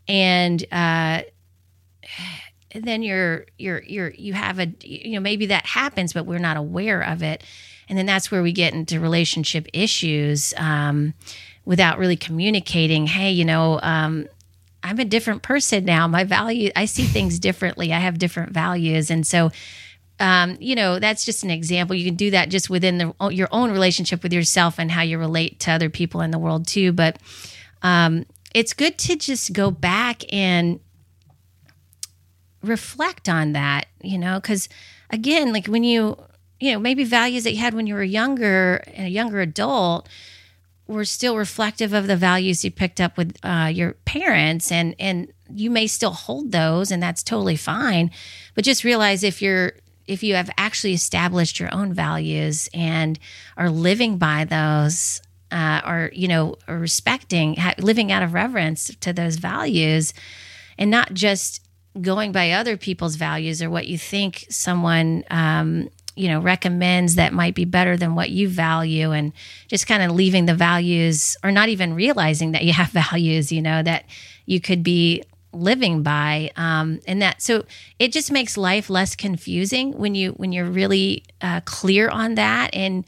and 0.08 0.66
uh 0.72 1.22
then 2.84 3.04
you're 3.04 3.46
you're 3.58 3.84
you're 3.84 4.12
you 4.12 4.34
have 4.34 4.60
a 4.60 4.68
you 4.82 5.14
know 5.14 5.20
maybe 5.20 5.48
that 5.48 5.66
happens 5.66 6.14
but 6.14 6.26
we're 6.26 6.40
not 6.40 6.58
aware 6.58 7.02
of 7.02 7.24
it 7.24 7.44
and 7.90 7.98
then 7.98 8.06
that's 8.06 8.32
where 8.32 8.44
we 8.44 8.52
get 8.52 8.74
into 8.74 9.00
relationship 9.00 9.68
issues 9.74 10.54
um 10.58 11.14
without 11.66 11.98
really 11.98 12.18
communicating 12.18 13.08
hey 13.08 13.32
you 13.32 13.46
know 13.46 13.80
um 13.84 14.28
i'm 14.84 15.00
a 15.00 15.06
different 15.06 15.42
person 15.42 15.86
now 15.86 16.08
my 16.08 16.24
value 16.24 16.70
i 16.76 16.86
see 16.86 17.04
things 17.04 17.40
differently 17.40 17.94
i 17.94 18.00
have 18.00 18.18
different 18.18 18.52
values 18.52 19.10
and 19.10 19.26
so 19.26 19.52
um, 20.20 20.58
you 20.60 20.76
know, 20.76 21.00
that's 21.00 21.26
just 21.26 21.44
an 21.44 21.52
example. 21.52 21.96
You 21.96 22.06
can 22.06 22.16
do 22.16 22.32
that 22.32 22.50
just 22.50 22.70
within 22.70 22.98
the, 22.98 23.30
your 23.30 23.48
own 23.52 23.72
relationship 23.72 24.24
with 24.24 24.34
yourself 24.34 24.80
and 24.80 24.90
how 24.90 25.04
you 25.04 25.20
relate 25.20 25.60
to 25.62 25.72
other 25.72 25.90
people 25.90 26.22
in 26.22 26.32
the 26.32 26.40
world 26.40 26.68
too. 26.68 26.92
But 26.92 27.20
um, 27.84 28.26
it's 28.54 28.74
good 28.74 28.98
to 29.00 29.16
just 29.16 29.54
go 29.54 29.70
back 29.70 30.24
and 30.34 30.80
reflect 32.68 33.30
on 33.30 33.54
that, 33.54 33.88
you 34.02 34.18
know, 34.18 34.40
because 34.40 34.70
again, 35.10 35.54
like 35.54 35.68
when 35.68 35.84
you, 35.84 36.18
you 36.60 36.72
know, 36.72 36.80
maybe 36.80 37.04
values 37.04 37.44
that 37.44 37.54
you 37.54 37.60
had 37.60 37.74
when 37.74 37.88
you 37.88 37.94
were 37.94 38.04
younger 38.04 38.84
and 38.94 39.08
a 39.08 39.10
younger 39.10 39.42
adult 39.42 40.08
were 40.88 41.06
still 41.06 41.36
reflective 41.38 41.94
of 41.94 42.08
the 42.08 42.16
values 42.16 42.64
you 42.64 42.72
picked 42.72 43.02
up 43.02 43.18
with 43.18 43.38
uh, 43.44 43.70
your 43.74 43.94
parents 44.06 44.72
and 44.72 44.96
and 45.00 45.32
you 45.54 45.70
may 45.70 45.88
still 45.88 46.12
hold 46.12 46.52
those 46.52 46.92
and 46.92 47.02
that's 47.02 47.24
totally 47.24 47.56
fine. 47.56 48.12
But 48.56 48.64
just 48.64 48.84
realize 48.84 49.24
if 49.24 49.42
you're 49.42 49.74
if 50.08 50.24
you 50.24 50.36
have 50.36 50.50
actually 50.58 50.94
established 50.94 51.60
your 51.60 51.74
own 51.74 51.94
values 51.94 52.70
and 52.74 53.20
are 53.58 53.70
living 53.70 54.18
by 54.18 54.46
those 54.46 55.22
uh, 55.52 55.82
or 55.86 56.12
you 56.14 56.28
know 56.28 56.56
respecting 56.68 57.58
living 57.80 58.12
out 58.12 58.24
of 58.24 58.34
reverence 58.34 58.94
to 59.02 59.14
those 59.14 59.38
values 59.38 60.14
and 60.78 60.90
not 60.90 61.14
just 61.14 61.67
going 62.02 62.32
by 62.32 62.52
other 62.52 62.78
people's 62.78 63.16
values 63.16 63.62
or 63.62 63.70
what 63.70 63.88
you 63.88 63.98
think 63.98 64.46
someone 64.50 65.24
um, 65.30 65.90
you 66.16 66.28
know 66.28 66.40
recommends 66.40 67.16
that 67.16 67.34
might 67.34 67.56
be 67.56 67.66
better 67.66 67.96
than 67.96 68.16
what 68.16 68.30
you 68.30 68.50
value 68.50 69.12
and 69.12 69.34
just 69.68 69.88
kind 69.88 70.04
of 70.04 70.12
leaving 70.12 70.46
the 70.46 70.56
values 70.56 71.38
or 71.44 71.52
not 71.52 71.70
even 71.70 71.94
realizing 71.94 72.52
that 72.52 72.64
you 72.64 72.74
have 72.74 72.90
values 73.12 73.52
you 73.52 73.62
know 73.62 73.84
that 73.84 74.06
you 74.46 74.60
could 74.60 74.84
be 74.84 75.24
living 75.54 76.04
by 76.04 76.52
um, 76.56 77.00
and 77.08 77.22
that 77.22 77.42
so 77.42 77.66
it 78.00 78.12
just 78.12 78.32
makes 78.32 78.58
life 78.58 78.90
less 78.90 79.16
confusing 79.16 79.94
when 79.94 80.14
you 80.16 80.32
when 80.32 80.52
you're 80.52 80.70
really 80.70 81.24
uh, 81.42 81.62
clear 81.66 82.10
on 82.10 82.36
that. 82.36 82.70
And 82.74 83.06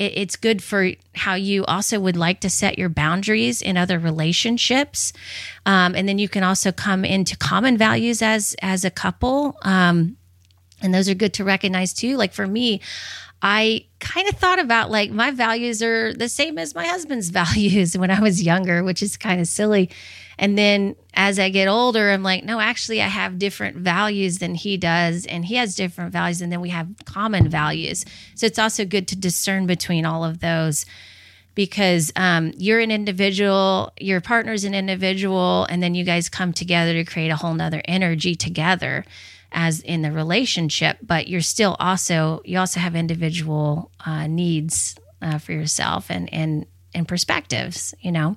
it, 0.00 0.14
it's 0.16 0.36
good 0.36 0.62
for 0.62 0.90
how 1.14 1.34
you 1.34 1.64
also 1.66 2.00
would 2.00 2.16
like 2.16 2.40
to 2.40 2.50
set 2.50 2.78
your 2.78 2.88
boundaries 2.88 3.62
in 3.62 3.76
other 3.76 3.98
relationships. 3.98 5.12
Um, 5.66 5.94
and 5.94 6.08
then 6.08 6.18
you 6.18 6.28
can 6.28 6.42
also 6.42 6.72
come 6.72 7.04
into 7.04 7.36
common 7.36 7.76
values 7.76 8.22
as 8.22 8.56
as 8.62 8.84
a 8.84 8.90
couple. 8.90 9.56
Um, 9.62 10.16
and 10.82 10.94
those 10.94 11.08
are 11.08 11.14
good 11.14 11.34
to 11.34 11.44
recognize 11.44 11.92
too. 11.92 12.16
Like 12.16 12.32
for 12.32 12.46
me 12.46 12.80
i 13.42 13.86
kind 14.00 14.28
of 14.28 14.34
thought 14.36 14.58
about 14.58 14.90
like 14.90 15.10
my 15.10 15.30
values 15.30 15.82
are 15.82 16.12
the 16.12 16.28
same 16.28 16.58
as 16.58 16.74
my 16.74 16.86
husband's 16.86 17.30
values 17.42 17.96
when 17.96 18.10
i 18.10 18.20
was 18.20 18.42
younger 18.42 18.84
which 18.84 19.02
is 19.02 19.16
kind 19.16 19.40
of 19.40 19.46
silly 19.46 19.88
and 20.40 20.58
then 20.58 20.96
as 21.14 21.38
i 21.38 21.48
get 21.48 21.68
older 21.68 22.10
i'm 22.10 22.24
like 22.24 22.42
no 22.42 22.58
actually 22.58 23.00
i 23.00 23.06
have 23.06 23.38
different 23.38 23.76
values 23.76 24.38
than 24.38 24.56
he 24.56 24.76
does 24.76 25.24
and 25.26 25.44
he 25.44 25.54
has 25.54 25.76
different 25.76 26.12
values 26.12 26.40
and 26.40 26.50
then 26.50 26.60
we 26.60 26.70
have 26.70 26.88
common 27.04 27.48
values 27.48 28.04
so 28.34 28.46
it's 28.46 28.58
also 28.58 28.84
good 28.84 29.06
to 29.06 29.14
discern 29.14 29.66
between 29.66 30.04
all 30.04 30.24
of 30.24 30.40
those 30.40 30.84
because 31.54 32.12
um, 32.16 32.52
you're 32.56 32.80
an 32.80 32.90
individual, 32.90 33.92
your 34.00 34.20
partner's 34.20 34.64
an 34.64 34.74
individual, 34.74 35.66
and 35.68 35.82
then 35.82 35.94
you 35.94 36.04
guys 36.04 36.28
come 36.28 36.52
together 36.52 36.94
to 36.94 37.04
create 37.04 37.28
a 37.28 37.36
whole 37.36 37.54
nother 37.54 37.82
energy 37.86 38.34
together 38.34 39.04
as 39.52 39.80
in 39.80 40.02
the 40.02 40.12
relationship. 40.12 40.98
But 41.02 41.28
you're 41.28 41.40
still 41.40 41.76
also 41.78 42.40
you 42.44 42.58
also 42.58 42.80
have 42.80 42.94
individual 42.94 43.90
uh, 44.04 44.26
needs 44.26 44.96
uh, 45.20 45.38
for 45.38 45.52
yourself 45.52 46.10
and 46.10 46.32
and 46.32 46.66
and 46.94 47.06
perspectives, 47.06 47.94
you 48.00 48.12
know, 48.12 48.36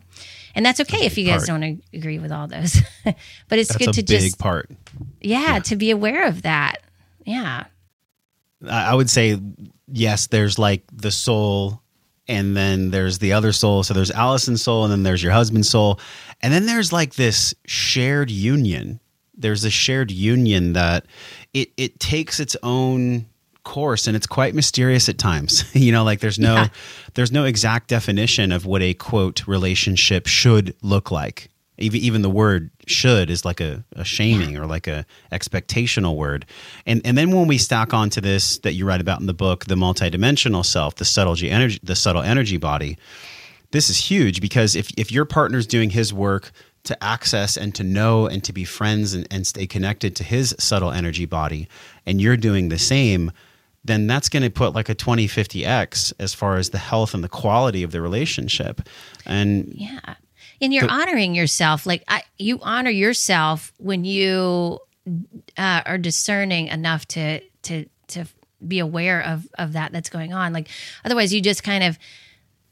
and 0.55 0.65
that's 0.65 0.79
okay 0.81 1.05
if 1.05 1.17
you 1.17 1.25
guys 1.25 1.47
part. 1.47 1.61
don't 1.61 1.81
agree 1.93 2.19
with 2.19 2.31
all 2.31 2.47
those. 2.47 2.77
but 3.03 3.15
it's 3.59 3.69
That's 3.69 3.77
good 3.77 3.89
a 3.89 3.93
to 3.93 4.03
big 4.03 4.21
just 4.21 4.39
part. 4.39 4.69
yeah, 5.21 5.59
to 5.59 5.75
be 5.75 5.91
aware 5.91 6.27
of 6.27 6.43
that. 6.43 6.77
Yeah. 7.25 7.65
I 8.67 8.91
I 8.91 8.93
would 8.93 9.09
say 9.09 9.39
yes. 9.91 10.27
There's 10.27 10.57
like 10.59 10.83
the 10.93 11.11
soul, 11.11 11.81
and 12.27 12.55
then 12.55 12.91
there's 12.91 13.19
the 13.19 13.33
other 13.33 13.51
soul. 13.51 13.83
So 13.83 13.93
there's 13.93 14.11
Allison's 14.11 14.61
soul, 14.61 14.83
and 14.83 14.91
then 14.91 15.03
there's 15.03 15.23
your 15.23 15.31
husband's 15.33 15.69
soul, 15.69 15.99
and 16.41 16.53
then 16.53 16.65
there's 16.65 16.93
like 16.93 17.15
this 17.15 17.53
shared 17.65 18.29
union. 18.29 18.99
There's 19.35 19.63
a 19.63 19.69
shared 19.71 20.11
union 20.11 20.73
that 20.73 21.05
it 21.53 21.71
it 21.77 21.99
takes 21.99 22.39
its 22.39 22.55
own 22.61 23.25
course, 23.63 24.07
and 24.07 24.15
it's 24.15 24.27
quite 24.27 24.53
mysterious 24.53 25.09
at 25.09 25.17
times. 25.17 25.63
you 25.75 25.91
know, 25.91 26.03
like 26.03 26.19
there's 26.19 26.39
no 26.39 26.55
Yeah. 26.55 26.67
there's 27.13 27.31
no 27.31 27.45
exact 27.45 27.87
definition 27.89 28.51
of 28.51 28.65
what 28.65 28.81
a 28.81 28.93
quote 28.93 29.47
relationship 29.47 30.27
should 30.27 30.75
look 30.81 31.11
like. 31.11 31.49
Even 31.79 32.01
even 32.01 32.21
the 32.21 32.29
word 32.29 32.69
should 32.85 33.29
is 33.31 33.45
like 33.45 33.59
a, 33.59 33.83
a 33.93 34.03
shaming 34.05 34.57
or 34.57 34.67
like 34.67 34.85
a 34.87 35.05
expectational 35.31 36.15
word. 36.15 36.45
And 36.85 37.01
and 37.03 37.17
then 37.17 37.31
when 37.31 37.47
we 37.47 37.57
stack 37.57 37.93
onto 37.93 38.21
this 38.21 38.59
that 38.59 38.73
you 38.73 38.85
write 38.85 39.01
about 39.01 39.19
in 39.21 39.25
the 39.25 39.33
book, 39.33 39.65
the 39.65 39.75
multidimensional 39.75 40.63
self, 40.65 40.95
the 40.95 41.05
subtle 41.05 41.35
energy 41.41 41.79
the 41.81 41.95
subtle 41.95 42.21
energy 42.21 42.57
body, 42.57 42.97
this 43.71 43.89
is 43.89 43.97
huge 43.97 44.39
because 44.39 44.75
if 44.75 44.91
if 44.97 45.11
your 45.11 45.25
partner's 45.25 45.65
doing 45.65 45.89
his 45.89 46.13
work 46.13 46.51
to 46.83 47.03
access 47.03 47.57
and 47.57 47.73
to 47.73 47.83
know 47.83 48.27
and 48.27 48.43
to 48.43 48.53
be 48.53 48.65
friends 48.65 49.13
and, 49.13 49.25
and 49.31 49.47
stay 49.47 49.65
connected 49.65 50.15
to 50.17 50.23
his 50.23 50.53
subtle 50.59 50.91
energy 50.91 51.25
body 51.25 51.67
and 52.05 52.21
you're 52.21 52.37
doing 52.37 52.69
the 52.69 52.77
same 52.77 53.31
then 53.85 54.07
that's 54.07 54.29
going 54.29 54.43
to 54.43 54.49
put 54.49 54.73
like 54.73 54.89
a 54.89 54.95
2050x 54.95 56.13
as 56.19 56.33
far 56.33 56.57
as 56.57 56.69
the 56.69 56.77
health 56.77 57.13
and 57.13 57.23
the 57.23 57.29
quality 57.29 57.83
of 57.83 57.91
the 57.91 58.01
relationship 58.01 58.81
and 59.25 59.71
Yeah. 59.75 60.15
And 60.61 60.73
you're 60.73 60.89
honoring 60.89 61.35
yourself. 61.35 61.85
Like 61.85 62.05
I, 62.07 62.23
you 62.37 62.57
honor 62.61 62.89
yourself 62.89 63.73
when 63.79 64.05
you 64.05 64.79
uh, 65.57 65.81
are 65.85 65.97
discerning 65.97 66.67
enough 66.67 67.05
to 67.09 67.41
to 67.63 67.85
to 68.07 68.25
be 68.65 68.79
aware 68.79 69.21
of 69.21 69.47
of 69.57 69.73
that 69.73 69.91
that's 69.91 70.09
going 70.09 70.33
on. 70.33 70.53
Like 70.53 70.69
otherwise, 71.03 71.33
you 71.33 71.41
just 71.41 71.63
kind 71.63 71.83
of 71.83 71.99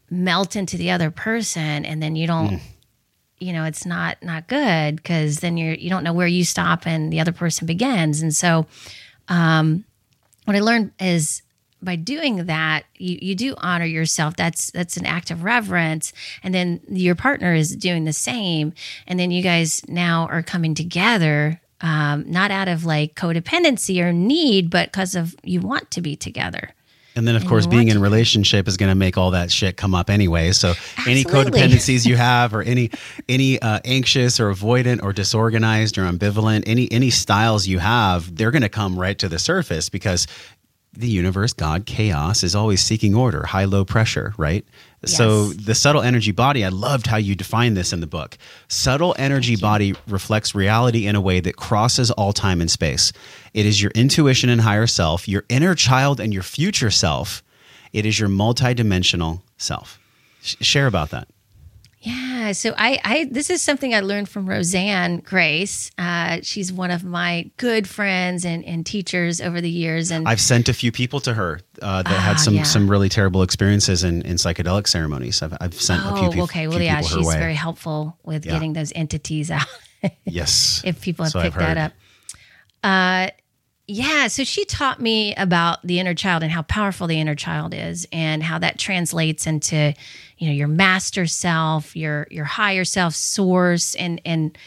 melt 0.09 0.55
into 0.55 0.77
the 0.77 0.91
other 0.91 1.11
person, 1.11 1.85
and 1.85 2.01
then 2.01 2.15
you 2.15 2.27
don't. 2.27 2.61
You 3.39 3.53
know, 3.53 3.65
it's 3.65 3.85
not 3.87 4.21
not 4.21 4.47
good 4.47 4.97
because 4.97 5.39
then 5.39 5.57
you're 5.57 5.73
you 5.73 5.89
don't 5.89 6.03
know 6.03 6.13
where 6.13 6.27
you 6.27 6.45
stop 6.45 6.85
and 6.85 7.11
the 7.11 7.19
other 7.19 7.31
person 7.31 7.65
begins. 7.65 8.21
And 8.21 8.33
so, 8.33 8.67
um, 9.27 9.83
what 10.45 10.55
I 10.55 10.59
learned 10.59 10.91
is 10.99 11.41
by 11.83 11.95
doing 11.95 12.45
that 12.45 12.85
you, 12.97 13.17
you 13.21 13.35
do 13.35 13.55
honor 13.57 13.85
yourself. 13.85 14.35
That's 14.35 14.71
that's 14.71 14.97
an 14.97 15.05
act 15.05 15.31
of 15.31 15.43
reverence. 15.43 16.13
And 16.43 16.53
then 16.53 16.81
your 16.89 17.15
partner 17.15 17.53
is 17.53 17.75
doing 17.75 18.05
the 18.05 18.13
same. 18.13 18.73
And 19.07 19.19
then 19.19 19.31
you 19.31 19.41
guys 19.41 19.81
now 19.87 20.27
are 20.27 20.43
coming 20.43 20.75
together 20.75 21.59
um, 21.81 22.29
not 22.29 22.51
out 22.51 22.67
of 22.67 22.85
like 22.85 23.15
codependency 23.15 24.01
or 24.03 24.13
need 24.13 24.69
but 24.69 24.91
because 24.91 25.15
of 25.15 25.35
you 25.43 25.59
want 25.59 25.89
to 25.91 26.01
be 26.01 26.15
together 26.15 26.73
and 27.21 27.27
then 27.27 27.35
of 27.35 27.43
And 27.43 27.49
course 27.49 27.67
being 27.67 27.89
in 27.89 28.01
relationship 28.01 28.67
is 28.67 28.77
going 28.77 28.89
to 28.89 28.95
make 28.95 29.15
all 29.15 29.29
that 29.31 29.51
shit 29.51 29.77
come 29.77 29.93
up 29.93 30.09
anyway. 30.09 30.51
So 30.53 30.73
any 31.07 31.23
codependencies 31.23 32.03
you 32.03 32.15
have 32.17 32.55
or 32.55 32.63
any 32.63 32.89
any 33.29 33.61
uh, 33.61 33.79
anxious 33.85 34.39
or 34.39 34.51
avoidant 34.51 35.03
or 35.03 35.13
disorganized 35.13 35.99
or 35.99 36.01
ambivalent 36.01 36.63
any 36.65 36.91
any 36.91 37.11
styles 37.11 37.67
you 37.67 37.77
have 37.79 38.35
they're 38.35 38.49
going 38.49 38.63
to 38.63 38.69
come 38.69 38.97
right 38.97 39.17
to 39.19 39.29
the 39.29 39.37
surface 39.37 39.89
because 39.89 40.25
the 40.93 41.07
universe 41.07 41.53
god 41.53 41.85
chaos 41.85 42.43
is 42.43 42.55
always 42.55 42.81
seeking 42.81 43.15
order 43.15 43.45
high 43.45 43.65
low 43.65 43.85
pressure 43.85 44.33
right 44.37 44.65
so 45.07 45.47
the 45.53 45.73
subtle 45.73 46.01
energy 46.01 46.31
body 46.31 46.63
i 46.63 46.69
loved 46.69 47.07
how 47.07 47.17
you 47.17 47.35
define 47.35 47.73
this 47.73 47.93
in 47.93 48.01
the 48.01 48.07
book. 48.07 48.37
Subtle 48.67 49.15
energy 49.17 49.55
body 49.55 49.95
reflects 50.07 50.53
reality 50.53 51.07
in 51.07 51.15
a 51.15 51.21
way 51.21 51.39
that 51.39 51.55
crosses 51.55 52.11
all 52.11 52.33
time 52.33 52.61
and 52.61 52.69
space. 52.69 53.11
It 53.53 53.65
is 53.65 53.81
your 53.81 53.91
intuition 53.95 54.49
and 54.49 54.61
higher 54.61 54.87
self 54.87 55.27
your 55.27 55.43
inner 55.49 55.75
child 55.75 56.19
and 56.19 56.33
your 56.33 56.43
future 56.43 56.91
self. 56.91 57.43
It 57.93 58.05
is 58.05 58.19
your 58.19 58.29
multidimensional 58.29 59.41
self. 59.57 59.99
Sh- 60.41 60.55
share 60.61 60.87
about 60.87 61.09
that 61.09 61.27
Yeah, 62.03 62.53
so 62.53 62.73
I, 62.77 62.99
I 63.03 63.25
this 63.29 63.51
is 63.51 63.61
something 63.61 63.93
I 63.93 63.99
learned 63.99 64.27
from 64.27 64.49
Roseanne 64.49 65.19
Grace. 65.19 65.91
Uh, 65.99 66.39
she's 66.41 66.73
one 66.73 66.89
of 66.89 67.03
my 67.03 67.51
good 67.57 67.87
friends 67.87 68.43
and, 68.43 68.65
and 68.65 68.83
teachers 68.83 69.39
over 69.39 69.61
the 69.61 69.69
years, 69.69 70.09
and 70.09 70.27
I've 70.27 70.41
sent 70.41 70.67
a 70.67 70.73
few 70.73 70.91
people 70.91 71.19
to 71.19 71.33
her 71.35 71.59
uh, 71.79 72.01
that 72.01 72.09
had 72.09 72.37
Ah, 72.37 72.39
some 72.39 72.53
yeah. 72.55 72.63
some 72.63 72.89
really 72.89 73.07
terrible 73.07 73.43
experiences 73.43 74.03
in, 74.03 74.23
in 74.23 74.37
psychedelic 74.37 74.87
ceremonies. 74.87 75.43
I've, 75.43 75.55
I've 75.61 75.75
sent 75.79 76.01
a 76.03 76.05
few, 76.05 76.13
people. 76.13 76.27
oh, 76.27 76.31
peop- 76.31 76.43
okay, 76.45 76.59
few 76.61 76.69
well, 76.71 76.81
yeah, 76.81 77.01
people 77.01 77.17
she's 77.19 77.27
way. 77.27 77.37
very 77.37 77.53
helpful 77.55 78.17
with 78.23 78.47
Yeah. 78.47 78.53
getting 78.53 78.73
those 78.73 78.91
entities 78.95 79.51
out. 79.59 79.67
yes, 80.25 80.81
if 80.83 81.01
people 81.01 81.25
have 81.25 81.33
So 81.33 81.41
picked 81.43 81.57
that 81.59 81.77
up. 81.77 81.91
Uh, 82.83 83.29
yeah, 83.91 84.27
so 84.27 84.45
she 84.45 84.63
taught 84.63 85.01
me 85.01 85.35
about 85.35 85.85
the 85.85 85.99
inner 85.99 86.13
child 86.13 86.43
and 86.43 86.51
how 86.51 86.61
powerful 86.61 87.07
the 87.07 87.19
inner 87.19 87.35
child 87.35 87.73
is, 87.73 88.07
and 88.13 88.41
how 88.41 88.57
that 88.59 88.79
translates 88.79 89.45
into, 89.45 89.93
you 90.37 90.47
know, 90.47 90.53
your 90.53 90.69
master 90.69 91.25
self, 91.25 91.93
your 91.93 92.25
your 92.31 92.45
higher 92.45 92.85
self, 92.85 93.13
source, 93.13 93.93
and 93.95 94.21
and 94.25 94.57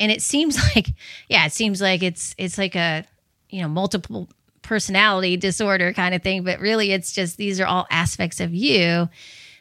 and 0.00 0.10
it 0.10 0.20
seems 0.20 0.56
like, 0.74 0.88
yeah, 1.28 1.46
it 1.46 1.52
seems 1.52 1.80
like 1.80 2.02
it's 2.02 2.34
it's 2.38 2.58
like 2.58 2.74
a, 2.74 3.04
you 3.50 3.62
know, 3.62 3.68
multiple 3.68 4.28
personality 4.62 5.36
disorder 5.36 5.92
kind 5.92 6.12
of 6.12 6.22
thing, 6.22 6.42
but 6.42 6.58
really, 6.58 6.90
it's 6.90 7.12
just 7.12 7.36
these 7.36 7.60
are 7.60 7.66
all 7.66 7.86
aspects 7.88 8.40
of 8.40 8.52
you 8.52 9.08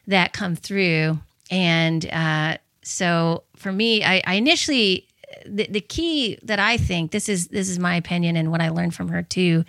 that 0.08 0.34
come 0.34 0.56
through, 0.56 1.20
and 1.52 2.10
uh, 2.12 2.58
so 2.82 3.44
for 3.56 3.72
me, 3.72 4.04
I, 4.04 4.24
I 4.26 4.34
initially 4.34 5.08
the, 5.46 5.68
the 5.70 5.82
key 5.82 6.38
that 6.44 6.60
I 6.60 6.78
think 6.78 7.12
this 7.12 7.30
is 7.30 7.48
this 7.48 7.70
is 7.70 7.80
my 7.80 7.96
opinion 7.96 8.36
and 8.36 8.52
what 8.52 8.62
I 8.62 8.70
learned 8.70 8.94
from 8.96 9.10
her 9.10 9.22
too 9.24 9.66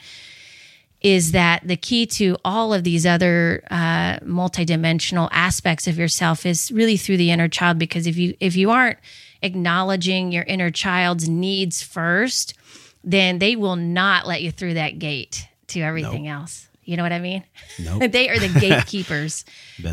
is 1.01 1.33
that 1.33 1.67
the 1.67 1.77
key 1.77 2.07
to 2.07 2.37
all 2.45 2.73
of 2.73 2.85
these 2.85 3.05
other 3.05 3.65
uh, 3.71 4.19
multidimensional 4.21 5.29
aspects 5.33 5.89
of 5.89 5.99
yourself 5.99 6.47
is 6.47 6.71
really 6.71 6.97
through 6.97 7.17
the 7.17 7.31
inner 7.33 7.49
child 7.49 7.79
because 7.79 8.07
if 8.07 8.17
you 8.17 8.35
if 8.41 8.55
you 8.57 8.71
aren't 8.71 8.99
acknowledging 9.43 10.31
your 10.31 10.45
inner 10.45 10.71
child's 10.71 11.29
needs 11.29 11.83
first 11.83 12.55
then 13.05 13.39
they 13.41 13.57
will 13.57 13.75
not 13.77 14.27
let 14.27 14.43
you 14.43 14.53
through 14.53 14.75
that 14.75 14.99
gate 15.01 15.49
to 15.67 15.81
everything 15.81 16.29
else 16.29 16.69
you 16.85 16.97
know 16.97 17.03
what 17.03 17.13
i 17.13 17.19
mean 17.19 17.43
Nope. 17.81 18.13
they 18.13 18.29
are 18.29 18.39
the 18.39 18.49
gatekeepers 18.61 19.45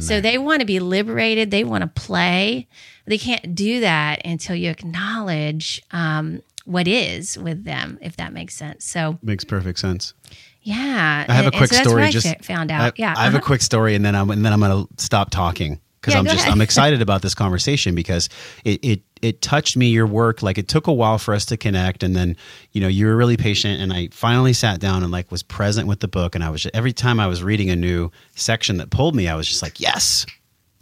so 0.01 0.21
they 0.21 0.37
want 0.37 0.59
to 0.59 0.65
be 0.67 0.79
liberated. 0.79 1.49
They 1.49 1.63
want 1.63 1.81
to 1.81 1.87
play. 1.87 2.67
They 3.09 3.17
can't 3.17 3.55
do 3.55 3.79
that 3.79 4.21
until 4.23 4.55
you 4.55 4.69
acknowledge 4.69 5.81
um, 5.89 6.43
what 6.65 6.87
is 6.87 7.39
with 7.39 7.63
them, 7.63 7.97
if 8.03 8.17
that 8.17 8.33
makes 8.33 8.55
sense. 8.55 8.85
So, 8.85 9.17
makes 9.23 9.43
perfect 9.43 9.79
sense. 9.79 10.13
yeah. 10.61 11.25
I 11.27 11.33
have 11.33 11.47
a 11.47 11.51
quick 11.51 11.71
so 11.71 11.81
story. 11.81 11.95
what 11.95 12.03
I 12.03 12.11
just 12.11 12.45
found 12.45 12.69
out. 12.69 12.81
I, 12.81 12.91
yeah. 12.97 13.15
I 13.17 13.23
have 13.23 13.33
a 13.33 13.37
uh-huh. 13.37 13.45
quick 13.47 13.63
story, 13.63 13.95
and 13.95 14.05
then 14.05 14.13
I'm 14.13 14.29
and 14.29 14.45
then 14.45 14.53
I'm 14.53 14.59
going 14.59 14.85
to 14.85 15.03
stop 15.03 15.31
talking 15.31 15.81
because 15.99 16.13
Yeah, 16.13 16.19
I'm 16.19 16.25
just 16.25 16.41
ahead. 16.41 16.53
I'm 16.53 16.61
excited 16.69 17.01
about 17.01 17.23
this 17.23 17.33
conversation 17.33 17.95
because 17.95 18.29
it 18.63 18.85
it 18.85 19.01
it 19.23 19.41
touched 19.41 19.75
me. 19.75 19.87
Your 19.87 20.05
work, 20.05 20.43
like 20.43 20.59
it 20.59 20.67
took 20.67 20.85
a 20.85 20.93
while 20.93 21.17
for 21.17 21.33
us 21.33 21.45
to 21.47 21.57
connect, 21.57 22.03
and 22.03 22.15
then 22.15 22.37
you 22.73 22.81
know 22.81 22.87
you 22.87 23.07
were 23.07 23.15
really 23.15 23.37
patient, 23.37 23.81
and 23.81 23.91
I 23.91 24.09
finally 24.11 24.53
sat 24.53 24.79
down 24.79 25.01
and 25.01 25.11
like 25.11 25.31
was 25.31 25.41
present 25.41 25.87
with 25.87 25.99
the 25.99 26.07
book, 26.07 26.35
and 26.35 26.43
I 26.43 26.51
was 26.51 26.61
just, 26.61 26.75
every 26.75 26.93
time 26.93 27.19
I 27.19 27.25
was 27.25 27.41
reading 27.41 27.71
a 27.71 27.75
new 27.75 28.11
section 28.35 28.77
that 28.77 28.91
pulled 28.91 29.15
me, 29.15 29.27
I 29.27 29.33
was 29.33 29.47
just 29.47 29.63
like 29.63 29.79
yes, 29.79 30.27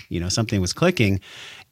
you 0.10 0.20
know 0.20 0.28
something 0.28 0.60
was 0.60 0.74
clicking, 0.74 1.22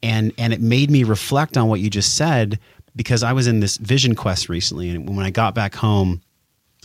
and 0.02 0.32
and 0.38 0.52
it 0.52 0.60
made 0.60 0.90
me 0.90 1.04
reflect 1.04 1.56
on 1.56 1.68
what 1.68 1.80
you 1.80 1.90
just 1.90 2.16
said 2.16 2.58
because 2.94 3.22
I 3.22 3.32
was 3.32 3.46
in 3.46 3.60
this 3.60 3.76
vision 3.76 4.14
quest 4.14 4.48
recently, 4.48 4.90
and 4.90 5.16
when 5.16 5.26
I 5.26 5.30
got 5.30 5.54
back 5.54 5.74
home 5.74 6.22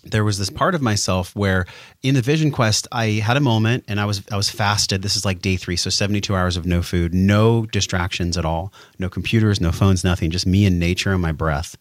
there 0.04 0.24
was 0.24 0.38
this 0.40 0.50
part 0.50 0.74
of 0.74 0.82
myself 0.82 1.36
where 1.36 1.66
in 2.02 2.16
the 2.16 2.22
vision 2.22 2.52
quest 2.52 2.88
i 2.92 3.06
had 3.06 3.38
a 3.38 3.42
moment 3.42 3.84
and 3.88 4.00
i 4.00 4.06
was 4.06 4.24
i 4.32 4.36
was 4.36 4.50
fasted. 4.50 5.02
This 5.02 5.16
is 5.16 5.26
like 5.26 5.42
day 5.42 5.58
three 5.58 5.76
so 5.76 5.90
72 5.90 6.36
hours 6.36 6.58
of 6.58 6.66
no 6.66 6.82
food 6.82 7.14
no 7.14 7.66
distractions 7.68 8.38
at 8.38 8.46
all 8.46 8.74
no 8.98 9.10
computers 9.10 9.62
no 9.62 9.72
phones 9.72 10.04
nothing 10.04 10.32
just 10.32 10.48
me 10.48 10.66
and 10.66 10.80
nature 10.80 11.12
and 11.14 11.22
my 11.22 11.32
breath 11.32 11.78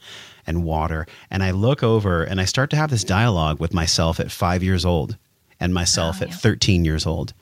and 0.46 0.64
water. 0.64 1.06
And 1.30 1.42
i 1.42 1.50
look 1.50 1.82
over 1.82 2.22
and 2.22 2.40
i 2.40 2.44
start 2.44 2.70
to 2.70 2.76
have 2.76 2.90
this 2.90 3.04
dialogue 3.04 3.58
with 3.58 3.72
myself 3.72 4.20
at 4.20 4.30
five 4.30 4.62
years 4.62 4.84
old 4.84 5.16
and 5.58 5.72
myself 5.72 6.18
Oh, 6.20 6.24
at 6.24 6.34
13 6.34 6.84
years 6.84 7.06
old. 7.06 7.32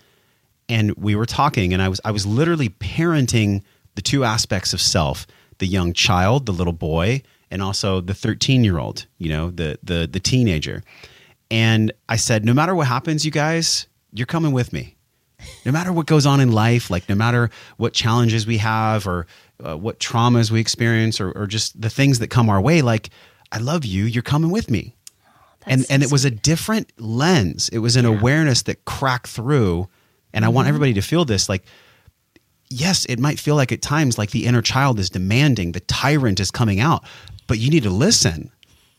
And 0.68 0.92
we 0.96 1.16
were 1.16 1.26
talking 1.26 1.72
and 1.72 1.82
i 1.82 1.88
was 1.88 2.00
i 2.04 2.12
was 2.12 2.24
literally 2.24 2.68
parenting 2.68 3.62
the 3.98 4.02
two 4.02 4.22
aspects 4.22 4.72
of 4.72 4.80
self 4.80 5.26
the 5.58 5.66
young 5.66 5.92
child 5.92 6.46
the 6.46 6.52
little 6.60 6.72
boy 6.92 7.20
and 7.50 7.60
also 7.60 8.00
the 8.00 8.14
13 8.14 8.62
year 8.62 8.78
old 8.78 9.06
you 9.18 9.28
know 9.28 9.50
the 9.50 9.76
the 9.82 10.06
the 10.10 10.20
teenager 10.20 10.82
and 11.50 11.92
i 12.08 12.14
said 12.16 12.44
no 12.44 12.54
matter 12.54 12.74
what 12.76 12.86
happens 12.86 13.24
you 13.24 13.32
guys 13.32 13.88
you're 14.12 14.32
coming 14.36 14.52
with 14.52 14.72
me 14.72 14.94
no 15.66 15.72
matter 15.72 15.92
what 15.92 16.06
goes 16.06 16.26
on 16.26 16.38
in 16.40 16.52
life 16.52 16.90
like 16.94 17.08
no 17.08 17.16
matter 17.16 17.50
what 17.76 17.92
challenges 17.92 18.46
we 18.46 18.58
have 18.58 19.06
or 19.06 19.26
uh, 19.66 19.76
what 19.76 19.98
traumas 19.98 20.50
we 20.52 20.60
experience 20.60 21.20
or, 21.20 21.32
or 21.32 21.46
just 21.48 21.80
the 21.80 21.90
things 21.90 22.20
that 22.20 22.28
come 22.28 22.48
our 22.48 22.60
way 22.60 22.82
like 22.82 23.10
i 23.50 23.58
love 23.58 23.84
you 23.84 24.04
you're 24.04 24.22
coming 24.34 24.50
with 24.50 24.70
me 24.70 24.94
and 25.66 25.80
That's 25.80 25.90
and 25.90 26.02
it 26.04 26.12
was 26.12 26.24
a 26.24 26.30
different 26.30 26.92
lens. 26.98 27.68
It 27.70 27.80
was 27.80 27.96
an 27.96 28.06
awareness 28.06 28.62
that 28.62 28.84
cracked 28.86 29.26
through. 29.26 29.88
And 30.32 30.44
I 30.44 30.48
want 30.48 30.64
Mm-hmm. 30.64 30.68
everybody 30.68 30.94
to 30.94 31.02
feel 31.02 31.24
this. 31.26 31.48
Like, 31.48 31.64
yes, 32.70 33.04
it 33.06 33.18
might 33.18 33.38
feel 33.38 33.54
like 33.56 33.72
at 33.72 33.82
times 33.82 34.18
like 34.18 34.30
the 34.30 34.46
inner 34.46 34.62
child 34.62 34.98
is 34.98 35.10
demanding, 35.10 35.72
the 35.72 35.80
tyrant 35.80 36.40
is 36.40 36.50
coming 36.50 36.80
out, 36.80 37.04
but 37.46 37.58
you 37.58 37.70
need 37.70 37.82
to 37.84 37.90
listen. 37.90 38.50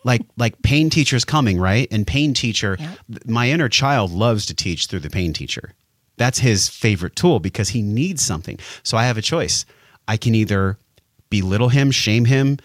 Like 0.05 0.22
like 0.38 0.61
pain 0.61 0.89
teacher's 0.89 1.26
coming, 1.26 1.59
right? 1.59 1.88
And 1.91 2.07
pain 2.07 2.34
teacher, 2.34 2.78
Yeah. 2.80 2.95
my 3.26 3.49
inner 3.49 3.67
child 3.70 4.11
loves 4.11 4.45
to 4.45 4.53
teach 4.55 4.88
through 4.88 5.01
the 5.01 5.09
pain 5.09 5.34
teacher. 5.34 5.74
That's 6.15 6.39
his 6.39 6.70
favorite 6.70 7.15
tool 7.15 7.39
because 7.39 7.70
he 7.70 7.82
needs 7.82 8.24
something. 8.26 8.59
So 8.84 8.97
I 8.97 9.05
have 9.05 9.17
a 9.17 9.22
choice. 9.22 9.65
I 10.07 10.15
can 10.17 10.36
either 10.36 10.78
belittle 11.30 11.70
him, 11.70 11.91
shame 11.91 12.26
him, 12.26 12.57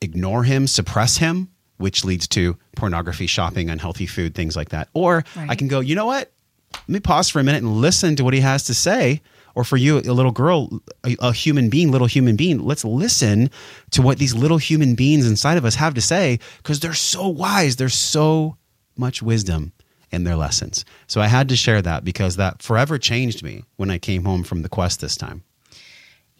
ignore 0.00 0.42
him, 0.44 0.66
suppress 0.66 1.16
him, 1.18 1.48
which 1.78 2.04
leads 2.04 2.26
to 2.28 2.56
pornography, 2.76 3.26
shopping, 3.26 3.70
unhealthy 3.70 4.06
food, 4.06 4.34
things 4.34 4.56
like 4.56 4.70
that. 4.70 4.88
Or 4.92 5.24
I 5.36 5.54
can 5.54 5.68
go, 5.68 5.80
you 5.80 5.94
know 5.94 6.06
what? 6.06 6.32
Let 6.74 6.88
me 6.88 7.00
pause 7.00 7.28
for 7.28 7.38
a 7.40 7.44
minute 7.44 7.62
and 7.62 7.76
listen 7.80 8.16
to 8.16 8.24
what 8.24 8.34
he 8.34 8.40
has 8.40 8.64
to 8.64 8.74
say. 8.74 9.20
Or 9.54 9.64
for 9.64 9.76
you, 9.76 9.98
a 9.98 10.12
little 10.12 10.32
girl, 10.32 10.80
a, 11.04 11.16
a 11.20 11.32
human 11.32 11.68
being, 11.68 11.90
little 11.90 12.06
human 12.06 12.36
being, 12.36 12.60
let's 12.60 12.84
listen 12.84 13.50
to 13.90 14.02
what 14.02 14.18
these 14.18 14.34
little 14.34 14.58
human 14.58 14.94
beings 14.94 15.26
inside 15.26 15.58
of 15.58 15.64
us 15.64 15.74
have 15.74 15.94
to 15.94 16.00
say 16.00 16.38
because 16.58 16.80
they're 16.80 16.94
so 16.94 17.28
wise. 17.28 17.76
There's 17.76 17.94
so 17.94 18.56
much 18.96 19.22
wisdom 19.22 19.72
in 20.10 20.24
their 20.24 20.36
lessons. 20.36 20.84
So 21.06 21.20
I 21.20 21.26
had 21.26 21.48
to 21.48 21.56
share 21.56 21.82
that 21.82 22.04
because 22.04 22.36
that 22.36 22.62
forever 22.62 22.98
changed 22.98 23.42
me 23.42 23.64
when 23.76 23.90
I 23.90 23.98
came 23.98 24.24
home 24.24 24.44
from 24.44 24.62
the 24.62 24.68
quest 24.68 25.00
this 25.00 25.16
time. 25.16 25.42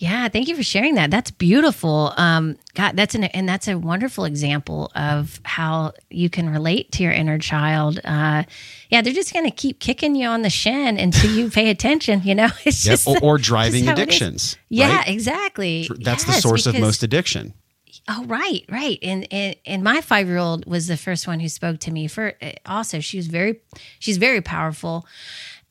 Yeah, 0.03 0.26
thank 0.28 0.48
you 0.48 0.57
for 0.57 0.64
sharing 0.64 0.96
that. 0.96 1.12
That's 1.12 1.30
beautiful. 1.30 2.12
Um, 2.16 2.57
God, 2.74 2.96
that's 2.96 3.14
an 3.14 3.22
and 3.22 3.48
that's 3.48 3.68
a 3.68 3.78
wonderful 3.78 4.24
example 4.24 4.90
of 4.96 5.40
how 5.44 5.92
you 6.11 6.28
can 6.28 6.50
relate 6.50 6.90
to 6.92 7.05
your 7.05 7.12
inner 7.12 7.38
child. 7.38 8.00
Uh, 8.03 8.42
yeah, 8.90 9.00
they're 9.03 9.12
just 9.12 9.32
going 9.32 9.44
to 9.44 9.53
keep 9.53 9.78
kicking 9.78 10.16
you 10.16 10.26
on 10.26 10.42
the 10.42 10.50
shin 10.50 10.98
until 10.98 11.30
you 11.30 11.50
pay 11.50 11.70
attention. 11.70 12.20
You 12.24 12.34
know, 12.34 12.48
it's 12.64 12.84
Yep. 12.84 12.92
just 12.94 13.07
Or, 13.07 13.16
or 13.22 13.38
driving 13.50 13.84
is. 13.84 13.90
addictions. 13.90 14.57
Yeah, 14.68 14.96
right? 14.98 15.09
exactly. 15.09 15.88
That's 16.00 16.24
the 16.24 16.32
Yes, 16.32 16.42
source 16.42 16.66
of 16.66 16.76
most 16.80 17.05
addiction. 17.05 17.55
Oh, 18.09 18.24
right, 18.24 18.64
right. 18.68 18.98
And 19.05 19.28
and, 19.32 19.55
and 19.64 19.84
my 19.84 20.00
five 20.00 20.26
year 20.26 20.38
old 20.38 20.66
was 20.66 20.88
the 20.88 20.96
first 20.96 21.28
one 21.28 21.38
who 21.38 21.48
spoke 21.48 21.78
to 21.78 21.92
me. 21.92 22.09
For 22.09 22.34
also, 22.66 22.98
she 22.98 23.18
was 23.18 23.28
very, 23.28 23.61
she's 24.00 24.16
very 24.16 24.40
powerful, 24.40 25.07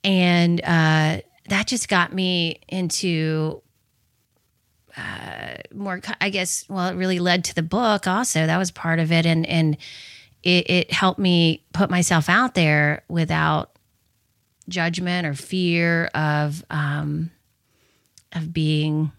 and 0.05 0.61
uh, 0.61 1.19
that 1.49 1.67
just 1.67 1.89
got 1.89 2.13
me 2.13 2.61
into 2.69 3.61
uh, 4.97 5.55
more. 5.73 6.01
I 6.19 6.29
guess. 6.29 6.65
Well, 6.69 6.87
it 6.89 6.95
really 6.95 7.19
led 7.19 7.43
to 7.45 7.55
the 7.55 7.63
book. 7.63 8.07
Also, 8.07 8.45
that 8.45 8.57
was 8.57 8.71
part 8.71 8.99
of 8.99 9.11
it, 9.11 9.25
and 9.25 9.45
and 9.45 9.77
it, 10.43 10.69
it 10.69 10.91
helped 10.93 11.19
me 11.19 11.63
put 11.73 11.89
myself 11.89 12.29
out 12.29 12.55
there 12.55 13.03
without 13.07 13.71
judgment 14.69 15.27
or 15.27 15.33
fear 15.33 16.05
of 16.13 16.63
um, 16.69 17.31
of 18.33 18.53
being 18.53 19.11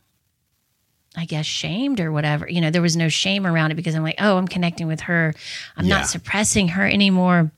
I 1.14 1.26
guess 1.26 1.44
shamed 1.46 2.00
or 2.00 2.10
whatever. 2.10 2.48
You 2.48 2.60
know, 2.62 2.70
there 2.70 2.80
was 2.82 2.96
no 2.96 3.08
shame 3.10 3.46
around 3.46 3.70
it 3.70 3.74
because 3.74 3.94
I'm 3.94 4.02
like, 4.02 4.14
oh, 4.18 4.38
I'm 4.38 4.48
connecting 4.48 4.86
with 4.86 5.02
her. 5.02 5.34
I'm 5.76 5.84
Yeah. 5.84 5.98
not 5.98 6.06
suppressing 6.06 6.68
her 6.68 6.86
anymore. 6.88 7.50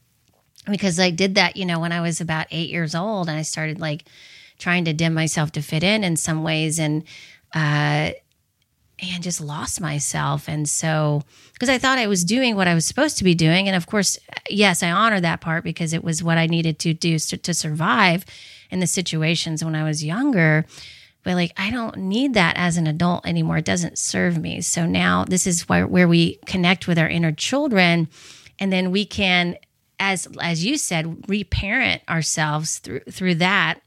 Because 0.68 0.98
I 0.98 1.10
did 1.10 1.34
that, 1.36 1.56
you 1.56 1.64
know, 1.66 1.78
when 1.78 1.92
I 1.92 2.00
was 2.00 2.20
about 2.22 2.46
eight 2.50 2.70
years 2.70 2.94
old 2.94 3.28
and 3.28 3.38
I 3.38 3.42
started 3.42 3.78
like 3.78 4.06
trying 4.58 4.86
to 4.86 4.92
dim 4.92 5.12
myself 5.14 5.52
to 5.52 5.62
fit 5.62 5.82
in 5.84 6.02
in 6.02 6.16
some 6.16 6.42
ways 6.42 6.78
and 6.80 7.04
uh 7.55 8.11
and 9.00 9.22
just 9.22 9.40
lost 9.40 9.80
myself. 9.80 10.48
And 10.48 10.68
so 10.68 11.22
because 11.52 11.68
I 11.68 11.78
thought 11.78 11.98
I 11.98 12.07
was 12.07 12.24
doing 12.24 12.55
what 12.57 12.68
I 12.68 12.74
was 12.74 12.86
supposed 12.86 13.18
to 13.18 13.24
be 13.24 13.34
doing. 13.34 13.66
And 13.66 13.76
of 13.76 13.86
course, 13.86 14.18
yes, 14.48 14.82
I 14.82 14.90
honor 14.90 15.20
that 15.20 15.40
part 15.40 15.64
because 15.64 15.92
it 15.92 16.05
was 16.05 16.22
what 16.22 16.38
I 16.38 16.46
needed 16.46 16.78
to 16.80 16.94
do 16.94 17.18
to, 17.18 17.36
to 17.36 17.55
survive 17.55 18.24
in 18.70 18.80
the 18.80 18.86
situations 18.86 19.64
when 19.64 19.74
I 19.74 19.84
was 19.84 20.05
younger 20.05 20.64
but 21.24 21.34
like 21.34 21.52
I 21.57 21.70
don't 21.70 21.96
need 21.96 22.34
that 22.34 22.57
as 22.57 22.76
an 22.76 22.86
adult 22.86 23.26
anymore. 23.26 23.57
It 23.57 23.64
doesn't 23.64 23.98
serve 23.98 24.38
me. 24.38 24.61
So 24.61 24.86
now 24.86 25.24
this 25.24 25.46
is 25.46 25.68
where 25.68 25.86
where 25.86 26.07
we 26.07 26.36
connect 26.46 26.86
with 26.86 26.98
our 26.98 27.09
inner 27.09 27.32
children, 27.32 28.09
and 28.59 28.72
then 28.72 28.92
we 28.92 29.05
can, 29.05 29.57
as 29.98 30.28
as 30.40 30.64
you 30.64 30.76
said, 30.76 31.28
reparent 31.28 32.02
ourselves 32.09 32.78
through 32.78 33.00
through 33.11 33.36
that. 33.36 33.80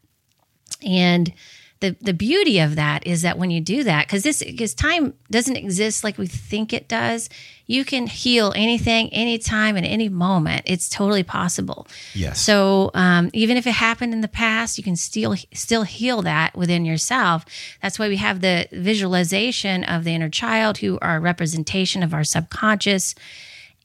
And 0.86 1.32
the 1.80 1.96
the 2.02 2.14
beauty 2.14 2.60
of 2.60 2.76
that 2.76 3.06
is 3.06 3.22
that 3.22 3.38
when 3.38 3.52
you 3.52 3.62
do 3.62 3.84
that, 3.84 4.08
because 4.08 4.24
this 4.24 4.44
because 4.44 4.74
time 4.74 5.14
doesn't 5.30 5.56
exist 5.56 6.04
like 6.04 6.18
we 6.18 6.28
think 6.28 6.74
it 6.74 6.88
does, 6.88 7.30
you 7.68 7.86
can 7.86 8.08
heal 8.08 8.54
anything, 8.56 9.14
anytime, 9.14 9.78
at 9.78 9.84
any 9.84 10.10
moment. 10.10 10.64
It's 10.66 10.90
totally 10.90 11.24
possible. 11.24 11.88
Yes. 12.14 12.42
So 12.42 12.92
um, 12.94 13.30
even 13.34 13.58
if 13.58 13.68
it 13.68 13.72
happened 13.72 14.14
in 14.14 14.22
the 14.22 14.28
past, 14.28 14.78
you 14.78 14.84
can 14.84 14.96
still 14.96 15.36
still 15.54 15.84
heal 15.84 16.22
that 16.24 16.56
within 16.56 16.86
yourself. 16.86 17.46
That's 17.82 18.00
why 18.00 18.08
we 18.08 18.18
have 18.18 18.42
the 18.42 18.68
visualization 18.72 19.84
of 19.84 20.04
the 20.04 20.16
inner 20.16 20.30
child, 20.30 20.80
who 20.80 20.98
are 21.02 21.18
a 21.18 21.20
representation 21.20 22.02
of 22.04 22.14
our 22.14 22.24
subconscious, 22.24 23.14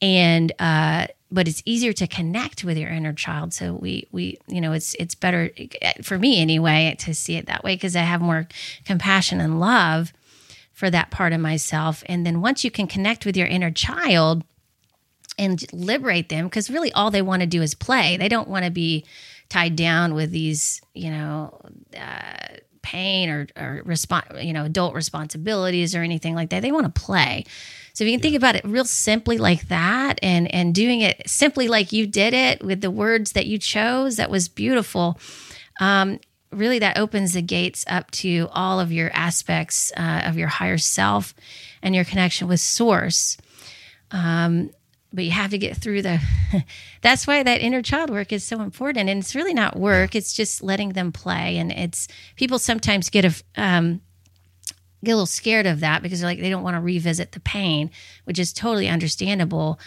and 0.01 0.51
uh, 0.59 1.07
but 1.33 1.47
it's 1.47 1.63
easier 1.65 1.93
to 1.93 2.07
connect 2.07 2.63
with 2.63 2.77
your 2.77 2.89
inner 2.89 3.13
child. 3.13 3.53
So 3.53 3.73
we 3.73 4.07
we 4.11 4.37
you 4.47 4.61
know 4.61 4.71
it's 4.71 4.93
it's 4.95 5.15
better 5.15 5.49
for 6.01 6.17
me 6.19 6.39
anyway 6.41 6.95
to 6.99 7.13
see 7.13 7.35
it 7.35 7.47
that 7.47 7.63
way 7.63 7.75
because 7.75 7.95
I 7.95 8.01
have 8.01 8.21
more 8.21 8.47
compassion 8.85 9.41
and 9.41 9.59
love 9.59 10.13
for 10.73 10.89
that 10.89 11.11
part 11.11 11.33
of 11.33 11.39
myself. 11.39 12.03
And 12.07 12.25
then 12.25 12.41
once 12.41 12.63
you 12.63 12.71
can 12.71 12.87
connect 12.87 13.25
with 13.25 13.35
your 13.35 13.47
inner 13.47 13.71
child 13.71 14.43
and 15.37 15.63
liberate 15.73 16.29
them 16.29 16.45
because 16.45 16.69
really 16.69 16.91
all 16.93 17.09
they 17.09 17.21
want 17.21 17.41
to 17.41 17.47
do 17.47 17.61
is 17.61 17.73
play. 17.73 18.17
They 18.17 18.29
don't 18.29 18.47
want 18.47 18.65
to 18.65 18.71
be 18.71 19.05
tied 19.49 19.75
down 19.75 20.13
with 20.13 20.31
these, 20.31 20.81
you 20.93 21.09
know, 21.09 21.59
uh, 21.97 22.57
pain 22.81 23.29
or, 23.29 23.47
or 23.55 23.81
respon 23.85 24.45
you 24.45 24.53
know, 24.53 24.65
adult 24.65 24.93
responsibilities 24.93 25.95
or 25.95 26.03
anything 26.03 26.35
like 26.35 26.49
that. 26.49 26.61
They 26.61 26.71
want 26.71 26.93
to 26.93 27.01
play. 27.01 27.45
So 27.93 28.03
if 28.03 28.09
you 28.09 28.17
can 28.17 28.21
think 28.21 28.35
about 28.35 28.55
it 28.55 28.65
real 28.65 28.85
simply 28.85 29.37
like 29.37 29.67
that 29.67 30.19
and 30.23 30.53
and 30.53 30.73
doing 30.73 31.01
it 31.01 31.29
simply 31.29 31.67
like 31.67 31.91
you 31.91 32.07
did 32.07 32.33
it 32.33 32.63
with 32.63 32.81
the 32.81 32.91
words 32.91 33.33
that 33.33 33.45
you 33.45 33.57
chose, 33.59 34.17
that 34.17 34.29
was 34.31 34.47
beautiful. 34.49 35.19
Um, 35.79 36.19
really 36.51 36.79
that 36.79 36.97
opens 36.97 37.33
the 37.33 37.41
gates 37.41 37.83
up 37.87 38.11
to 38.11 38.47
all 38.51 38.79
of 38.79 38.91
your 38.91 39.11
aspects 39.13 39.91
uh, 39.97 40.21
of 40.25 40.37
your 40.37 40.47
higher 40.47 40.77
self 40.77 41.33
and 41.81 41.95
your 41.95 42.03
connection 42.05 42.47
with 42.47 42.59
source 42.59 43.37
Um, 44.11 44.69
but 45.11 45.23
you 45.23 45.31
have 45.31 45.51
to 45.51 45.57
get 45.57 45.77
through 45.77 46.01
the 46.01 46.19
that's 47.01 47.27
why 47.27 47.43
that 47.43 47.61
inner 47.61 47.81
child 47.81 48.09
work 48.09 48.31
is 48.31 48.43
so 48.43 48.61
important 48.61 49.09
and 49.09 49.19
it's 49.19 49.35
really 49.35 49.53
not 49.53 49.77
work 49.77 50.15
it's 50.15 50.33
just 50.33 50.63
letting 50.63 50.89
them 50.89 51.11
play 51.11 51.57
and 51.57 51.71
it's 51.71 52.07
people 52.35 52.59
sometimes 52.59 53.09
get 53.09 53.25
a 53.25 53.33
um, 53.61 54.01
get 55.03 55.11
a 55.11 55.15
little 55.15 55.25
scared 55.25 55.65
of 55.65 55.79
that 55.81 56.01
because 56.01 56.21
they're 56.21 56.29
like 56.29 56.39
they 56.39 56.49
don't 56.49 56.63
want 56.63 56.75
to 56.75 56.81
revisit 56.81 57.31
the 57.33 57.39
pain 57.39 57.89
which 58.25 58.39
is 58.39 58.53
totally 58.53 58.87
understandable 58.89 59.79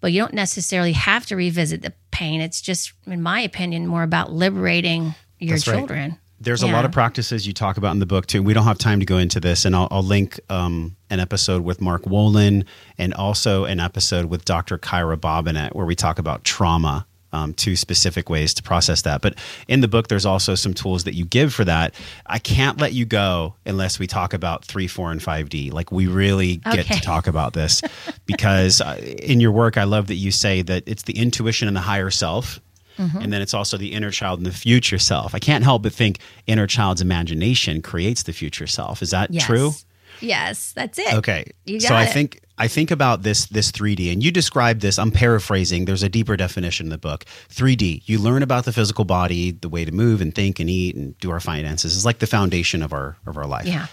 but 0.00 0.12
you 0.12 0.20
don't 0.20 0.34
necessarily 0.34 0.92
have 0.92 1.26
to 1.26 1.36
revisit 1.36 1.82
the 1.82 1.92
pain 2.10 2.40
it's 2.40 2.60
just 2.60 2.92
in 3.06 3.22
my 3.22 3.40
opinion 3.40 3.86
more 3.86 4.02
about 4.02 4.32
liberating 4.32 5.14
your 5.38 5.56
That's 5.56 5.68
right. 5.68 5.78
children 5.78 6.18
There's 6.40 6.62
a 6.62 6.66
lot 6.66 6.84
of 6.84 6.92
practices 6.92 7.46
you 7.46 7.52
talk 7.52 7.76
about 7.78 7.92
in 7.92 7.98
the 7.98 8.06
book 8.06 8.26
too. 8.26 8.42
We 8.42 8.52
don't 8.52 8.64
have 8.64 8.78
time 8.78 9.00
to 9.00 9.06
go 9.06 9.16
into 9.16 9.40
this, 9.40 9.64
and 9.64 9.74
I'll, 9.74 9.88
I'll 9.90 10.02
link 10.02 10.38
um, 10.50 10.96
an 11.08 11.18
episode 11.18 11.62
with 11.62 11.80
Mark 11.80 12.02
Wolynn 12.02 12.66
and 12.98 13.14
also 13.14 13.64
an 13.64 13.80
episode 13.80 14.26
with 14.26 14.44
Dr. 14.44 14.76
Kyra 14.76 15.16
Bobinet 15.16 15.74
where 15.74 15.86
we 15.86 15.94
talk 15.94 16.18
about 16.18 16.44
trauma. 16.44 17.06
Um, 17.32 17.52
two 17.54 17.76
specific 17.76 18.30
ways 18.30 18.54
to 18.54 18.62
process 18.62 19.02
that. 19.02 19.20
But 19.20 19.34
in 19.68 19.80
the 19.80 19.88
book, 19.88 20.08
there's 20.08 20.24
also 20.24 20.54
some 20.54 20.72
tools 20.72 21.04
that 21.04 21.14
you 21.14 21.24
give 21.26 21.52
for 21.52 21.64
that. 21.64 21.92
I 22.24 22.38
can't 22.38 22.80
let 22.80 22.92
you 22.94 23.04
go 23.04 23.56
unless 23.66 23.98
we 23.98 24.06
talk 24.06 24.32
about 24.32 24.64
three, 24.64 24.86
four, 24.86 25.10
and 25.10 25.20
5D. 25.20 25.72
Like, 25.72 25.90
we 25.92 26.06
really 26.06 26.56
get 26.58 26.78
Okay. 26.86 26.94
to 26.94 27.00
talk 27.00 27.26
about 27.26 27.52
this 27.52 27.82
because 28.26 28.80
uh, 28.80 28.96
in 29.02 29.40
your 29.40 29.52
work, 29.52 29.76
I 29.76 29.84
love 29.84 30.06
that 30.06 30.14
you 30.14 30.30
say 30.30 30.62
that 30.62 30.84
it's 30.86 31.02
the 31.02 31.18
intuition 31.18 31.68
and 31.68 31.76
the 31.76 31.80
higher 31.82 32.10
self 32.10 32.60
Mm-hmm. 32.98 33.18
and 33.18 33.30
then 33.30 33.42
it's 33.42 33.52
also 33.52 33.76
the 33.76 33.92
inner 33.92 34.10
child 34.10 34.38
and 34.38 34.46
the 34.46 34.50
future 34.50 34.98
self. 34.98 35.34
I 35.34 35.38
can't 35.38 35.62
help 35.62 35.82
but 35.82 35.92
think 35.92 36.18
inner 36.46 36.66
child's 36.66 37.02
imagination 37.02 37.82
creates 37.82 38.22
the 38.22 38.32
future 38.32 38.66
self. 38.66 39.02
Is 39.02 39.10
that 39.10 39.30
Yes. 39.34 39.44
true? 39.44 39.72
Yes 40.20 40.72
that's 40.72 40.98
it 40.98 41.14
Okay. 41.14 41.50
So 41.78 41.94
I 41.94 42.04
it. 42.04 42.12
think 42.12 42.40
I 42.58 42.68
think 42.68 42.90
about 42.90 43.22
this 43.22 43.46
this 43.46 43.70
3D 43.72 44.12
and 44.12 44.22
you 44.22 44.30
describe 44.30 44.80
this 44.80 44.98
I'm 44.98 45.10
paraphrasing 45.10 45.84
there's 45.84 46.02
a 46.02 46.08
deeper 46.08 46.36
definition 46.36 46.86
in 46.86 46.90
the 46.90 46.98
book. 46.98 47.24
3D, 47.50 48.02
you 48.06 48.18
learn 48.18 48.42
about 48.42 48.64
the 48.64 48.72
physical 48.72 49.04
body, 49.04 49.50
the 49.52 49.68
way 49.68 49.84
to 49.84 49.92
move 49.92 50.20
and 50.20 50.34
think 50.34 50.58
and 50.60 50.68
eat 50.70 50.94
and 50.96 51.18
do 51.18 51.30
our 51.30 51.40
finances. 51.40 51.94
It's 51.94 52.04
like 52.04 52.18
the 52.18 52.26
foundation 52.26 52.82
of 52.82 52.92
our 52.92 53.16
of 53.26 53.36
our 53.36 53.46
life 53.46 53.66
yeah 53.66 53.86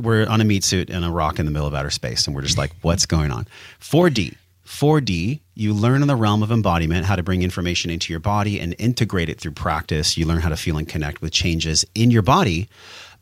we're 0.00 0.26
on 0.26 0.40
a 0.40 0.44
meat 0.44 0.64
suit 0.64 0.90
and 0.90 1.04
a 1.04 1.10
rock 1.10 1.38
in 1.38 1.46
the 1.46 1.50
middle 1.50 1.66
of 1.66 1.74
outer 1.74 1.90
space 1.90 2.26
and 2.26 2.36
we're 2.36 2.42
just 2.42 2.58
like 2.58 2.72
what's 2.82 3.06
going 3.06 3.30
on 3.30 3.46
4d 3.80 4.36
4d 4.66 5.40
you 5.54 5.72
learn 5.72 6.02
in 6.02 6.08
the 6.08 6.16
realm 6.16 6.42
of 6.42 6.52
embodiment 6.52 7.06
how 7.06 7.16
to 7.16 7.22
bring 7.22 7.42
information 7.42 7.90
into 7.90 8.12
your 8.12 8.20
body 8.20 8.60
and 8.60 8.74
integrate 8.78 9.30
it 9.30 9.40
through 9.40 9.52
practice 9.52 10.16
you 10.18 10.26
learn 10.26 10.40
how 10.40 10.50
to 10.50 10.56
feel 10.56 10.76
and 10.76 10.88
connect 10.88 11.22
with 11.22 11.32
changes 11.32 11.86
in 11.94 12.10
your 12.10 12.20
body 12.22 12.68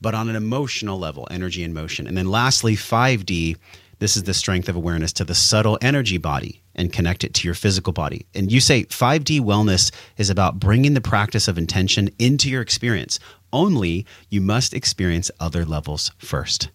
but 0.01 0.15
on 0.15 0.29
an 0.29 0.37
emotional 0.37 0.99
level 0.99 1.27
energy 1.31 1.63
and 1.63 1.75
motion 1.75 2.07
and 2.07 2.17
then 2.17 2.27
lastly 2.27 2.75
5d 2.75 3.57
this 3.99 4.17
is 4.17 4.25
the 4.25 4.35
strength 4.35 4.69
of 4.69 4.77
awareness 4.77 5.13
to 5.15 5.25
the 5.25 5.35
subtle 5.35 5.79
energy 5.81 6.19
body 6.19 6.63
and 6.75 6.93
connect 6.93 7.25
it 7.25 7.33
to 7.35 7.49
your 7.49 7.55
physical 7.55 7.95
body. 7.95 8.27
And 8.35 8.53
you 8.53 8.61
say 8.61 8.85
5D 8.85 9.41
wellness 9.41 9.91
is 10.19 10.29
about 10.29 10.61
bringing 10.61 10.93
the 10.93 11.01
practice 11.01 11.49
of 11.49 11.57
intention 11.57 12.11
into 12.19 12.51
your 12.51 12.61
experience. 12.61 13.19
Only 13.53 14.05
you 14.29 14.43
must 14.43 14.75
experience 14.75 15.31
other 15.41 15.65
levels 15.65 16.13
first. 16.19 16.69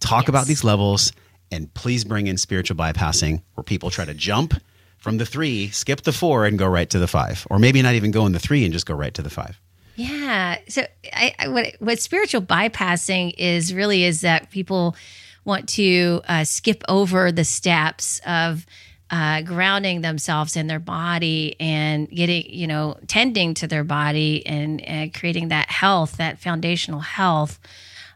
Talk 0.00 0.28
about 0.28 0.46
these 0.46 0.64
levels 0.64 1.12
and 1.52 1.72
please 1.74 2.04
bring 2.04 2.26
in 2.26 2.36
spiritual 2.36 2.76
bypassing 2.76 3.42
where 3.54 3.62
people 3.62 3.90
try 3.90 4.04
to 4.04 4.14
jump 4.14 4.54
from 4.98 5.18
the 5.18 5.26
three, 5.26 5.68
skip 5.68 6.02
the 6.02 6.12
four, 6.12 6.44
and 6.46 6.58
go 6.58 6.66
right 6.66 6.90
to 6.90 6.98
the 6.98 7.06
five. 7.06 7.46
Or 7.50 7.58
maybe 7.58 7.82
not 7.82 7.94
even 7.94 8.10
go 8.10 8.26
in 8.26 8.32
the 8.32 8.40
three 8.40 8.64
and 8.64 8.72
just 8.72 8.86
go 8.86 8.94
right 8.94 9.14
to 9.14 9.22
the 9.22 9.30
five. 9.30 9.60
Yeah. 9.96 10.58
So 10.68 10.82
I, 11.12 11.34
I 11.38 11.48
what 11.48 11.76
what 11.78 12.00
spiritual 12.00 12.42
bypassing 12.42 13.34
is 13.38 13.72
really 13.72 14.04
is 14.04 14.22
that 14.22 14.50
people 14.50 14.96
want 15.44 15.68
to 15.70 16.20
uh, 16.26 16.44
skip 16.44 16.82
over 16.88 17.30
the 17.30 17.44
steps 17.44 18.20
of 18.26 18.66
uh, 19.10 19.42
grounding 19.42 20.00
themselves 20.00 20.56
in 20.56 20.66
their 20.66 20.80
body 20.80 21.54
and 21.60 22.08
getting, 22.10 22.46
you 22.48 22.66
know, 22.66 22.96
tending 23.06 23.54
to 23.54 23.66
their 23.66 23.84
body 23.84 24.44
and, 24.46 24.80
and 24.80 25.12
creating 25.14 25.48
that 25.48 25.70
health, 25.70 26.16
that 26.16 26.38
foundational 26.40 27.00
health. 27.00 27.60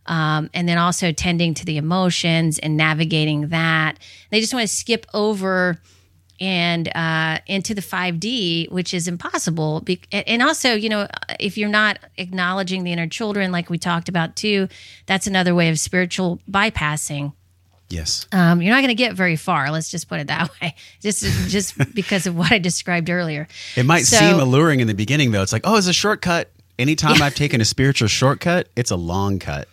Um, 0.07 0.49
and 0.55 0.67
then 0.67 0.79
also 0.79 1.13
tending 1.13 1.53
to 1.55 1.67
the 1.67 1.77
emotions 1.77 2.59
and 2.59 2.79
navigating 2.79 3.49
that. 3.49 3.99
They 4.31 4.41
just 4.41 4.55
want 4.55 4.67
to 4.67 4.75
skip 4.75 5.07
over 5.13 5.79
and 6.40 6.89
uh, 6.97 7.39
into 7.47 7.74
the 7.74 7.81
5D, 7.81 8.70
which 8.70 8.94
is 8.94 9.09
impossible. 9.09 9.81
Be- 9.81 10.01
and 10.12 10.43
also, 10.43 10.74
you 10.74 10.89
know, 10.89 11.09
if 11.40 11.59
you're 11.59 11.69
not 11.69 11.98
acknowledging 12.16 12.85
the 12.85 12.93
inner 12.93 13.09
children, 13.09 13.51
like 13.52 13.70
we 13.70 13.78
talked 13.78 14.09
about 14.09 14.36
too, 14.36 14.69
that's 15.06 15.27
another 15.27 15.55
way 15.55 15.69
of 15.69 15.78
spiritual 15.78 16.40
bypassing. 16.51 17.32
Yes. 17.90 18.27
Um, 18.32 18.60
you're 18.60 18.74
not 18.74 18.81
going 18.81 18.89
to 18.89 18.94
get 18.94 19.15
very 19.15 19.36
far. 19.36 19.70
Let's 19.70 19.89
just 19.90 20.09
put 20.09 20.20
it 20.20 20.27
that 20.27 20.51
way. 20.62 20.74
Just 21.01 21.23
just 21.48 21.94
because 21.94 22.27
of 22.27 22.36
what 22.36 22.52
I 22.52 22.59
described 22.59 23.09
earlier. 23.09 23.48
It 23.77 23.86
might 23.86 24.02
So- 24.05 24.19
seem 24.19 24.39
alluring 24.39 24.81
in 24.81 24.86
the 24.86 24.94
beginning, 24.94 25.31
though. 25.31 25.43
It's 25.43 25.52
like, 25.52 25.62
oh, 25.65 25.77
it's 25.77 25.86
a 25.86 25.93
shortcut. 25.93 26.51
Anytime 26.78 27.20
I've 27.23 27.35
taken 27.35 27.60
a 27.60 27.65
spiritual 27.65 28.06
shortcut, 28.09 28.69
it's 28.77 28.90
a 28.93 28.97
long 28.97 29.39
cut. 29.40 29.66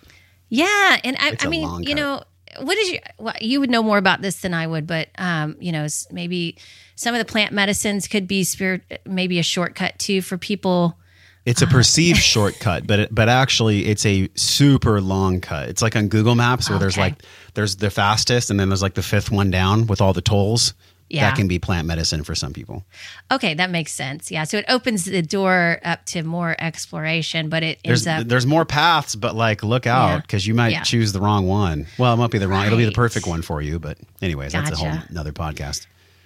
Yeah, 0.49 0.97
and 1.03 1.15
I, 1.19 1.35
I 1.39 1.47
mean, 1.47 1.83
you 1.83 1.89
cut. 1.89 1.95
know, 1.95 2.23
what 2.59 2.77
is 2.77 2.91
your? 2.91 3.01
Well, 3.17 3.35
you 3.41 3.59
would 3.59 3.69
know 3.69 3.83
more 3.83 3.97
about 3.97 4.21
this 4.21 4.41
than 4.41 4.53
I 4.53 4.67
would, 4.67 4.87
but 4.87 5.09
um, 5.17 5.55
you 5.59 5.71
know, 5.71 5.87
maybe 6.11 6.57
some 6.95 7.13
of 7.13 7.19
the 7.19 7.25
plant 7.25 7.53
medicines 7.53 8.07
could 8.07 8.27
be 8.27 8.43
spirit, 8.43 9.01
maybe 9.05 9.39
a 9.39 9.43
shortcut 9.43 9.97
too 9.99 10.21
for 10.21 10.37
people. 10.37 10.97
It's 11.45 11.61
a 11.61 11.67
perceived 11.67 12.19
shortcut, 12.21 12.87
but 12.87 12.99
it, 12.99 13.15
but 13.15 13.29
actually, 13.29 13.85
it's 13.85 14.05
a 14.05 14.29
super 14.35 14.99
long 14.99 15.41
cut. 15.41 15.69
It's 15.69 15.81
like 15.81 15.95
on 15.95 16.07
Google 16.07 16.35
Maps 16.35 16.69
where 16.69 16.79
there's 16.79 16.97
like 16.97 17.21
there's 17.53 17.75
the 17.75 17.89
fastest, 17.89 18.49
and 18.49 18.59
then 18.59 18.69
there's 18.69 18.81
like 18.81 18.95
the 18.95 19.03
fifth 19.03 19.31
one 19.31 19.51
down 19.51 19.87
with 19.87 20.01
all 20.01 20.13
the 20.13 20.21
tolls. 20.21 20.73
Yeah. 21.09 21.29
That 21.29 21.35
can 21.37 21.47
be 21.47 21.59
plant 21.59 21.87
medicine 21.87 22.23
for 22.23 22.33
some 22.33 22.51
people. 22.51 22.83
Okay, 23.31 23.53
that 23.53 23.69
makes 23.69 23.91
sense. 23.93 24.31
Yeah, 24.31 24.43
so 24.43 24.57
it 24.57 24.65
opens 24.67 25.05
the 25.05 25.21
door 25.21 25.79
up 25.83 26.03
to 26.07 26.23
more 26.23 26.55
exploration, 26.57 27.47
but 27.47 27.61
it 27.61 27.79
There's 27.85 28.07
up. 28.07 28.27
there's 28.27 28.47
more 28.47 28.65
paths, 28.65 29.15
but 29.15 29.35
like 29.35 29.61
look 29.63 29.85
out 29.85 30.23
because 30.23 30.47
you 30.47 30.55
might 30.55 30.71
Yeah. 30.71 30.81
choose 30.81 31.11
the 31.13 31.21
wrong 31.21 31.45
one. 31.47 31.85
Well, 31.99 32.13
it 32.13 32.17
might 32.17 32.31
be 32.31 32.39
the 32.39 32.47
wrong. 32.47 32.65
It'll 32.65 32.77
be 32.79 32.85
the 32.85 32.91
perfect 32.91 33.27
one 33.27 33.43
for 33.43 33.61
you, 33.61 33.77
but 33.77 33.99
anyways, 34.21 34.53
that's 34.53 34.71
a 34.71 34.75
whole 34.75 34.89
Gotcha. 34.89 35.05
another 35.09 35.31
podcast. 35.31 35.85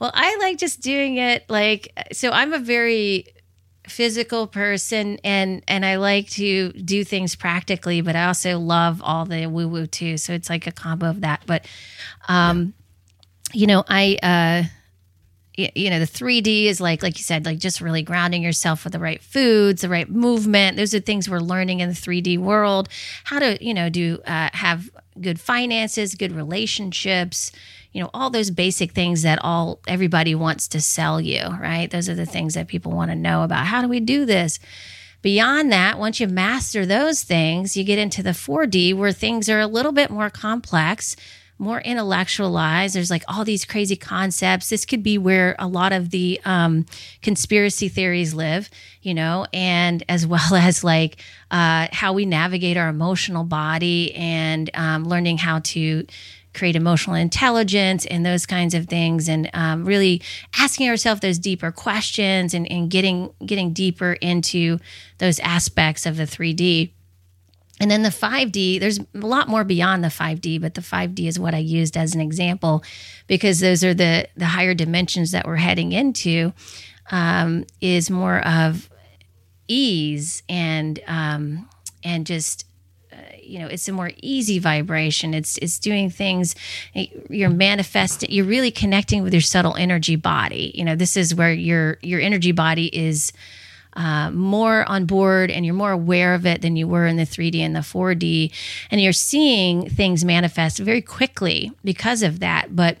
Well, 0.00 0.10
I 0.12 0.36
like 0.40 0.58
just 0.58 0.80
doing 0.80 1.18
it 1.18 1.44
like 1.48 1.92
so. 2.12 2.30
I'm 2.30 2.52
a 2.52 2.58
very 2.58 3.26
physical 3.86 4.46
person, 4.46 5.18
and 5.22 5.62
and 5.68 5.84
I 5.86 5.96
like 5.96 6.30
to 6.30 6.72
do 6.72 7.04
things 7.04 7.36
practically, 7.36 8.00
but 8.00 8.16
I 8.16 8.24
also 8.26 8.58
love 8.58 9.00
all 9.04 9.24
the 9.24 9.46
woo 9.46 9.68
woo 9.68 9.86
too. 9.86 10.16
So 10.16 10.32
it's 10.32 10.50
like 10.50 10.66
a 10.66 10.72
combo 10.72 11.10
of 11.10 11.20
that. 11.20 11.42
But, 11.46 11.66
um, 12.28 12.74
you 13.52 13.66
know, 13.66 13.84
I. 13.88 14.18
uh 14.22 14.68
you 15.54 15.90
know 15.90 15.98
the 15.98 16.06
3d 16.06 16.64
is 16.64 16.80
like 16.80 17.02
like 17.02 17.18
you 17.18 17.22
said 17.22 17.44
like 17.44 17.58
just 17.58 17.82
really 17.82 18.02
grounding 18.02 18.42
yourself 18.42 18.84
with 18.84 18.94
the 18.94 18.98
right 18.98 19.22
foods 19.22 19.82
the 19.82 19.88
right 19.88 20.08
movement. 20.08 20.78
Those 20.78 20.94
are 20.94 20.98
things 21.00 21.28
we're 21.28 21.40
learning 21.40 21.80
in 21.80 21.90
the 21.90 21.94
3d 21.94 22.38
world. 22.38 22.88
How 23.24 23.38
to 23.38 23.62
you 23.62 23.74
know 23.74 23.90
do 23.90 24.18
uh, 24.26 24.48
have 24.54 24.88
good 25.20 25.38
finances 25.38 26.14
good 26.14 26.32
relationships 26.32 27.52
you 27.92 28.02
know 28.02 28.08
all 28.14 28.30
those 28.30 28.50
basic 28.50 28.92
things 28.92 29.20
that 29.22 29.38
all 29.42 29.78
everybody 29.86 30.34
wants 30.34 30.68
to 30.68 30.80
sell 30.80 31.20
you 31.20 31.42
right? 31.60 31.90
Those 31.90 32.08
are 32.08 32.14
the 32.14 32.24
things 32.24 32.54
that 32.54 32.66
people 32.66 32.92
want 32.92 33.10
to 33.10 33.14
know 33.14 33.42
about. 33.42 33.66
How 33.66 33.82
do 33.82 33.88
we 33.88 34.00
do 34.00 34.24
this? 34.24 34.58
Beyond 35.20 35.70
that, 35.70 35.98
once 35.98 36.18
you 36.18 36.26
master 36.26 36.84
those 36.84 37.22
things, 37.22 37.76
you 37.76 37.84
get 37.84 37.98
into 37.98 38.22
the 38.22 38.30
4D 38.30 38.92
where 38.94 39.12
things 39.12 39.48
are 39.48 39.60
a 39.60 39.68
little 39.68 39.92
bit 39.92 40.10
more 40.10 40.30
complex, 40.30 41.14
more 41.62 41.80
intellectualized. 41.80 42.94
There's 42.94 43.10
like 43.10 43.22
all 43.28 43.44
these 43.44 43.64
crazy 43.64 43.94
concepts. 43.94 44.68
This 44.68 44.84
could 44.84 45.02
be 45.02 45.16
where 45.16 45.54
a 45.60 45.68
lot 45.68 45.92
of 45.92 46.10
the 46.10 46.40
um, 46.44 46.86
conspiracy 47.22 47.88
theories 47.88 48.34
live, 48.34 48.68
you 49.00 49.14
know, 49.14 49.46
and 49.52 50.02
as 50.08 50.26
well 50.26 50.54
as 50.54 50.82
like 50.82 51.22
uh, 51.50 51.86
how 51.92 52.12
we 52.12 52.26
navigate 52.26 52.76
our 52.76 52.88
emotional 52.88 53.44
body 53.44 54.12
and 54.14 54.70
um, 54.74 55.04
learning 55.04 55.38
how 55.38 55.60
to 55.60 56.04
create 56.52 56.76
emotional 56.76 57.16
intelligence 57.16 58.04
and 58.06 58.26
those 58.26 58.44
kinds 58.44 58.74
of 58.74 58.86
things 58.86 59.28
and 59.28 59.48
um, 59.54 59.84
really 59.84 60.20
asking 60.58 60.88
ourselves 60.88 61.20
those 61.20 61.38
deeper 61.38 61.70
questions 61.70 62.52
and, 62.52 62.70
and 62.70 62.90
getting 62.90 63.32
getting 63.46 63.72
deeper 63.72 64.14
into 64.14 64.78
those 65.18 65.38
aspects 65.40 66.04
of 66.04 66.16
the 66.16 66.24
3d 66.24 66.90
and 67.82 67.90
then 67.90 68.02
the 68.02 68.08
5d 68.08 68.80
there's 68.80 68.98
a 68.98 69.04
lot 69.14 69.48
more 69.48 69.64
beyond 69.64 70.02
the 70.02 70.08
5d 70.08 70.60
but 70.60 70.74
the 70.74 70.80
5d 70.80 71.26
is 71.26 71.38
what 71.38 71.54
i 71.54 71.58
used 71.58 71.96
as 71.96 72.14
an 72.14 72.20
example 72.20 72.82
because 73.26 73.60
those 73.60 73.84
are 73.84 73.92
the 73.94 74.26
the 74.36 74.46
higher 74.46 74.72
dimensions 74.74 75.32
that 75.32 75.46
we're 75.46 75.56
heading 75.56 75.92
into 75.92 76.52
um, 77.10 77.64
is 77.80 78.08
more 78.10 78.40
of 78.46 78.88
ease 79.68 80.42
and 80.48 81.00
um, 81.06 81.68
and 82.04 82.26
just 82.26 82.64
you 83.42 83.58
know 83.58 83.66
it's 83.66 83.88
a 83.88 83.92
more 83.92 84.10
easy 84.22 84.58
vibration. 84.58 85.34
It's 85.34 85.58
it's 85.58 85.78
doing 85.78 86.10
things 86.10 86.54
you're 86.94 87.50
manifesting 87.50 88.30
you're 88.30 88.46
really 88.46 88.70
connecting 88.70 89.22
with 89.22 89.32
your 89.32 89.42
subtle 89.42 89.76
energy 89.76 90.16
body. 90.16 90.72
You 90.74 90.84
know 90.84 90.96
this 90.96 91.16
is 91.16 91.34
where 91.34 91.52
your 91.52 91.98
your 92.02 92.20
energy 92.20 92.52
body 92.52 92.86
is 92.86 93.32
uh, 93.94 94.30
more 94.30 94.88
on 94.88 95.04
board 95.04 95.50
and 95.50 95.64
you're 95.64 95.74
more 95.74 95.92
aware 95.92 96.34
of 96.34 96.46
it 96.46 96.62
than 96.62 96.76
you 96.76 96.88
were 96.88 97.06
in 97.06 97.16
the 97.16 97.24
3D 97.24 97.58
and 97.60 97.76
the 97.76 97.80
4D. 97.80 98.52
And 98.90 99.00
you're 99.00 99.12
seeing 99.12 99.88
things 99.88 100.24
manifest 100.24 100.78
very 100.78 101.02
quickly 101.02 101.72
because 101.84 102.22
of 102.22 102.40
that. 102.40 102.74
But 102.74 102.98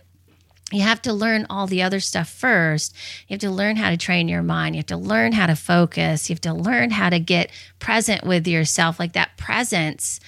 you 0.70 0.80
have 0.80 1.02
to 1.02 1.12
learn 1.12 1.46
all 1.50 1.66
the 1.66 1.82
other 1.82 2.00
stuff 2.00 2.28
first. 2.28 2.94
You 3.28 3.34
have 3.34 3.40
to 3.40 3.50
learn 3.50 3.76
how 3.76 3.90
to 3.90 3.96
train 3.96 4.28
your 4.28 4.42
mind. 4.42 4.74
You 4.74 4.80
have 4.80 4.86
to 4.86 4.96
learn 4.96 5.32
how 5.32 5.46
to 5.46 5.56
focus. 5.56 6.28
You 6.28 6.34
have 6.34 6.40
to 6.42 6.54
learn 6.54 6.90
how 6.90 7.10
to 7.10 7.18
get 7.18 7.50
present 7.78 8.24
with 8.24 8.46
yourself. 8.46 8.98
Like 8.98 9.12
that 9.12 9.36
presence, 9.36 10.18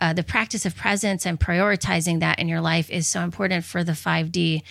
uh, 0.00 0.14
the 0.14 0.22
practice 0.22 0.64
of 0.64 0.74
presence 0.74 1.26
and 1.26 1.38
prioritizing 1.38 2.20
that 2.20 2.38
in 2.38 2.48
your 2.48 2.62
life 2.62 2.88
is 2.90 3.06
so 3.06 3.20
important 3.20 3.64
for 3.64 3.84
the 3.84 3.92
5D 3.92 4.62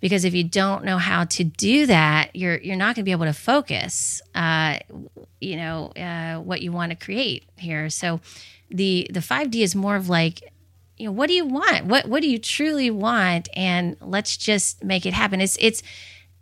because 0.00 0.24
if 0.24 0.34
you 0.34 0.44
don't 0.44 0.84
know 0.84 0.98
how 0.98 1.24
to 1.24 1.44
do 1.44 1.86
that, 1.86 2.34
you're 2.34 2.58
you're 2.58 2.76
not 2.76 2.96
going 2.96 3.04
to 3.04 3.08
be 3.08 3.12
able 3.12 3.26
to 3.26 3.32
focus. 3.32 4.22
Uh, 4.34 4.78
you 5.40 5.56
know 5.56 5.86
uh, 5.96 6.36
what 6.40 6.62
you 6.62 6.72
want 6.72 6.90
to 6.90 6.96
create 6.96 7.44
here. 7.56 7.90
So 7.90 8.20
the 8.70 9.06
the 9.10 9.22
five 9.22 9.50
D 9.50 9.62
is 9.62 9.74
more 9.74 9.96
of 9.96 10.08
like, 10.08 10.52
you 10.96 11.06
know, 11.06 11.12
what 11.12 11.28
do 11.28 11.34
you 11.34 11.44
want? 11.44 11.86
What 11.86 12.06
what 12.06 12.22
do 12.22 12.28
you 12.28 12.38
truly 12.38 12.90
want? 12.90 13.48
And 13.54 13.96
let's 14.00 14.36
just 14.36 14.82
make 14.84 15.06
it 15.06 15.12
happen. 15.12 15.40
It's 15.40 15.56
it's 15.60 15.82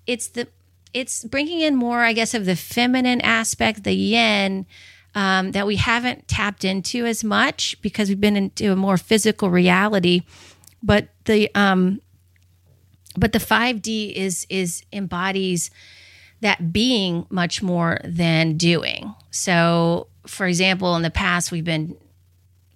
it's 0.07 0.29
the 0.29 0.49
it's 0.95 1.25
bringing 1.25 1.61
in 1.61 1.77
more, 1.77 2.03
I 2.03 2.13
guess, 2.13 2.35
of 2.35 2.47
the 2.47 2.57
feminine 2.57 3.21
aspect, 3.21 3.85
the 3.85 3.93
yin. 3.93 4.67
Um, 5.15 5.51
that 5.53 5.67
we 5.67 5.77
haven't 5.77 6.29
tapped 6.29 6.65
into 6.65 7.05
as 7.05 7.25
much 7.25 7.81
because 7.83 8.09
we've 8.09 8.21
been 8.21 8.37
into 8.37 8.71
a 8.71 8.77
more 8.77 8.97
physical 8.97 9.51
reality, 9.51 10.23
but 10.81 11.09
the 11.25 11.53
um, 11.57 12.03
but 13.17 13.33
the 13.33 13.39
5d 13.39 14.13
is 14.13 14.47
is 14.51 14.83
embodies 14.93 15.71
that 16.41 16.73
being 16.73 17.27
much 17.31 17.63
more 17.63 17.99
than 18.05 18.57
doing 18.57 19.15
so 19.31 20.07
for 20.27 20.47
example 20.47 20.95
in 20.97 21.03
the 21.03 21.11
past 21.11 21.51
we've 21.51 21.65
been 21.65 21.97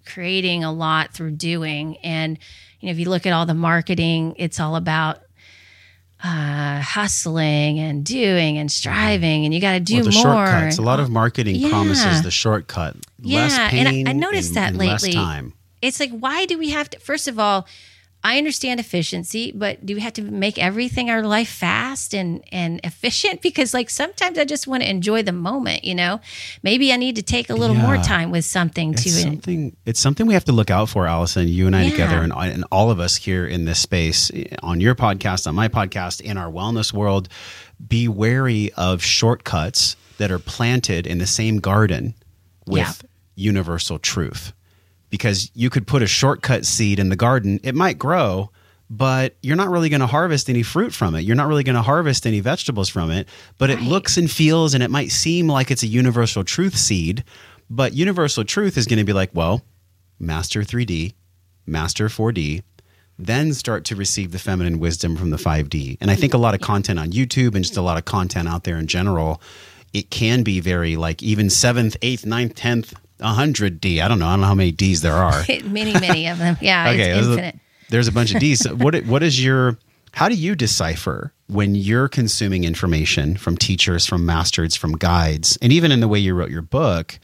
creating 0.06 0.64
a 0.64 0.72
lot 0.72 1.12
through 1.14 1.30
doing 1.30 1.96
and 1.98 2.38
you 2.80 2.86
know 2.86 2.92
if 2.92 2.98
you 2.98 3.08
look 3.08 3.24
at 3.26 3.32
all 3.32 3.46
the 3.46 3.54
marketing 3.54 4.34
it's 4.36 4.58
all 4.58 4.74
about 4.76 5.18
uh, 6.24 6.80
hustling 6.80 7.80
and 7.80 8.04
doing 8.04 8.56
and 8.56 8.70
striving 8.70 9.44
and 9.44 9.52
you 9.52 9.60
got 9.60 9.72
to 9.72 9.80
do 9.80 9.96
Well, 9.96 10.04
the 10.04 10.10
more 10.12 10.22
shortcuts. 10.46 10.78
A 10.78 10.82
lot 10.82 11.00
of 11.00 11.10
marketing 11.10 11.56
Yeah. 11.56 11.68
promises 11.70 12.22
the 12.22 12.30
shortcut. 12.30 12.94
less 13.20 13.52
Yeah, 13.52 13.68
pain 13.68 13.86
and 13.88 14.08
I- 14.08 14.10
I 14.10 14.14
noticed 14.14 14.50
and- 14.50 14.56
that 14.56 14.68
and 14.68 14.78
lately. 14.78 15.12
Less 15.12 15.14
time. 15.14 15.52
it's 15.80 15.98
like 15.98 16.10
why 16.12 16.46
do 16.46 16.58
we 16.58 16.70
have 16.70 16.88
to 16.90 16.98
first 17.00 17.26
of 17.26 17.38
all 17.40 17.66
i 18.24 18.38
understand 18.38 18.78
efficiency 18.80 19.52
but 19.52 19.84
do 19.84 19.94
we 19.94 20.00
have 20.00 20.12
to 20.12 20.22
make 20.22 20.58
everything 20.58 21.10
our 21.10 21.22
life 21.22 21.48
fast 21.48 22.14
and 22.14 22.42
and 22.52 22.80
efficient 22.84 23.40
because 23.48 23.74
like 23.74 23.90
sometimes 23.90 24.38
i 24.38 24.44
just 24.44 24.66
want 24.66 24.82
to 24.82 24.88
enjoy 24.88 25.22
the 25.22 25.32
moment 25.32 25.84
you 25.84 25.94
know 25.94 26.20
maybe 26.62 26.92
i 26.92 26.96
need 26.96 27.16
to 27.16 27.22
take 27.22 27.50
a 27.50 27.54
little 27.54 27.76
more 27.76 27.96
time 27.98 28.30
with 28.30 28.44
something 28.44 28.94
to 28.94 29.08
It's 29.08 29.22
something. 29.22 29.76
It's 29.84 30.00
something 30.00 30.26
we 30.26 30.34
have 30.34 30.44
to 30.46 30.52
look 30.52 30.70
out 30.70 30.88
for, 30.88 31.06
Allison. 31.06 31.48
You 31.48 31.66
and 31.66 31.74
I 31.76 31.82
Yeah. 31.84 31.90
together, 31.90 32.22
and, 32.22 32.32
and 32.32 32.64
all 32.70 32.90
of 32.90 33.00
us 33.00 33.16
here 33.16 33.46
in 33.46 33.64
this 33.64 33.78
space, 33.78 34.30
on 34.62 34.80
your 34.80 34.94
podcast, 34.94 35.46
on 35.46 35.54
my 35.54 35.68
podcast, 35.68 36.20
in 36.20 36.36
our 36.36 36.50
wellness 36.50 36.92
world. 36.92 37.28
Be 37.86 38.08
wary 38.08 38.70
of 38.76 39.02
shortcuts 39.02 39.96
that 40.18 40.30
are 40.30 40.38
planted 40.38 41.06
in 41.06 41.18
the 41.18 41.26
same 41.26 41.58
garden 41.58 42.14
with 42.66 43.04
universal 43.34 43.98
truth, 43.98 44.52
because 45.12 45.50
you 45.54 45.70
could 45.70 45.86
put 45.86 46.02
a 46.02 46.06
shortcut 46.06 46.64
seed 46.66 46.98
in 46.98 47.10
the 47.10 47.16
garden. 47.16 47.60
It 47.62 47.76
might 47.76 47.98
grow. 47.98 48.50
But 48.90 49.36
you're 49.42 49.56
not 49.56 49.70
really 49.70 49.88
going 49.88 50.00
to 50.00 50.06
harvest 50.06 50.50
any 50.50 50.62
fruit 50.62 50.92
from 50.92 51.14
it. 51.14 51.20
You're 51.20 51.36
not 51.36 51.48
really 51.48 51.64
going 51.64 51.76
to 51.76 51.82
harvest 51.82 52.26
any 52.26 52.40
vegetables 52.40 52.90
from 52.90 53.10
it. 53.10 53.26
But 53.56 53.70
it 53.70 53.76
Right. 53.78 53.86
looks 53.88 54.18
and 54.18 54.30
feels, 54.30 54.74
and 54.74 54.82
it 54.82 54.90
might 54.90 55.10
seem 55.10 55.48
like 55.48 55.70
it's 55.70 55.82
a 55.82 55.86
universal 55.86 56.44
truth 56.44 56.76
seed. 56.76 57.24
But 57.70 57.94
universal 57.94 58.44
truth 58.44 58.76
is 58.76 58.84
going 58.86 58.98
to 58.98 59.04
be 59.04 59.14
like, 59.14 59.30
well, 59.32 59.62
master 60.18 60.62
3D, 60.62 61.14
master 61.66 62.08
4D, 62.10 62.60
then 63.18 63.54
start 63.54 63.84
to 63.86 63.96
receive 63.96 64.30
the 64.32 64.38
feminine 64.38 64.78
wisdom 64.78 65.16
from 65.16 65.30
the 65.30 65.38
5D. 65.38 65.96
And 66.00 66.10
I 66.10 66.14
think 66.14 66.34
a 66.34 66.38
lot 66.38 66.54
of 66.54 66.60
content 66.60 66.98
on 66.98 67.12
YouTube 67.12 67.54
and 67.54 67.64
just 67.64 67.78
a 67.78 67.82
lot 67.82 67.96
of 67.96 68.04
content 68.04 68.46
out 68.46 68.64
there 68.64 68.76
in 68.76 68.86
general, 68.88 69.40
it 69.94 70.10
can 70.10 70.42
be 70.42 70.60
very 70.60 70.96
like 70.96 71.22
even 71.22 71.48
seventh, 71.48 71.96
eighth, 72.02 72.26
ninth, 72.26 72.56
tenth, 72.56 72.92
100D. 73.22 74.02
I 74.02 74.08
don't 74.08 74.18
know. 74.18 74.26
I 74.26 74.32
don't 74.32 74.40
know 74.40 74.46
how 74.46 74.54
many 74.54 74.72
Ds 74.72 75.00
there 75.00 75.14
are. 75.14 75.44
many, 75.64 75.92
many 75.92 76.28
of 76.28 76.38
them. 76.38 76.56
Yeah, 76.60 76.90
okay, 76.90 77.10
it's 77.10 77.26
there's 77.26 77.28
infinite. 77.28 77.54
a, 77.54 77.60
there's 77.90 78.08
a 78.08 78.12
bunch 78.12 78.34
of 78.34 78.40
D's. 78.40 78.60
So 78.60 78.74
what 78.74 79.04
what 79.06 79.22
is 79.22 79.42
your 79.42 79.78
how 80.12 80.28
do 80.28 80.34
you 80.34 80.54
decipher 80.54 81.32
when 81.46 81.74
you're 81.74 82.08
consuming 82.08 82.64
information 82.64 83.36
from 83.36 83.56
teachers, 83.56 84.06
from 84.06 84.26
masters, 84.26 84.76
from 84.76 84.92
guides, 84.92 85.58
and 85.62 85.72
even 85.72 85.90
in 85.92 86.00
the 86.00 86.08
way 86.08 86.18
you 86.18 86.34
wrote 86.34 86.50
your 86.50 86.62
book, 86.62 87.18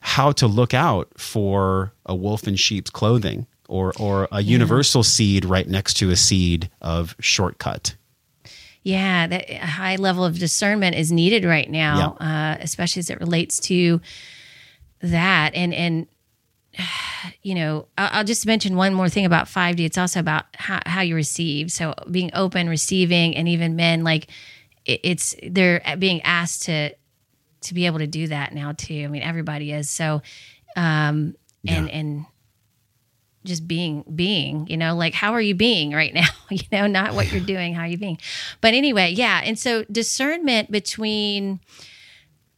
how 0.00 0.32
to 0.32 0.46
look 0.46 0.74
out 0.74 1.08
for 1.16 1.92
a 2.06 2.14
wolf 2.14 2.48
in 2.48 2.56
sheep's 2.56 2.90
clothing 2.90 3.46
or 3.68 3.92
or 3.98 4.28
a 4.32 4.42
universal 4.42 5.02
seed 5.02 5.44
right 5.44 5.68
next 5.68 5.94
to 5.94 6.10
a 6.10 6.16
seed 6.16 6.70
of 6.80 7.14
shortcut? 7.20 7.94
Yeah, 8.84 9.28
that 9.28 9.48
a 9.48 9.58
high 9.58 9.96
level 9.96 10.24
of 10.24 10.38
discernment 10.38 10.96
is 10.96 11.12
needed 11.12 11.44
right 11.44 11.70
now, 11.70 12.16
uh, 12.18 12.56
especially 12.60 13.00
as 13.00 13.10
it 13.10 13.20
relates 13.20 13.60
to 13.60 14.00
that. 15.02 15.54
And 15.54 15.74
and 15.74 16.06
you 17.42 17.54
know, 17.54 17.88
I'll, 17.98 18.08
I'll 18.12 18.24
just 18.24 18.46
mention 18.46 18.76
one 18.76 18.94
more 18.94 19.08
thing 19.08 19.24
about 19.24 19.46
5D. 19.46 19.80
It's 19.80 19.98
also 19.98 20.20
about 20.20 20.44
how, 20.54 20.80
how 20.86 21.00
you 21.02 21.14
receive. 21.14 21.70
So 21.70 21.94
being 22.10 22.30
open, 22.34 22.68
receiving, 22.68 23.36
and 23.36 23.48
even 23.48 23.76
men 23.76 24.04
like 24.04 24.28
it, 24.84 25.00
it's 25.02 25.34
they're 25.42 25.82
being 25.98 26.22
asked 26.22 26.64
to 26.64 26.94
to 27.62 27.74
be 27.74 27.86
able 27.86 27.98
to 27.98 28.06
do 28.06 28.26
that 28.28 28.52
now 28.54 28.72
too. 28.72 29.02
I 29.04 29.06
mean, 29.06 29.22
everybody 29.22 29.72
is. 29.72 29.88
So, 29.88 30.22
um, 30.76 31.36
and 31.66 31.88
and 31.90 32.26
just 33.44 33.66
being 33.66 34.04
being 34.14 34.66
you 34.68 34.76
know 34.76 34.94
like 34.94 35.14
how 35.14 35.32
are 35.32 35.40
you 35.40 35.54
being 35.54 35.90
right 35.94 36.14
now 36.14 36.28
you 36.50 36.62
know 36.70 36.86
not 36.86 37.14
what 37.14 37.32
you're 37.32 37.44
doing 37.44 37.74
how 37.74 37.82
are 37.82 37.88
you 37.88 37.98
being 37.98 38.18
but 38.60 38.74
anyway 38.74 39.10
yeah 39.10 39.40
and 39.44 39.58
so 39.58 39.84
discernment 39.90 40.70
between 40.70 41.60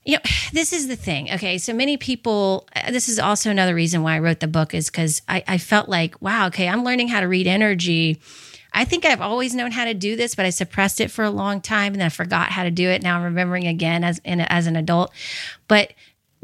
you 0.04 0.14
know 0.14 0.20
this 0.52 0.72
is 0.72 0.88
the 0.88 0.96
thing. 0.96 1.30
Okay 1.32 1.58
so 1.58 1.72
many 1.72 1.96
people 1.96 2.66
uh, 2.76 2.90
this 2.90 3.08
is 3.08 3.18
also 3.18 3.50
another 3.50 3.74
reason 3.74 4.02
why 4.02 4.16
i 4.16 4.18
wrote 4.18 4.40
the 4.40 4.48
book 4.48 4.74
is 4.74 4.90
because 4.90 5.22
I, 5.28 5.42
I 5.46 5.58
felt 5.58 5.88
like 5.88 6.20
wow 6.20 6.46
okay 6.48 6.68
i'm 6.68 6.84
learning 6.84 7.08
how 7.08 7.20
to 7.20 7.28
read 7.28 7.46
energy. 7.46 8.20
I 8.72 8.84
think 8.84 9.04
i've 9.04 9.20
always 9.20 9.54
known 9.54 9.70
how 9.70 9.84
to 9.84 9.94
do 9.94 10.16
this 10.16 10.34
but 10.34 10.46
i 10.46 10.50
suppressed 10.50 11.00
it 11.00 11.10
for 11.10 11.24
a 11.24 11.30
long 11.30 11.60
time 11.60 11.92
and 11.92 12.00
then 12.00 12.06
i 12.06 12.10
forgot 12.10 12.50
how 12.50 12.64
to 12.64 12.70
do 12.70 12.88
it. 12.88 13.02
Now 13.02 13.16
i'm 13.16 13.24
remembering 13.24 13.66
again 13.66 14.04
as 14.04 14.20
in, 14.24 14.40
as 14.40 14.66
an 14.66 14.76
adult. 14.76 15.12
But 15.68 15.92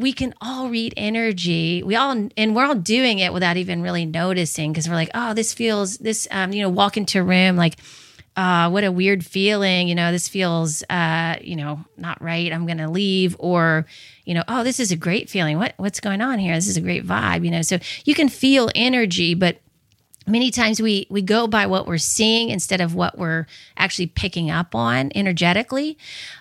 we 0.01 0.12
can 0.15 0.35
all 0.41 0.70
read 0.70 0.95
energy. 0.97 1.82
We 1.82 1.95
all, 1.95 2.28
and 2.37 2.57
we're 2.57 2.65
all 2.65 2.74
doing 2.74 3.19
it 3.19 3.35
without 3.35 3.59
even 3.59 3.82
really 3.82 4.07
noticing 4.07 4.73
because 4.73 4.89
we're 4.89 4.95
like, 4.95 5.11
oh, 5.15 5.35
this 5.35 5.53
feels, 5.53 5.99
this, 5.99 6.27
um, 6.31 6.55
you 6.55 6.62
know, 6.62 6.70
walk 6.70 6.97
into 6.97 7.20
a 7.20 7.23
room 7.23 7.57
like, 7.57 7.77
uh, 8.36 8.70
what 8.70 8.85
a 8.85 8.93
weird 8.93 9.24
feeling. 9.24 9.89
You 9.89 9.94
know, 9.94 10.12
this 10.12 10.28
feels, 10.28 10.82
uh, 10.89 11.36
you 11.40 11.57
know, 11.57 11.85
not 11.97 12.23
right. 12.23 12.52
I'm 12.52 12.66
going 12.66 12.78
to 12.78 12.89
leave. 12.89 13.36
Or, 13.39 13.86
you 14.24 14.35
know, 14.35 14.44
oh, 14.48 14.65
this 14.65 14.81
is 14.81 14.93
a 14.93 14.97
great 14.97 15.28
feeling. 15.28 15.59
What, 15.59 15.74
what's 15.77 16.01
going 16.01 16.20
on 16.20 16.39
here? 16.39 16.55
This 16.55 16.69
is 16.69 16.77
a 16.77 16.81
great 16.81 17.07
vibe, 17.07 17.44
you 17.44 17.51
know? 17.51 17.62
So 17.62 17.78
you 18.05 18.15
can 18.15 18.28
feel 18.28 18.70
energy, 18.74 19.35
but 19.35 19.59
many 20.27 20.51
times 20.51 20.81
we 20.81 21.07
we 21.11 21.23
go 21.23 21.47
by 21.47 21.66
what 21.66 21.86
we're 21.86 21.98
seeing 21.98 22.51
instead 22.51 22.81
of 22.81 22.94
what 22.94 23.19
we're 23.19 23.47
actually 23.77 24.07
picking 24.07 24.51
up 24.51 24.74
on 24.74 25.11
energetically 25.15 25.98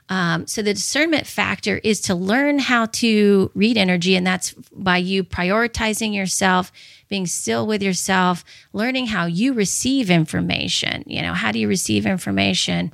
um, 0.10 0.46
so 0.48 0.62
the 0.62 0.74
discernment 0.74 1.26
factor 1.26 1.80
is 1.84 2.02
to 2.02 2.14
learn 2.14 2.60
how 2.60 2.86
to 2.88 3.50
read 3.56 3.78
energy 3.78 4.16
and 4.16 4.28
that's 4.28 4.52
by 4.74 4.98
you 4.98 5.24
prioritizing 5.24 6.14
yourself 6.14 6.72
being 7.10 7.26
still 7.26 7.68
with 7.68 7.82
yourself 7.84 8.46
learning 8.72 9.08
how 9.08 9.26
you 9.26 9.54
receive 9.54 10.10
information. 10.10 11.04
You 11.08 11.22
know 11.22 11.34
how 11.34 11.52
do 11.52 11.60
you 11.60 11.68
receive 11.68 12.06
information? 12.06 12.92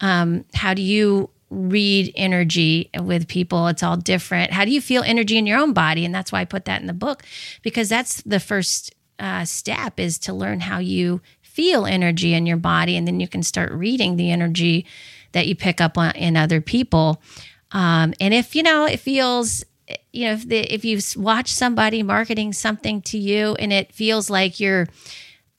Um, 0.00 0.44
how 0.54 0.74
do 0.74 0.82
you 0.82 1.30
read 1.50 2.12
energy 2.14 2.90
with 3.00 3.26
people? 3.28 3.66
It's 3.68 3.82
all 3.82 3.96
different. 3.96 4.52
How 4.52 4.64
do 4.64 4.70
you 4.70 4.80
feel 4.80 5.02
energy 5.02 5.38
in 5.38 5.46
your 5.46 5.58
own 5.58 5.72
body? 5.72 6.04
And 6.04 6.14
that's 6.14 6.30
why 6.32 6.40
i 6.40 6.44
put 6.44 6.64
that 6.66 6.80
in 6.80 6.86
the 6.86 6.92
book 6.92 7.22
because 7.62 7.88
that's 7.88 8.22
the 8.22 8.40
first 8.40 8.94
uh, 9.18 9.44
step 9.44 9.98
is 9.98 10.18
to 10.18 10.32
learn 10.32 10.60
how 10.60 10.78
you 10.78 11.20
feel 11.42 11.86
energy 11.86 12.34
in 12.34 12.46
your 12.46 12.56
body, 12.56 12.96
and 12.96 13.06
then 13.06 13.20
you 13.20 13.28
can 13.28 13.42
start 13.42 13.70
reading 13.70 14.16
the 14.16 14.32
energy 14.32 14.84
that 15.32 15.46
you 15.46 15.54
pick 15.54 15.80
up 15.80 15.96
on 15.96 16.10
in 16.16 16.36
other 16.36 16.60
people. 16.60 17.22
Um, 17.70 18.12
and 18.20 18.34
if 18.34 18.56
you 18.56 18.62
know 18.64 18.86
it 18.86 18.98
feels, 18.98 19.64
you 20.12 20.26
know, 20.26 20.32
if 20.32 20.48
the, 20.48 20.58
if 20.72 20.84
you 20.84 20.98
watch 21.16 21.52
somebody 21.52 22.02
marketing 22.02 22.52
something 22.52 23.02
to 23.02 23.18
you 23.18 23.54
and 23.58 23.72
it 23.72 23.92
feels 23.92 24.30
like 24.30 24.60
you're 24.60 24.86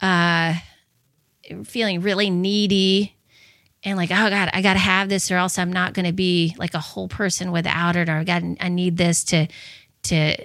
uh, 0.01 0.55
feeling 1.63 2.01
really 2.01 2.29
needy 2.29 3.15
and 3.83 3.97
like 3.97 4.09
oh 4.09 4.29
god 4.29 4.49
i 4.51 4.61
gotta 4.61 4.79
have 4.79 5.09
this 5.09 5.29
or 5.29 5.35
else 5.35 5.59
i'm 5.59 5.71
not 5.71 5.93
gonna 5.93 6.11
be 6.11 6.55
like 6.57 6.73
a 6.73 6.79
whole 6.79 7.07
person 7.07 7.51
without 7.51 7.95
it 7.95 8.09
or 8.09 8.13
i 8.13 8.23
got 8.23 8.41
i 8.59 8.67
need 8.67 8.97
this 8.97 9.23
to 9.23 9.47
to 10.01 10.35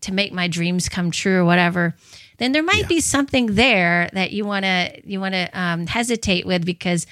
to 0.00 0.12
make 0.12 0.32
my 0.32 0.48
dreams 0.48 0.88
come 0.88 1.10
true 1.10 1.38
or 1.38 1.44
whatever 1.44 1.94
then 2.38 2.52
there 2.52 2.62
might 2.62 2.88
be 2.88 3.00
something 3.00 3.54
there 3.54 4.10
that 4.12 4.32
you 4.32 4.44
want 4.44 4.64
to 4.64 5.00
you 5.04 5.20
want 5.20 5.34
to 5.34 5.48
um, 5.58 5.86
hesitate 5.86 6.44
with 6.44 6.66
because 6.66 7.06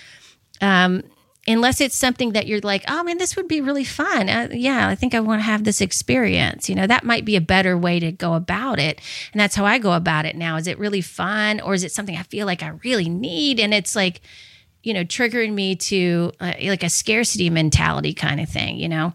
um, 0.60 1.02
unless 1.46 1.80
it's 1.80 1.96
something 1.96 2.32
that 2.32 2.46
you're 2.46 2.60
like 2.60 2.84
oh 2.88 3.02
man 3.04 3.18
this 3.18 3.36
would 3.36 3.48
be 3.48 3.60
really 3.60 3.84
fun. 3.84 4.28
Uh, 4.28 4.48
yeah 4.52 4.88
i 4.88 4.94
think 4.94 5.14
i 5.14 5.20
want 5.20 5.40
to 5.40 5.44
have 5.44 5.64
this 5.64 5.80
experience. 5.80 6.68
You 6.68 6.74
know 6.74 6.86
that 6.86 7.04
might 7.04 7.24
be 7.24 7.36
a 7.36 7.40
better 7.40 7.76
way 7.76 8.00
to 8.00 8.12
go 8.12 8.34
about 8.34 8.78
it 8.78 9.00
and 9.32 9.40
that's 9.40 9.54
how 9.54 9.64
i 9.64 9.78
go 9.78 9.92
about 9.92 10.26
it 10.26 10.36
now. 10.36 10.56
Is 10.56 10.66
it 10.66 10.78
really 10.78 11.00
fun 11.00 11.60
or 11.60 11.74
is 11.74 11.84
it 11.84 11.92
something 11.92 12.16
i 12.16 12.22
feel 12.22 12.46
like 12.46 12.62
i 12.62 12.68
really 12.84 13.08
need? 13.08 13.60
And 13.60 13.74
it's 13.74 13.96
like 13.96 14.20
you 14.82 14.94
know 14.94 15.04
triggering 15.04 15.52
me 15.54 15.76
to 15.76 16.32
uh, 16.40 16.52
like 16.64 16.82
a 16.82 16.90
scarcity 16.90 17.50
mentality 17.50 18.14
kind 18.14 18.40
of 18.40 18.48
thing 18.48 18.76
you 18.76 18.88
know? 18.88 19.14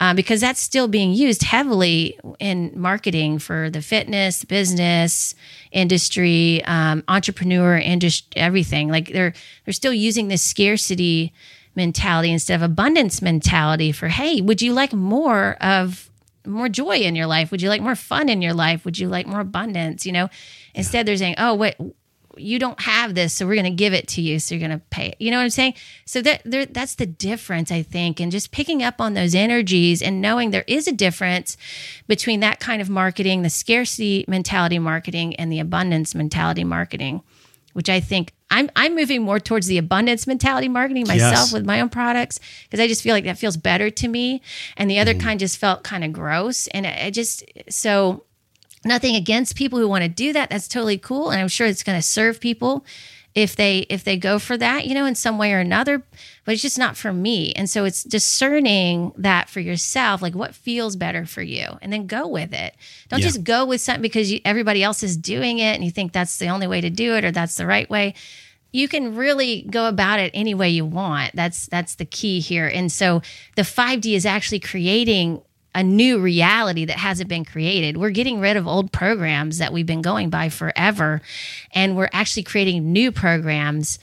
Uh, 0.00 0.14
because 0.14 0.40
that's 0.40 0.60
still 0.60 0.86
being 0.86 1.12
used 1.12 1.42
heavily 1.42 2.16
in 2.38 2.70
marketing 2.76 3.36
for 3.36 3.68
the 3.68 3.82
fitness, 3.82 4.44
business 4.44 5.34
industry, 5.72 6.62
um, 6.66 7.02
entrepreneur 7.08 7.76
industry, 7.76 8.28
everything. 8.36 8.88
Like 8.88 9.12
they're 9.12 9.34
they're 9.64 9.72
still 9.72 9.92
using 9.92 10.28
this 10.28 10.42
scarcity 10.42 11.32
mentality 11.78 12.30
instead 12.30 12.56
of 12.56 12.62
abundance 12.62 13.22
mentality 13.22 13.92
for 13.92 14.08
hey, 14.08 14.42
would 14.42 14.60
you 14.60 14.74
like 14.74 14.92
more 14.92 15.56
of 15.62 16.10
more 16.44 16.68
joy 16.68 16.96
in 16.96 17.14
your 17.14 17.26
life? 17.26 17.50
Would 17.50 17.62
you 17.62 17.68
like 17.68 17.80
more 17.80 17.94
fun 17.94 18.28
in 18.28 18.42
your 18.42 18.54
life? 18.54 18.84
Would 18.84 18.98
you 18.98 19.08
like 19.08 19.26
more 19.26 19.40
abundance? 19.40 20.04
You 20.04 20.12
know, 20.12 20.28
instead 20.74 21.06
they're 21.06 21.16
saying, 21.16 21.36
oh, 21.38 21.54
wait, 21.54 21.76
you 22.36 22.58
don't 22.58 22.80
have 22.80 23.14
this, 23.14 23.32
so 23.32 23.46
we're 23.46 23.54
going 23.54 23.64
to 23.64 23.70
give 23.70 23.92
it 23.92 24.08
to 24.08 24.20
you. 24.20 24.38
So 24.38 24.54
you're 24.54 24.66
going 24.66 24.78
to 24.78 24.84
pay 24.90 25.08
it. 25.08 25.16
You 25.18 25.30
know 25.30 25.38
what 25.38 25.44
I'm 25.44 25.50
saying? 25.50 25.74
So 26.04 26.22
that 26.22 26.42
there, 26.44 26.66
that's 26.66 26.94
the 26.94 27.06
difference, 27.06 27.70
I 27.70 27.82
think, 27.82 28.20
and 28.20 28.30
just 28.30 28.52
picking 28.52 28.82
up 28.82 29.00
on 29.00 29.14
those 29.14 29.34
energies 29.34 30.02
and 30.02 30.20
knowing 30.20 30.50
there 30.50 30.64
is 30.66 30.86
a 30.86 30.92
difference 30.92 31.56
between 32.06 32.40
that 32.40 32.60
kind 32.60 32.80
of 32.80 32.88
marketing, 32.88 33.42
the 33.42 33.50
scarcity 33.50 34.24
mentality 34.28 34.78
marketing, 34.78 35.36
and 35.36 35.52
the 35.52 35.60
abundance 35.60 36.14
mentality 36.14 36.64
marketing, 36.64 37.22
which 37.72 37.88
I 37.88 38.00
think 38.00 38.32
I'm 38.50 38.70
I'm 38.76 38.94
moving 38.94 39.22
more 39.22 39.38
towards 39.40 39.66
the 39.66 39.78
abundance 39.78 40.26
mentality 40.26 40.68
marketing 40.68 41.06
myself 41.06 41.32
Yes. 41.32 41.52
with 41.52 41.66
my 41.66 41.80
own 41.80 41.88
products 41.88 42.40
because 42.64 42.80
I 42.80 42.88
just 42.88 43.02
feel 43.02 43.14
like 43.14 43.24
that 43.24 43.38
feels 43.38 43.56
better 43.56 43.90
to 43.90 44.08
me, 44.08 44.42
and 44.76 44.90
the 44.90 44.98
other 44.98 45.12
mm-hmm. 45.12 45.26
kind 45.26 45.40
just 45.40 45.58
felt 45.58 45.82
kind 45.82 46.04
of 46.04 46.12
gross, 46.12 46.66
and 46.68 46.86
I 46.86 47.06
I 47.06 47.10
just 47.10 47.44
so 47.68 48.24
nothing 48.84 49.16
against 49.16 49.56
people 49.56 49.78
who 49.78 49.88
want 49.88 50.02
to 50.04 50.08
do 50.08 50.32
that. 50.32 50.50
That's 50.50 50.68
totally 50.68 50.98
cool 50.98 51.30
and 51.30 51.40
i'm 51.40 51.48
sure 51.48 51.66
it's 51.66 51.82
going 51.82 51.98
to 51.98 52.06
serve 52.06 52.40
people 52.40 52.84
if 53.38 53.54
they 53.54 53.86
if 53.88 54.02
they 54.02 54.16
go 54.16 54.40
for 54.40 54.56
that 54.56 54.84
you 54.86 54.94
know 54.94 55.06
in 55.06 55.14
some 55.14 55.38
way 55.38 55.52
or 55.52 55.60
another 55.60 56.02
but 56.44 56.52
it's 56.54 56.62
just 56.62 56.78
not 56.78 56.96
for 56.96 57.12
me. 57.12 57.52
And 57.52 57.68
so 57.68 57.84
it's 57.84 58.02
discerning 58.02 59.12
that 59.18 59.50
for 59.50 59.60
yourself 59.60 60.22
like 60.22 60.34
what 60.34 60.54
feels 60.54 60.96
better 60.96 61.26
for 61.26 61.42
you 61.42 61.66
and 61.82 61.92
then 61.92 62.06
go 62.06 62.26
with 62.26 62.54
it. 62.54 62.74
Don't 63.10 63.20
Yeah. 63.20 63.26
just 63.26 63.44
go 63.44 63.66
with 63.66 63.82
something 63.82 64.00
because 64.00 64.32
you, 64.32 64.40
everybody 64.46 64.82
else 64.82 65.02
is 65.02 65.16
doing 65.16 65.58
it 65.58 65.74
and 65.74 65.84
you 65.84 65.90
think 65.90 66.12
that's 66.12 66.38
the 66.38 66.48
only 66.48 66.66
way 66.66 66.80
to 66.80 66.88
do 66.88 67.14
it 67.16 67.24
or 67.24 67.30
that's 67.30 67.56
the 67.56 67.66
right 67.66 67.88
way. 67.90 68.14
You 68.72 68.88
can 68.88 69.14
really 69.14 69.66
go 69.70 69.88
about 69.88 70.20
it 70.20 70.30
any 70.32 70.54
way 70.54 70.70
you 70.70 70.86
want. 70.86 71.36
That's 71.36 71.66
that's 71.66 71.96
the 71.96 72.06
key 72.06 72.40
here. 72.40 72.66
And 72.66 72.90
so 72.90 73.20
the 73.56 73.62
5d 73.62 74.14
is 74.14 74.24
actually 74.26 74.60
creating 74.60 75.42
a 75.74 75.82
new 75.82 76.18
reality 76.18 76.84
that 76.86 76.96
hasn't 76.98 77.28
been 77.28 77.44
created. 77.44 77.96
We're 77.96 78.10
getting 78.10 78.40
rid 78.40 78.56
of 78.56 78.66
old 78.66 78.90
programs 78.92 79.58
that 79.58 79.72
we've 79.72 79.86
been 79.86 80.02
going 80.02 80.30
by 80.30 80.48
forever 80.48 81.20
and 81.72 81.96
we're 81.96 82.08
actually 82.12 82.44
creating 82.44 82.92
new 82.92 83.12
programs 83.12 83.98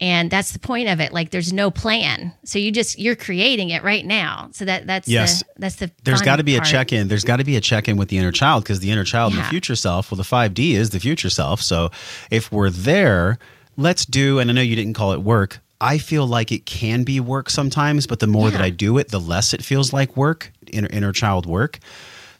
and 0.00 0.28
that's 0.28 0.52
the 0.52 0.58
point 0.58 0.88
of 0.88 1.00
it 1.00 1.12
like 1.12 1.30
there's 1.30 1.52
no 1.52 1.70
plan. 1.70 2.32
So 2.44 2.58
you 2.58 2.72
just 2.72 2.98
you're 2.98 3.14
creating 3.14 3.70
it 3.70 3.84
right 3.84 4.04
now. 4.04 4.48
So 4.52 4.64
that 4.64 4.86
that's 4.86 5.08
Yes. 5.08 5.40
the 5.40 5.44
that's 5.56 5.76
the 5.76 5.90
There's 6.02 6.20
got 6.20 6.36
to 6.36 6.44
be 6.44 6.56
a 6.56 6.60
check 6.60 6.92
in. 6.92 7.08
There's 7.08 7.24
got 7.24 7.36
to 7.36 7.44
be 7.44 7.56
a 7.56 7.60
check 7.60 7.88
in 7.88 7.96
with 7.96 8.08
the 8.08 8.18
inner 8.18 8.32
child 8.32 8.64
because 8.64 8.80
the 8.80 8.90
inner 8.90 9.04
child 9.04 9.32
and 9.32 9.42
the 9.42 9.46
future 9.48 9.76
self, 9.76 10.10
well, 10.10 10.16
the 10.16 10.24
5D 10.24 10.72
is 10.72 10.90
the 10.90 11.00
future 11.00 11.30
self. 11.30 11.62
So 11.62 11.90
if 12.30 12.50
we're 12.50 12.70
there, 12.70 13.38
let's 13.76 14.04
do, 14.04 14.40
and 14.40 14.50
I 14.50 14.52
know 14.52 14.60
you 14.62 14.76
didn't 14.76 14.94
call 14.94 15.12
it 15.12 15.22
work. 15.22 15.60
I 15.80 15.98
feel 15.98 16.26
like 16.26 16.52
it 16.52 16.66
can 16.66 17.02
be 17.04 17.20
work 17.20 17.50
sometimes, 17.50 18.06
but 18.06 18.20
the 18.20 18.26
more 18.26 18.50
that 18.50 18.60
I 18.60 18.70
do 18.70 18.96
it, 18.98 19.08
the 19.08 19.20
less 19.20 19.52
it 19.52 19.62
feels 19.64 19.92
like 19.92 20.16
work, 20.16 20.52
inner, 20.68 20.88
inner 20.90 21.12
child 21.12 21.46
work. 21.46 21.78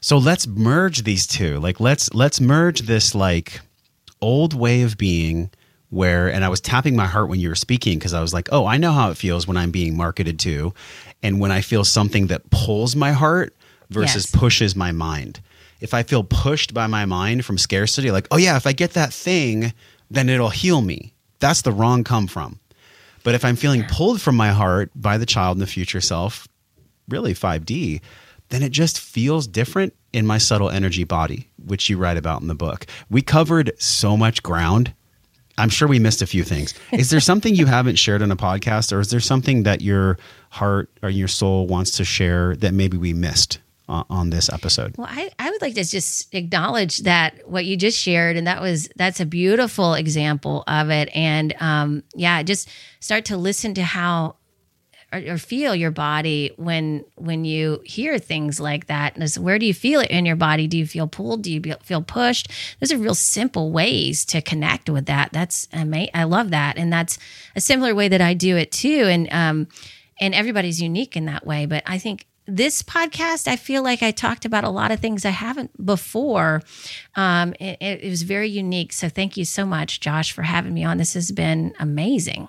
So 0.01 0.17
let's 0.17 0.47
merge 0.47 1.03
these 1.03 1.27
two. 1.27 1.59
Like 1.59 1.79
let's 1.79 2.13
let's 2.13 2.39
merge 2.39 2.81
this 2.81 3.13
like 3.15 3.61
old 4.21 4.53
way 4.53 4.81
of 4.83 4.97
being 4.97 5.49
where 5.89 6.27
and 6.31 6.43
I 6.43 6.49
was 6.49 6.61
tapping 6.61 6.95
my 6.95 7.05
heart 7.05 7.29
when 7.29 7.39
you 7.39 7.49
were 7.49 7.55
speaking 7.55 7.97
because 7.99 8.13
I 8.13 8.21
was 8.21 8.33
like, 8.33 8.49
"Oh, 8.51 8.65
I 8.65 8.77
know 8.77 8.91
how 8.91 9.09
it 9.11 9.17
feels 9.17 9.47
when 9.47 9.57
I'm 9.57 9.71
being 9.71 9.95
marketed 9.97 10.39
to 10.39 10.73
and 11.21 11.39
when 11.39 11.51
I 11.51 11.61
feel 11.61 11.83
something 11.83 12.27
that 12.27 12.49
pulls 12.49 12.95
my 12.95 13.11
heart 13.11 13.55
versus 13.89 14.25
Yes. 14.25 14.31
pushes 14.31 14.75
my 14.75 14.91
mind." 14.91 15.39
If 15.81 15.93
I 15.93 16.03
feel 16.03 16.23
pushed 16.23 16.73
by 16.73 16.87
my 16.87 17.05
mind 17.05 17.45
from 17.45 17.57
scarcity, 17.57 18.09
like, 18.11 18.27
"Oh 18.31 18.37
yeah, 18.37 18.55
if 18.55 18.65
I 18.65 18.71
get 18.73 18.93
that 18.93 19.13
thing, 19.13 19.73
then 20.09 20.29
it'll 20.29 20.49
heal 20.49 20.81
me." 20.81 21.13
That's 21.39 21.61
the 21.61 21.71
wrong 21.71 22.03
come 22.03 22.27
from. 22.27 22.59
But 23.25 23.33
if 23.33 23.43
I'm 23.43 23.55
feeling 23.55 23.83
pulled 23.85 24.21
from 24.21 24.35
my 24.35 24.49
heart 24.49 24.91
by 24.95 25.17
the 25.17 25.25
child 25.25 25.57
in 25.57 25.59
the 25.59 25.65
future 25.65 25.99
self, 25.99 26.47
really 27.09 27.33
5D, 27.33 27.99
then 28.49 28.61
it 28.61 28.69
just 28.69 28.99
feels 28.99 29.47
different 29.47 29.95
in 30.13 30.27
my 30.27 30.37
subtle 30.37 30.69
energy 30.69 31.05
body, 31.05 31.49
which 31.57 31.89
you 31.89 31.97
write 31.97 32.17
about 32.17 32.41
in 32.41 32.47
the 32.47 32.53
book. 32.53 32.85
We 33.09 33.23
covered 33.23 33.71
so 33.79 34.15
much 34.15 34.43
ground. 34.43 34.93
I'm 35.57 35.69
sure 35.69 35.87
we 35.87 35.97
missed 35.97 36.21
a 36.21 36.27
few 36.27 36.43
things. 36.43 36.75
Is 36.91 37.09
there 37.09 37.19
something 37.19 37.55
you 37.55 37.65
haven't 37.65 37.95
shared 37.95 38.21
on 38.21 38.29
a 38.29 38.35
podcast, 38.35 38.93
or 38.93 38.99
is 38.99 39.09
there 39.09 39.19
something 39.19 39.63
that 39.63 39.81
your 39.81 40.19
heart 40.51 40.91
or 41.01 41.09
your 41.09 41.27
soul 41.27 41.65
wants 41.65 41.91
to 41.97 42.05
share 42.05 42.55
that 42.57 42.75
maybe 42.75 42.95
we 42.95 43.11
missed 43.13 43.57
on, 43.87 44.29
this 44.29 44.49
episode? 44.49 44.95
Well, 44.97 45.07
I, 45.09 45.31
I 45.37 45.51
would 45.51 45.61
like 45.61 45.75
to 45.75 45.83
just 45.83 46.33
acknowledge 46.33 46.99
that 46.99 47.47
what 47.47 47.65
you 47.65 47.77
just 47.77 47.99
shared, 47.99 48.37
and 48.37 48.47
that 48.47 48.61
was 48.61 48.89
that's 48.95 49.19
a 49.19 49.25
beautiful 49.25 49.93
example 49.93 50.63
of 50.67 50.89
it. 50.89 51.09
And 51.13 51.53
um, 51.59 52.03
yeah, 52.15 52.41
just 52.43 52.69
start 52.99 53.25
to 53.25 53.37
listen 53.37 53.73
to 53.75 53.83
how 53.83 54.37
or, 55.13 55.33
or 55.33 55.37
feel 55.37 55.75
your 55.75 55.91
body 55.91 56.51
when 56.57 57.05
when 57.15 57.45
you 57.45 57.81
hear 57.85 58.19
things 58.19 58.59
like 58.59 58.87
that. 58.87 59.15
And 59.15 59.43
where 59.43 59.59
do 59.59 59.65
you 59.65 59.73
feel 59.73 60.01
it 60.01 60.11
in 60.11 60.25
your 60.25 60.35
body? 60.35 60.67
Do 60.67 60.77
you 60.77 60.85
feel 60.85 61.07
pulled? 61.07 61.43
Do 61.43 61.51
you 61.51 61.59
be- 61.59 61.75
feel 61.83 62.01
pushed? 62.01 62.51
Those 62.79 62.91
are 62.91 62.97
real 62.97 63.15
simple 63.15 63.71
ways 63.71 64.25
to 64.25 64.41
connect 64.41 64.89
with 64.89 65.05
that. 65.05 65.29
That's 65.31 65.67
amazing. 65.71 66.11
I 66.13 66.23
love 66.23 66.51
that, 66.51 66.77
and 66.77 66.91
that's 66.91 67.17
a 67.55 67.61
similar 67.61 67.95
way 67.95 68.07
that 68.07 68.21
I 68.21 68.33
do 68.33 68.57
it 68.57 68.71
too. 68.71 69.05
And 69.07 69.31
um, 69.31 69.67
and 70.19 70.33
everybody's 70.33 70.81
unique 70.81 71.15
in 71.15 71.25
that 71.25 71.45
way. 71.45 71.65
But 71.65 71.83
I 71.85 71.97
think 71.97 72.25
this 72.47 72.83
podcast, 72.83 73.47
I 73.47 73.55
feel 73.55 73.83
like 73.83 74.03
I 74.03 74.11
talked 74.11 74.45
about 74.45 74.63
a 74.63 74.69
lot 74.69 74.91
of 74.91 74.99
things 74.99 75.25
I 75.25 75.29
haven't 75.29 75.85
before. 75.85 76.61
Um, 77.15 77.53
it, 77.59 77.77
it 77.81 78.09
was 78.09 78.23
very 78.23 78.49
unique. 78.49 78.93
So 78.93 79.09
thank 79.09 79.37
you 79.37 79.45
so 79.45 79.65
much, 79.65 79.99
Josh, 79.99 80.31
for 80.31 80.43
having 80.43 80.73
me 80.73 80.83
on. 80.83 80.97
This 80.97 81.13
has 81.13 81.31
been 81.31 81.73
amazing. 81.79 82.47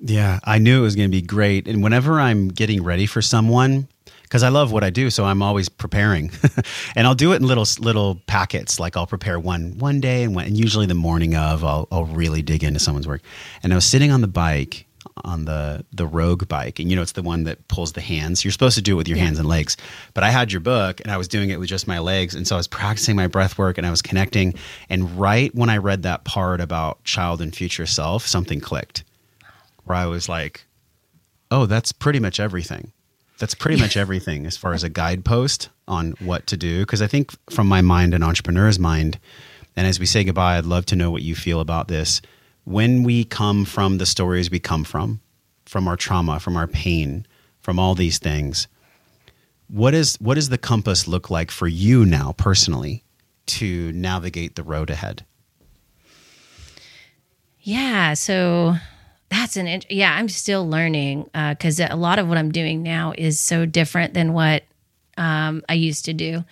Yeah, 0.00 0.40
I 0.44 0.58
knew 0.58 0.78
it 0.78 0.82
was 0.82 0.96
going 0.96 1.08
to 1.10 1.16
be 1.16 1.22
great. 1.22 1.68
And 1.68 1.82
whenever 1.82 2.20
I'm 2.20 2.48
getting 2.48 2.82
ready 2.82 3.06
for 3.06 3.22
someone, 3.22 3.88
because 4.22 4.42
I 4.42 4.48
love 4.48 4.72
what 4.72 4.84
I 4.84 4.90
do, 4.90 5.08
so 5.08 5.24
I'm 5.24 5.40
always 5.40 5.68
preparing, 5.68 6.32
and 6.96 7.06
I'll 7.06 7.14
do 7.14 7.32
it 7.32 7.36
in 7.36 7.46
little 7.46 7.64
little 7.78 8.20
packets. 8.26 8.80
Like 8.80 8.96
I'll 8.96 9.06
prepare 9.06 9.38
one 9.38 9.78
one 9.78 10.00
day, 10.00 10.24
and, 10.24 10.34
when, 10.34 10.46
and 10.46 10.56
usually 10.58 10.86
the 10.86 10.94
morning 10.94 11.36
of, 11.36 11.64
I'll 11.64 11.86
I'll 11.92 12.06
really 12.06 12.42
dig 12.42 12.64
into 12.64 12.80
someone's 12.80 13.06
work. 13.06 13.22
And 13.62 13.72
I 13.72 13.76
was 13.76 13.84
sitting 13.84 14.10
on 14.10 14.20
the 14.20 14.28
bike 14.28 14.85
on 15.24 15.44
the 15.44 15.84
the 15.92 16.06
Rogue 16.06 16.48
bike, 16.48 16.78
and 16.78 16.90
you 16.90 16.96
know 16.96 17.02
it's 17.02 17.12
the 17.12 17.22
one 17.22 17.44
that 17.44 17.66
pulls 17.68 17.92
the 17.92 18.00
hands. 18.00 18.44
You're 18.44 18.52
supposed 18.52 18.76
to 18.76 18.82
do 18.82 18.94
it 18.94 18.96
with 18.96 19.08
your 19.08 19.18
hands 19.18 19.38
and 19.38 19.48
legs, 19.48 19.76
but 20.14 20.24
I 20.24 20.30
had 20.30 20.52
your 20.52 20.60
book, 20.60 21.00
and 21.00 21.10
I 21.10 21.16
was 21.16 21.28
doing 21.28 21.50
it 21.50 21.58
with 21.58 21.68
just 21.68 21.86
my 21.86 21.98
legs, 21.98 22.34
and 22.34 22.46
so 22.46 22.56
I 22.56 22.58
was 22.58 22.68
practicing 22.68 23.16
my 23.16 23.26
breath 23.26 23.58
work, 23.58 23.78
and 23.78 23.86
I 23.86 23.90
was 23.90 24.02
connecting. 24.02 24.54
And 24.88 25.18
right 25.18 25.54
when 25.54 25.70
I 25.70 25.78
read 25.78 26.02
that 26.02 26.24
part 26.24 26.60
about 26.60 27.02
child 27.04 27.40
and 27.40 27.54
future 27.54 27.86
self, 27.86 28.26
something 28.26 28.60
clicked 28.60 29.04
where 29.86 29.96
I 29.96 30.06
was 30.06 30.28
like, 30.28 30.66
oh, 31.50 31.66
that's 31.66 31.92
pretty 31.92 32.20
much 32.20 32.38
everything. 32.38 32.92
That's 33.38 33.54
pretty 33.54 33.80
much 33.80 33.96
everything 33.96 34.46
as 34.46 34.56
far 34.56 34.74
as 34.74 34.82
a 34.84 34.88
guidepost 34.88 35.70
on 35.88 36.12
what 36.20 36.46
to 36.48 36.56
do. 36.56 36.80
Because 36.80 37.00
I 37.02 37.06
think 37.06 37.32
from 37.50 37.66
my 37.66 37.80
mind, 37.80 38.12
an 38.12 38.22
entrepreneur's 38.22 38.78
mind, 38.78 39.18
and 39.76 39.86
as 39.86 40.00
we 40.00 40.06
say 40.06 40.24
goodbye, 40.24 40.58
I'd 40.58 40.66
love 40.66 40.86
to 40.86 40.96
know 40.96 41.10
what 41.10 41.22
you 41.22 41.34
feel 41.34 41.60
about 41.60 41.88
this. 41.88 42.20
When 42.66 43.04
we 43.04 43.24
come 43.24 43.64
from 43.64 43.98
the 43.98 44.06
stories 44.06 44.50
we 44.50 44.58
come 44.58 44.82
from, 44.82 45.20
from 45.66 45.86
our 45.86 45.96
trauma, 45.96 46.40
from 46.40 46.56
our 46.56 46.66
pain, 46.66 47.24
from 47.60 47.78
all 47.78 47.94
these 47.94 48.18
things, 48.18 48.66
what 49.68 49.94
is 49.94 50.16
what 50.20 50.34
does 50.34 50.48
the 50.48 50.58
compass 50.58 51.06
look 51.06 51.30
like 51.30 51.52
for 51.52 51.68
you 51.68 52.04
now 52.04 52.32
personally 52.36 53.04
to 53.46 53.92
navigate 53.92 54.56
the 54.56 54.64
road 54.64 54.90
ahead? 54.90 55.24
Yeah. 57.60 58.14
So 58.14 58.74
that's 59.28 59.56
an 59.56 59.82
yeah. 59.88 60.16
I'm 60.16 60.28
still 60.28 60.68
learning 60.68 61.30
because 61.32 61.78
a 61.78 61.94
lot 61.94 62.18
of 62.18 62.28
what 62.28 62.36
I'm 62.36 62.50
doing 62.50 62.82
now 62.82 63.12
is 63.16 63.38
so 63.38 63.64
different 63.64 64.12
than 64.12 64.32
what 64.32 64.64
um, 65.16 65.62
I 65.68 65.74
used 65.74 66.04
to 66.06 66.12
do. 66.12 66.44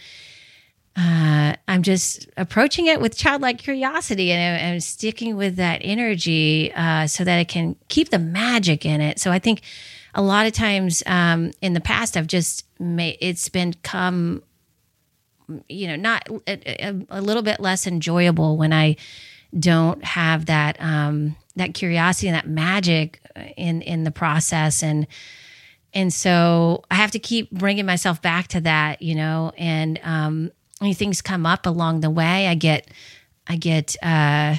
Uh, 0.97 1.55
I'm 1.67 1.83
just 1.83 2.29
approaching 2.37 2.87
it 2.87 3.01
with 3.01 3.17
childlike 3.17 3.59
curiosity 3.59 4.31
and 4.31 4.75
I'm, 4.75 4.81
sticking 4.81 5.37
with 5.37 5.57
that 5.57 5.81
energy 5.83 6.73
uh, 6.73 7.09
so 7.09 7.25
that 7.25 7.37
I 7.37 7.45
can 7.45 7.75
keep 7.89 8.11
the 8.11 8.19
magic 8.19 8.87
in 8.87 9.01
it. 9.01 9.19
So 9.19 9.33
I 9.33 9.41
think 9.41 9.63
a 10.15 10.23
lot 10.23 10.47
of 10.47 10.53
times 10.53 11.03
um, 11.07 11.51
in 11.61 11.73
the 11.73 11.81
past, 11.81 12.17
I've 12.17 12.29
just 12.29 12.65
made 12.79 13.19
it's 13.21 13.49
been 13.49 13.75
come, 13.83 14.43
you 15.69 15.89
know, 15.89 15.97
not 15.97 16.29
a, 16.47 16.87
a, 16.87 17.07
a 17.11 17.21
little 17.21 17.43
bit 17.43 17.59
less 17.59 17.89
enjoyable 17.89 18.57
when 18.57 18.73
I 18.73 18.97
don't 19.59 20.05
have 20.05 20.47
that 20.47 20.81
um, 20.81 21.37
that 21.57 21.75
curiosity 21.75 22.29
and 22.29 22.37
that 22.37 22.49
magic 22.49 23.21
in 23.57 23.83
in 23.83 24.05
the 24.05 24.11
process 24.11 24.83
and 24.83 25.07
and 25.93 26.13
so 26.13 26.83
I 26.91 26.97
have 26.97 27.13
to 27.13 27.21
keep 27.21 27.53
bringing 27.53 27.87
myself 27.87 28.21
back 28.21 28.49
to 28.49 28.61
that, 28.63 29.01
you 29.01 29.15
know, 29.15 29.53
and 29.57 30.01
um, 30.03 30.51
things 30.93 31.23
come 31.23 31.47
up 31.47 31.65
along 31.67 32.01
the 32.01 32.11
way, 32.11 32.49
I 32.49 32.55
get, 32.55 32.91
I 33.47 33.57
get, 33.57 33.97
uh, 34.03 34.57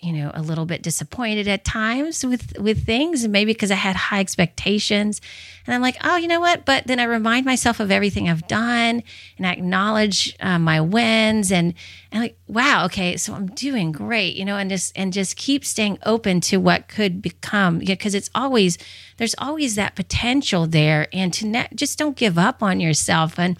you 0.00 0.12
know, 0.12 0.30
a 0.34 0.42
little 0.42 0.66
bit 0.66 0.82
disappointed 0.82 1.48
at 1.48 1.64
times 1.64 2.26
with 2.26 2.58
with 2.58 2.84
things, 2.84 3.24
and 3.24 3.32
maybe 3.32 3.54
because 3.54 3.70
I 3.70 3.76
had 3.76 3.96
high 3.96 4.20
expectations, 4.20 5.18
and 5.66 5.74
I'm 5.74 5.80
like, 5.80 5.96
oh, 6.04 6.16
you 6.18 6.28
know 6.28 6.40
what? 6.40 6.66
But 6.66 6.86
then 6.86 7.00
I 7.00 7.04
remind 7.04 7.46
myself 7.46 7.80
of 7.80 7.90
everything 7.90 8.28
I've 8.28 8.46
done, 8.46 9.02
and 9.38 9.46
I 9.46 9.52
acknowledge 9.52 10.36
uh, 10.40 10.58
my 10.58 10.82
wins, 10.82 11.50
and 11.50 11.72
and 12.12 12.20
like, 12.22 12.36
wow, 12.46 12.84
okay, 12.84 13.16
so 13.16 13.32
I'm 13.32 13.46
doing 13.46 13.92
great, 13.92 14.36
you 14.36 14.44
know, 14.44 14.58
and 14.58 14.68
just 14.68 14.92
and 14.94 15.10
just 15.10 15.36
keep 15.36 15.64
staying 15.64 15.98
open 16.04 16.42
to 16.42 16.58
what 16.58 16.86
could 16.86 17.22
become, 17.22 17.78
because 17.78 18.14
it's 18.14 18.28
always 18.34 18.76
there's 19.16 19.34
always 19.38 19.74
that 19.76 19.96
potential 19.96 20.66
there, 20.66 21.08
and 21.14 21.32
to 21.32 21.46
ne- 21.46 21.68
just 21.74 21.98
don't 21.98 22.16
give 22.16 22.36
up 22.36 22.62
on 22.62 22.78
yourself, 22.78 23.38
and 23.38 23.56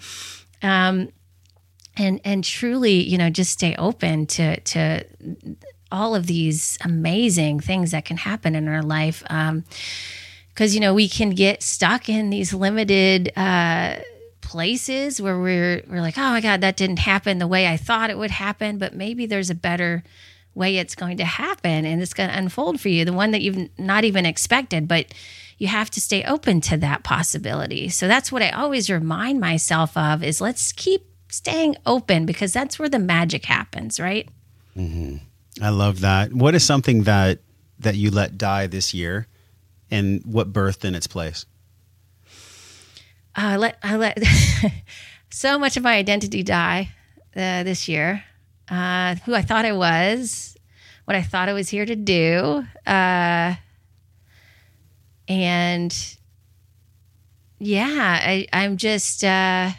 um, 0.61 1.09
and 1.97 2.19
and 2.23 2.43
truly, 2.43 3.03
you 3.03 3.17
know, 3.17 3.29
just 3.29 3.51
stay 3.51 3.75
open 3.75 4.25
to 4.27 4.59
to 4.59 5.05
all 5.91 6.15
of 6.15 6.27
these 6.27 6.77
amazing 6.83 7.59
things 7.59 7.91
that 7.91 8.05
can 8.05 8.17
happen 8.17 8.55
in 8.55 8.67
our 8.67 8.83
life. 8.83 9.23
Um, 9.29 9.63
because 10.49 10.73
you 10.73 10.79
know 10.79 10.93
we 10.93 11.09
can 11.09 11.31
get 11.31 11.61
stuck 11.61 12.07
in 12.07 12.29
these 12.29 12.53
limited 12.53 13.31
uh, 13.35 13.97
places 14.41 15.21
where 15.21 15.37
we're 15.37 15.83
we're 15.89 16.01
like, 16.01 16.17
oh 16.17 16.29
my 16.29 16.41
god, 16.41 16.61
that 16.61 16.77
didn't 16.77 16.99
happen 16.99 17.39
the 17.39 17.47
way 17.47 17.67
I 17.67 17.77
thought 17.77 18.09
it 18.09 18.17
would 18.17 18.31
happen, 18.31 18.77
but 18.77 18.95
maybe 18.95 19.25
there's 19.25 19.49
a 19.49 19.55
better 19.55 20.03
way 20.53 20.77
it's 20.77 20.95
going 20.95 21.17
to 21.17 21.25
happen 21.25 21.85
and 21.85 22.01
it's 22.01 22.13
going 22.13 22.29
to 22.29 22.37
unfold 22.37 22.79
for 22.79 22.87
you, 22.87 23.03
the 23.03 23.13
one 23.13 23.31
that 23.31 23.41
you've 23.41 23.69
not 23.77 24.05
even 24.05 24.25
expected, 24.25 24.87
but 24.87 25.13
you 25.57 25.67
have 25.67 25.89
to 25.91 26.01
stay 26.01 26.23
open 26.23 26.61
to 26.61 26.77
that 26.77 27.03
possibility. 27.03 27.89
So 27.89 28.07
that's 28.07 28.31
what 28.31 28.41
I 28.41 28.49
always 28.49 28.89
remind 28.89 29.39
myself 29.39 29.95
of 29.97 30.23
is 30.23 30.41
let's 30.41 30.71
keep 30.71 31.05
staying 31.35 31.75
open 31.85 32.25
because 32.25 32.53
that's 32.53 32.79
where 32.79 32.89
the 32.89 32.99
magic 32.99 33.45
happens, 33.45 33.99
right? 33.99 34.27
I 35.61 35.69
love 35.69 36.01
that. 36.01 36.33
What 36.33 36.55
is 36.55 36.63
something 36.63 37.03
that 37.03 37.39
that 37.79 37.95
you 37.95 38.09
let 38.11 38.37
die 38.37 38.67
this 38.67 38.93
year, 38.93 39.27
and 39.91 40.21
what 40.25 40.51
birthed 40.51 40.85
in 40.85 40.95
its 40.95 41.07
place? 41.07 41.45
I 43.35 43.57
let 43.57 43.77
I 43.83 43.97
let 43.97 44.17
so 45.29 45.59
much 45.59 45.77
of 45.77 45.83
my 45.83 45.95
identity 45.95 46.43
die 46.43 46.89
uh, 47.35 47.63
this 47.63 47.87
year. 47.87 48.23
Uh, 48.67 49.15
who 49.25 49.35
I 49.35 49.43
thought 49.43 49.63
I 49.63 49.73
was, 49.73 50.57
what 51.05 51.15
I 51.15 51.21
thought 51.21 51.49
I 51.49 51.53
was 51.53 51.69
here 51.69 51.85
to 51.85 51.95
do, 51.95 52.65
uh, 52.87 53.53
and 55.27 56.17
yeah, 57.59 58.19
I, 58.23 58.47
I'm 58.51 58.77
just 58.77 59.23
uh, 59.23 59.69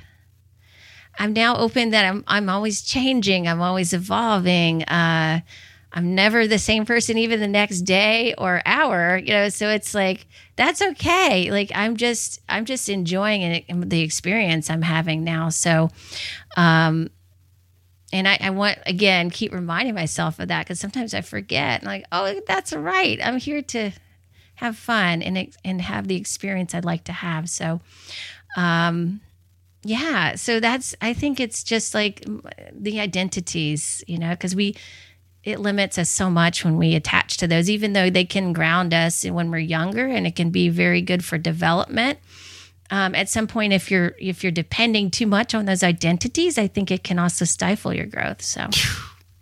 I'm 1.18 1.32
now 1.32 1.56
open 1.56 1.90
that 1.90 2.04
I'm 2.04 2.24
I'm 2.26 2.48
always 2.48 2.82
changing. 2.82 3.48
I'm 3.48 3.60
always 3.60 3.92
evolving. 3.92 4.82
Uh, 4.84 5.40
I'm 5.92 6.14
never 6.14 6.46
the 6.46 6.58
same 6.58 6.84
person 6.84 7.16
even 7.16 7.40
the 7.40 7.48
next 7.48 7.80
day 7.82 8.34
or 8.36 8.60
hour, 8.66 9.16
you 9.16 9.32
know, 9.32 9.48
so 9.48 9.70
it's 9.70 9.94
like 9.94 10.26
that's 10.54 10.82
okay. 10.82 11.50
Like 11.50 11.72
I'm 11.74 11.96
just 11.96 12.40
I'm 12.48 12.66
just 12.66 12.90
enjoying 12.90 13.40
it 13.40 13.64
the 13.88 14.02
experience 14.02 14.68
I'm 14.68 14.82
having 14.82 15.24
now. 15.24 15.48
So 15.48 15.90
um 16.56 17.08
and 18.12 18.28
I, 18.28 18.38
I 18.40 18.50
want 18.50 18.78
again 18.84 19.30
keep 19.30 19.52
reminding 19.52 19.94
myself 19.94 20.38
of 20.38 20.48
that 20.48 20.66
because 20.66 20.78
sometimes 20.78 21.14
I 21.14 21.22
forget. 21.22 21.82
like, 21.82 22.04
oh, 22.12 22.40
that's 22.46 22.72
right. 22.74 23.18
I'm 23.24 23.38
here 23.38 23.62
to 23.62 23.92
have 24.56 24.76
fun 24.76 25.22
and 25.22 25.54
and 25.64 25.80
have 25.80 26.08
the 26.08 26.16
experience 26.16 26.74
I'd 26.74 26.84
like 26.84 27.04
to 27.04 27.12
have. 27.12 27.48
So, 27.48 27.80
um, 28.56 29.20
yeah. 29.86 30.34
So 30.34 30.60
that's 30.60 30.94
I 31.00 31.14
think 31.14 31.38
it's 31.38 31.62
just 31.62 31.94
like 31.94 32.24
the 32.72 33.00
identities, 33.00 34.02
you 34.06 34.18
know, 34.18 34.30
because 34.30 34.54
we 34.54 34.76
it 35.44 35.60
limits 35.60 35.96
us 35.96 36.10
so 36.10 36.28
much 36.28 36.64
when 36.64 36.76
we 36.76 36.96
attach 36.96 37.36
to 37.36 37.46
those, 37.46 37.70
even 37.70 37.92
though 37.92 38.10
they 38.10 38.24
can 38.24 38.52
ground 38.52 38.92
us 38.92 39.24
when 39.24 39.52
we're 39.52 39.58
younger, 39.58 40.04
and 40.04 40.26
it 40.26 40.34
can 40.34 40.50
be 40.50 40.68
very 40.68 41.00
good 41.00 41.24
for 41.24 41.38
development. 41.38 42.18
Um, 42.90 43.14
at 43.14 43.28
some 43.28 43.46
point, 43.46 43.72
if 43.72 43.90
you're 43.90 44.16
if 44.18 44.42
you're 44.42 44.52
depending 44.52 45.10
too 45.10 45.26
much 45.26 45.54
on 45.54 45.64
those 45.66 45.84
identities, 45.84 46.58
I 46.58 46.66
think 46.66 46.90
it 46.90 47.04
can 47.04 47.20
also 47.20 47.44
stifle 47.44 47.94
your 47.94 48.06
growth. 48.06 48.42
So, 48.42 48.68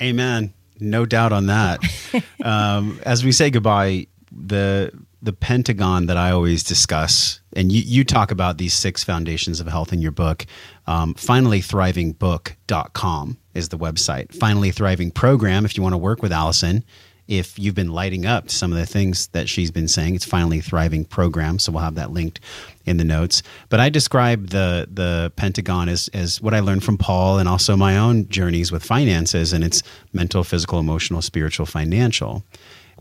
Amen. 0.01 0.53
No 0.79 1.07
doubt 1.07 1.33
on 1.33 1.47
that. 1.47 1.81
um, 2.45 3.01
as 3.07 3.25
we 3.25 3.33
say 3.33 3.49
goodbye, 3.49 4.09
the 4.31 4.93
the 5.25 5.33
pentagon 5.33 6.07
that 6.07 6.17
I 6.17 6.31
always 6.31 6.63
discuss, 6.63 7.41
and 7.57 7.73
you, 7.73 7.83
you 7.83 8.05
talk 8.05 8.31
about 8.31 8.59
these 8.59 8.75
six 8.75 9.03
foundations 9.03 9.59
of 9.59 9.67
health 9.67 9.93
in 9.93 10.01
your 10.03 10.13
book. 10.13 10.47
Um, 10.87 11.15
finallythrivingbook.com 11.15 13.39
is 13.55 13.71
the 13.71 13.79
website. 13.79 14.33
Finally 14.35 14.71
Thriving 14.71 15.11
Program, 15.11 15.65
if 15.65 15.77
you 15.77 15.83
want 15.83 15.95
to 15.95 15.99
work 15.99 16.23
with 16.23 16.31
Allison, 16.31 16.85
if 17.27 17.59
you've 17.59 17.75
been 17.75 17.91
lighting 17.91 18.27
up 18.27 18.51
some 18.51 18.71
of 18.71 18.77
the 18.77 18.85
things 18.85 19.29
that 19.29 19.49
she's 19.49 19.71
been 19.71 19.89
saying, 19.89 20.15
it's 20.15 20.27
Finally 20.27 20.61
Thriving 20.61 21.07
Program. 21.07 21.59
So 21.59 21.73
we'll 21.73 21.83
have 21.83 21.95
that 21.95 22.11
linked 22.11 22.39
in 22.85 22.99
the 22.99 23.05
notes. 23.05 23.43
But 23.71 23.81
I 23.81 23.89
describe 23.89 24.51
the 24.51 24.87
the 24.93 25.33
Pentagon 25.37 25.89
as 25.89 26.11
as 26.13 26.43
what 26.43 26.53
I 26.53 26.61
learned 26.61 26.85
from 26.85 26.99
Paul 26.99 27.39
and 27.39 27.49
also 27.49 27.79
my 27.79 27.97
own 27.97 28.29
journeys 28.29 28.71
with 28.71 28.85
finances, 28.85 29.55
and 29.55 29.65
it's 29.65 29.83
mental, 30.13 30.45
physical, 30.45 30.79
emotional, 30.79 31.23
spiritual, 31.23 31.65
financial 31.65 32.45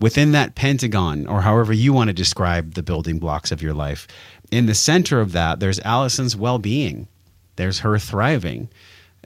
within 0.03 0.33
that 0.33 0.53
pentagon, 0.53 1.25
or 1.27 1.39
however 1.39 1.71
you 1.71 1.93
want 1.93 2.09
to 2.09 2.13
describe 2.13 2.73
the 2.73 2.83
building 2.83 3.19
blocks 3.19 3.53
of 3.53 3.61
your 3.61 3.73
life, 3.73 4.05
in 4.51 4.65
the 4.65 4.75
center 4.75 5.21
of 5.21 5.31
that, 5.31 5.61
there's 5.61 5.79
Allison's 5.79 6.35
well 6.35 6.59
being, 6.59 7.07
there's 7.55 7.79
her 7.79 7.97
thriving. 7.97 8.67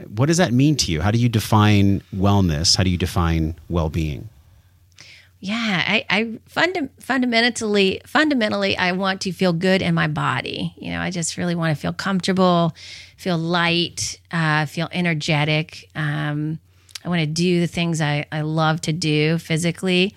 What 0.05 0.27
does 0.27 0.37
that 0.37 0.53
mean 0.53 0.75
to 0.75 0.91
you? 0.91 1.01
How 1.01 1.09
do 1.09 1.17
you 1.17 1.29
define 1.29 2.03
wellness? 2.15 2.77
How 2.77 2.83
do 2.83 2.91
you 2.91 2.97
define 2.97 3.55
well 3.67 3.89
being? 3.89 4.29
Yeah, 5.39 5.83
I, 5.87 6.05
I 6.11 6.39
funda- 6.45 6.89
fundamentally, 6.99 7.99
fundamentally, 8.05 8.77
I 8.77 8.91
want 8.91 9.21
to 9.21 9.31
feel 9.31 9.53
good 9.53 9.81
in 9.81 9.95
my 9.95 10.07
body. 10.07 10.75
You 10.77 10.91
know, 10.91 11.01
I 11.01 11.09
just 11.09 11.37
really 11.37 11.55
want 11.55 11.75
to 11.75 11.81
feel 11.81 11.93
comfortable, 11.93 12.75
feel 13.17 13.39
light, 13.39 14.19
uh, 14.31 14.67
feel 14.67 14.89
energetic. 14.91 15.89
Um, 15.95 16.59
I 17.03 17.09
want 17.09 17.21
to 17.21 17.25
do 17.25 17.61
the 17.61 17.67
things 17.67 17.99
I, 17.99 18.27
I 18.31 18.41
love 18.41 18.81
to 18.81 18.93
do 18.93 19.39
physically 19.39 20.13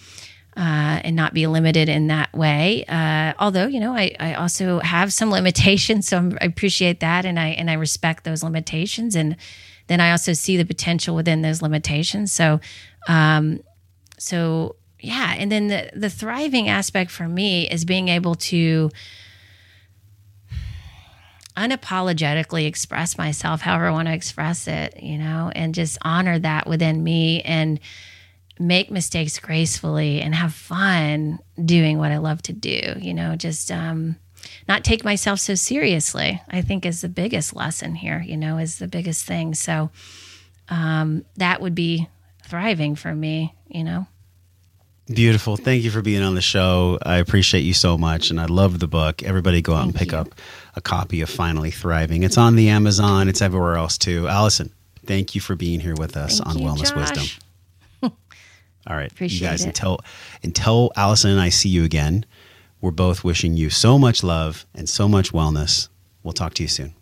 uh, 0.57 1.01
and 1.05 1.15
not 1.15 1.33
be 1.33 1.47
limited 1.47 1.89
in 1.89 2.09
that 2.09 2.33
way. 2.33 2.85
Uh, 2.89 3.33
although, 3.39 3.67
you 3.67 3.81
know, 3.81 3.95
I, 3.95 4.15
I 4.19 4.35
also 4.35 4.81
have 4.81 5.13
some 5.13 5.31
limitations, 5.39 6.09
so 6.09 6.17
I'm, 6.19 6.39
I 6.41 6.47
appreciate 6.47 7.01
that, 7.01 7.25
and 7.25 7.39
I 7.39 7.49
and 7.49 7.71
I 7.71 7.75
respect 7.75 8.25
those 8.25 8.43
limitations, 8.43 9.15
and 9.15 9.37
then 9.87 10.01
I 10.01 10.11
also 10.11 10.33
see 10.33 10.57
the 10.57 10.65
potential 10.65 11.15
within 11.15 11.43
those 11.43 11.63
limitations. 11.63 12.33
So, 12.33 12.61
um, 13.09 13.61
so 14.19 14.77
yeah, 15.01 15.35
and 15.37 15.51
then 15.51 15.69
the 15.69 15.91
the 15.95 16.11
thriving 16.11 16.69
aspect 16.69 17.11
for 17.11 17.29
me 17.29 17.69
is 17.69 17.85
being 17.85 18.09
able 18.09 18.35
to 18.37 18.91
unapologetically 21.57 22.67
express 22.67 23.19
myself 23.19 23.61
however 23.61 23.87
I 23.87 23.91
want 23.91 24.09
to 24.09 24.15
express 24.15 24.67
it, 24.67 25.03
you 25.03 25.19
know, 25.19 25.51
and 25.55 25.75
just 25.75 25.99
honor 26.03 26.39
that 26.39 26.67
within 26.67 27.03
me 27.03 27.43
and 27.43 27.81
make 28.61 28.91
mistakes 28.91 29.39
gracefully 29.39 30.20
and 30.20 30.35
have 30.35 30.53
fun 30.53 31.39
doing 31.65 31.99
what 31.99 32.12
I 32.12 32.19
love 32.19 32.43
to 32.43 32.53
do, 32.53 32.95
you 32.99 33.15
know, 33.15 33.35
just 33.35 33.73
um 33.73 34.16
not 34.69 34.85
take 34.85 35.05
myself 35.05 35.41
so 35.41 35.55
seriously. 35.55 36.41
I 36.49 36.61
think 36.61 36.87
is 36.87 37.01
the 37.01 37.09
biggest 37.09 37.57
lesson 37.57 37.95
here, 37.95 38.23
you 38.24 38.37
know, 38.37 38.59
is 38.59 38.78
the 38.78 38.87
biggest 38.89 39.24
thing. 39.24 39.55
So 39.55 39.91
um 40.69 41.24
that 41.37 41.61
would 41.61 41.74
be 41.74 42.07
thriving 42.47 42.97
for 42.97 43.15
me, 43.15 43.55
you 43.69 43.82
know. 43.82 44.07
Beautiful. 45.12 45.57
Thank 45.57 45.82
you 45.82 45.91
for 45.91 46.03
being 46.03 46.23
on 46.23 46.37
the 46.37 46.41
show. 46.41 46.99
I 47.03 47.16
appreciate 47.16 47.62
you 47.62 47.74
so 47.74 47.99
much. 47.99 48.31
And 48.31 48.41
I 48.41 48.45
love 48.45 48.78
the 48.78 48.87
book. 48.87 49.24
Everybody 49.24 49.61
go 49.61 49.74
out 49.74 49.82
and 49.85 49.95
pick 49.95 50.12
you. 50.12 50.19
up 50.19 50.28
a 50.77 50.81
copy 50.81 51.20
of 51.20 51.28
Finally 51.28 51.73
Thriving. 51.73 52.23
It's 52.23 52.39
on 52.39 52.55
the 52.55 52.69
Amazon, 52.69 53.28
it's 53.28 53.43
everywhere 53.43 53.77
else 53.77 53.99
too. 53.99 54.28
Allison, 54.28 54.73
thank 55.07 55.35
you 55.35 55.41
for 55.41 55.57
being 55.57 55.81
here 55.81 55.97
with 55.97 56.16
us 56.16 56.39
Thank 56.39 56.49
on 56.51 56.59
you, 56.59 56.69
Wellness 56.69 56.95
Josh. 56.95 57.11
Wisdom. 57.16 57.50
All 58.86 58.97
right. 58.97 59.11
Appreciate 59.11 59.40
you 59.40 59.47
guys, 59.47 59.65
it. 59.65 59.69
until 59.69 60.01
until 60.43 60.93
Allison 60.97 61.31
and 61.31 61.40
I 61.40 61.51
see 61.51 61.69
you 61.69 61.85
again, 61.85 62.24
we're 62.81 62.90
both 62.90 63.24
wishing 63.24 63.57
you 63.57 63.70
so 63.70 63.98
much 63.98 64.23
love 64.23 64.66
and 64.74 64.89
so 64.89 65.09
much 65.09 65.32
wellness. 65.32 65.89
We'll 66.23 66.32
talk 66.32 66.55
to 66.55 66.62
you 66.62 66.69
soon. 66.69 66.94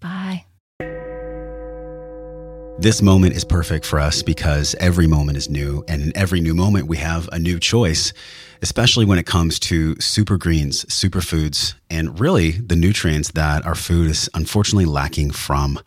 Bye. 0.00 0.44
This 2.76 3.00
moment 3.00 3.34
is 3.36 3.44
perfect 3.44 3.86
for 3.86 4.00
us 4.00 4.22
because 4.22 4.74
every 4.80 5.06
moment 5.06 5.38
is 5.38 5.48
new, 5.48 5.84
and 5.86 6.02
in 6.02 6.16
every 6.16 6.40
new 6.40 6.54
moment, 6.54 6.88
we 6.88 6.96
have 6.96 7.28
a 7.30 7.38
new 7.38 7.60
choice, 7.60 8.12
especially 8.62 9.04
when 9.04 9.16
it 9.16 9.26
comes 9.26 9.60
to 9.60 9.94
super 10.00 10.36
greens, 10.36 10.84
superfoods, 10.86 11.74
and 11.88 12.18
really 12.18 12.50
the 12.50 12.74
nutrients 12.74 13.30
that 13.30 13.64
our 13.64 13.76
food 13.76 14.10
is 14.10 14.28
unfortunately 14.34 14.86
lacking 14.86 15.30
from. 15.30 15.78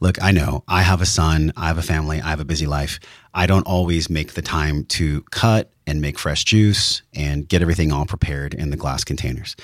Look, 0.00 0.22
I 0.22 0.30
know 0.30 0.62
I 0.68 0.82
have 0.82 1.02
a 1.02 1.06
son, 1.06 1.52
I 1.56 1.66
have 1.66 1.78
a 1.78 1.82
family, 1.82 2.20
I 2.20 2.30
have 2.30 2.40
a 2.40 2.44
busy 2.44 2.66
life. 2.66 3.00
I 3.34 3.46
don't 3.46 3.66
always 3.66 4.08
make 4.08 4.34
the 4.34 4.42
time 4.42 4.84
to 4.84 5.22
cut 5.32 5.72
and 5.84 6.00
make 6.00 6.16
fresh 6.16 6.44
juice 6.44 7.02
and 7.12 7.48
get 7.48 7.60
everything 7.60 7.92
all 7.92 8.06
prepared 8.06 8.54
in 8.54 8.70
the 8.70 8.76
glass 8.76 9.02
containers. 9.02 9.56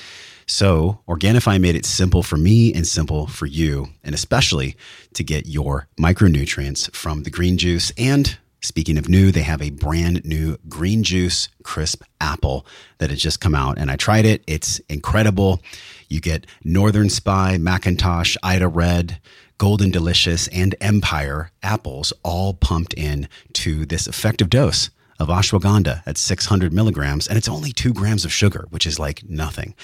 So, 0.47 1.01
Organifi 1.09 1.61
made 1.61 1.77
it 1.77 1.85
simple 1.85 2.23
for 2.23 2.37
me 2.37 2.73
and 2.75 2.87
simple 2.87 3.27
for 3.27 3.47
you, 3.47 3.89
and 4.03 4.15
especially 4.15 4.77
to 5.15 5.25
get 5.25 5.47
your 5.47 5.89
micronutrients 5.99 6.95
from 6.95 7.23
the 7.23 7.31
green 7.31 7.59
juice. 7.59 7.93
And 7.97 8.37
speaking 8.61 8.99
of 8.99 9.09
new, 9.09 9.31
they 9.31 9.43
have 9.43 9.63
a 9.63 9.71
brand 9.71 10.25
new 10.25 10.57
green 10.69 11.03
juice 11.03 11.49
crisp 11.63 12.03
apple 12.21 12.67
that 12.99 13.11
has 13.11 13.21
just 13.21 13.41
come 13.41 13.55
out. 13.55 13.79
And 13.79 13.91
I 13.91 13.97
tried 13.97 14.25
it, 14.25 14.43
it's 14.47 14.79
incredible. 14.89 15.61
You 16.09 16.21
get 16.21 16.47
Northern 16.65 17.09
Spy, 17.09 17.57
McIntosh, 17.59 18.37
Ida 18.43 18.69
Red, 18.69 19.21
Golden 19.59 19.91
Delicious, 19.91 20.49
and 20.49 20.75
Empire 20.81 21.51
apples 21.63 22.13
all 22.23 22.55
pumped 22.55 22.95
in 22.95 23.29
to 23.55 23.87
this 23.87 24.07
effective 24.07 24.51
dose 24.51 24.91
of 25.19 25.29
ashwagandha 25.29 26.03
at 26.05 26.19
600 26.19 26.73
milligrams, 26.73 27.29
and 27.29 27.39
it's 27.39 27.49
only 27.49 27.73
two 27.73 27.93
grams 27.93 28.25
of 28.25 28.33
sugar, 28.33 28.67
which 28.71 28.87
is 28.87 28.99
like 28.99 29.23
nothing. 29.29 29.75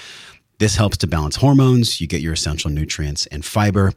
This 0.59 0.75
helps 0.75 0.97
to 0.99 1.07
balance 1.07 1.37
hormones, 1.37 2.01
you 2.01 2.09
get 2.09 2.21
your 2.21 2.33
essential 2.33 2.69
nutrients 2.69 3.27
and 3.27 3.45
fiber, 3.45 3.93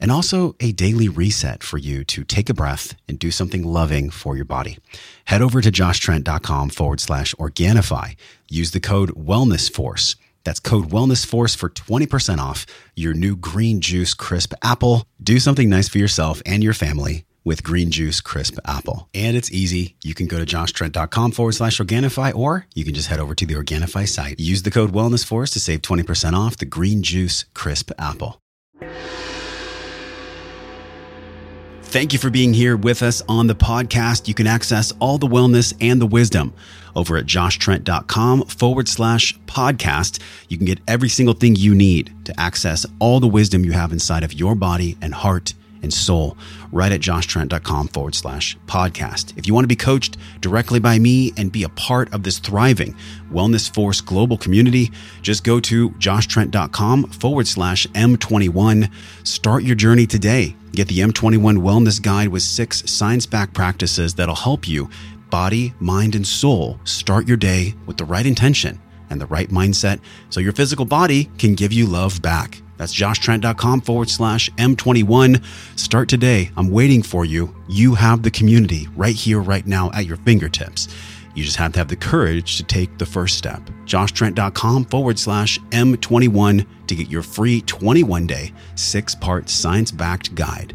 and 0.00 0.10
also 0.10 0.56
a 0.60 0.72
daily 0.72 1.10
reset 1.10 1.62
for 1.62 1.76
you 1.76 2.04
to 2.04 2.24
take 2.24 2.48
a 2.48 2.54
breath 2.54 2.94
and 3.06 3.18
do 3.18 3.30
something 3.30 3.62
loving 3.62 4.08
for 4.08 4.34
your 4.34 4.46
body. 4.46 4.78
Head 5.26 5.42
over 5.42 5.60
to 5.60 5.70
joshtrent.com 5.70 6.70
forward 6.70 7.00
slash 7.00 7.34
Organifi. 7.34 8.16
Use 8.48 8.70
the 8.70 8.80
code 8.80 9.10
WellnessForce. 9.10 10.16
That's 10.42 10.58
code 10.60 10.88
WellnessForce 10.88 11.54
for 11.54 11.68
20% 11.68 12.38
off 12.38 12.64
your 12.94 13.12
new 13.12 13.36
green 13.36 13.82
juice 13.82 14.14
crisp 14.14 14.54
apple. 14.62 15.04
Do 15.22 15.38
something 15.38 15.68
nice 15.68 15.88
for 15.90 15.98
yourself 15.98 16.40
and 16.46 16.64
your 16.64 16.72
family 16.72 17.26
with 17.46 17.62
green 17.62 17.90
juice 17.90 18.20
crisp 18.20 18.58
apple. 18.66 19.08
And 19.14 19.36
it's 19.36 19.52
easy. 19.52 19.96
You 20.02 20.14
can 20.14 20.26
go 20.26 20.38
to 20.38 20.44
joshtrent.com 20.44 21.30
forward 21.32 21.52
slash 21.52 21.78
Organifi, 21.78 22.34
or 22.34 22.66
you 22.74 22.84
can 22.84 22.92
just 22.92 23.08
head 23.08 23.20
over 23.20 23.34
to 23.36 23.46
the 23.46 23.54
Organifi 23.54 24.06
site. 24.06 24.38
Use 24.40 24.62
the 24.62 24.70
code 24.72 24.92
WellnessForce 24.92 25.52
to 25.52 25.60
save 25.60 25.80
20% 25.80 26.34
off 26.34 26.56
the 26.58 26.66
green 26.66 27.02
juice 27.02 27.44
crisp 27.54 27.92
apple. 27.98 28.42
Thank 31.82 32.12
you 32.12 32.18
for 32.18 32.30
being 32.30 32.52
here 32.52 32.76
with 32.76 33.02
us 33.02 33.22
on 33.28 33.46
the 33.46 33.54
podcast. 33.54 34.26
You 34.26 34.34
can 34.34 34.48
access 34.48 34.92
all 34.98 35.18
the 35.18 35.28
wellness 35.28 35.72
and 35.80 36.02
the 36.02 36.06
wisdom 36.06 36.52
over 36.96 37.16
at 37.16 37.26
joshtrent.com 37.26 38.42
forward 38.46 38.88
slash 38.88 39.38
podcast. 39.46 40.20
You 40.48 40.56
can 40.56 40.66
get 40.66 40.80
every 40.88 41.08
single 41.08 41.34
thing 41.34 41.54
you 41.54 41.76
need 41.76 42.12
to 42.24 42.38
access 42.40 42.84
all 42.98 43.20
the 43.20 43.28
wisdom 43.28 43.64
you 43.64 43.70
have 43.72 43.92
inside 43.92 44.24
of 44.24 44.32
your 44.32 44.56
body 44.56 44.98
and 45.00 45.14
heart 45.14 45.54
and 45.86 45.94
soul 45.94 46.36
right 46.72 46.90
at 46.90 47.00
joshtrent.com 47.00 47.88
forward 47.88 48.16
slash 48.16 48.58
podcast. 48.66 49.32
If 49.38 49.46
you 49.46 49.54
want 49.54 49.62
to 49.62 49.68
be 49.68 49.76
coached 49.76 50.16
directly 50.40 50.80
by 50.80 50.98
me 50.98 51.32
and 51.36 51.52
be 51.52 51.62
a 51.62 51.68
part 51.68 52.12
of 52.12 52.24
this 52.24 52.40
thriving 52.40 52.96
Wellness 53.32 53.72
Force 53.72 54.00
global 54.00 54.36
community, 54.36 54.90
just 55.22 55.44
go 55.44 55.60
to 55.60 55.90
joshtrent.com 55.90 57.04
forward 57.10 57.46
slash 57.46 57.86
M21. 57.88 58.90
Start 59.22 59.62
your 59.62 59.76
journey 59.76 60.06
today. 60.06 60.56
Get 60.72 60.88
the 60.88 60.98
M21 60.98 61.58
Wellness 61.58 62.02
Guide 62.02 62.28
with 62.28 62.42
six 62.42 62.82
science 62.90 63.26
backed 63.26 63.54
practices 63.54 64.14
that'll 64.14 64.34
help 64.34 64.66
you, 64.66 64.90
body, 65.30 65.72
mind, 65.78 66.16
and 66.16 66.26
soul, 66.26 66.80
start 66.82 67.28
your 67.28 67.36
day 67.36 67.74
with 67.86 67.96
the 67.96 68.04
right 68.04 68.26
intention 68.26 68.80
and 69.08 69.20
the 69.20 69.26
right 69.26 69.50
mindset 69.50 70.00
so 70.30 70.40
your 70.40 70.52
physical 70.52 70.84
body 70.84 71.30
can 71.38 71.54
give 71.54 71.72
you 71.72 71.86
love 71.86 72.20
back. 72.20 72.60
That's 72.76 72.94
joshtrent.com 72.94 73.82
forward 73.82 74.10
slash 74.10 74.50
M21. 74.52 75.42
Start 75.78 76.08
today. 76.08 76.50
I'm 76.56 76.70
waiting 76.70 77.02
for 77.02 77.24
you. 77.24 77.54
You 77.68 77.94
have 77.94 78.22
the 78.22 78.30
community 78.30 78.88
right 78.96 79.14
here, 79.14 79.40
right 79.40 79.66
now 79.66 79.90
at 79.92 80.06
your 80.06 80.16
fingertips. 80.18 80.88
You 81.34 81.44
just 81.44 81.56
have 81.56 81.72
to 81.74 81.78
have 81.78 81.88
the 81.88 81.96
courage 81.96 82.56
to 82.56 82.62
take 82.62 82.96
the 82.96 83.06
first 83.06 83.36
step. 83.36 83.60
joshtrent.com 83.84 84.86
forward 84.86 85.18
slash 85.18 85.58
M21 85.70 86.66
to 86.86 86.94
get 86.94 87.10
your 87.10 87.22
free 87.22 87.60
21 87.60 88.26
day, 88.26 88.52
six 88.74 89.14
part 89.14 89.48
science 89.50 89.90
backed 89.90 90.34
guide. 90.34 90.74